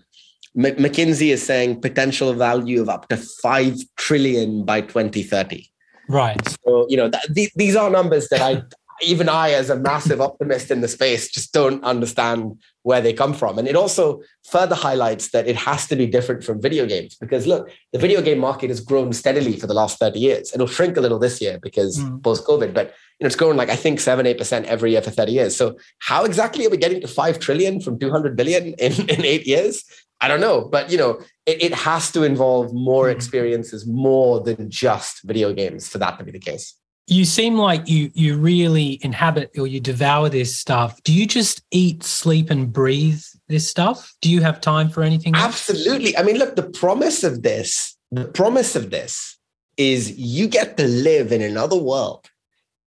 M- 0.57 0.76
McKinsey 0.76 1.32
is 1.32 1.42
saying 1.42 1.80
potential 1.80 2.34
value 2.34 2.82
of 2.82 2.88
up 2.88 3.09
to 3.09 3.16
five 3.16 3.78
trillion 3.96 4.64
by 4.64 4.80
2030. 4.82 5.72
Right. 6.12 6.46
So 6.64 6.86
you 6.90 6.96
know 6.98 7.10
th- 7.10 7.34
th- 7.34 7.52
these 7.56 7.74
are 7.74 7.88
numbers 7.88 8.28
that 8.28 8.42
I 8.42 8.62
even 9.03 9.28
I, 9.28 9.50
as 9.53 9.70
a 9.70 9.76
massive 9.76 10.20
optimist 10.28 10.70
in 10.70 10.80
the 10.80 10.88
space, 10.88 11.30
just 11.30 11.53
don't 11.53 11.82
understand 11.84 12.59
where 12.82 13.00
they 13.00 13.12
come 13.12 13.32
from. 13.32 13.59
And 13.59 13.68
it 13.68 13.76
also 13.76 14.22
further 14.44 14.74
highlights 14.74 15.30
that 15.30 15.46
it 15.46 15.57
has 15.57 15.86
to 15.88 15.96
be 15.96 16.07
different 16.07 16.42
from 16.44 16.61
video 16.61 16.86
games 16.86 17.16
because 17.16 17.46
look, 17.46 17.70
the 17.92 17.98
video 17.98 18.20
game 18.20 18.38
market 18.38 18.70
has 18.70 18.80
grown 18.80 19.12
steadily 19.12 19.57
for 19.57 19.66
the 19.66 19.74
last 19.74 19.98
30 19.98 20.18
years. 20.18 20.53
It'll 20.55 20.66
shrink 20.66 20.96
a 20.96 21.00
little 21.00 21.18
this 21.18 21.40
year 21.40 21.59
because 21.62 21.98
mm. 21.98 22.22
post 22.22 22.44
COVID, 22.46 22.74
but 22.74 22.88
you 23.18 23.24
know, 23.24 23.26
it's 23.26 23.36
grown 23.36 23.57
like 23.57 23.68
I 23.68 23.76
think 23.76 24.00
seven, 24.00 24.26
eight 24.26 24.38
percent 24.38 24.66
every 24.66 24.92
year 24.92 25.03
for 25.03 25.11
30 25.11 25.32
years. 25.32 25.57
So 25.57 25.76
how 26.00 26.24
exactly 26.24 26.66
are 26.66 26.70
we 26.70 26.76
getting 26.76 27.00
to 27.00 27.09
five 27.09 27.38
trillion 27.38 27.80
from 27.80 27.98
200 27.98 28.36
billion 28.36 28.74
in, 28.78 28.92
in 29.09 29.24
eight 29.24 29.46
years? 29.46 29.84
I 30.20 30.28
don't 30.28 30.40
know, 30.40 30.68
but 30.70 30.90
you 30.90 30.98
know, 30.98 31.20
it, 31.46 31.62
it 31.62 31.74
has 31.74 32.12
to 32.12 32.22
involve 32.22 32.72
more 32.72 33.07
mm. 33.07 33.12
experiences, 33.12 33.86
more 33.86 34.40
than 34.40 34.70
just 34.70 35.22
video 35.24 35.53
games 35.53 35.88
for 35.88 35.98
that 35.98 36.18
to 36.18 36.24
be 36.24 36.30
the 36.30 36.38
case 36.38 36.76
you 37.07 37.24
seem 37.24 37.57
like 37.57 37.88
you 37.88 38.11
you 38.14 38.36
really 38.36 38.98
inhabit 39.03 39.50
or 39.59 39.66
you 39.66 39.80
devour 39.80 40.28
this 40.28 40.57
stuff. 40.57 41.03
Do 41.03 41.12
you 41.12 41.26
just 41.26 41.62
eat 41.70 42.03
sleep 42.03 42.50
and 42.50 42.72
breathe 42.72 43.22
this 43.48 43.68
stuff? 43.68 44.14
Do 44.20 44.30
you 44.30 44.40
have 44.40 44.61
time 44.61 44.88
for 44.88 45.03
anything 45.03 45.34
else? 45.34 45.68
absolutely. 45.68 46.16
I 46.16 46.22
mean 46.22 46.38
look 46.38 46.57
the 46.57 46.70
promise 46.70 47.24
of 47.24 47.42
this 47.42 47.96
the 48.11 48.26
promise 48.26 48.76
of 48.76 48.90
this 48.90 49.38
is 49.76 50.16
you 50.18 50.46
get 50.46 50.76
to 50.76 50.86
live 50.86 51.32
in 51.32 51.42
another 51.42 51.76
world. 51.76 52.28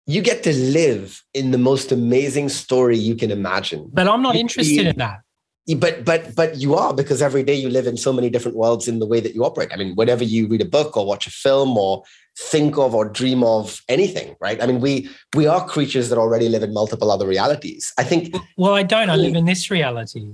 You 0.06 0.22
get 0.22 0.44
to 0.44 0.54
live 0.54 1.24
in 1.34 1.50
the 1.50 1.58
most 1.58 1.90
amazing 1.90 2.48
story 2.48 2.96
you 2.96 3.16
can 3.16 3.30
imagine. 3.30 3.90
But 3.92 4.08
i'm 4.08 4.22
not 4.22 4.36
interested 4.36 4.86
in 4.86 4.98
that 4.98 5.20
but 5.74 6.04
but 6.04 6.34
but 6.36 6.56
you 6.56 6.74
are 6.76 6.94
because 6.94 7.20
every 7.20 7.42
day 7.42 7.54
you 7.54 7.68
live 7.68 7.86
in 7.86 7.96
so 7.96 8.12
many 8.12 8.30
different 8.30 8.56
worlds 8.56 8.86
in 8.86 9.00
the 9.00 9.06
way 9.06 9.18
that 9.20 9.34
you 9.34 9.44
operate. 9.44 9.70
I 9.72 9.76
mean 9.76 9.94
whenever 9.96 10.22
you 10.22 10.46
read 10.46 10.62
a 10.62 10.66
book 10.66 10.96
or 10.96 11.04
watch 11.04 11.26
a 11.26 11.30
film 11.30 11.76
or 11.76 12.04
think 12.38 12.78
of 12.78 12.94
or 12.94 13.08
dream 13.08 13.42
of 13.42 13.82
anything 13.88 14.36
right? 14.40 14.62
I 14.62 14.66
mean 14.66 14.80
we 14.80 15.08
we 15.34 15.46
are 15.46 15.66
creatures 15.66 16.08
that 16.10 16.18
already 16.18 16.48
live 16.48 16.62
in 16.62 16.72
multiple 16.72 17.10
other 17.10 17.26
realities. 17.26 17.92
I 17.98 18.04
think 18.04 18.34
well 18.56 18.74
i 18.74 18.82
don't. 18.82 19.10
I 19.10 19.16
live 19.16 19.34
in 19.34 19.44
this 19.44 19.70
reality. 19.70 20.32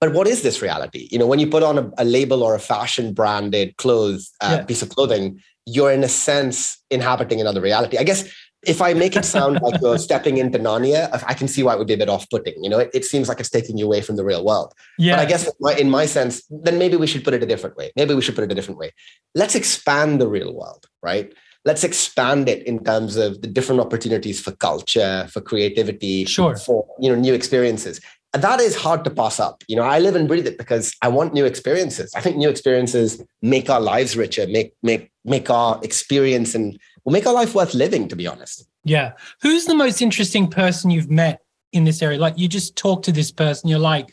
But 0.00 0.14
what 0.14 0.26
is 0.26 0.40
this 0.40 0.62
reality? 0.62 1.08
You 1.10 1.18
know 1.18 1.26
when 1.26 1.40
you 1.40 1.46
put 1.46 1.62
on 1.62 1.76
a, 1.76 1.90
a 1.98 2.04
label 2.04 2.42
or 2.42 2.54
a 2.54 2.60
fashion 2.60 3.12
branded 3.12 3.76
clothes 3.76 4.30
uh, 4.40 4.56
yeah. 4.58 4.64
piece 4.64 4.80
of 4.80 4.88
clothing 4.88 5.40
you're 5.66 5.92
in 5.92 6.02
a 6.02 6.08
sense 6.08 6.82
inhabiting 6.90 7.40
another 7.40 7.60
reality. 7.60 7.98
I 7.98 8.02
guess 8.02 8.24
if 8.66 8.82
I 8.82 8.92
make 8.92 9.16
it 9.16 9.24
sound 9.24 9.60
like 9.62 9.80
you're 9.80 9.98
stepping 9.98 10.36
into 10.36 10.58
Narnia, 10.58 11.08
I 11.26 11.34
can 11.34 11.48
see 11.48 11.62
why 11.62 11.74
it 11.74 11.78
would 11.78 11.86
be 11.86 11.94
a 11.94 11.98
bit 11.98 12.10
off-putting. 12.10 12.62
You 12.62 12.68
know, 12.68 12.78
it, 12.78 12.90
it 12.92 13.04
seems 13.04 13.28
like 13.28 13.40
it's 13.40 13.48
taking 13.48 13.78
you 13.78 13.86
away 13.86 14.02
from 14.02 14.16
the 14.16 14.24
real 14.24 14.44
world. 14.44 14.74
Yeah. 14.98 15.16
But 15.16 15.22
I 15.22 15.24
guess 15.24 15.46
in 15.46 15.52
my, 15.60 15.74
in 15.74 15.90
my 15.90 16.06
sense, 16.06 16.42
then 16.50 16.78
maybe 16.78 16.96
we 16.96 17.06
should 17.06 17.24
put 17.24 17.32
it 17.32 17.42
a 17.42 17.46
different 17.46 17.76
way. 17.76 17.90
Maybe 17.96 18.14
we 18.14 18.20
should 18.20 18.34
put 18.34 18.44
it 18.44 18.52
a 18.52 18.54
different 18.54 18.78
way. 18.78 18.92
Let's 19.34 19.54
expand 19.54 20.20
the 20.20 20.28
real 20.28 20.54
world, 20.54 20.86
right? 21.02 21.32
Let's 21.64 21.84
expand 21.84 22.48
it 22.48 22.66
in 22.66 22.84
terms 22.84 23.16
of 23.16 23.40
the 23.42 23.48
different 23.48 23.80
opportunities 23.80 24.40
for 24.40 24.52
culture, 24.52 25.28
for 25.30 25.40
creativity, 25.40 26.24
sure. 26.24 26.56
for 26.56 26.86
you 26.98 27.10
know 27.10 27.16
new 27.16 27.34
experiences. 27.34 28.00
That 28.32 28.60
is 28.60 28.76
hard 28.76 29.02
to 29.04 29.10
pass 29.10 29.40
up. 29.40 29.64
You 29.66 29.76
know, 29.76 29.82
I 29.82 29.98
live 29.98 30.14
and 30.14 30.28
breathe 30.28 30.46
it 30.46 30.56
because 30.56 30.94
I 31.02 31.08
want 31.08 31.34
new 31.34 31.44
experiences. 31.44 32.12
I 32.14 32.20
think 32.20 32.36
new 32.36 32.48
experiences 32.48 33.22
make 33.42 33.68
our 33.68 33.80
lives 33.80 34.16
richer, 34.16 34.46
make 34.46 34.72
make 34.82 35.10
make 35.24 35.50
our 35.50 35.80
experience 35.82 36.54
and 36.54 36.78
will 37.04 37.12
make 37.12 37.26
our 37.26 37.34
life 37.34 37.54
worth 37.54 37.74
living, 37.74 38.06
to 38.08 38.16
be 38.16 38.26
honest. 38.26 38.66
Yeah. 38.84 39.12
Who's 39.42 39.64
the 39.66 39.74
most 39.74 40.00
interesting 40.00 40.48
person 40.48 40.90
you've 40.90 41.10
met 41.10 41.40
in 41.72 41.84
this 41.84 42.02
area? 42.02 42.18
Like 42.18 42.38
you 42.38 42.46
just 42.46 42.76
talk 42.76 43.02
to 43.04 43.12
this 43.12 43.32
person, 43.32 43.68
you're 43.68 43.78
like, 43.78 44.10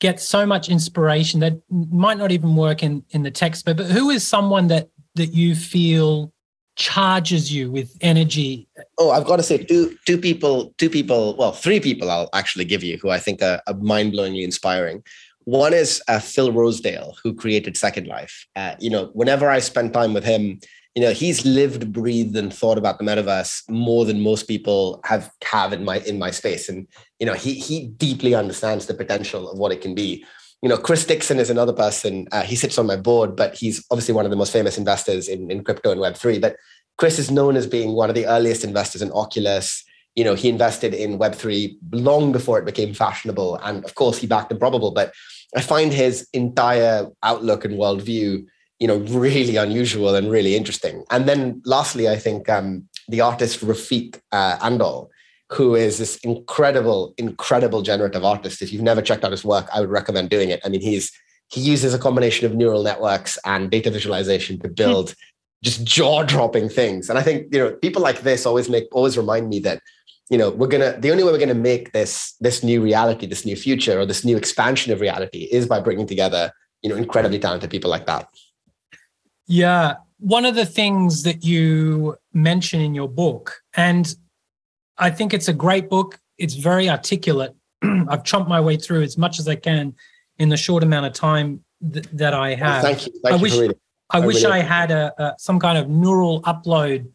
get 0.00 0.20
so 0.20 0.44
much 0.44 0.68
inspiration 0.68 1.40
that 1.40 1.54
might 1.70 2.18
not 2.18 2.32
even 2.32 2.56
work 2.56 2.82
in 2.82 3.04
in 3.10 3.22
the 3.22 3.30
text, 3.30 3.64
but, 3.64 3.78
but 3.78 3.86
who 3.86 4.10
is 4.10 4.26
someone 4.26 4.66
that 4.68 4.90
that 5.14 5.32
you 5.32 5.54
feel 5.54 6.30
charges 6.76 7.52
you 7.52 7.70
with 7.70 7.96
energy? 8.00 8.68
Oh, 8.98 9.10
I've 9.10 9.24
got 9.24 9.36
to 9.36 9.42
say 9.42 9.58
two 9.58 9.96
two 10.06 10.18
people, 10.18 10.74
two 10.78 10.90
people, 10.90 11.36
well, 11.36 11.52
three 11.52 11.80
people 11.80 12.10
I'll 12.10 12.30
actually 12.32 12.64
give 12.64 12.84
you 12.84 12.98
who 12.98 13.10
I 13.10 13.18
think 13.18 13.42
are, 13.42 13.60
are 13.66 13.74
mind-blowingly 13.74 14.44
inspiring. 14.44 15.02
One 15.44 15.74
is 15.74 16.02
uh, 16.08 16.18
Phil 16.18 16.52
Rosedale, 16.52 17.16
who 17.22 17.34
created 17.34 17.76
Second 17.76 18.06
Life. 18.06 18.46
Uh, 18.56 18.74
you 18.78 18.90
know, 18.90 19.10
whenever 19.12 19.48
I 19.48 19.60
spend 19.60 19.94
time 19.94 20.12
with 20.12 20.24
him, 20.24 20.58
you 20.96 21.02
know 21.02 21.12
he's 21.12 21.44
lived 21.44 21.92
breathed 21.92 22.34
and 22.36 22.52
thought 22.52 22.78
about 22.78 22.98
the 22.98 23.04
metaverse 23.04 23.68
more 23.68 24.04
than 24.04 24.22
most 24.22 24.48
people 24.48 25.00
have 25.04 25.30
have 25.44 25.72
in 25.74 25.84
my 25.84 25.98
in 26.00 26.18
my 26.18 26.30
space 26.30 26.70
and 26.70 26.88
you 27.20 27.26
know 27.26 27.34
he 27.34 27.52
he 27.52 27.88
deeply 27.88 28.34
understands 28.34 28.86
the 28.86 28.94
potential 28.94 29.50
of 29.50 29.58
what 29.58 29.72
it 29.72 29.82
can 29.82 29.94
be 29.94 30.24
you 30.66 30.70
know 30.70 30.76
chris 30.76 31.06
dixon 31.06 31.38
is 31.38 31.48
another 31.48 31.72
person 31.72 32.26
uh, 32.32 32.42
he 32.42 32.56
sits 32.56 32.76
on 32.76 32.88
my 32.88 32.96
board 32.96 33.36
but 33.36 33.54
he's 33.54 33.86
obviously 33.92 34.12
one 34.12 34.24
of 34.24 34.32
the 34.32 34.36
most 34.36 34.52
famous 34.52 34.76
investors 34.76 35.28
in, 35.28 35.48
in 35.48 35.62
crypto 35.62 35.92
and 35.92 36.00
web3 36.00 36.40
but 36.40 36.56
chris 36.98 37.20
is 37.20 37.30
known 37.30 37.54
as 37.54 37.68
being 37.68 37.92
one 37.92 38.08
of 38.08 38.16
the 38.16 38.26
earliest 38.26 38.64
investors 38.64 39.00
in 39.00 39.12
oculus. 39.12 39.84
You 40.16 40.24
know 40.24 40.34
he 40.34 40.48
invested 40.48 40.92
in 40.92 41.20
web3 41.20 41.76
long 41.92 42.32
before 42.32 42.58
it 42.58 42.64
became 42.64 42.94
fashionable 42.94 43.60
and 43.62 43.84
of 43.84 43.94
course 43.94 44.18
he 44.18 44.26
backed 44.26 44.50
improbable 44.50 44.90
but 44.90 45.12
i 45.54 45.60
find 45.60 45.92
his 45.92 46.26
entire 46.32 47.06
outlook 47.22 47.64
and 47.64 47.74
worldview 47.74 48.44
you 48.78 48.86
know, 48.86 48.98
really 48.98 49.56
unusual 49.56 50.14
and 50.14 50.30
really 50.30 50.54
interesting. 50.54 51.02
And 51.10 51.26
then 51.26 51.62
lastly, 51.64 52.10
I 52.10 52.16
think 52.16 52.46
um, 52.50 52.86
the 53.08 53.22
artist 53.22 53.60
Refik 53.60 54.20
uh, 54.32 54.58
Anadol, 54.58 55.08
who 55.52 55.74
is 55.74 55.98
this 55.98 56.16
incredible, 56.18 57.14
incredible 57.18 57.82
generative 57.82 58.24
artist. 58.24 58.62
If 58.62 58.72
you've 58.72 58.82
never 58.82 59.00
checked 59.00 59.24
out 59.24 59.30
his 59.30 59.44
work, 59.44 59.68
I 59.72 59.80
would 59.80 59.90
recommend 59.90 60.30
doing 60.30 60.50
it. 60.50 60.60
I 60.64 60.68
mean, 60.68 60.80
he's 60.80 61.12
he 61.48 61.60
uses 61.60 61.94
a 61.94 61.98
combination 61.98 62.46
of 62.46 62.56
neural 62.56 62.82
networks 62.82 63.38
and 63.44 63.70
data 63.70 63.90
visualization 63.90 64.58
to 64.58 64.68
build 64.68 65.10
hmm. 65.10 65.14
just 65.62 65.84
jaw-dropping 65.84 66.68
things. 66.68 67.08
And 67.08 67.18
I 67.18 67.22
think 67.22 67.52
you 67.52 67.60
know 67.60 67.72
people 67.76 68.02
like 68.02 68.20
this 68.22 68.46
always 68.46 68.68
make 68.68 68.88
always 68.92 69.16
remind 69.16 69.48
me 69.48 69.60
that 69.60 69.80
you 70.28 70.38
know 70.38 70.50
we're 70.50 70.66
gonna 70.66 70.98
the 70.98 71.12
only 71.12 71.22
way 71.22 71.30
we're 71.30 71.38
gonna 71.38 71.54
make 71.54 71.92
this 71.92 72.34
this 72.40 72.64
new 72.64 72.82
reality, 72.82 73.26
this 73.26 73.46
new 73.46 73.56
future, 73.56 74.00
or 74.00 74.06
this 74.06 74.24
new 74.24 74.36
expansion 74.36 74.92
of 74.92 75.00
reality 75.00 75.48
is 75.52 75.66
by 75.66 75.80
bringing 75.80 76.06
together 76.06 76.50
you 76.82 76.90
know 76.90 76.96
incredibly 76.96 77.38
talented 77.38 77.70
people 77.70 77.90
like 77.90 78.06
that. 78.06 78.28
Yeah. 79.46 79.96
One 80.18 80.46
of 80.46 80.54
the 80.54 80.66
things 80.66 81.24
that 81.24 81.44
you 81.44 82.16
mention 82.32 82.80
in 82.80 82.94
your 82.94 83.08
book, 83.08 83.60
and 83.74 84.12
I 84.98 85.10
think 85.10 85.34
it's 85.34 85.48
a 85.48 85.52
great 85.52 85.88
book, 85.88 86.18
it's 86.38 86.54
very 86.54 86.88
articulate. 86.88 87.54
I've 87.82 88.22
chomped 88.22 88.48
my 88.48 88.60
way 88.60 88.76
through 88.76 89.02
as 89.02 89.18
much 89.18 89.38
as 89.38 89.48
I 89.48 89.56
can 89.56 89.94
in 90.38 90.48
the 90.48 90.56
short 90.56 90.82
amount 90.82 91.06
of 91.06 91.12
time 91.12 91.64
th- 91.92 92.06
that 92.12 92.34
I 92.34 92.54
have. 92.54 92.82
thank 92.82 93.06
you. 93.06 93.12
Thank 93.22 93.38
I 93.38 93.42
wish, 93.42 93.58
I, 93.58 94.18
I 94.18 94.26
wish 94.26 94.42
really 94.42 94.60
I 94.60 94.60
had 94.60 94.90
a, 94.90 95.12
a, 95.18 95.34
some 95.38 95.58
kind 95.58 95.78
of 95.78 95.88
neural 95.88 96.42
upload 96.42 97.06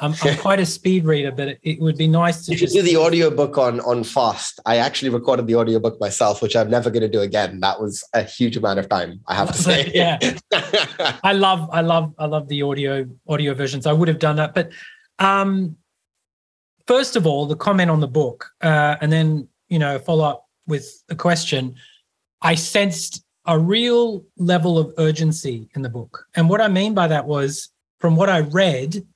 I'm, 0.00 0.14
I'm 0.22 0.36
quite 0.38 0.60
a 0.60 0.66
speed 0.66 1.04
reader, 1.04 1.32
but 1.32 1.48
it, 1.48 1.60
it 1.62 1.80
would 1.80 1.96
be 1.96 2.06
nice 2.06 2.46
to. 2.46 2.52
You 2.52 2.58
should 2.58 2.70
do 2.70 2.82
the 2.82 2.96
audiobook 2.96 3.58
on 3.58 3.80
on 3.80 4.04
fast. 4.04 4.60
I 4.66 4.76
actually 4.76 5.10
recorded 5.10 5.46
the 5.46 5.56
audiobook 5.56 6.00
myself, 6.00 6.40
which 6.42 6.56
I'm 6.56 6.70
never 6.70 6.90
going 6.90 7.02
to 7.02 7.08
do 7.08 7.20
again. 7.20 7.60
That 7.60 7.80
was 7.80 8.04
a 8.14 8.22
huge 8.22 8.56
amount 8.56 8.78
of 8.78 8.88
time, 8.88 9.20
I 9.26 9.34
have 9.34 9.52
to 9.52 9.58
say. 9.62 9.90
yeah, 9.94 10.18
I 11.24 11.32
love, 11.32 11.68
I 11.72 11.80
love, 11.80 12.14
I 12.18 12.26
love 12.26 12.48
the 12.48 12.62
audio 12.62 13.06
audio 13.28 13.54
versions. 13.54 13.86
I 13.86 13.92
would 13.92 14.08
have 14.08 14.18
done 14.18 14.36
that, 14.36 14.54
but 14.54 14.70
um, 15.18 15.76
first 16.88 17.14
of 17.14 17.26
all, 17.26 17.46
the 17.46 17.54
comment 17.54 17.90
on 17.90 18.00
the 18.00 18.08
book, 18.08 18.50
uh, 18.62 18.96
and 19.00 19.12
then 19.12 19.46
you 19.68 19.78
know 19.78 19.98
follow 20.00 20.24
up 20.24 20.48
with 20.66 21.04
a 21.08 21.14
question. 21.14 21.76
I 22.42 22.54
sensed 22.56 23.22
a 23.46 23.58
real 23.58 24.24
level 24.36 24.78
of 24.78 24.92
urgency 24.98 25.68
in 25.74 25.82
the 25.82 25.88
book. 25.88 26.26
And 26.34 26.50
what 26.50 26.60
I 26.60 26.68
mean 26.68 26.94
by 26.94 27.08
that 27.08 27.26
was 27.26 27.70
from 27.98 28.14
what 28.14 28.28
I 28.28 28.40
read, 28.40 29.06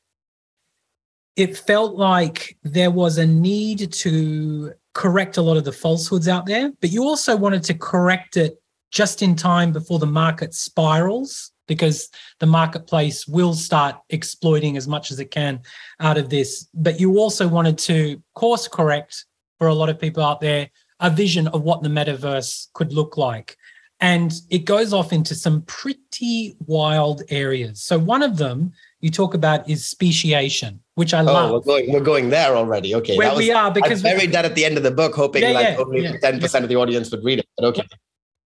it 1.36 1.56
felt 1.56 1.96
like 1.96 2.56
there 2.62 2.90
was 2.90 3.18
a 3.18 3.26
need 3.26 3.92
to 3.92 4.72
correct 4.94 5.36
a 5.36 5.42
lot 5.42 5.56
of 5.56 5.64
the 5.64 5.72
falsehoods 5.72 6.28
out 6.28 6.46
there, 6.46 6.72
but 6.80 6.90
you 6.90 7.04
also 7.04 7.36
wanted 7.36 7.62
to 7.64 7.74
correct 7.74 8.36
it 8.36 8.61
just 8.92 9.22
in 9.22 9.34
time 9.34 9.72
before 9.72 9.98
the 9.98 10.06
market 10.06 10.54
spirals 10.54 11.50
because 11.66 12.10
the 12.38 12.46
marketplace 12.46 13.26
will 13.26 13.54
start 13.54 13.96
exploiting 14.10 14.76
as 14.76 14.86
much 14.86 15.10
as 15.10 15.18
it 15.18 15.30
can 15.30 15.60
out 16.00 16.18
of 16.18 16.28
this. 16.28 16.68
But 16.74 17.00
you 17.00 17.18
also 17.18 17.48
wanted 17.48 17.78
to 17.78 18.22
course 18.34 18.68
correct 18.68 19.24
for 19.58 19.68
a 19.68 19.74
lot 19.74 19.88
of 19.88 19.98
people 19.98 20.22
out 20.22 20.40
there 20.40 20.68
a 21.00 21.10
vision 21.10 21.48
of 21.48 21.62
what 21.62 21.82
the 21.82 21.88
metaverse 21.88 22.68
could 22.74 22.92
look 22.92 23.16
like. 23.16 23.56
And 24.00 24.32
it 24.50 24.64
goes 24.64 24.92
off 24.92 25.12
into 25.12 25.34
some 25.34 25.62
pretty 25.62 26.56
wild 26.66 27.22
areas. 27.28 27.82
So, 27.82 27.98
one 27.98 28.22
of 28.22 28.36
them 28.36 28.72
you 29.00 29.10
talk 29.10 29.34
about 29.34 29.68
is 29.68 29.86
speciation, 29.86 30.80
which 30.96 31.14
I 31.14 31.20
oh, 31.20 31.24
love. 31.24 31.52
We're 31.52 31.60
going, 31.60 31.92
we're 31.92 32.00
going 32.00 32.30
there 32.30 32.56
already. 32.56 32.96
Okay. 32.96 33.16
Where 33.16 33.30
was, 33.30 33.38
we 33.38 33.52
are 33.52 33.70
because 33.70 34.04
I 34.04 34.14
buried 34.14 34.32
that 34.32 34.44
at 34.44 34.56
the 34.56 34.64
end 34.64 34.76
of 34.76 34.82
the 34.82 34.90
book, 34.90 35.14
hoping 35.14 35.42
yeah, 35.42 35.50
like 35.50 35.68
yeah, 35.68 35.76
only 35.78 36.02
yeah, 36.02 36.16
10% 36.16 36.62
of 36.62 36.68
the 36.68 36.76
audience 36.76 37.10
would 37.12 37.22
read 37.22 37.40
it. 37.40 37.48
But 37.56 37.66
okay. 37.66 37.82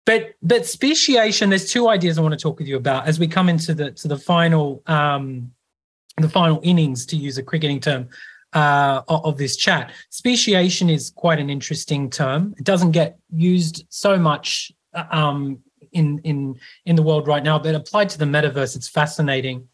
But 0.05 0.35
but 0.41 0.65
speciation, 0.65 1.49
there's 1.49 1.71
two 1.71 1.89
ideas 1.89 2.17
I 2.17 2.21
want 2.21 2.33
to 2.33 2.39
talk 2.39 2.59
with 2.59 2.67
you 2.67 2.77
about 2.77 3.07
as 3.07 3.19
we 3.19 3.27
come 3.27 3.49
into 3.49 3.73
the 3.73 3.91
to 3.91 4.07
the 4.07 4.17
final 4.17 4.83
um 4.85 5.51
the 6.17 6.29
final 6.29 6.59
innings, 6.63 7.05
to 7.07 7.17
use 7.17 7.37
a 7.37 7.43
cricketing 7.43 7.79
term, 7.79 8.07
uh, 8.53 9.01
of 9.07 9.37
this 9.37 9.57
chat. 9.57 9.91
Speciation 10.09 10.89
is 10.89 11.09
quite 11.09 11.39
an 11.39 11.49
interesting 11.49 12.09
term. 12.09 12.55
It 12.57 12.63
doesn't 12.63 12.91
get 12.91 13.17
used 13.29 13.85
so 13.89 14.17
much 14.17 14.71
um, 15.11 15.59
in 15.91 16.19
in 16.19 16.55
in 16.85 16.95
the 16.95 17.03
world 17.03 17.27
right 17.27 17.43
now, 17.43 17.59
but 17.59 17.75
applied 17.75 18.09
to 18.09 18.17
the 18.17 18.25
metaverse, 18.25 18.75
it's 18.75 18.87
fascinating. 18.87 19.67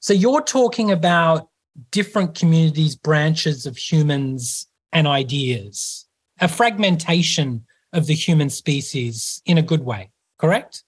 So 0.00 0.12
you're 0.12 0.42
talking 0.42 0.90
about 0.90 1.48
different 1.90 2.34
communities, 2.34 2.94
branches 2.94 3.66
of 3.66 3.76
humans 3.76 4.68
and 4.92 5.06
ideas, 5.06 6.06
a 6.40 6.48
fragmentation 6.48 7.64
of 7.94 8.06
the 8.06 8.14
human 8.14 8.50
species 8.50 9.40
in 9.46 9.56
a 9.56 9.62
good 9.62 9.84
way, 9.84 10.10
correct? 10.38 10.82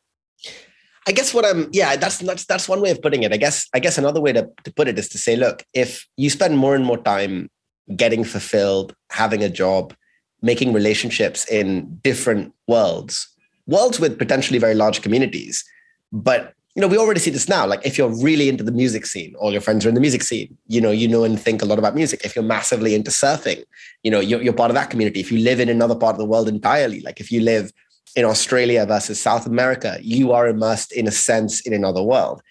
I 1.09 1.13
guess 1.13 1.33
what 1.33 1.45
I'm 1.45 1.69
yeah, 1.73 1.95
that's 1.97 2.19
that's 2.19 2.45
that's 2.47 2.69
one 2.69 2.81
way 2.81 2.91
of 2.91 3.01
putting 3.01 3.23
it. 3.23 3.33
I 3.33 3.37
guess 3.37 3.69
I 3.73 3.79
guess 3.79 3.97
another 3.97 4.21
way 4.21 4.33
to, 4.33 4.49
to 4.65 4.73
put 4.75 4.89
it 4.89 4.99
is 4.99 5.09
to 5.11 5.19
say, 5.19 5.37
look, 5.37 5.65
if 5.73 6.07
you 6.17 6.31
spend 6.31 6.59
more 6.59 6.75
and 6.75 6.85
more 6.85 6.99
time 6.99 7.49
getting 7.95 8.25
fulfilled, 8.25 8.95
having 9.11 9.45
a 9.45 9.49
job, 9.49 9.95
making 10.43 10.73
relationships 10.73 11.49
in 11.49 11.99
different 12.03 12.53
worlds, 12.67 13.29
worlds 13.69 14.01
with 14.01 14.19
potentially 14.19 14.59
very 14.59 14.75
large 14.75 15.01
communities, 15.01 15.65
but 16.13 16.55
you 16.77 16.83
know, 16.83 16.89
we 16.89 16.99
already 16.99 17.21
see 17.21 17.31
this 17.31 17.49
now. 17.49 17.67
Like 17.67 17.85
if 17.87 17.97
you're 17.97 18.15
really 18.23 18.51
into 18.51 18.63
the 18.63 18.71
music 18.71 19.07
scene, 19.07 19.35
all 19.37 19.51
your 19.51 19.63
friends 19.63 19.87
are 19.87 19.89
in 19.89 19.95
the 19.95 20.01
music 20.01 20.23
scene, 20.23 20.59
you 20.67 20.79
know, 20.79 20.91
you 20.91 21.09
know 21.09 21.25
and 21.25 21.41
think 21.41 21.63
a 21.63 21.65
lot 21.65 21.79
about 21.79 21.95
music. 21.95 22.21
If 22.23 22.37
you're 22.37 22.45
massively 22.45 22.95
into 22.95 23.11
surfing, 23.11 23.65
you 24.03 24.11
know, 24.11 24.21
you're, 24.21 24.43
you're 24.43 24.53
part 24.53 24.71
of 24.71 24.75
that 24.75 24.91
community. 24.91 25.21
If 25.21 25.33
you 25.33 25.39
live 25.39 25.59
in 25.59 25.71
another 25.71 25.95
part 25.95 26.13
of 26.13 26.19
the 26.19 26.27
world 26.27 26.49
entirely, 26.49 27.01
like 27.01 27.19
if 27.19 27.33
you 27.33 27.41
live 27.41 27.73
in 28.15 28.27
Australia 28.27 28.85
versus 28.85 29.19
South 29.19 29.47
America, 29.47 29.97
you 30.03 30.33
are 30.33 30.47
immersed 30.47 30.93
in 30.93 31.09
a 31.09 31.11
sense 31.11 31.63
in 31.63 31.73
another 31.73 32.03
world. 32.03 32.43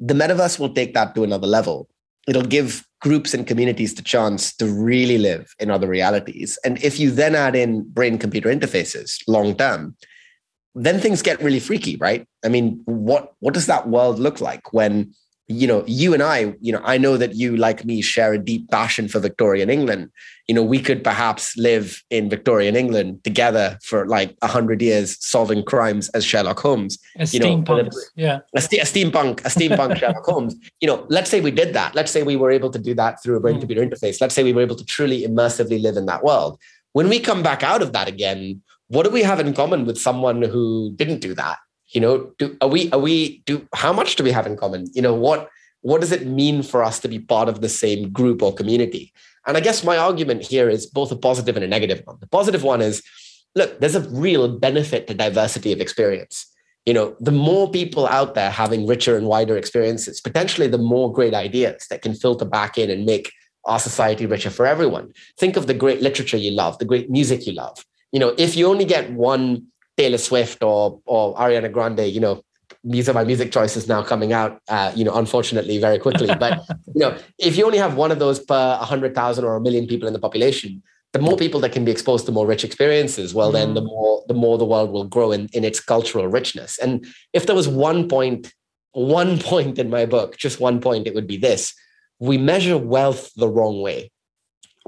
The 0.00 0.14
metaverse 0.14 0.58
will 0.58 0.74
take 0.74 0.92
that 0.94 1.14
to 1.14 1.22
another 1.22 1.46
level. 1.46 1.88
It'll 2.26 2.42
give 2.42 2.84
groups 3.00 3.32
and 3.32 3.46
communities 3.46 3.94
the 3.94 4.02
chance 4.02 4.52
to 4.56 4.66
really 4.66 5.18
live 5.18 5.54
in 5.60 5.70
other 5.70 5.86
realities. 5.86 6.58
And 6.64 6.82
if 6.82 6.98
you 6.98 7.12
then 7.12 7.36
add 7.36 7.54
in 7.54 7.88
brain 7.90 8.18
computer 8.18 8.48
interfaces 8.48 9.22
long 9.28 9.56
term, 9.56 9.94
then 10.78 11.00
things 11.00 11.22
get 11.22 11.42
really 11.42 11.60
freaky, 11.60 11.96
right? 11.96 12.26
I 12.44 12.48
mean, 12.48 12.80
what 12.84 13.34
what 13.40 13.54
does 13.54 13.66
that 13.66 13.88
world 13.88 14.18
look 14.18 14.40
like 14.40 14.72
when 14.72 15.12
you 15.48 15.66
know 15.66 15.82
you 15.86 16.14
and 16.14 16.22
I, 16.22 16.54
you 16.60 16.72
know, 16.72 16.80
I 16.84 16.98
know 16.98 17.16
that 17.16 17.34
you 17.34 17.56
like 17.56 17.84
me 17.84 18.00
share 18.02 18.32
a 18.32 18.38
deep 18.38 18.70
passion 18.70 19.08
for 19.08 19.18
Victorian 19.18 19.70
England. 19.70 20.10
You 20.46 20.54
know, 20.54 20.62
we 20.62 20.80
could 20.80 21.02
perhaps 21.02 21.56
live 21.56 22.02
in 22.10 22.30
Victorian 22.30 22.76
England 22.76 23.24
together 23.24 23.78
for 23.82 24.06
like 24.06 24.36
a 24.40 24.46
hundred 24.46 24.80
years, 24.80 25.16
solving 25.24 25.62
crimes 25.64 26.08
as 26.10 26.24
Sherlock 26.24 26.60
Holmes. 26.60 26.98
As 27.16 27.34
you 27.34 27.40
steampunk, 27.40 27.92
yeah, 28.14 28.40
a, 28.54 28.60
st- 28.60 28.82
a, 28.82 28.84
steampunk, 28.84 29.40
a 29.40 29.48
steampunk 29.48 29.96
Sherlock 29.98 30.24
Holmes. 30.24 30.54
You 30.80 30.88
know, 30.88 31.06
let's 31.08 31.30
say 31.30 31.40
we 31.40 31.50
did 31.50 31.74
that. 31.74 31.94
Let's 31.94 32.12
say 32.12 32.22
we 32.22 32.36
were 32.36 32.50
able 32.50 32.70
to 32.70 32.78
do 32.78 32.94
that 32.94 33.22
through 33.22 33.36
a 33.36 33.40
brain-computer 33.40 33.82
mm. 33.82 33.90
interface. 33.90 34.20
Let's 34.20 34.34
say 34.34 34.42
we 34.42 34.52
were 34.52 34.62
able 34.62 34.76
to 34.76 34.84
truly 34.84 35.22
immersively 35.22 35.82
live 35.82 35.96
in 35.96 36.06
that 36.06 36.22
world. 36.22 36.58
When 36.92 37.08
we 37.08 37.20
come 37.20 37.42
back 37.42 37.62
out 37.62 37.82
of 37.82 37.92
that 37.92 38.08
again, 38.08 38.62
what 38.88 39.04
do 39.04 39.10
we 39.10 39.22
have 39.22 39.38
in 39.38 39.54
common 39.54 39.84
with 39.84 39.98
someone 39.98 40.42
who 40.42 40.92
didn't 40.96 41.20
do 41.20 41.34
that? 41.34 41.58
You 41.90 42.00
know 42.00 42.32
do 42.38 42.56
are 42.60 42.68
we 42.68 42.90
are 42.90 42.98
we 42.98 43.42
do 43.46 43.66
how 43.74 43.92
much 43.92 44.16
do 44.16 44.24
we 44.24 44.30
have 44.32 44.46
in 44.46 44.56
common? 44.56 44.86
You 44.92 45.02
know 45.02 45.14
what 45.14 45.48
what 45.80 46.00
does 46.00 46.12
it 46.12 46.26
mean 46.26 46.62
for 46.62 46.82
us 46.82 46.98
to 47.00 47.08
be 47.08 47.18
part 47.18 47.48
of 47.48 47.60
the 47.60 47.68
same 47.68 48.10
group 48.10 48.42
or 48.42 48.52
community? 48.52 49.12
And 49.46 49.56
i 49.56 49.60
guess 49.60 49.84
my 49.84 49.96
argument 49.96 50.42
here 50.42 50.68
is 50.68 50.84
both 50.84 51.10
a 51.12 51.16
positive 51.16 51.56
and 51.56 51.64
a 51.64 51.68
negative 51.68 52.02
one. 52.04 52.18
The 52.20 52.26
positive 52.26 52.62
one 52.62 52.82
is 52.82 53.02
look 53.54 53.80
there's 53.80 53.94
a 53.94 54.08
real 54.10 54.48
benefit 54.58 55.06
to 55.06 55.14
diversity 55.14 55.72
of 55.72 55.80
experience. 55.80 56.46
You 56.84 56.94
know 56.94 57.16
the 57.20 57.32
more 57.32 57.70
people 57.70 58.06
out 58.06 58.34
there 58.34 58.50
having 58.50 58.86
richer 58.86 59.16
and 59.16 59.26
wider 59.26 59.56
experiences 59.56 60.20
potentially 60.20 60.68
the 60.68 60.78
more 60.78 61.12
great 61.12 61.34
ideas 61.34 61.86
that 61.90 62.02
can 62.02 62.14
filter 62.14 62.44
back 62.44 62.76
in 62.76 62.90
and 62.90 63.06
make 63.06 63.32
our 63.64 63.78
society 63.78 64.24
richer 64.24 64.50
for 64.50 64.66
everyone. 64.66 65.12
Think 65.38 65.56
of 65.56 65.66
the 65.66 65.74
great 65.74 66.02
literature 66.02 66.38
you 66.38 66.50
love 66.50 66.78
the 66.78 66.90
great 66.92 67.10
music 67.10 67.46
you 67.46 67.52
love 67.52 67.84
you 68.12 68.20
know, 68.20 68.34
if 68.38 68.56
you 68.56 68.66
only 68.66 68.84
get 68.84 69.12
one 69.12 69.66
Taylor 69.96 70.18
Swift 70.18 70.62
or 70.62 71.00
or 71.04 71.34
Ariana 71.36 71.70
Grande, 71.70 72.06
you 72.06 72.20
know, 72.20 72.42
these 72.84 73.08
are 73.08 73.12
my 73.12 73.24
music 73.24 73.52
choices 73.52 73.88
now 73.88 74.02
coming 74.02 74.32
out, 74.32 74.60
uh, 74.68 74.92
you 74.94 75.04
know, 75.04 75.14
unfortunately, 75.14 75.78
very 75.78 75.98
quickly. 75.98 76.28
But 76.38 76.60
you 76.94 77.00
know, 77.00 77.16
if 77.38 77.56
you 77.56 77.64
only 77.66 77.78
have 77.78 77.96
one 77.96 78.10
of 78.10 78.18
those 78.18 78.38
per 78.40 78.76
hundred 78.76 79.14
thousand 79.14 79.44
or 79.44 79.56
a 79.56 79.60
million 79.60 79.86
people 79.86 80.06
in 80.06 80.14
the 80.14 80.20
population, 80.20 80.82
the 81.12 81.18
more 81.18 81.36
people 81.36 81.60
that 81.60 81.72
can 81.72 81.84
be 81.84 81.90
exposed 81.90 82.26
to 82.26 82.32
more 82.32 82.46
rich 82.46 82.64
experiences, 82.64 83.34
well, 83.34 83.50
then 83.50 83.74
the 83.74 83.82
mm. 83.82 83.86
more 83.86 84.24
the 84.28 84.34
more 84.34 84.58
the 84.58 84.64
world 84.64 84.90
will 84.90 85.04
grow 85.04 85.32
in 85.32 85.48
in 85.52 85.64
its 85.64 85.80
cultural 85.80 86.28
richness. 86.28 86.78
And 86.78 87.06
if 87.32 87.46
there 87.46 87.56
was 87.56 87.68
one 87.68 88.08
point, 88.08 88.52
one 88.92 89.38
point 89.50 89.78
in 89.78 89.90
my 89.90 90.06
book, 90.06 90.36
just 90.36 90.60
one 90.60 90.80
point, 90.80 91.06
it 91.06 91.14
would 91.14 91.26
be 91.26 91.36
this: 91.36 91.74
we 92.18 92.38
measure 92.38 92.78
wealth 92.78 93.30
the 93.36 93.48
wrong 93.48 93.80
way. 93.80 94.10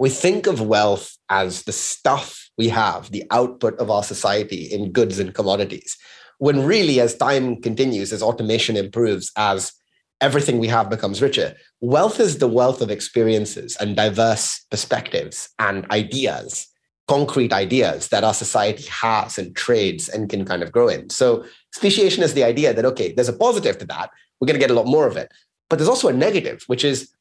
We 0.01 0.09
think 0.09 0.47
of 0.47 0.63
wealth 0.63 1.19
as 1.29 1.65
the 1.65 1.73
stuff 1.73 2.49
we 2.57 2.71
have, 2.71 3.11
the 3.11 3.25
output 3.31 3.79
of 3.79 3.91
our 3.91 4.03
society 4.03 4.65
in 4.65 4.93
goods 4.93 5.19
and 5.19 5.35
commodities. 5.35 5.99
When 6.39 6.65
really, 6.65 7.01
as 7.01 7.15
time 7.15 7.61
continues, 7.61 8.11
as 8.11 8.23
automation 8.23 8.79
improves, 8.79 9.31
as 9.37 9.75
everything 10.23 10.59
we 10.59 10.69
have 10.69 10.89
becomes 10.89 11.21
richer, 11.21 11.55
wealth 11.83 12.19
is 12.19 12.39
the 12.39 12.49
wealth 12.49 12.81
of 12.81 12.91
experiences 12.91 13.77
and 13.79 13.95
diverse 13.95 14.65
perspectives 14.71 15.51
and 15.59 15.85
ideas, 15.91 16.67
concrete 17.07 17.53
ideas 17.53 18.09
that 18.09 18.25
our 18.25 18.33
society 18.33 18.87
has 18.91 19.37
and 19.37 19.55
trades 19.55 20.09
and 20.09 20.31
can 20.31 20.47
kind 20.47 20.63
of 20.63 20.73
grow 20.73 20.89
in. 20.89 21.11
So, 21.11 21.45
speciation 21.75 22.23
is 22.23 22.33
the 22.33 22.45
idea 22.45 22.73
that, 22.73 22.87
okay, 22.87 23.13
there's 23.13 23.29
a 23.29 23.35
positive 23.35 23.77
to 23.77 23.85
that. 23.89 24.09
We're 24.41 24.47
going 24.47 24.59
to 24.59 24.67
get 24.67 24.71
a 24.71 24.81
lot 24.81 24.87
more 24.87 25.07
of 25.07 25.19
it. 25.19 25.31
But 25.69 25.79
there's 25.79 25.91
also 25.91 26.09
a 26.09 26.15
negative, 26.15 26.65
which 26.69 26.87
is 26.87 27.13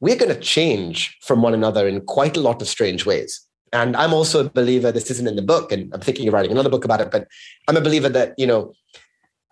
we're 0.00 0.16
going 0.16 0.34
to 0.34 0.40
change 0.40 1.16
from 1.22 1.42
one 1.42 1.54
another 1.54 1.88
in 1.88 2.00
quite 2.02 2.36
a 2.36 2.40
lot 2.40 2.60
of 2.60 2.68
strange 2.68 3.06
ways. 3.06 3.40
And 3.72 3.96
I'm 3.96 4.12
also 4.12 4.46
a 4.46 4.50
believer, 4.50 4.92
this 4.92 5.10
isn't 5.10 5.26
in 5.26 5.36
the 5.36 5.42
book, 5.42 5.72
and 5.72 5.92
I'm 5.92 6.00
thinking 6.00 6.28
of 6.28 6.34
writing 6.34 6.52
another 6.52 6.70
book 6.70 6.84
about 6.84 7.00
it, 7.00 7.10
but 7.10 7.26
I'm 7.68 7.76
a 7.76 7.80
believer 7.80 8.08
that, 8.10 8.34
you 8.38 8.46
know, 8.46 8.72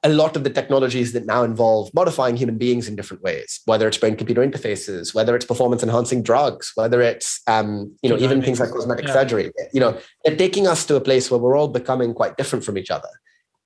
a 0.04 0.08
lot 0.10 0.36
of 0.36 0.44
the 0.44 0.50
technologies 0.50 1.14
that 1.14 1.24
now 1.24 1.42
involve 1.42 1.92
modifying 1.94 2.36
human 2.36 2.58
beings 2.58 2.86
in 2.86 2.94
different 2.94 3.22
ways, 3.22 3.60
whether 3.64 3.88
it's 3.88 3.96
brain 3.96 4.16
computer 4.16 4.46
interfaces, 4.46 5.14
whether 5.14 5.34
it's 5.34 5.46
performance 5.46 5.82
enhancing 5.82 6.22
drugs, 6.22 6.72
whether 6.74 7.00
it's, 7.00 7.40
um, 7.46 7.96
you 8.02 8.10
know, 8.10 8.18
even 8.18 8.42
things 8.42 8.60
like 8.60 8.70
cosmetic 8.70 9.06
yeah. 9.06 9.12
surgery, 9.14 9.50
you 9.72 9.80
know, 9.80 9.98
they're 10.24 10.36
taking 10.36 10.66
us 10.66 10.84
to 10.84 10.96
a 10.96 11.00
place 11.00 11.30
where 11.30 11.40
we're 11.40 11.56
all 11.56 11.68
becoming 11.68 12.12
quite 12.12 12.36
different 12.36 12.64
from 12.64 12.76
each 12.76 12.90
other. 12.90 13.08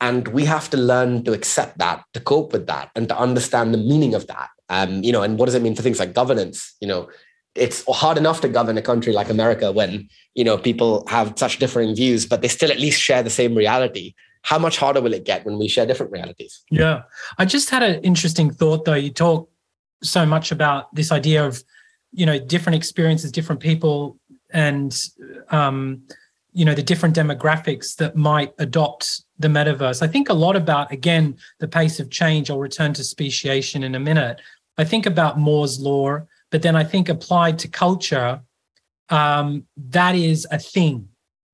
And 0.01 0.29
we 0.29 0.45
have 0.45 0.71
to 0.71 0.77
learn 0.77 1.25
to 1.25 1.33
accept 1.33 1.79
that, 1.79 2.05
to 2.15 2.21
cope 2.21 2.53
with 2.53 2.69
that, 2.69 2.91
and 2.95 3.09
to 3.09 3.19
understand 3.19 3.75
the 3.75 3.79
meaning 3.79 4.15
of 4.15 4.29
that. 4.29 4.49
Um, 4.69 5.03
you 5.03 5.13
know, 5.13 5.23
and 5.23 5.39
what 5.39 5.47
does 5.47 5.55
it 5.55 5.63
mean 5.63 5.75
for 5.75 5.83
things 5.83 5.99
like 5.99 6.15
governance? 6.15 6.77
You 6.81 6.89
know, 6.89 7.09
it's 7.55 7.85
hard 7.89 8.19
enough 8.19 8.41
to 8.43 8.49
govern 8.49 8.79
a 8.79 8.83
country 8.83 9.13
like 9.13 9.31
America 9.31 9.73
when 9.73 10.09
you 10.35 10.45
know 10.45 10.59
people 10.59 11.05
have 11.09 11.35
such 11.37 11.59
differing 11.59 11.95
views, 11.95 12.27
but 12.27 12.43
they 12.43 12.49
still 12.49 12.71
at 12.71 12.79
least 12.79 13.01
share 13.01 13.23
the 13.23 13.31
same 13.31 13.55
reality. 13.55 14.15
How 14.43 14.59
much 14.59 14.79
harder 14.79 15.01
will 15.01 15.13
it 15.13 15.25
get 15.25 15.45
when 15.45 15.59
we 15.59 15.69
share 15.69 15.87
different 15.87 16.13
realities? 16.13 16.63
Yeah, 16.71 17.03
I 17.39 17.45
just 17.45 17.71
had 17.71 17.83
an 17.83 18.03
interesting 18.03 18.51
thought 18.51 18.85
though. 18.85 18.95
You 18.95 19.11
talk 19.11 19.51
so 20.03 20.25
much 20.25 20.53
about 20.53 20.95
this 20.95 21.11
idea 21.11 21.45
of 21.45 21.63
you 22.13 22.27
know 22.27 22.39
different 22.39 22.77
experiences, 22.77 23.33
different 23.33 23.61
people, 23.61 24.19
and 24.51 24.97
um, 25.51 26.03
you 26.53 26.65
know 26.65 26.75
the 26.75 26.83
different 26.83 27.17
demographics 27.17 27.97
that 27.97 28.17
might 28.17 28.53
adopt 28.59 29.23
the 29.39 29.49
metaverse. 29.49 30.03
I 30.03 30.09
think 30.09 30.29
a 30.29 30.35
lot 30.35 30.57
about 30.57 30.93
again 30.93 31.37
the 31.59 31.69
pace 31.69 32.01
of 32.01 32.11
change. 32.11 32.51
I'll 32.51 32.59
return 32.59 32.93
to 32.95 33.05
speciation 33.05 33.83
in 33.83 33.95
a 33.95 34.01
minute. 34.01 34.41
I 34.79 34.85
think 34.85 35.07
about 35.07 35.39
Moore's 35.39 35.79
law 35.81 36.21
but 36.51 36.63
then 36.63 36.77
I 36.77 36.85
think 36.85 37.09
applied 37.09 37.59
to 37.61 37.69
culture, 37.69 38.41
um, 39.11 39.67
that 39.77 40.15
is 40.15 40.47
a 40.51 40.59
thing, 40.59 41.09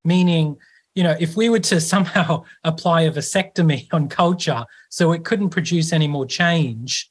meaning 0.05 0.57
you 0.95 1.03
know, 1.03 1.16
if 1.18 1.35
we 1.35 1.49
were 1.49 1.61
to 1.61 1.81
somehow 1.93 2.45
apply 2.62 3.03
a 3.03 3.11
vasectomy 3.12 3.89
on 3.93 4.09
culture 4.09 4.64
so 4.91 5.12
it 5.12 5.25
couldn't 5.25 5.51
produce 5.51 5.93
any 5.93 6.07
more 6.07 6.27
change, 6.27 7.11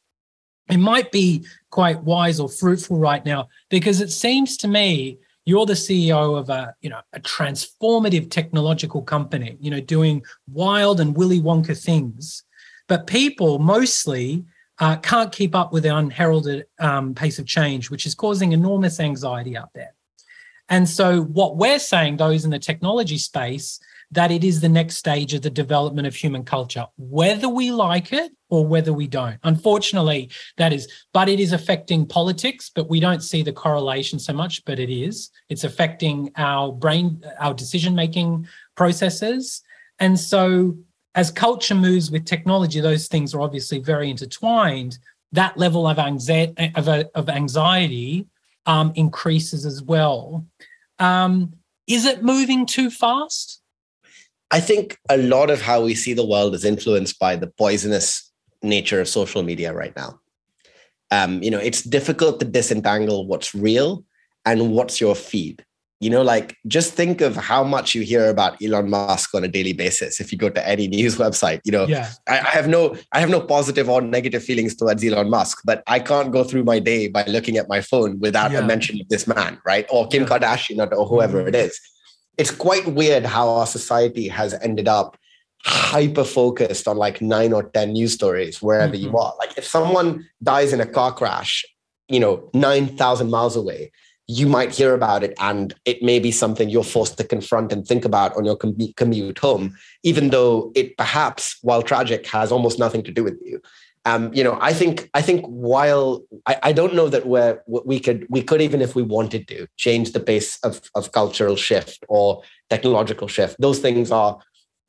it 0.70 0.78
might 0.78 1.12
be 1.12 1.46
quite 1.70 2.02
wise 2.04 2.40
or 2.40 2.48
fruitful 2.48 2.98
right 2.98 3.26
now 3.26 3.50
because 3.70 4.00
it 4.00 4.10
seems 4.10 4.56
to 4.56 4.70
me 4.70 5.18
you're 5.46 5.66
the 5.66 5.74
CEO 5.74 6.40
of 6.40 6.50
a 6.50 6.74
you 6.80 6.90
know 6.90 7.02
a 7.12 7.20
transformative 7.20 8.32
technological 8.32 9.02
company, 9.02 9.58
you 9.60 9.70
know, 9.70 9.82
doing 9.82 10.24
wild 10.50 11.02
and 11.02 11.18
Willy 11.18 11.42
Wonka 11.42 11.78
things, 11.78 12.44
but 12.88 13.08
people 13.08 13.60
mostly 13.60 14.46
uh, 14.84 14.98
can't 14.98 15.32
keep 15.32 15.56
up 15.56 15.72
with 15.72 15.84
the 15.84 15.96
unheralded 15.96 16.66
um, 16.78 17.16
pace 17.16 17.40
of 17.40 17.46
change, 17.46 17.90
which 17.90 18.06
is 18.06 18.14
causing 18.14 18.52
enormous 18.52 19.00
anxiety 19.00 19.56
out 19.56 19.70
there. 19.74 19.94
And 20.68 20.90
so, 20.90 21.22
what 21.22 21.56
we're 21.56 21.80
saying, 21.80 22.18
those 22.18 22.44
in 22.44 22.52
the 22.52 22.60
technology 22.60 23.18
space, 23.18 23.80
that 24.12 24.30
it 24.30 24.44
is 24.44 24.60
the 24.60 24.68
next 24.68 24.98
stage 24.98 25.34
of 25.34 25.42
the 25.42 25.50
development 25.50 26.06
of 26.06 26.14
human 26.14 26.44
culture, 26.44 26.86
whether 26.98 27.48
we 27.48 27.72
like 27.72 28.12
it 28.12 28.34
or 28.50 28.68
whether 28.68 28.92
we 28.92 29.08
don't. 29.08 29.38
Unfortunately, 29.44 30.30
that 30.58 30.74
is, 30.74 30.90
but 31.14 31.30
it 31.30 31.40
is 31.40 31.54
affecting 31.54 32.06
politics, 32.06 32.70
but 32.76 32.90
we 32.90 33.00
don't 33.00 33.24
see 33.24 33.42
the 33.42 33.54
correlation 33.54 34.20
so 34.20 34.34
much, 34.34 34.66
but 34.66 34.80
it 34.80 34.90
is. 34.90 35.32
It's 35.48 35.64
affecting 35.64 36.30
our 36.36 36.74
brain, 36.74 37.24
our 37.40 37.54
decision 37.54 37.96
making 37.96 38.50
processes. 38.76 39.62
And 40.00 40.20
so, 40.20 40.76
as 41.16 41.32
culture 41.32 41.76
moves 41.76 42.12
with 42.12 42.26
technology, 42.26 42.80
those 42.80 43.08
things 43.08 43.34
are 43.34 43.42
obviously 43.42 43.80
very 43.80 44.10
intertwined. 44.10 44.98
That 45.32 45.58
level 45.58 45.88
of 45.88 46.00
anxiety, 46.00 46.72
of, 46.76 46.88
of 46.88 47.30
anxiety 47.30 48.28
um, 48.66 48.92
increases 48.96 49.66
as 49.66 49.82
well. 49.82 50.46
Um, 51.00 51.54
is 51.88 52.06
it 52.06 52.24
moving 52.24 52.66
too 52.66 52.90
fast? 52.90 53.62
I 54.52 54.60
think 54.60 54.98
a 55.10 55.18
lot 55.18 55.50
of 55.50 55.62
how 55.62 55.84
we 55.84 55.96
see 55.96 56.14
the 56.14 56.26
world 56.26 56.54
is 56.54 56.64
influenced 56.64 57.20
by 57.20 57.36
the 57.36 57.48
poisonous 57.48 58.32
nature 58.62 59.02
of 59.02 59.08
social 59.08 59.44
media 59.44 59.74
right 59.74 59.96
now. 59.96 60.20
Um, 61.12 61.44
you 61.44 61.52
know, 61.52 61.60
it's 61.60 61.82
difficult 61.82 62.40
to 62.40 62.46
disentangle 62.46 63.28
what's 63.28 63.54
real 63.54 64.06
and 64.46 64.72
what's 64.72 65.02
your 65.02 65.16
feed. 65.16 65.66
You 66.04 66.10
know, 66.10 66.22
like 66.22 66.58
just 66.68 66.94
think 66.94 67.22
of 67.22 67.36
how 67.36 67.64
much 67.64 67.96
you 67.96 68.02
hear 68.02 68.30
about 68.30 68.62
Elon 68.62 68.90
Musk 68.90 69.34
on 69.34 69.44
a 69.44 69.48
daily 69.48 69.74
basis. 69.74 70.20
If 70.20 70.32
you 70.32 70.38
go 70.38 70.50
to 70.50 70.68
any 70.68 70.88
news 70.98 71.18
website, 71.18 71.62
you 71.64 71.72
know, 71.72 71.88
yeah. 71.88 72.12
I, 72.28 72.40
I 72.40 72.50
have 72.50 72.68
no, 72.68 72.96
I 73.12 73.20
have 73.20 73.30
no 73.30 73.42
positive 73.42 73.90
or 73.90 74.02
negative 74.02 74.44
feelings 74.44 74.76
towards 74.76 75.04
Elon 75.04 75.30
Musk, 75.30 75.62
but 75.66 75.84
I 75.88 76.00
can't 76.00 76.32
go 76.32 76.44
through 76.44 76.66
my 76.66 76.80
day 76.80 77.08
by 77.08 77.24
looking 77.26 77.58
at 77.58 77.70
my 77.70 77.82
phone 77.82 78.20
without 78.20 78.52
yeah. 78.52 78.60
a 78.60 78.66
mention 78.66 79.00
of 79.02 79.08
this 79.10 79.26
man, 79.28 79.60
right? 79.66 79.86
Or 79.90 80.08
Kim 80.08 80.24
yeah. 80.24 80.30
Kardashian 80.30 80.92
or 80.92 81.06
whoever 81.06 81.40
mm-hmm. 81.40 81.50
it 81.50 81.56
is 81.56 81.80
it's 82.38 82.52
quite 82.52 82.86
weird 82.88 83.26
how 83.26 83.50
our 83.50 83.68
society 83.68 84.28
has 84.28 84.54
ended 84.56 84.88
up 84.88 85.18
hyper 85.66 86.24
focused 86.24 86.88
on 86.88 86.98
like 86.98 87.22
nine 87.22 87.54
or 87.54 87.64
10 87.64 87.94
news 87.94 88.14
stories 88.14 88.62
wherever 88.62 88.94
mm-hmm. 88.94 89.12
you 89.12 89.18
are. 89.18 89.34
Like 89.40 89.58
if 89.58 89.66
someone 89.66 90.28
dies 90.42 90.74
in 90.74 90.82
a 90.82 90.86
car 90.86 91.14
crash, 91.14 91.64
you 92.10 92.20
know, 92.20 92.50
9,000 92.54 93.30
miles 93.30 93.56
away, 93.56 93.92
you 94.28 94.48
might 94.48 94.74
hear 94.74 94.94
about 94.94 95.24
it 95.24 95.34
and 95.40 95.74
it 95.86 96.02
may 96.02 96.20
be 96.20 96.32
something 96.32 96.70
you're 96.70 96.84
forced 96.84 97.18
to 97.18 97.24
confront 97.24 97.74
and 97.74 97.86
think 97.86 98.06
about 98.06 98.36
on 98.38 98.46
your 98.46 98.56
commute 98.56 99.40
home, 99.40 99.76
even 100.04 100.30
though 100.30 100.72
it 100.76 100.98
perhaps, 100.98 101.58
while 101.62 101.82
tragic, 101.82 102.26
has 102.28 102.52
almost 102.52 102.80
nothing 102.80 103.04
to 103.04 103.12
do 103.12 103.24
with 103.24 103.38
you 103.44 103.62
um, 104.06 104.34
you 104.34 104.44
know, 104.44 104.58
I 104.60 104.74
think 104.74 105.10
I 105.14 105.22
think 105.22 105.46
while 105.46 106.24
I, 106.46 106.58
I 106.64 106.74
don't 106.74 106.94
know 106.94 107.08
that 107.08 107.26
we're 107.26 107.62
we 107.68 108.00
could 108.00 108.28
we 108.30 108.42
could 108.42 108.62
even 108.62 108.82
if 108.82 108.96
we 108.96 109.02
wanted 109.02 109.48
to 109.48 109.68
change 109.78 110.12
the 110.12 110.20
pace 110.20 110.60
of, 110.64 110.82
of 110.94 111.14
cultural 111.14 111.56
shift 111.56 112.04
or 112.10 112.44
technological 112.70 113.30
shift. 113.30 113.56
Those 113.60 113.80
things 113.80 114.12
are 114.12 114.40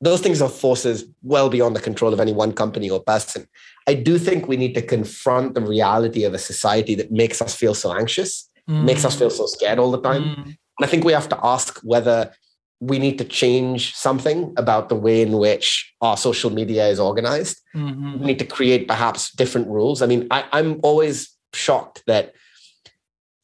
those 0.01 0.19
things 0.19 0.41
are 0.41 0.49
forces 0.49 1.05
well 1.23 1.49
beyond 1.49 1.77
the 1.77 1.81
control 1.81 2.13
of 2.13 2.19
any 2.19 2.33
one 2.33 2.51
company 2.51 2.89
or 2.89 3.01
person. 3.01 3.47
I 3.87 3.93
do 3.93 4.17
think 4.17 4.47
we 4.47 4.57
need 4.57 4.73
to 4.73 4.81
confront 4.81 5.53
the 5.53 5.61
reality 5.61 6.25
of 6.25 6.33
a 6.33 6.37
society 6.39 6.95
that 6.95 7.11
makes 7.11 7.41
us 7.41 7.55
feel 7.55 7.73
so 7.73 7.93
anxious, 7.93 8.49
mm. 8.69 8.83
makes 8.83 9.05
us 9.05 9.17
feel 9.17 9.29
so 9.29 9.45
scared 9.45 9.79
all 9.79 9.91
the 9.91 10.01
time. 10.01 10.23
Mm. 10.23 10.45
And 10.45 10.81
I 10.81 10.87
think 10.87 11.03
we 11.03 11.13
have 11.13 11.29
to 11.29 11.39
ask 11.43 11.79
whether 11.83 12.31
we 12.79 12.99
need 12.99 13.17
to 13.17 13.25
change 13.25 13.95
something 13.95 14.53
about 14.57 14.89
the 14.89 14.95
way 14.95 15.21
in 15.21 15.37
which 15.37 15.93
our 16.01 16.17
social 16.17 16.49
media 16.49 16.87
is 16.87 16.99
organized. 16.99 17.61
Mm-hmm. 17.73 18.19
We 18.19 18.25
need 18.25 18.39
to 18.39 18.45
create 18.45 18.87
perhaps 18.87 19.31
different 19.31 19.67
rules. 19.67 20.01
I 20.01 20.07
mean, 20.07 20.27
I, 20.29 20.43
am 20.51 20.79
always 20.83 21.33
shocked 21.53 22.03
that, 22.07 22.33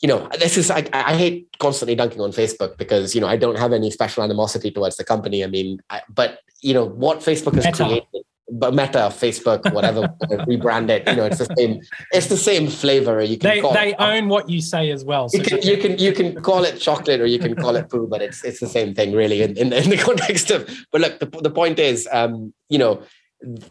you 0.02 0.10
know, 0.10 0.28
this 0.38 0.58
is, 0.58 0.70
I, 0.70 0.86
I, 0.94 1.16
hate 1.16 1.48
constantly 1.60 1.96
dunking 1.96 2.20
on 2.20 2.32
Facebook 2.32 2.78
because, 2.78 3.16
you 3.16 3.22
know, 3.22 3.28
I 3.28 3.38
don't 3.38 3.58
have 3.58 3.72
any 3.72 3.90
special 3.90 4.24
animosity 4.24 4.70
towards 4.70 4.98
the 4.98 5.06
company. 5.06 5.44
I 5.44 5.48
mean, 5.48 5.80
I, 5.90 6.02
but, 6.10 6.40
you 6.62 6.74
know, 6.74 6.86
what 6.86 7.20
Facebook 7.20 7.56
has 7.56 7.74
created 7.74 8.26
but 8.52 8.74
Meta, 8.74 9.10
Facebook, 9.10 9.72
whatever, 9.74 10.14
rebrand 10.48 10.90
it. 10.90 11.08
You 11.08 11.16
know, 11.16 11.26
it's 11.26 11.40
the 11.40 11.54
same. 11.58 11.82
It's 12.12 12.28
the 12.28 12.38
same 12.38 12.68
flavor. 12.68 13.22
You 13.22 13.38
can 13.38 13.50
they 13.50 13.62
they 13.62 13.96
own 13.96 14.28
what 14.28 14.50
you 14.50 14.62
say 14.62 14.92
as 14.92 15.06
well. 15.06 15.30
So 15.30 15.38
you, 15.38 15.44
can, 15.44 15.62
you 15.62 15.78
can 15.78 15.98
you 15.98 16.12
can 16.12 16.42
call 16.42 16.64
it 16.64 16.80
chocolate 16.80 17.22
or 17.22 17.26
you 17.26 17.40
can 17.40 17.56
call 17.56 17.76
it 17.76 17.90
poo, 17.90 18.08
but 18.08 18.22
it's 18.22 18.44
it's 18.44 18.60
the 18.60 18.68
same 18.68 18.94
thing 18.94 19.14
really 19.14 19.42
in, 19.42 19.58
in, 19.58 19.74
in 19.74 19.90
the 19.90 19.98
context 20.10 20.52
of. 20.52 20.70
But 20.92 21.02
look, 21.02 21.20
the, 21.20 21.28
the 21.42 21.50
point 21.50 21.80
is, 21.80 22.08
um, 22.12 22.54
you 22.70 22.78
know, 22.78 23.02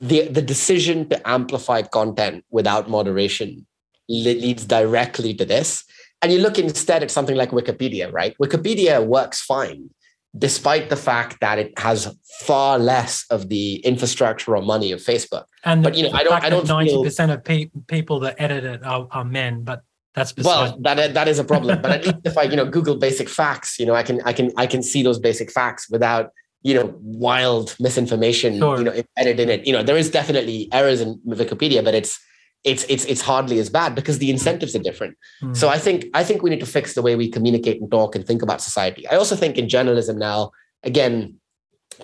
the 0.00 0.28
the 0.28 0.42
decision 0.42 1.08
to 1.10 1.28
amplify 1.28 1.82
content 1.82 2.44
without 2.50 2.88
moderation 2.88 3.66
leads 4.08 4.64
directly 4.64 5.34
to 5.34 5.44
this. 5.44 5.84
And 6.22 6.32
you 6.32 6.38
look 6.38 6.58
instead 6.58 7.02
at 7.02 7.10
something 7.10 7.36
like 7.36 7.50
Wikipedia, 7.50 8.12
right? 8.12 8.36
Wikipedia 8.38 9.04
works 9.04 9.40
fine 9.40 9.88
despite 10.36 10.90
the 10.90 10.96
fact 10.96 11.40
that 11.40 11.58
it 11.58 11.76
has 11.78 12.14
far 12.42 12.78
less 12.78 13.24
of 13.30 13.48
the 13.48 13.76
infrastructure 13.76 14.56
or 14.56 14.62
money 14.62 14.92
of 14.92 15.00
Facebook. 15.00 15.44
And 15.64 15.82
but 15.82 15.96
you 15.96 16.04
know, 16.04 16.10
I 16.12 16.22
don't, 16.22 16.44
I 16.44 16.48
don't. 16.48 16.66
Ninety 16.66 17.02
percent 17.02 17.32
of 17.32 17.44
pe- 17.44 17.70
people 17.86 18.20
that 18.20 18.36
edit 18.38 18.64
it 18.64 18.84
are, 18.84 19.08
are 19.10 19.24
men, 19.24 19.64
but 19.64 19.82
that's 20.14 20.34
well, 20.36 20.76
that 20.80 21.14
that 21.14 21.28
is 21.28 21.38
a 21.38 21.44
problem. 21.44 21.80
but 21.82 21.90
at 21.90 22.04
least 22.06 22.16
if 22.24 22.38
I, 22.38 22.44
you 22.44 22.56
know, 22.56 22.66
Google 22.66 22.96
basic 22.96 23.28
facts, 23.28 23.78
you 23.78 23.86
know, 23.86 23.94
I 23.94 24.02
can, 24.02 24.20
I 24.24 24.32
can, 24.32 24.52
I 24.56 24.66
can 24.66 24.82
see 24.82 25.02
those 25.02 25.18
basic 25.18 25.50
facts 25.50 25.90
without 25.90 26.30
you 26.62 26.74
know 26.74 26.94
wild 27.00 27.74
misinformation 27.80 28.58
sure. 28.58 28.78
you 28.78 28.84
know 28.84 28.92
embedded 28.92 29.40
in 29.40 29.48
it 29.48 29.66
you 29.66 29.72
know 29.72 29.82
there 29.82 29.96
is 29.96 30.10
definitely 30.10 30.68
errors 30.72 31.00
in 31.00 31.18
wikipedia 31.26 31.82
but 31.82 31.94
it's 31.94 32.20
it's 32.64 32.84
it's 32.88 33.04
it's 33.06 33.20
hardly 33.20 33.58
as 33.58 33.70
bad 33.70 33.94
because 33.94 34.18
the 34.18 34.30
incentives 34.30 34.74
are 34.76 34.80
different. 34.80 35.16
Mm. 35.42 35.56
So 35.56 35.68
I 35.68 35.78
think 35.78 36.06
I 36.14 36.24
think 36.24 36.42
we 36.42 36.50
need 36.50 36.60
to 36.60 36.66
fix 36.66 36.94
the 36.94 37.02
way 37.02 37.16
we 37.16 37.30
communicate 37.30 37.80
and 37.80 37.90
talk 37.90 38.14
and 38.14 38.26
think 38.26 38.42
about 38.42 38.60
society. 38.60 39.06
I 39.08 39.16
also 39.16 39.36
think 39.36 39.56
in 39.56 39.68
journalism 39.68 40.18
now, 40.18 40.50
again, 40.82 41.40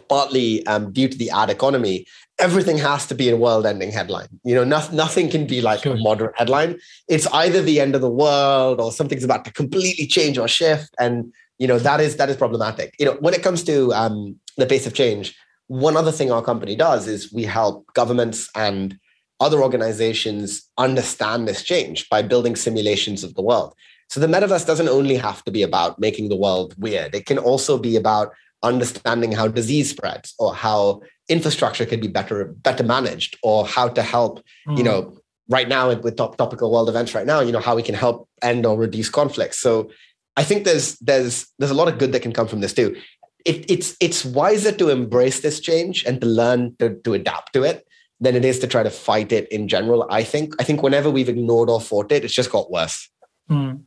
partly 0.08 0.66
um, 0.66 0.92
due 0.92 1.08
to 1.08 1.16
the 1.16 1.30
ad 1.30 1.50
economy, 1.50 2.06
everything 2.38 2.78
has 2.78 3.06
to 3.06 3.14
be 3.14 3.28
a 3.28 3.36
world-ending 3.36 3.90
headline. 3.90 4.28
You 4.44 4.54
know, 4.54 4.64
no, 4.64 4.86
nothing 4.92 5.28
can 5.28 5.46
be 5.46 5.60
like 5.60 5.82
sure. 5.82 5.94
a 5.94 5.98
moderate 5.98 6.36
headline. 6.36 6.78
It's 7.08 7.26
either 7.28 7.62
the 7.62 7.80
end 7.80 7.94
of 7.94 8.00
the 8.00 8.10
world 8.10 8.80
or 8.80 8.92
something's 8.92 9.24
about 9.24 9.44
to 9.44 9.52
completely 9.52 10.06
change 10.06 10.38
or 10.38 10.48
shift, 10.48 10.94
and 10.98 11.32
you 11.58 11.66
know 11.66 11.78
that 11.78 12.00
is 12.00 12.16
that 12.16 12.30
is 12.30 12.36
problematic. 12.36 12.94
You 12.98 13.06
know, 13.06 13.16
when 13.20 13.34
it 13.34 13.42
comes 13.42 13.62
to 13.64 13.92
um, 13.92 14.36
the 14.56 14.66
pace 14.66 14.86
of 14.86 14.94
change, 14.94 15.36
one 15.66 15.96
other 15.96 16.12
thing 16.12 16.32
our 16.32 16.42
company 16.42 16.76
does 16.76 17.06
is 17.06 17.30
we 17.32 17.44
help 17.44 17.86
governments 17.92 18.48
and 18.54 18.98
other 19.40 19.62
organizations 19.62 20.68
understand 20.78 21.46
this 21.46 21.62
change 21.62 22.08
by 22.08 22.22
building 22.22 22.56
simulations 22.56 23.22
of 23.22 23.34
the 23.34 23.42
world. 23.42 23.74
So 24.08 24.20
the 24.20 24.26
metaverse 24.26 24.66
doesn't 24.66 24.88
only 24.88 25.16
have 25.16 25.44
to 25.44 25.50
be 25.50 25.62
about 25.62 25.98
making 25.98 26.28
the 26.28 26.36
world 26.36 26.74
weird, 26.78 27.14
it 27.14 27.26
can 27.26 27.38
also 27.38 27.76
be 27.76 27.96
about 27.96 28.32
understanding 28.62 29.32
how 29.32 29.48
disease 29.48 29.90
spreads 29.90 30.34
or 30.38 30.54
how 30.54 31.00
infrastructure 31.28 31.84
can 31.84 32.00
be 32.00 32.08
better 32.08 32.44
better 32.44 32.84
managed 32.84 33.36
or 33.42 33.66
how 33.66 33.88
to 33.88 34.02
help 34.02 34.42
mm. 34.66 34.76
you 34.78 34.82
know 34.82 35.16
right 35.48 35.68
now 35.68 35.94
with 35.94 36.16
top, 36.16 36.36
topical 36.36 36.72
world 36.72 36.88
events 36.88 37.14
right 37.14 37.26
now 37.26 37.40
you 37.40 37.52
know 37.52 37.60
how 37.60 37.76
we 37.76 37.82
can 37.82 37.94
help 37.94 38.28
end 38.42 38.64
or 38.64 38.78
reduce 38.78 39.10
conflicts 39.10 39.58
so 39.60 39.90
i 40.36 40.42
think 40.42 40.64
there's 40.64 40.96
there's 40.98 41.46
there's 41.58 41.70
a 41.70 41.74
lot 41.74 41.88
of 41.88 41.98
good 41.98 42.12
that 42.12 42.22
can 42.22 42.32
come 42.32 42.48
from 42.48 42.60
this 42.60 42.72
too 42.72 42.96
it, 43.44 43.68
it's 43.70 43.96
it's 44.00 44.24
wiser 44.24 44.72
to 44.72 44.88
embrace 44.88 45.40
this 45.40 45.60
change 45.60 46.04
and 46.04 46.20
to 46.20 46.26
learn 46.26 46.74
to, 46.78 46.94
to 47.04 47.14
adapt 47.14 47.52
to 47.52 47.62
it 47.62 47.86
than 48.20 48.34
it 48.34 48.44
is 48.44 48.58
to 48.60 48.66
try 48.66 48.82
to 48.82 48.90
fight 48.90 49.32
it 49.32 49.50
in 49.52 49.68
general. 49.68 50.06
I 50.10 50.22
think. 50.22 50.54
I 50.60 50.64
think 50.64 50.82
whenever 50.82 51.10
we've 51.10 51.28
ignored 51.28 51.70
or 51.70 51.80
fought 51.80 52.12
it, 52.12 52.24
it's 52.24 52.34
just 52.34 52.50
got 52.50 52.70
worse. 52.70 53.10
Mm. 53.50 53.82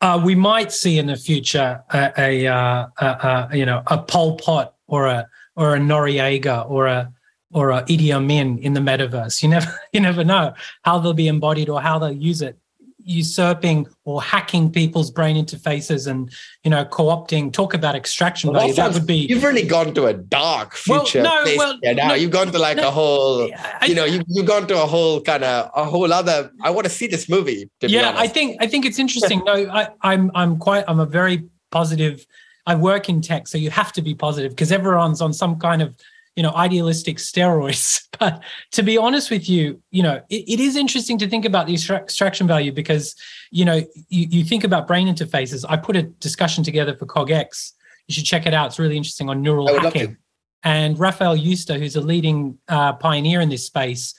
Uh, 0.00 0.20
we 0.24 0.34
might 0.34 0.70
see 0.70 0.98
in 0.98 1.06
the 1.06 1.16
future 1.16 1.82
a, 1.92 2.12
a, 2.16 2.46
uh, 2.46 2.86
a, 3.00 3.06
a, 3.52 3.56
you 3.56 3.66
know 3.66 3.82
a 3.88 3.98
Pol 3.98 4.36
Pot 4.36 4.74
or 4.86 5.06
a 5.06 5.26
or 5.56 5.74
a 5.74 5.78
Noriega 5.78 6.68
or 6.70 6.86
a 6.86 7.12
or 7.52 7.70
a 7.70 7.82
Idi 7.84 8.12
Amin 8.12 8.58
in 8.58 8.74
the 8.74 8.80
metaverse. 8.80 9.42
You 9.42 9.48
never 9.48 9.80
you 9.92 10.00
never 10.00 10.24
know 10.24 10.54
how 10.82 10.98
they'll 10.98 11.14
be 11.14 11.28
embodied 11.28 11.68
or 11.68 11.80
how 11.80 11.98
they'll 11.98 12.12
use 12.12 12.42
it 12.42 12.58
usurping 13.04 13.86
or 14.04 14.20
hacking 14.20 14.70
people's 14.70 15.10
brain 15.10 15.36
interfaces 15.36 16.06
and 16.06 16.30
you 16.64 16.70
know 16.70 16.84
co-opting 16.84 17.52
talk 17.52 17.72
about 17.72 17.94
extraction 17.94 18.50
well, 18.50 18.60
value 18.60 18.74
that, 18.74 18.92
would 18.92 19.06
be 19.06 19.14
you've 19.14 19.42
really 19.42 19.62
gone 19.62 19.94
to 19.94 20.06
a 20.06 20.12
dark 20.12 20.74
future 20.74 21.22
well, 21.22 21.44
no, 21.44 21.54
well, 21.56 21.78
now. 21.82 22.08
no, 22.08 22.14
you've 22.14 22.32
gone 22.32 22.48
to 22.48 22.58
like 22.58 22.76
no, 22.76 22.88
a 22.88 22.90
whole 22.90 23.50
I, 23.80 23.86
you 23.86 23.94
know 23.94 24.04
you, 24.04 24.22
you've 24.26 24.46
gone 24.46 24.66
to 24.66 24.82
a 24.82 24.86
whole 24.86 25.20
kind 25.20 25.44
of 25.44 25.70
a 25.74 25.84
whole 25.84 26.12
other 26.12 26.50
i 26.62 26.70
want 26.70 26.84
to 26.86 26.92
see 26.92 27.06
this 27.06 27.28
movie 27.28 27.70
yeah 27.80 28.14
i 28.16 28.26
think 28.26 28.56
i 28.60 28.66
think 28.66 28.84
it's 28.84 28.98
interesting. 28.98 29.42
No 29.48 29.52
I, 29.52 29.88
i'm 30.02 30.30
i'm 30.34 30.58
quite 30.58 30.84
i'm 30.88 31.00
a 31.00 31.06
very 31.06 31.48
positive 31.70 32.26
I 32.68 32.74
work 32.74 33.08
in 33.08 33.22
tech, 33.22 33.48
so 33.48 33.56
you 33.56 33.70
have 33.70 33.94
to 33.94 34.02
be 34.02 34.14
positive 34.14 34.52
because 34.52 34.70
everyone's 34.70 35.22
on 35.22 35.32
some 35.32 35.58
kind 35.58 35.80
of 35.80 35.96
you 36.38 36.44
know 36.44 36.52
idealistic 36.54 37.18
steroids. 37.18 38.04
But 38.18 38.42
to 38.72 38.82
be 38.82 38.98
honest 38.98 39.30
with 39.30 39.48
you 39.48 39.80
you 39.90 40.02
know 40.02 40.16
it, 40.28 40.42
it 40.54 40.60
is 40.60 40.76
interesting 40.76 41.18
to 41.18 41.28
think 41.28 41.44
about 41.44 41.66
the 41.66 41.74
extraction 41.74 42.46
value 42.48 42.72
because 42.72 43.14
you 43.50 43.64
know 43.64 43.76
you, 44.08 44.26
you 44.30 44.44
think 44.44 44.64
about 44.64 44.86
brain 44.86 45.06
interfaces. 45.14 45.64
I 45.68 45.76
put 45.76 45.96
a 45.96 46.02
discussion 46.02 46.64
together 46.64 46.96
for 46.96 47.06
cogx 47.06 47.72
you 48.06 48.14
should 48.14 48.24
check 48.24 48.46
it 48.46 48.54
out. 48.54 48.68
It's 48.68 48.78
really 48.78 48.96
interesting 48.96 49.28
on 49.28 49.42
neural 49.42 49.68
hacking. 49.68 50.16
and 50.64 50.98
Rafael 50.98 51.36
Yuste 51.36 51.76
who's 51.78 51.96
a 51.96 52.00
leading 52.00 52.58
uh, 52.68 52.92
pioneer 52.94 53.40
in 53.40 53.48
this 53.48 53.66
space 53.66 54.14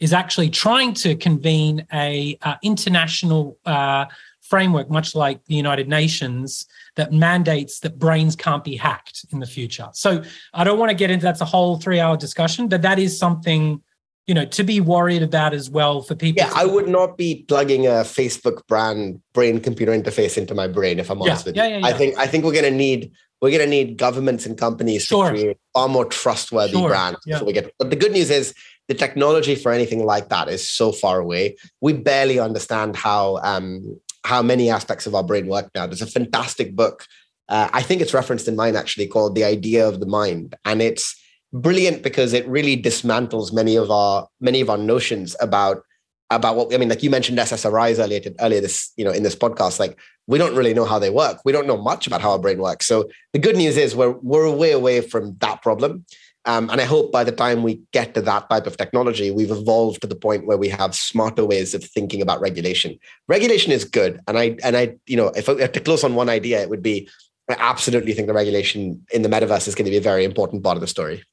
is 0.00 0.12
actually 0.12 0.50
trying 0.50 0.92
to 0.94 1.14
convene 1.14 1.86
a 1.92 2.36
uh, 2.42 2.56
international 2.62 3.56
uh, 3.66 4.04
framework 4.52 4.90
much 4.90 5.14
like 5.14 5.42
the 5.46 5.54
united 5.54 5.88
nations 5.88 6.66
that 6.96 7.10
mandates 7.10 7.80
that 7.80 7.98
brains 7.98 8.36
can't 8.36 8.64
be 8.64 8.76
hacked 8.76 9.24
in 9.32 9.38
the 9.38 9.46
future. 9.46 9.88
So 9.94 10.22
I 10.52 10.62
don't 10.62 10.78
want 10.78 10.90
to 10.90 10.94
get 10.94 11.10
into 11.10 11.24
that's 11.24 11.40
a 11.40 11.50
whole 11.54 11.78
three 11.78 12.00
hour 12.00 12.18
discussion, 12.18 12.68
but 12.68 12.82
that 12.82 12.98
is 12.98 13.18
something 13.18 13.80
you 14.26 14.34
know 14.34 14.44
to 14.44 14.62
be 14.62 14.78
worried 14.78 15.22
about 15.22 15.54
as 15.54 15.70
well 15.70 16.02
for 16.02 16.14
people. 16.14 16.42
Yeah, 16.42 16.52
I 16.54 16.66
would 16.66 16.86
not 16.86 17.16
be 17.16 17.46
plugging 17.48 17.86
a 17.86 18.04
Facebook 18.18 18.58
brand 18.66 19.22
brain 19.32 19.58
computer 19.58 19.92
interface 19.92 20.36
into 20.36 20.54
my 20.54 20.68
brain 20.68 20.98
if 20.98 21.10
I'm 21.10 21.22
honest 21.22 21.46
yeah, 21.46 21.48
with 21.48 21.56
you. 21.56 21.62
Yeah, 21.62 21.68
yeah, 21.68 21.78
yeah. 21.78 21.86
I 21.86 21.92
think 21.94 22.18
I 22.18 22.26
think 22.26 22.44
we're 22.44 22.58
going 22.60 22.72
to 22.72 22.78
need 22.86 23.10
we're 23.40 23.56
going 23.56 23.68
to 23.70 23.74
need 23.78 23.96
governments 23.96 24.44
and 24.44 24.58
companies 24.58 25.04
sure. 25.04 25.24
to 25.24 25.30
create 25.30 25.58
far 25.72 25.88
more 25.88 26.04
trustworthy 26.04 26.74
sure. 26.74 26.90
brands 26.90 27.20
yeah. 27.24 27.36
before 27.36 27.46
we 27.46 27.54
get. 27.54 27.72
But 27.78 27.88
the 27.88 27.96
good 27.96 28.12
news 28.12 28.28
is 28.28 28.52
the 28.88 28.94
technology 28.94 29.54
for 29.54 29.72
anything 29.72 30.04
like 30.04 30.28
that 30.28 30.48
is 30.48 30.68
so 30.68 30.92
far 30.92 31.18
away. 31.18 31.56
We 31.80 31.94
barely 31.94 32.38
understand 32.38 32.96
how 32.96 33.38
um, 33.42 33.98
how 34.24 34.42
many 34.42 34.70
aspects 34.70 35.06
of 35.06 35.14
our 35.14 35.24
brain 35.24 35.46
work 35.46 35.70
now. 35.74 35.86
There's 35.86 36.02
a 36.02 36.06
fantastic 36.06 36.76
book. 36.76 37.06
Uh, 37.48 37.68
I 37.72 37.82
think 37.82 38.00
it's 38.00 38.14
referenced 38.14 38.48
in 38.48 38.56
mine 38.56 38.76
actually 38.76 39.06
called 39.06 39.34
The 39.34 39.44
Idea 39.44 39.86
of 39.86 40.00
the 40.00 40.06
Mind. 40.06 40.54
And 40.64 40.80
it's 40.80 41.20
brilliant 41.52 42.02
because 42.02 42.32
it 42.32 42.46
really 42.48 42.80
dismantles 42.80 43.52
many 43.52 43.76
of 43.76 43.90
our 43.90 44.26
many 44.40 44.60
of 44.60 44.70
our 44.70 44.78
notions 44.78 45.36
about 45.40 45.82
about 46.30 46.56
what 46.56 46.74
I 46.74 46.78
mean, 46.78 46.88
like 46.88 47.02
you 47.02 47.10
mentioned 47.10 47.38
SSRIs 47.38 47.98
earlier 48.02 48.20
earlier 48.40 48.60
this, 48.60 48.92
you 48.96 49.04
know, 49.04 49.10
in 49.10 49.22
this 49.22 49.36
podcast. 49.36 49.78
Like 49.78 49.98
we 50.26 50.38
don't 50.38 50.56
really 50.56 50.72
know 50.72 50.84
how 50.84 50.98
they 50.98 51.10
work. 51.10 51.40
We 51.44 51.52
don't 51.52 51.66
know 51.66 51.76
much 51.76 52.06
about 52.06 52.22
how 52.22 52.30
our 52.30 52.38
brain 52.38 52.58
works. 52.58 52.86
So 52.86 53.08
the 53.32 53.38
good 53.38 53.56
news 53.56 53.76
is 53.76 53.94
we're 53.94 54.12
we're 54.22 54.50
way 54.50 54.72
away 54.72 55.00
from 55.00 55.36
that 55.40 55.62
problem. 55.62 56.06
Um, 56.44 56.70
and 56.70 56.80
I 56.80 56.84
hope 56.84 57.12
by 57.12 57.22
the 57.22 57.32
time 57.32 57.62
we 57.62 57.80
get 57.92 58.14
to 58.14 58.22
that 58.22 58.50
type 58.50 58.66
of 58.66 58.76
technology, 58.76 59.30
we've 59.30 59.50
evolved 59.50 60.00
to 60.00 60.08
the 60.08 60.16
point 60.16 60.46
where 60.46 60.58
we 60.58 60.68
have 60.68 60.94
smarter 60.94 61.44
ways 61.44 61.72
of 61.72 61.84
thinking 61.84 62.20
about 62.20 62.40
regulation. 62.40 62.98
Regulation 63.28 63.70
is 63.70 63.84
good, 63.84 64.20
and 64.26 64.36
I 64.36 64.56
and 64.64 64.76
I, 64.76 64.96
you 65.06 65.16
know, 65.16 65.28
if 65.28 65.48
I 65.48 65.60
have 65.60 65.72
to 65.72 65.80
close 65.80 66.02
on 66.02 66.16
one 66.16 66.28
idea, 66.28 66.60
it 66.60 66.68
would 66.68 66.82
be 66.82 67.08
I 67.48 67.56
absolutely 67.58 68.12
think 68.12 68.26
the 68.26 68.34
regulation 68.34 69.04
in 69.12 69.22
the 69.22 69.28
metaverse 69.28 69.68
is 69.68 69.74
going 69.74 69.84
to 69.84 69.90
be 69.90 69.96
a 69.96 70.02
very 70.02 70.24
important 70.24 70.62
part 70.62 70.76
of 70.76 70.80
the 70.80 70.86
story. 70.86 71.24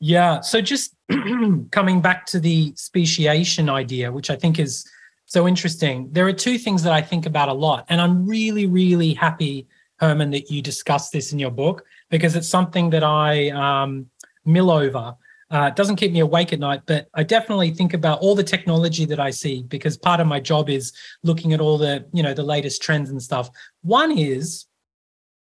Yeah. 0.00 0.40
So 0.40 0.60
just 0.60 0.94
coming 1.70 2.00
back 2.00 2.26
to 2.26 2.40
the 2.40 2.74
speciation 2.76 3.70
idea, 3.70 4.12
which 4.12 4.28
I 4.28 4.36
think 4.36 4.58
is 4.58 4.84
so 5.24 5.48
interesting. 5.48 6.08
There 6.12 6.26
are 6.26 6.32
two 6.32 6.58
things 6.58 6.82
that 6.82 6.92
I 6.92 7.02
think 7.02 7.26
about 7.26 7.48
a 7.48 7.52
lot, 7.52 7.86
and 7.88 8.00
I'm 8.00 8.26
really, 8.26 8.66
really 8.66 9.14
happy, 9.14 9.66
Herman, 9.96 10.30
that 10.30 10.50
you 10.50 10.62
discussed 10.62 11.12
this 11.12 11.32
in 11.32 11.38
your 11.38 11.50
book 11.50 11.84
because 12.10 12.36
it's 12.36 12.48
something 12.48 12.90
that 12.90 13.02
I 13.02 13.50
um, 13.50 14.06
mill 14.46 14.70
over. 14.70 15.14
Uh, 15.48 15.68
it 15.68 15.76
doesn't 15.76 15.96
keep 15.96 16.12
me 16.12 16.20
awake 16.20 16.52
at 16.52 16.58
night, 16.58 16.82
but 16.86 17.08
I 17.14 17.22
definitely 17.22 17.70
think 17.70 17.94
about 17.94 18.18
all 18.20 18.34
the 18.34 18.42
technology 18.42 19.04
that 19.04 19.20
I 19.20 19.30
see 19.30 19.62
because 19.62 19.96
part 19.96 20.18
of 20.18 20.26
my 20.26 20.40
job 20.40 20.68
is 20.68 20.92
looking 21.22 21.52
at 21.52 21.60
all 21.60 21.78
the, 21.78 22.04
you 22.12 22.22
know, 22.22 22.34
the 22.34 22.42
latest 22.42 22.82
trends 22.82 23.10
and 23.10 23.22
stuff. 23.22 23.48
One 23.82 24.16
is 24.16 24.66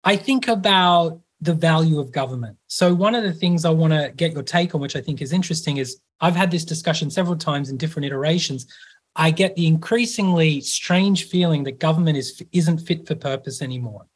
I 0.05 0.16
think 0.16 0.48
about 0.48 1.20
the 1.43 1.52
value 1.52 1.98
of 1.98 2.12
government. 2.12 2.56
So 2.69 2.94
one 2.94 3.14
of 3.14 3.24
the 3.24 3.32
things 3.32 3.64
I 3.64 3.70
want 3.70 3.93
to 3.93 4.12
get 4.14 4.32
your 4.32 4.43
take 4.44 4.74
on, 4.74 4.81
which 4.81 4.97
I 4.97 5.01
think 5.01 5.20
is 5.20 5.32
interesting, 5.32 5.77
is 5.77 6.01
I've 6.20 6.36
had 6.36 6.51
this 6.51 6.64
discussion 6.64 7.10
several 7.10 7.36
times 7.36 7.69
in 7.69 7.77
different 7.77 8.06
iterations. 8.06 8.66
I 9.16 9.31
get 9.31 9.56
the 9.56 9.66
increasingly 9.66 10.60
strange 10.60 11.28
feeling 11.28 11.64
that 11.64 11.81
government 11.81 12.16
is 12.16 12.43
isn't 12.52 12.78
fit 12.78 13.06
for 13.06 13.14
purpose 13.14 13.60
anymore, 13.60 14.06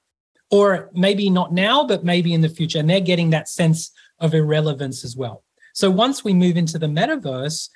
or 0.51 0.89
maybe 0.95 1.29
not 1.29 1.53
now, 1.53 1.85
but 1.85 2.05
maybe 2.05 2.33
in 2.33 2.41
the 2.41 2.49
future, 2.49 2.79
and 2.79 2.89
they're 2.89 3.01
getting 3.01 3.31
that 3.31 3.49
sense 3.49 3.91
of 4.19 4.35
irrelevance 4.35 5.05
as 5.05 5.17
well. 5.17 5.43
So 5.73 5.91
once 5.91 6.25
we 6.25 6.33
move 6.33 6.57
into 6.57 6.79
the 6.79 6.87
metaverse, 6.87 7.69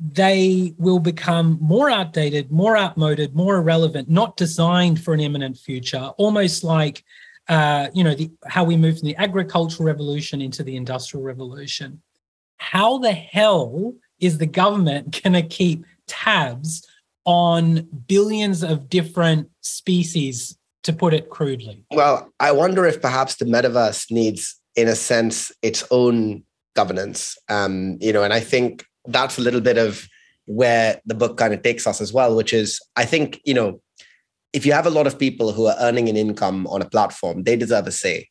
they 0.00 0.74
will 0.78 0.98
become 0.98 1.58
more 1.60 1.88
outdated, 1.88 2.50
more 2.50 2.76
outmoded, 2.76 3.34
more 3.34 3.56
irrelevant, 3.56 4.10
not 4.10 4.36
designed 4.36 5.02
for 5.02 5.14
an 5.14 5.20
imminent 5.20 5.56
future, 5.56 6.10
almost 6.16 6.64
like 6.64 7.04
uh, 7.48 7.88
you 7.92 8.02
know 8.02 8.14
the, 8.14 8.30
how 8.46 8.64
we 8.64 8.76
moved 8.76 9.00
from 9.00 9.06
the 9.06 9.16
agricultural 9.16 9.86
revolution 9.86 10.40
into 10.40 10.62
the 10.62 10.76
industrial 10.76 11.24
revolution. 11.24 12.02
How 12.56 12.98
the 12.98 13.12
hell 13.12 13.94
is 14.20 14.38
the 14.38 14.46
government 14.46 15.20
going 15.22 15.34
to 15.34 15.42
keep 15.42 15.84
tabs 16.06 16.86
on 17.24 17.88
billions 18.08 18.64
of 18.64 18.88
different 18.88 19.48
species, 19.60 20.58
to 20.82 20.92
put 20.92 21.14
it 21.14 21.30
crudely? 21.30 21.84
Well, 21.92 22.32
I 22.40 22.52
wonder 22.52 22.84
if 22.86 23.00
perhaps 23.00 23.36
the 23.36 23.44
metaverse 23.44 24.10
needs 24.10 24.60
in 24.76 24.88
a 24.88 24.96
sense, 24.96 25.52
its 25.62 25.84
own 25.90 26.44
governance. 26.74 27.36
Um, 27.48 27.98
you 28.00 28.12
know, 28.12 28.22
and 28.22 28.32
I 28.32 28.40
think 28.40 28.84
that's 29.06 29.38
a 29.38 29.42
little 29.42 29.60
bit 29.60 29.78
of 29.78 30.06
where 30.46 31.00
the 31.06 31.14
book 31.14 31.36
kind 31.36 31.54
of 31.54 31.62
takes 31.62 31.86
us 31.86 32.00
as 32.00 32.12
well, 32.12 32.34
which 32.34 32.52
is 32.52 32.80
I 32.96 33.04
think, 33.04 33.40
you 33.44 33.54
know, 33.54 33.80
if 34.52 34.66
you 34.66 34.72
have 34.72 34.86
a 34.86 34.90
lot 34.90 35.06
of 35.06 35.18
people 35.18 35.52
who 35.52 35.66
are 35.66 35.76
earning 35.80 36.08
an 36.08 36.16
income 36.16 36.66
on 36.66 36.82
a 36.82 36.88
platform, 36.88 37.44
they 37.44 37.56
deserve 37.56 37.86
a 37.86 37.92
say. 37.92 38.28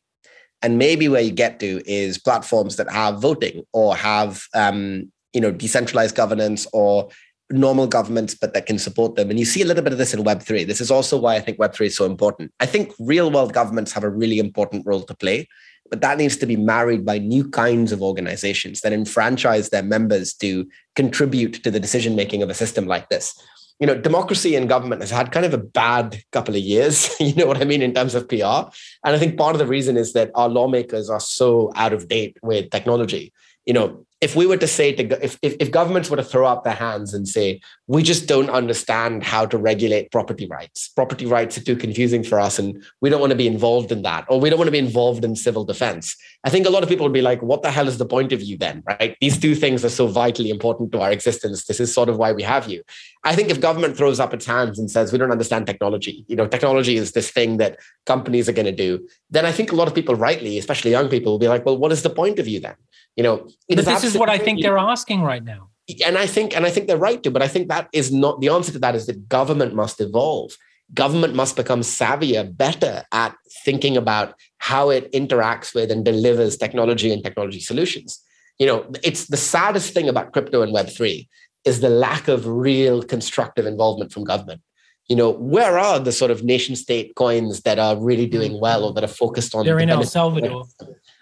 And 0.64 0.78
maybe 0.78 1.08
where 1.08 1.22
you 1.22 1.32
get 1.32 1.58
to 1.60 1.82
is 1.90 2.18
platforms 2.18 2.76
that 2.76 2.90
have 2.90 3.20
voting 3.20 3.64
or 3.72 3.96
have 3.96 4.42
um, 4.54 5.10
you 5.32 5.40
know, 5.40 5.50
decentralized 5.50 6.14
governance 6.14 6.66
or 6.72 7.08
normal 7.50 7.86
governments, 7.86 8.34
but 8.34 8.54
that 8.54 8.66
can 8.66 8.78
support 8.78 9.16
them. 9.16 9.30
And 9.30 9.38
you 9.38 9.44
see 9.44 9.62
a 9.62 9.64
little 9.64 9.82
bit 9.82 9.92
of 9.92 9.98
this 9.98 10.14
in 10.14 10.24
Web3. 10.24 10.66
This 10.66 10.80
is 10.80 10.90
also 10.90 11.18
why 11.18 11.36
I 11.36 11.40
think 11.40 11.58
Web3 11.58 11.86
is 11.86 11.96
so 11.96 12.06
important. 12.06 12.52
I 12.60 12.66
think 12.66 12.92
real 12.98 13.30
world 13.30 13.52
governments 13.52 13.92
have 13.92 14.04
a 14.04 14.10
really 14.10 14.38
important 14.38 14.84
role 14.86 15.02
to 15.02 15.14
play 15.14 15.48
but 15.90 16.00
that 16.00 16.18
needs 16.18 16.36
to 16.38 16.46
be 16.46 16.56
married 16.56 17.04
by 17.04 17.18
new 17.18 17.48
kinds 17.48 17.92
of 17.92 18.02
organizations 18.02 18.80
that 18.80 18.92
enfranchise 18.92 19.70
their 19.70 19.82
members 19.82 20.32
to 20.34 20.66
contribute 20.96 21.62
to 21.64 21.70
the 21.70 21.80
decision 21.80 22.16
making 22.16 22.42
of 22.42 22.50
a 22.50 22.54
system 22.54 22.86
like 22.86 23.08
this. 23.08 23.40
You 23.80 23.86
know 23.86 23.98
democracy 23.98 24.54
and 24.54 24.68
government 24.68 25.00
has 25.00 25.10
had 25.10 25.32
kind 25.32 25.44
of 25.44 25.54
a 25.54 25.58
bad 25.58 26.22
couple 26.30 26.54
of 26.54 26.60
years 26.60 27.10
you 27.20 27.34
know 27.34 27.46
what 27.46 27.60
i 27.60 27.64
mean 27.64 27.82
in 27.82 27.92
terms 27.92 28.14
of 28.14 28.28
pr 28.28 28.36
and 28.36 29.16
i 29.16 29.18
think 29.18 29.36
part 29.36 29.56
of 29.56 29.58
the 29.58 29.66
reason 29.66 29.96
is 29.96 30.12
that 30.12 30.30
our 30.36 30.48
lawmakers 30.48 31.10
are 31.10 31.18
so 31.18 31.72
out 31.74 31.92
of 31.92 32.06
date 32.06 32.36
with 32.42 32.70
technology. 32.70 33.32
You 33.66 33.72
know 33.72 34.06
if 34.22 34.36
we 34.36 34.46
were 34.46 34.56
to 34.56 34.68
say 34.68 34.92
to 34.92 35.24
if, 35.24 35.36
if, 35.42 35.56
if 35.58 35.70
governments 35.70 36.08
were 36.08 36.16
to 36.16 36.24
throw 36.24 36.46
up 36.46 36.62
their 36.62 36.72
hands 36.72 37.12
and 37.12 37.26
say 37.26 37.60
we 37.88 38.02
just 38.02 38.28
don't 38.28 38.48
understand 38.48 39.24
how 39.24 39.44
to 39.44 39.58
regulate 39.58 40.12
property 40.12 40.46
rights. 40.46 40.88
Property 40.88 41.26
rights 41.26 41.58
are 41.58 41.64
too 41.64 41.76
confusing 41.76 42.22
for 42.22 42.38
us 42.38 42.58
and 42.58 42.82
we 43.00 43.10
don't 43.10 43.20
want 43.20 43.32
to 43.32 43.36
be 43.36 43.48
involved 43.48 43.90
in 43.90 44.02
that 44.02 44.24
or 44.28 44.40
we 44.40 44.48
don't 44.48 44.58
want 44.58 44.68
to 44.68 44.72
be 44.72 44.78
involved 44.78 45.24
in 45.24 45.34
civil 45.34 45.64
defense. 45.64 46.16
I 46.44 46.50
think 46.50 46.66
a 46.66 46.70
lot 46.70 46.84
of 46.84 46.88
people 46.88 47.04
would 47.04 47.12
be 47.12 47.20
like 47.20 47.42
what 47.42 47.62
the 47.62 47.70
hell 47.72 47.88
is 47.88 47.98
the 47.98 48.06
point 48.06 48.32
of 48.32 48.40
you 48.40 48.56
then? 48.56 48.84
Right? 48.86 49.16
These 49.20 49.38
two 49.38 49.56
things 49.56 49.84
are 49.84 49.90
so 49.90 50.06
vitally 50.06 50.50
important 50.50 50.92
to 50.92 51.00
our 51.00 51.10
existence. 51.10 51.64
This 51.64 51.80
is 51.80 51.92
sort 51.92 52.08
of 52.08 52.16
why 52.16 52.32
we 52.32 52.44
have 52.44 52.68
you 52.68 52.82
i 53.24 53.34
think 53.34 53.50
if 53.50 53.60
government 53.60 53.96
throws 53.96 54.20
up 54.20 54.34
its 54.34 54.46
hands 54.46 54.78
and 54.78 54.90
says 54.90 55.12
we 55.12 55.18
don't 55.18 55.32
understand 55.32 55.66
technology 55.66 56.24
you 56.28 56.36
know 56.36 56.46
technology 56.46 56.96
is 56.96 57.12
this 57.12 57.30
thing 57.30 57.56
that 57.56 57.78
companies 58.06 58.48
are 58.48 58.52
going 58.52 58.66
to 58.66 58.72
do 58.72 59.06
then 59.30 59.44
i 59.46 59.52
think 59.52 59.72
a 59.72 59.74
lot 59.74 59.88
of 59.88 59.94
people 59.94 60.14
rightly 60.14 60.58
especially 60.58 60.90
young 60.90 61.08
people 61.08 61.32
will 61.32 61.38
be 61.38 61.48
like 61.48 61.64
well 61.66 61.76
what 61.76 61.92
is 61.92 62.02
the 62.02 62.10
point 62.10 62.38
of 62.38 62.48
you 62.48 62.60
then? 62.60 62.74
You 63.16 63.24
know 63.24 63.48
but 63.68 63.84
this 63.84 64.04
is 64.04 64.16
what 64.16 64.30
i 64.30 64.38
think 64.38 64.62
they're 64.62 64.78
asking 64.78 65.22
right 65.22 65.44
now. 65.44 65.68
And 66.06 66.16
i 66.16 66.26
think 66.26 66.56
and 66.56 66.64
i 66.64 66.70
think 66.70 66.86
they're 66.86 66.96
right 66.96 67.22
to 67.22 67.30
but 67.30 67.42
i 67.42 67.48
think 67.48 67.68
that 67.68 67.88
is 67.92 68.12
not 68.12 68.40
the 68.40 68.48
answer 68.48 68.72
to 68.72 68.78
that 68.78 68.94
is 68.94 69.06
that 69.06 69.28
government 69.28 69.74
must 69.74 70.00
evolve. 70.00 70.56
Government 70.94 71.34
must 71.34 71.56
become 71.56 71.80
savvier 71.80 72.54
better 72.54 73.02
at 73.12 73.34
thinking 73.64 73.96
about 73.96 74.34
how 74.58 74.90
it 74.90 75.10
interacts 75.12 75.74
with 75.74 75.90
and 75.90 76.04
delivers 76.04 76.58
technology 76.58 77.10
and 77.12 77.24
technology 77.24 77.60
solutions. 77.60 78.22
You 78.58 78.66
know 78.66 78.90
it's 79.02 79.26
the 79.26 79.36
saddest 79.36 79.92
thing 79.94 80.08
about 80.08 80.32
crypto 80.32 80.62
and 80.62 80.74
web3 80.74 81.28
is 81.64 81.80
the 81.80 81.88
lack 81.88 82.28
of 82.28 82.46
real 82.46 83.02
constructive 83.02 83.66
involvement 83.66 84.12
from 84.12 84.24
government 84.24 84.60
you 85.08 85.16
know 85.16 85.30
where 85.30 85.78
are 85.78 85.98
the 85.98 86.12
sort 86.12 86.30
of 86.30 86.42
nation 86.44 86.76
state 86.76 87.14
coins 87.16 87.62
that 87.62 87.78
are 87.78 87.96
really 88.00 88.26
doing 88.26 88.60
well 88.60 88.84
or 88.84 88.92
that 88.92 89.04
are 89.04 89.08
focused 89.08 89.54
on 89.54 89.64
they're 89.64 89.80
in 89.80 89.90
el 89.90 90.04
salvador 90.04 90.64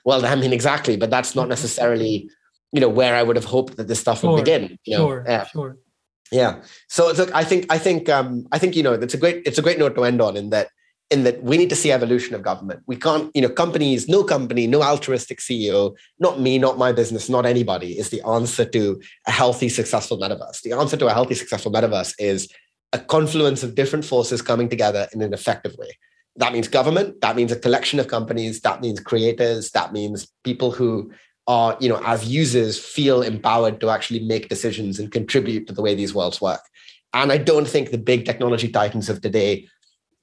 well, 0.04 0.24
I 0.24 0.34
mean, 0.34 0.52
exactly, 0.52 0.96
but 0.96 1.10
that's 1.10 1.34
not 1.34 1.48
necessarily, 1.48 2.30
you 2.72 2.80
know, 2.80 2.88
where 2.88 3.14
I 3.14 3.22
would 3.22 3.36
have 3.36 3.44
hoped 3.44 3.76
that 3.76 3.88
this 3.88 4.00
stuff 4.00 4.20
sure, 4.20 4.32
would 4.32 4.44
begin. 4.44 4.78
You 4.84 4.98
know? 4.98 5.06
Sure, 5.06 5.24
yeah. 5.26 5.46
sure. 5.46 5.76
Yeah. 6.32 6.62
So 6.88 7.12
look, 7.12 7.34
I 7.34 7.44
think, 7.44 7.66
I 7.70 7.78
think, 7.78 8.08
um, 8.08 8.46
I 8.52 8.58
think, 8.58 8.76
you 8.76 8.82
know, 8.82 8.92
it's 8.92 9.14
a 9.14 9.16
great, 9.16 9.42
it's 9.46 9.58
a 9.58 9.62
great 9.62 9.78
note 9.78 9.94
to 9.96 10.04
end 10.04 10.22
on 10.22 10.36
in 10.36 10.50
that, 10.50 10.68
in 11.10 11.24
that 11.24 11.42
we 11.42 11.56
need 11.56 11.70
to 11.70 11.76
see 11.76 11.90
evolution 11.90 12.34
of 12.34 12.42
government. 12.42 12.82
We 12.86 12.96
can't, 12.96 13.30
you 13.34 13.42
know, 13.42 13.48
companies, 13.48 14.08
no 14.08 14.22
company, 14.22 14.66
no 14.66 14.82
altruistic 14.82 15.40
CEO, 15.40 15.96
not 16.18 16.40
me, 16.40 16.58
not 16.58 16.78
my 16.78 16.92
business, 16.92 17.28
not 17.28 17.46
anybody 17.46 17.98
is 17.98 18.10
the 18.10 18.22
answer 18.22 18.64
to 18.66 19.00
a 19.26 19.30
healthy, 19.30 19.68
successful 19.68 20.18
metaverse. 20.18 20.62
The 20.62 20.72
answer 20.72 20.96
to 20.96 21.08
a 21.08 21.12
healthy, 21.12 21.34
successful 21.34 21.72
metaverse 21.72 22.14
is 22.18 22.48
a 22.92 22.98
confluence 22.98 23.62
of 23.62 23.74
different 23.74 24.04
forces 24.04 24.40
coming 24.40 24.68
together 24.68 25.08
in 25.12 25.22
an 25.22 25.32
effective 25.32 25.76
way 25.76 25.90
that 26.36 26.52
means 26.52 26.68
government, 26.68 27.20
that 27.20 27.36
means 27.36 27.52
a 27.52 27.56
collection 27.56 27.98
of 27.98 28.08
companies, 28.08 28.60
that 28.60 28.80
means 28.80 29.00
creators, 29.00 29.70
that 29.72 29.92
means 29.92 30.26
people 30.44 30.70
who 30.70 31.12
are, 31.46 31.76
you 31.80 31.88
know, 31.88 32.00
as 32.04 32.28
users 32.28 32.78
feel 32.78 33.22
empowered 33.22 33.80
to 33.80 33.90
actually 33.90 34.20
make 34.20 34.48
decisions 34.48 34.98
and 34.98 35.10
contribute 35.10 35.66
to 35.66 35.72
the 35.72 35.82
way 35.82 35.94
these 35.94 36.14
worlds 36.14 36.40
work. 36.40 36.60
And 37.12 37.32
I 37.32 37.38
don't 37.38 37.66
think 37.66 37.90
the 37.90 37.98
big 37.98 38.24
technology 38.24 38.68
titans 38.68 39.08
of 39.08 39.20
today 39.20 39.68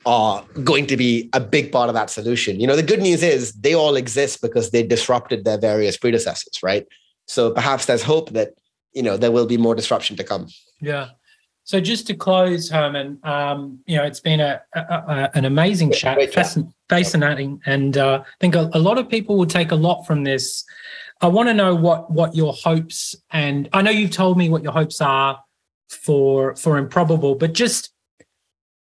are 0.08 0.42
going 0.64 0.88
to 0.88 0.96
be 0.96 1.30
a 1.34 1.40
big 1.40 1.70
part 1.70 1.90
of 1.90 1.94
that 1.94 2.10
solution. 2.10 2.62
You 2.62 2.66
know, 2.66 2.78
the 2.78 2.82
good 2.82 3.02
news 3.02 3.22
is 3.22 3.52
they 3.52 3.76
all 3.76 3.98
exist 3.98 4.42
because 4.42 4.72
they 4.72 4.82
disrupted 4.82 5.44
their 5.44 5.58
various 5.58 5.98
predecessors, 5.98 6.64
right? 6.64 6.88
So 7.26 7.52
perhaps 7.52 7.88
there's 7.88 8.04
hope 8.04 8.30
that, 8.30 8.54
you 8.94 9.04
know, 9.04 9.18
there 9.18 9.32
will 9.32 9.46
be 9.46 9.58
more 9.58 9.76
disruption 9.76 10.16
to 10.16 10.24
come. 10.24 10.48
Yeah. 10.80 11.10
So 11.66 11.82
just 11.82 12.08
to 12.08 12.14
close, 12.14 12.70
Herman, 12.70 13.20
um, 13.24 13.80
you 13.86 13.98
know, 13.98 14.06
it's 14.06 14.22
been 14.22 14.40
a, 14.40 14.62
a, 14.74 14.80
a 14.80 15.30
an 15.34 15.44
amazing 15.44 15.92
chat, 15.92 16.18
fascinating, 16.34 16.74
fascinating, 16.88 17.62
and 17.66 17.98
uh, 17.98 18.24
I 18.24 18.36
think 18.40 18.56
a, 18.56 18.70
a, 18.74 18.80
lot 18.80 18.98
of 18.98 19.10
people 19.10 19.38
will 19.38 19.46
take 19.46 19.72
a 19.72 19.76
lot 19.76 20.04
from 20.04 20.24
this. 20.24 20.64
I 21.20 21.28
want 21.28 21.50
to 21.50 21.54
know 21.54 21.76
what 21.76 22.10
what 22.10 22.34
your 22.34 22.54
hopes 22.54 23.18
and 23.32 23.68
I 23.74 23.82
know 23.82 23.92
you've 23.92 24.12
told 24.12 24.38
me 24.38 24.48
what 24.48 24.64
your 24.64 24.72
hopes 24.72 25.02
are 25.02 25.44
for 25.90 26.56
for 26.56 26.78
improbable, 26.78 27.36
but 27.36 27.52
just 27.52 27.92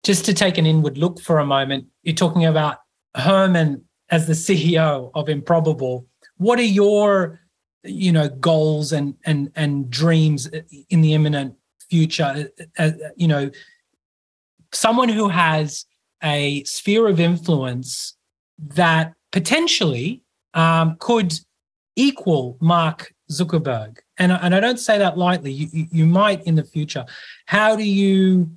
just 0.04 0.26
to 0.26 0.34
take 0.34 0.58
an 0.58 0.66
inward 0.66 0.98
look 0.98 1.22
for 1.22 1.40
a 1.40 1.46
moment, 1.46 1.88
you're 2.04 2.16
talking 2.16 2.46
about 2.46 2.78
Herman 3.16 3.84
as 4.10 4.28
the 4.28 4.34
CEO 4.34 5.12
of 5.14 5.30
Improbable. 5.30 6.08
What 6.38 6.60
are 6.60 6.64
your 6.64 7.40
you 7.84 8.12
know 8.12 8.28
goals 8.30 8.92
and 8.92 9.16
and 9.26 9.52
and 9.56 9.90
dreams 9.90 10.50
in 10.90 11.02
the 11.02 11.14
imminent 11.14 11.56
future, 11.90 12.50
uh, 12.78 12.84
uh, 12.84 12.92
you 13.16 13.28
know, 13.28 13.50
someone 14.72 15.10
who 15.10 15.28
has 15.30 15.86
a 16.24 16.64
sphere 16.64 17.08
of 17.08 17.20
influence 17.20 18.16
that 18.60 19.14
potentially 19.32 20.22
um, 20.54 20.96
could 21.00 21.34
equal 21.96 22.58
Mark 22.62 23.14
Zuckerberg. 23.32 23.98
And, 24.18 24.32
and 24.32 24.54
I 24.54 24.60
don't 24.60 24.80
say 24.80 24.98
that 24.98 25.18
lightly. 25.18 25.52
You, 25.52 25.88
you 25.92 26.06
might 26.06 26.44
in 26.46 26.56
the 26.56 26.64
future. 26.64 27.06
How 27.46 27.76
do 27.76 27.84
you, 27.84 28.52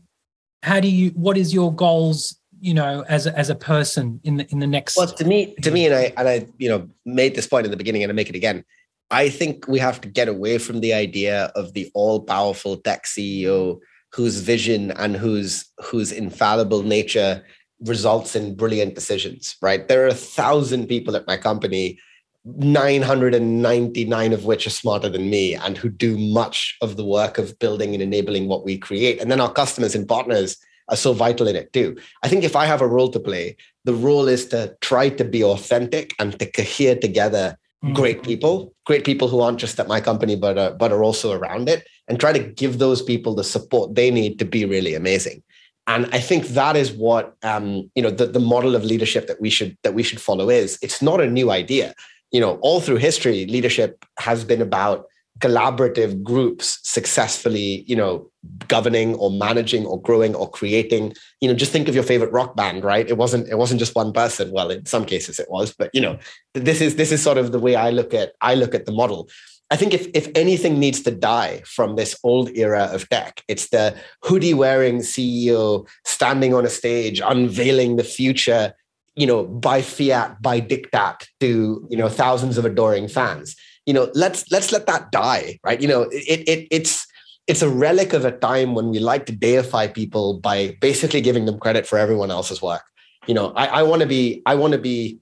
how 0.63 0.81
do 0.81 0.89
you, 0.89 1.11
what 1.11 1.37
is 1.37 1.53
your 1.53 1.75
goals 1.75 2.37
you 2.61 2.75
know 2.75 3.05
as 3.09 3.27
a, 3.27 3.37
as 3.37 3.51
a 3.51 3.57
person 3.57 4.21
in 4.23 4.37
the 4.37 4.47
in 4.53 4.61
the 4.61 4.67
next 4.67 4.97
well 4.97 5.09
to 5.09 5.25
me 5.25 5.53
to 5.63 5.73
me 5.73 5.85
and 5.85 5.95
i 5.95 6.13
and 6.17 6.29
i 6.29 6.47
you 6.59 6.69
know 6.69 6.89
made 7.05 7.35
this 7.35 7.47
point 7.47 7.65
in 7.65 7.73
the 7.73 7.77
beginning 7.77 8.05
and 8.05 8.13
i 8.13 8.15
make 8.15 8.29
it 8.29 8.37
again 8.37 8.65
I 9.13 9.29
think 9.29 9.69
we 9.69 9.79
have 9.79 10.01
to 10.01 10.09
get 10.09 10.27
away 10.27 10.57
from 10.57 10.81
the 10.81 10.95
idea 10.95 11.53
of 11.55 11.75
the 11.75 11.91
all-powerful 11.93 12.79
tech 12.79 13.05
CEO 13.05 13.79
whose 14.11 14.41
vision 14.41 14.91
and 14.93 15.15
whose 15.15 15.67
whose 15.85 16.13
infallible 16.13 16.83
nature 16.83 17.45
results 17.81 18.35
in 18.35 18.57
brilliant 18.57 18.95
decisions, 18.95 19.57
right? 19.61 19.87
There 19.87 20.05
are 20.05 20.09
a 20.09 20.15
thousand 20.15 20.87
people 20.87 21.15
at 21.15 21.27
my 21.27 21.37
company, 21.37 21.99
999 22.45 24.33
of 24.33 24.45
which 24.45 24.67
are 24.67 24.71
smarter 24.71 25.09
than 25.09 25.31
me 25.31 25.55
and 25.55 25.79
who 25.79 25.89
do 25.89 26.19
much 26.19 26.77
of 26.81 26.97
the 26.97 27.05
work 27.05 27.39
of 27.39 27.59
building 27.59 27.95
and 27.95 28.03
enabling 28.03 28.49
what 28.49 28.65
we 28.65 28.77
create. 28.77 29.21
And 29.21 29.31
then 29.31 29.41
our 29.41 29.53
customers 29.53 29.95
and 29.95 30.09
partners 30.09 30.57
are 30.89 30.97
so 30.97 31.13
vital 31.13 31.47
in 31.47 31.57
it 31.57 31.73
too. 31.73 31.97
I 32.23 32.29
think 32.29 32.43
if 32.43 32.57
I 32.57 32.67
have 32.67 32.81
a 32.81 32.89
role 32.89 33.11
to 33.11 33.21
play, 33.21 33.57
the 33.85 33.95
role 33.95 34.29
is 34.29 34.47
to 34.49 34.77
try 34.81 35.09
to 35.09 35.25
be 35.25 35.45
authentic 35.45 36.15
and 36.19 36.39
to 36.39 36.51
cohere 36.51 36.97
together 36.97 37.57
mm-hmm. 37.85 37.95
great 37.95 38.23
people, 38.23 38.75
great 38.87 39.05
people 39.05 39.29
who 39.29 39.41
aren't 39.41 39.59
just 39.59 39.79
at 39.79 39.89
my 39.89 40.01
company, 40.01 40.37
but 40.37 40.59
are, 40.59 40.73
but 40.73 40.93
are 40.93 41.03
also 41.03 41.33
around 41.33 41.69
it, 41.69 41.87
and 42.09 42.19
try 42.19 42.33
to 42.33 42.39
give 42.39 42.79
those 42.79 43.03
people 43.03 43.35
the 43.35 43.45
support 43.45 43.95
they 43.95 44.11
need 44.11 44.39
to 44.39 44.45
be 44.45 44.65
really 44.65 44.95
amazing. 44.95 45.43
And 45.87 46.09
I 46.13 46.21
think 46.21 46.49
that 46.49 46.77
is 46.77 46.93
what 46.93 47.35
um, 47.43 47.91
you 47.95 48.03
know 48.03 48.11
the, 48.11 48.27
the 48.27 48.39
model 48.39 48.77
of 48.77 48.85
leadership 48.85 49.27
that 49.27 49.41
we 49.41 49.51
should 49.51 49.77
that 49.83 49.95
we 49.95 50.05
should 50.05 50.21
follow 50.21 50.49
is. 50.49 50.79
It's 50.81 51.03
not 51.03 51.21
a 51.21 51.29
new 51.29 51.51
idea. 51.51 51.95
You 52.33 52.41
know, 52.41 52.57
all 52.63 52.81
through 52.81 52.97
history, 52.97 53.47
leadership 53.47 54.05
has 54.19 54.45
been 54.45 54.63
about 54.63 55.07
collaborative 55.39 56.23
groups 56.23 56.79
successfully 56.85 57.85
you 57.89 57.97
know 57.97 58.31
governing 58.69 59.15
or 59.17 59.31
managing 59.31 59.85
or 59.87 60.01
growing 60.01 60.35
or 60.35 60.49
creating. 60.49 61.15
You 61.41 61.49
know 61.49 61.55
just 61.55 61.73
think 61.73 61.89
of 61.89 61.95
your 61.95 62.05
favorite 62.05 62.33
rock 62.33 62.55
band 62.55 62.85
right? 62.85 63.09
It 63.09 63.17
wasn't 63.17 63.49
it 63.49 63.59
wasn't 63.59 63.81
just 63.81 63.95
one 63.95 64.13
person. 64.13 64.53
Well 64.53 64.71
in 64.71 64.87
some 64.87 65.05
cases 65.05 65.39
it 65.39 65.51
was 65.51 65.73
but 65.73 65.91
you 65.93 66.01
know 66.01 66.19
this 66.55 66.81
is 66.81 66.97
this 66.97 67.13
is 67.13 67.23
sort 67.23 67.39
of 67.39 67.53
the 67.53 67.59
way 67.59 67.75
i 67.77 67.91
look 67.91 68.15
at 68.15 68.33
i 68.41 68.55
look 68.55 68.75
at 68.75 68.87
the 68.87 68.93
model. 68.93 69.29
I 69.71 69.77
think 69.77 69.95
if 69.95 70.07
if 70.15 70.29
anything 70.35 70.79
needs 70.79 71.01
to 71.03 71.11
die 71.11 71.63
from 71.65 71.97
this 71.97 72.15
old 72.23 72.51
era 72.51 72.91
of 72.93 73.09
tech 73.09 73.43
it's 73.49 73.71
the 73.71 73.97
hoodie 74.23 74.53
wearing 74.53 74.99
ceo 74.99 75.89
standing 76.05 76.53
on 76.53 76.67
a 76.67 76.69
stage 76.69 77.23
unveiling 77.25 77.97
the 77.97 78.05
future 78.05 78.75
you 79.15 79.27
know 79.27 79.45
by 79.45 79.83
fiat 79.83 80.41
by 80.41 80.61
diktat 80.61 81.27
to 81.41 81.87
you 81.91 81.97
know 81.97 82.09
thousands 82.09 82.59
of 82.59 82.65
adoring 82.65 83.09
fans. 83.09 83.57
You 83.87 83.95
know 83.95 84.11
let's 84.15 84.51
let's 84.51 84.73
let 84.73 84.87
that 84.87 85.11
die 85.11 85.59
right? 85.65 85.81
You 85.81 85.89
know 85.89 86.03
it, 86.13 86.49
it 86.49 86.69
it's 86.71 87.07
it's 87.47 87.63
a 87.63 87.69
relic 87.69 88.13
of 88.13 88.25
a 88.25 88.31
time 88.31 88.75
when 88.75 88.91
we 88.91 88.99
like 88.99 89.27
to 89.27 89.33
deify 89.33 89.89
people 89.89 90.39
by 90.39 90.77
basically 90.81 91.21
giving 91.21 91.45
them 91.45 91.59
credit 91.59 91.87
for 91.87 91.99
everyone 91.99 92.31
else's 92.31 92.63
work. 92.63 92.85
You 93.27 93.35
know 93.35 93.53
i, 93.55 93.67
I 93.67 93.83
want 93.83 94.03
to 94.03 94.09
be 94.09 94.43
i 94.47 94.55
want 94.55 94.73
to 94.73 94.79
be 94.79 95.19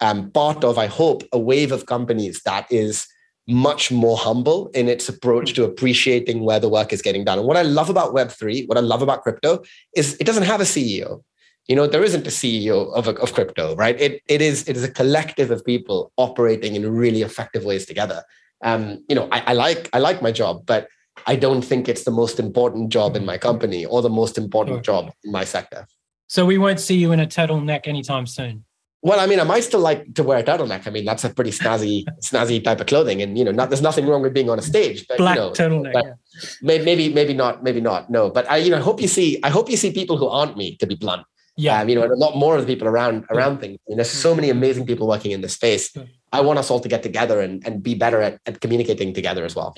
um, 0.00 0.30
part 0.30 0.64
of 0.64 0.78
i 0.78 0.86
hope 0.86 1.22
a 1.32 1.38
wave 1.38 1.70
of 1.70 1.86
companies 1.86 2.40
that 2.44 2.66
is 2.72 3.06
much 3.48 3.90
more 3.90 4.16
humble 4.16 4.68
in 4.68 4.88
its 4.88 5.08
approach 5.08 5.52
to 5.54 5.64
appreciating 5.64 6.44
where 6.44 6.60
the 6.60 6.68
work 6.68 6.92
is 6.92 7.02
getting 7.02 7.24
done. 7.24 7.38
And 7.38 7.46
what 7.46 7.56
i 7.56 7.62
love 7.62 7.90
about 7.90 8.14
web3 8.14 8.68
what 8.68 8.78
i 8.78 8.80
love 8.80 9.02
about 9.02 9.22
crypto 9.22 9.62
is 9.96 10.16
it 10.20 10.24
doesn't 10.24 10.44
have 10.44 10.60
a 10.60 10.64
ceo 10.64 11.22
you 11.68 11.76
know 11.76 11.86
there 11.86 12.02
isn't 12.02 12.26
a 12.26 12.30
ceo 12.30 12.92
of, 12.94 13.08
of 13.08 13.32
crypto 13.32 13.74
right 13.76 14.00
it, 14.00 14.20
it 14.28 14.42
is 14.42 14.68
it 14.68 14.76
is 14.76 14.84
a 14.84 14.90
collective 14.90 15.50
of 15.50 15.64
people 15.64 16.12
operating 16.16 16.74
in 16.74 16.90
really 16.90 17.22
effective 17.22 17.64
ways 17.64 17.86
together 17.86 18.22
um, 18.64 19.04
you 19.08 19.14
know 19.14 19.28
I, 19.32 19.40
I 19.48 19.52
like 19.54 19.88
i 19.92 19.98
like 19.98 20.22
my 20.22 20.32
job 20.32 20.64
but 20.66 20.88
i 21.26 21.36
don't 21.36 21.62
think 21.62 21.88
it's 21.88 22.04
the 22.04 22.10
most 22.10 22.38
important 22.40 22.90
job 22.90 23.16
in 23.16 23.24
my 23.24 23.38
company 23.38 23.84
or 23.84 24.02
the 24.02 24.10
most 24.10 24.38
important 24.38 24.84
sure. 24.84 24.94
job 24.94 25.12
in 25.24 25.32
my 25.32 25.44
sector 25.44 25.86
so 26.26 26.46
we 26.46 26.58
won't 26.58 26.80
see 26.80 26.96
you 26.96 27.12
in 27.12 27.20
a 27.20 27.26
turtleneck 27.26 27.86
anytime 27.86 28.26
soon 28.26 28.64
well, 29.04 29.18
I 29.18 29.26
mean, 29.26 29.40
I 29.40 29.42
might 29.42 29.64
still 29.64 29.80
like 29.80 30.14
to 30.14 30.22
wear 30.22 30.38
a 30.38 30.44
turtleneck. 30.44 30.86
I 30.86 30.90
mean, 30.90 31.04
that's 31.04 31.24
a 31.24 31.30
pretty 31.30 31.50
snazzy, 31.50 32.04
snazzy 32.22 32.62
type 32.62 32.80
of 32.80 32.86
clothing, 32.86 33.20
and 33.20 33.36
you 33.36 33.44
know, 33.44 33.50
not, 33.50 33.68
there's 33.68 33.82
nothing 33.82 34.06
wrong 34.06 34.22
with 34.22 34.32
being 34.32 34.48
on 34.48 34.60
a 34.60 34.62
stage. 34.62 35.08
But, 35.08 35.18
Black 35.18 35.34
you 35.34 35.42
know, 35.42 35.50
turtleneck. 35.50 35.92
But 35.92 36.04
yeah. 36.06 36.78
maybe, 36.84 37.12
maybe 37.12 37.34
not, 37.34 37.64
maybe 37.64 37.80
not. 37.80 38.10
No, 38.10 38.30
but 38.30 38.48
I, 38.48 38.58
you 38.58 38.70
know, 38.70 38.76
I 38.76 38.80
hope 38.80 39.02
you 39.02 39.08
see, 39.08 39.40
I 39.42 39.50
hope 39.50 39.68
you 39.68 39.76
see 39.76 39.90
people 39.90 40.16
who 40.16 40.28
aren't 40.28 40.56
me. 40.56 40.76
To 40.76 40.86
be 40.86 40.94
blunt, 40.94 41.26
yeah. 41.56 41.80
Um, 41.80 41.88
you 41.88 41.94
know, 41.94 42.02
and 42.02 42.12
a 42.12 42.16
lot 42.16 42.36
more 42.36 42.56
of 42.56 42.66
the 42.66 42.72
people 42.72 42.88
around 42.88 43.24
around 43.30 43.58
things. 43.58 43.78
I 43.86 43.90
mean, 43.90 43.96
there's 43.96 44.10
so 44.10 44.34
many 44.34 44.50
amazing 44.50 44.86
people 44.86 45.06
working 45.06 45.32
in 45.32 45.40
this 45.40 45.54
space. 45.54 45.94
I 46.32 46.40
want 46.40 46.58
us 46.58 46.70
all 46.70 46.80
to 46.80 46.88
get 46.88 47.02
together 47.02 47.40
and, 47.40 47.66
and 47.66 47.82
be 47.82 47.94
better 47.94 48.22
at, 48.22 48.40
at 48.46 48.60
communicating 48.60 49.12
together 49.12 49.44
as 49.44 49.54
well. 49.54 49.74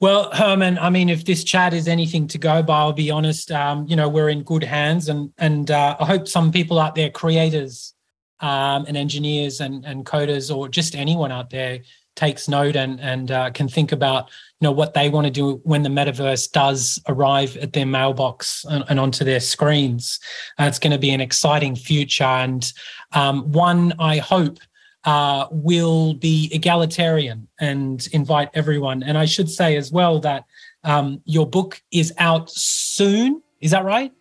Well, 0.00 0.32
Herman, 0.32 0.78
I 0.78 0.90
mean, 0.90 1.08
if 1.08 1.24
this 1.24 1.44
chat 1.44 1.72
is 1.72 1.86
anything 1.86 2.26
to 2.28 2.38
go 2.38 2.60
by, 2.60 2.76
I'll 2.76 2.92
be 2.92 3.12
honest. 3.12 3.52
Um, 3.52 3.86
you 3.86 3.94
know, 3.94 4.08
we're 4.08 4.30
in 4.30 4.42
good 4.42 4.64
hands, 4.64 5.08
and 5.08 5.32
and 5.38 5.70
uh, 5.70 5.96
I 6.00 6.04
hope 6.04 6.26
some 6.26 6.50
people 6.50 6.80
out 6.80 6.96
there, 6.96 7.08
creators, 7.08 7.94
um, 8.40 8.84
and 8.88 8.96
engineers, 8.96 9.60
and 9.60 9.84
and 9.84 10.04
coders, 10.04 10.54
or 10.54 10.68
just 10.68 10.96
anyone 10.96 11.30
out 11.30 11.50
there, 11.50 11.80
takes 12.14 12.48
note 12.48 12.76
and 12.76 13.00
and 13.00 13.30
uh, 13.30 13.50
can 13.50 13.68
think 13.68 13.92
about 13.92 14.28
you 14.60 14.68
know 14.68 14.72
what 14.72 14.94
they 14.94 15.08
want 15.08 15.26
to 15.26 15.30
do 15.30 15.60
when 15.64 15.82
the 15.82 15.88
metaverse 15.88 16.50
does 16.50 17.00
arrive 17.08 17.56
at 17.56 17.72
their 17.72 17.86
mailbox 17.86 18.64
and, 18.68 18.84
and 18.88 19.00
onto 19.00 19.24
their 19.24 19.40
screens. 19.40 20.20
Uh, 20.58 20.64
it's 20.64 20.78
going 20.78 20.92
to 20.92 20.98
be 20.98 21.10
an 21.10 21.20
exciting 21.20 21.74
future 21.74 22.24
and 22.24 22.72
um, 23.12 23.50
one 23.52 23.92
I 23.98 24.18
hope 24.18 24.58
uh, 25.04 25.46
will 25.50 26.14
be 26.14 26.48
egalitarian 26.52 27.48
and 27.60 28.06
invite 28.12 28.50
everyone. 28.54 29.02
And 29.02 29.18
I 29.18 29.24
should 29.24 29.50
say 29.50 29.76
as 29.76 29.90
well 29.90 30.20
that 30.20 30.44
um, 30.84 31.20
your 31.24 31.46
book 31.46 31.82
is 31.90 32.12
out 32.18 32.50
soon. 32.50 33.42
Is 33.60 33.70
that 33.72 33.84
right? 33.84 34.12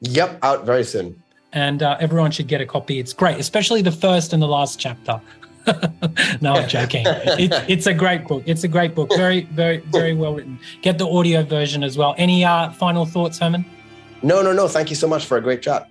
Yep, 0.00 0.38
out 0.42 0.64
very 0.64 0.84
soon. 0.84 1.22
And 1.52 1.82
uh, 1.82 1.96
everyone 2.00 2.30
should 2.30 2.46
get 2.46 2.60
a 2.60 2.66
copy. 2.66 2.98
It's 2.98 3.12
great, 3.12 3.38
especially 3.38 3.82
the 3.82 3.92
first 3.92 4.32
and 4.32 4.42
the 4.42 4.48
last 4.48 4.78
chapter. 4.78 5.20
no, 6.40 6.54
I'm 6.54 6.68
joking. 6.68 7.04
It, 7.06 7.52
it's 7.68 7.86
a 7.86 7.94
great 7.94 8.26
book. 8.26 8.42
It's 8.46 8.64
a 8.64 8.68
great 8.68 8.94
book. 8.94 9.10
Very, 9.16 9.42
very, 9.44 9.78
very 9.78 10.14
well 10.14 10.34
written. 10.34 10.58
Get 10.82 10.98
the 10.98 11.08
audio 11.08 11.42
version 11.42 11.82
as 11.82 11.98
well. 11.98 12.14
Any 12.18 12.44
uh, 12.44 12.70
final 12.72 13.04
thoughts, 13.06 13.38
Herman? 13.38 13.64
No, 14.22 14.42
no, 14.42 14.52
no. 14.52 14.68
Thank 14.68 14.90
you 14.90 14.96
so 14.96 15.06
much 15.06 15.26
for 15.26 15.36
a 15.36 15.40
great 15.40 15.62
chat. 15.62 15.88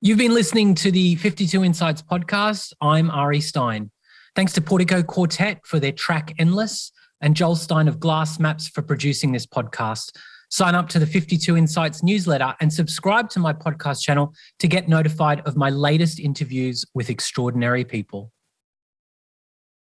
You've 0.00 0.18
been 0.18 0.34
listening 0.34 0.74
to 0.76 0.90
the 0.90 1.16
52 1.16 1.62
Insights 1.62 2.02
podcast. 2.02 2.72
I'm 2.80 3.10
Ari 3.10 3.40
Stein. 3.40 3.90
Thanks 4.34 4.52
to 4.54 4.60
Portico 4.60 5.02
Quartet 5.02 5.66
for 5.66 5.78
their 5.78 5.92
track 5.92 6.34
Endless 6.38 6.92
and 7.20 7.36
Joel 7.36 7.56
Stein 7.56 7.86
of 7.86 8.00
Glass 8.00 8.38
Maps 8.38 8.66
for 8.66 8.82
producing 8.82 9.32
this 9.32 9.46
podcast. 9.46 10.16
Sign 10.50 10.74
up 10.74 10.88
to 10.88 10.98
the 10.98 11.06
52 11.06 11.56
Insights 11.56 12.02
newsletter 12.02 12.56
and 12.60 12.72
subscribe 12.72 13.30
to 13.30 13.38
my 13.38 13.52
podcast 13.52 14.02
channel 14.02 14.34
to 14.58 14.66
get 14.66 14.88
notified 14.88 15.40
of 15.46 15.56
my 15.56 15.70
latest 15.70 16.18
interviews 16.18 16.84
with 16.92 17.08
extraordinary 17.08 17.84
people. 17.84 18.32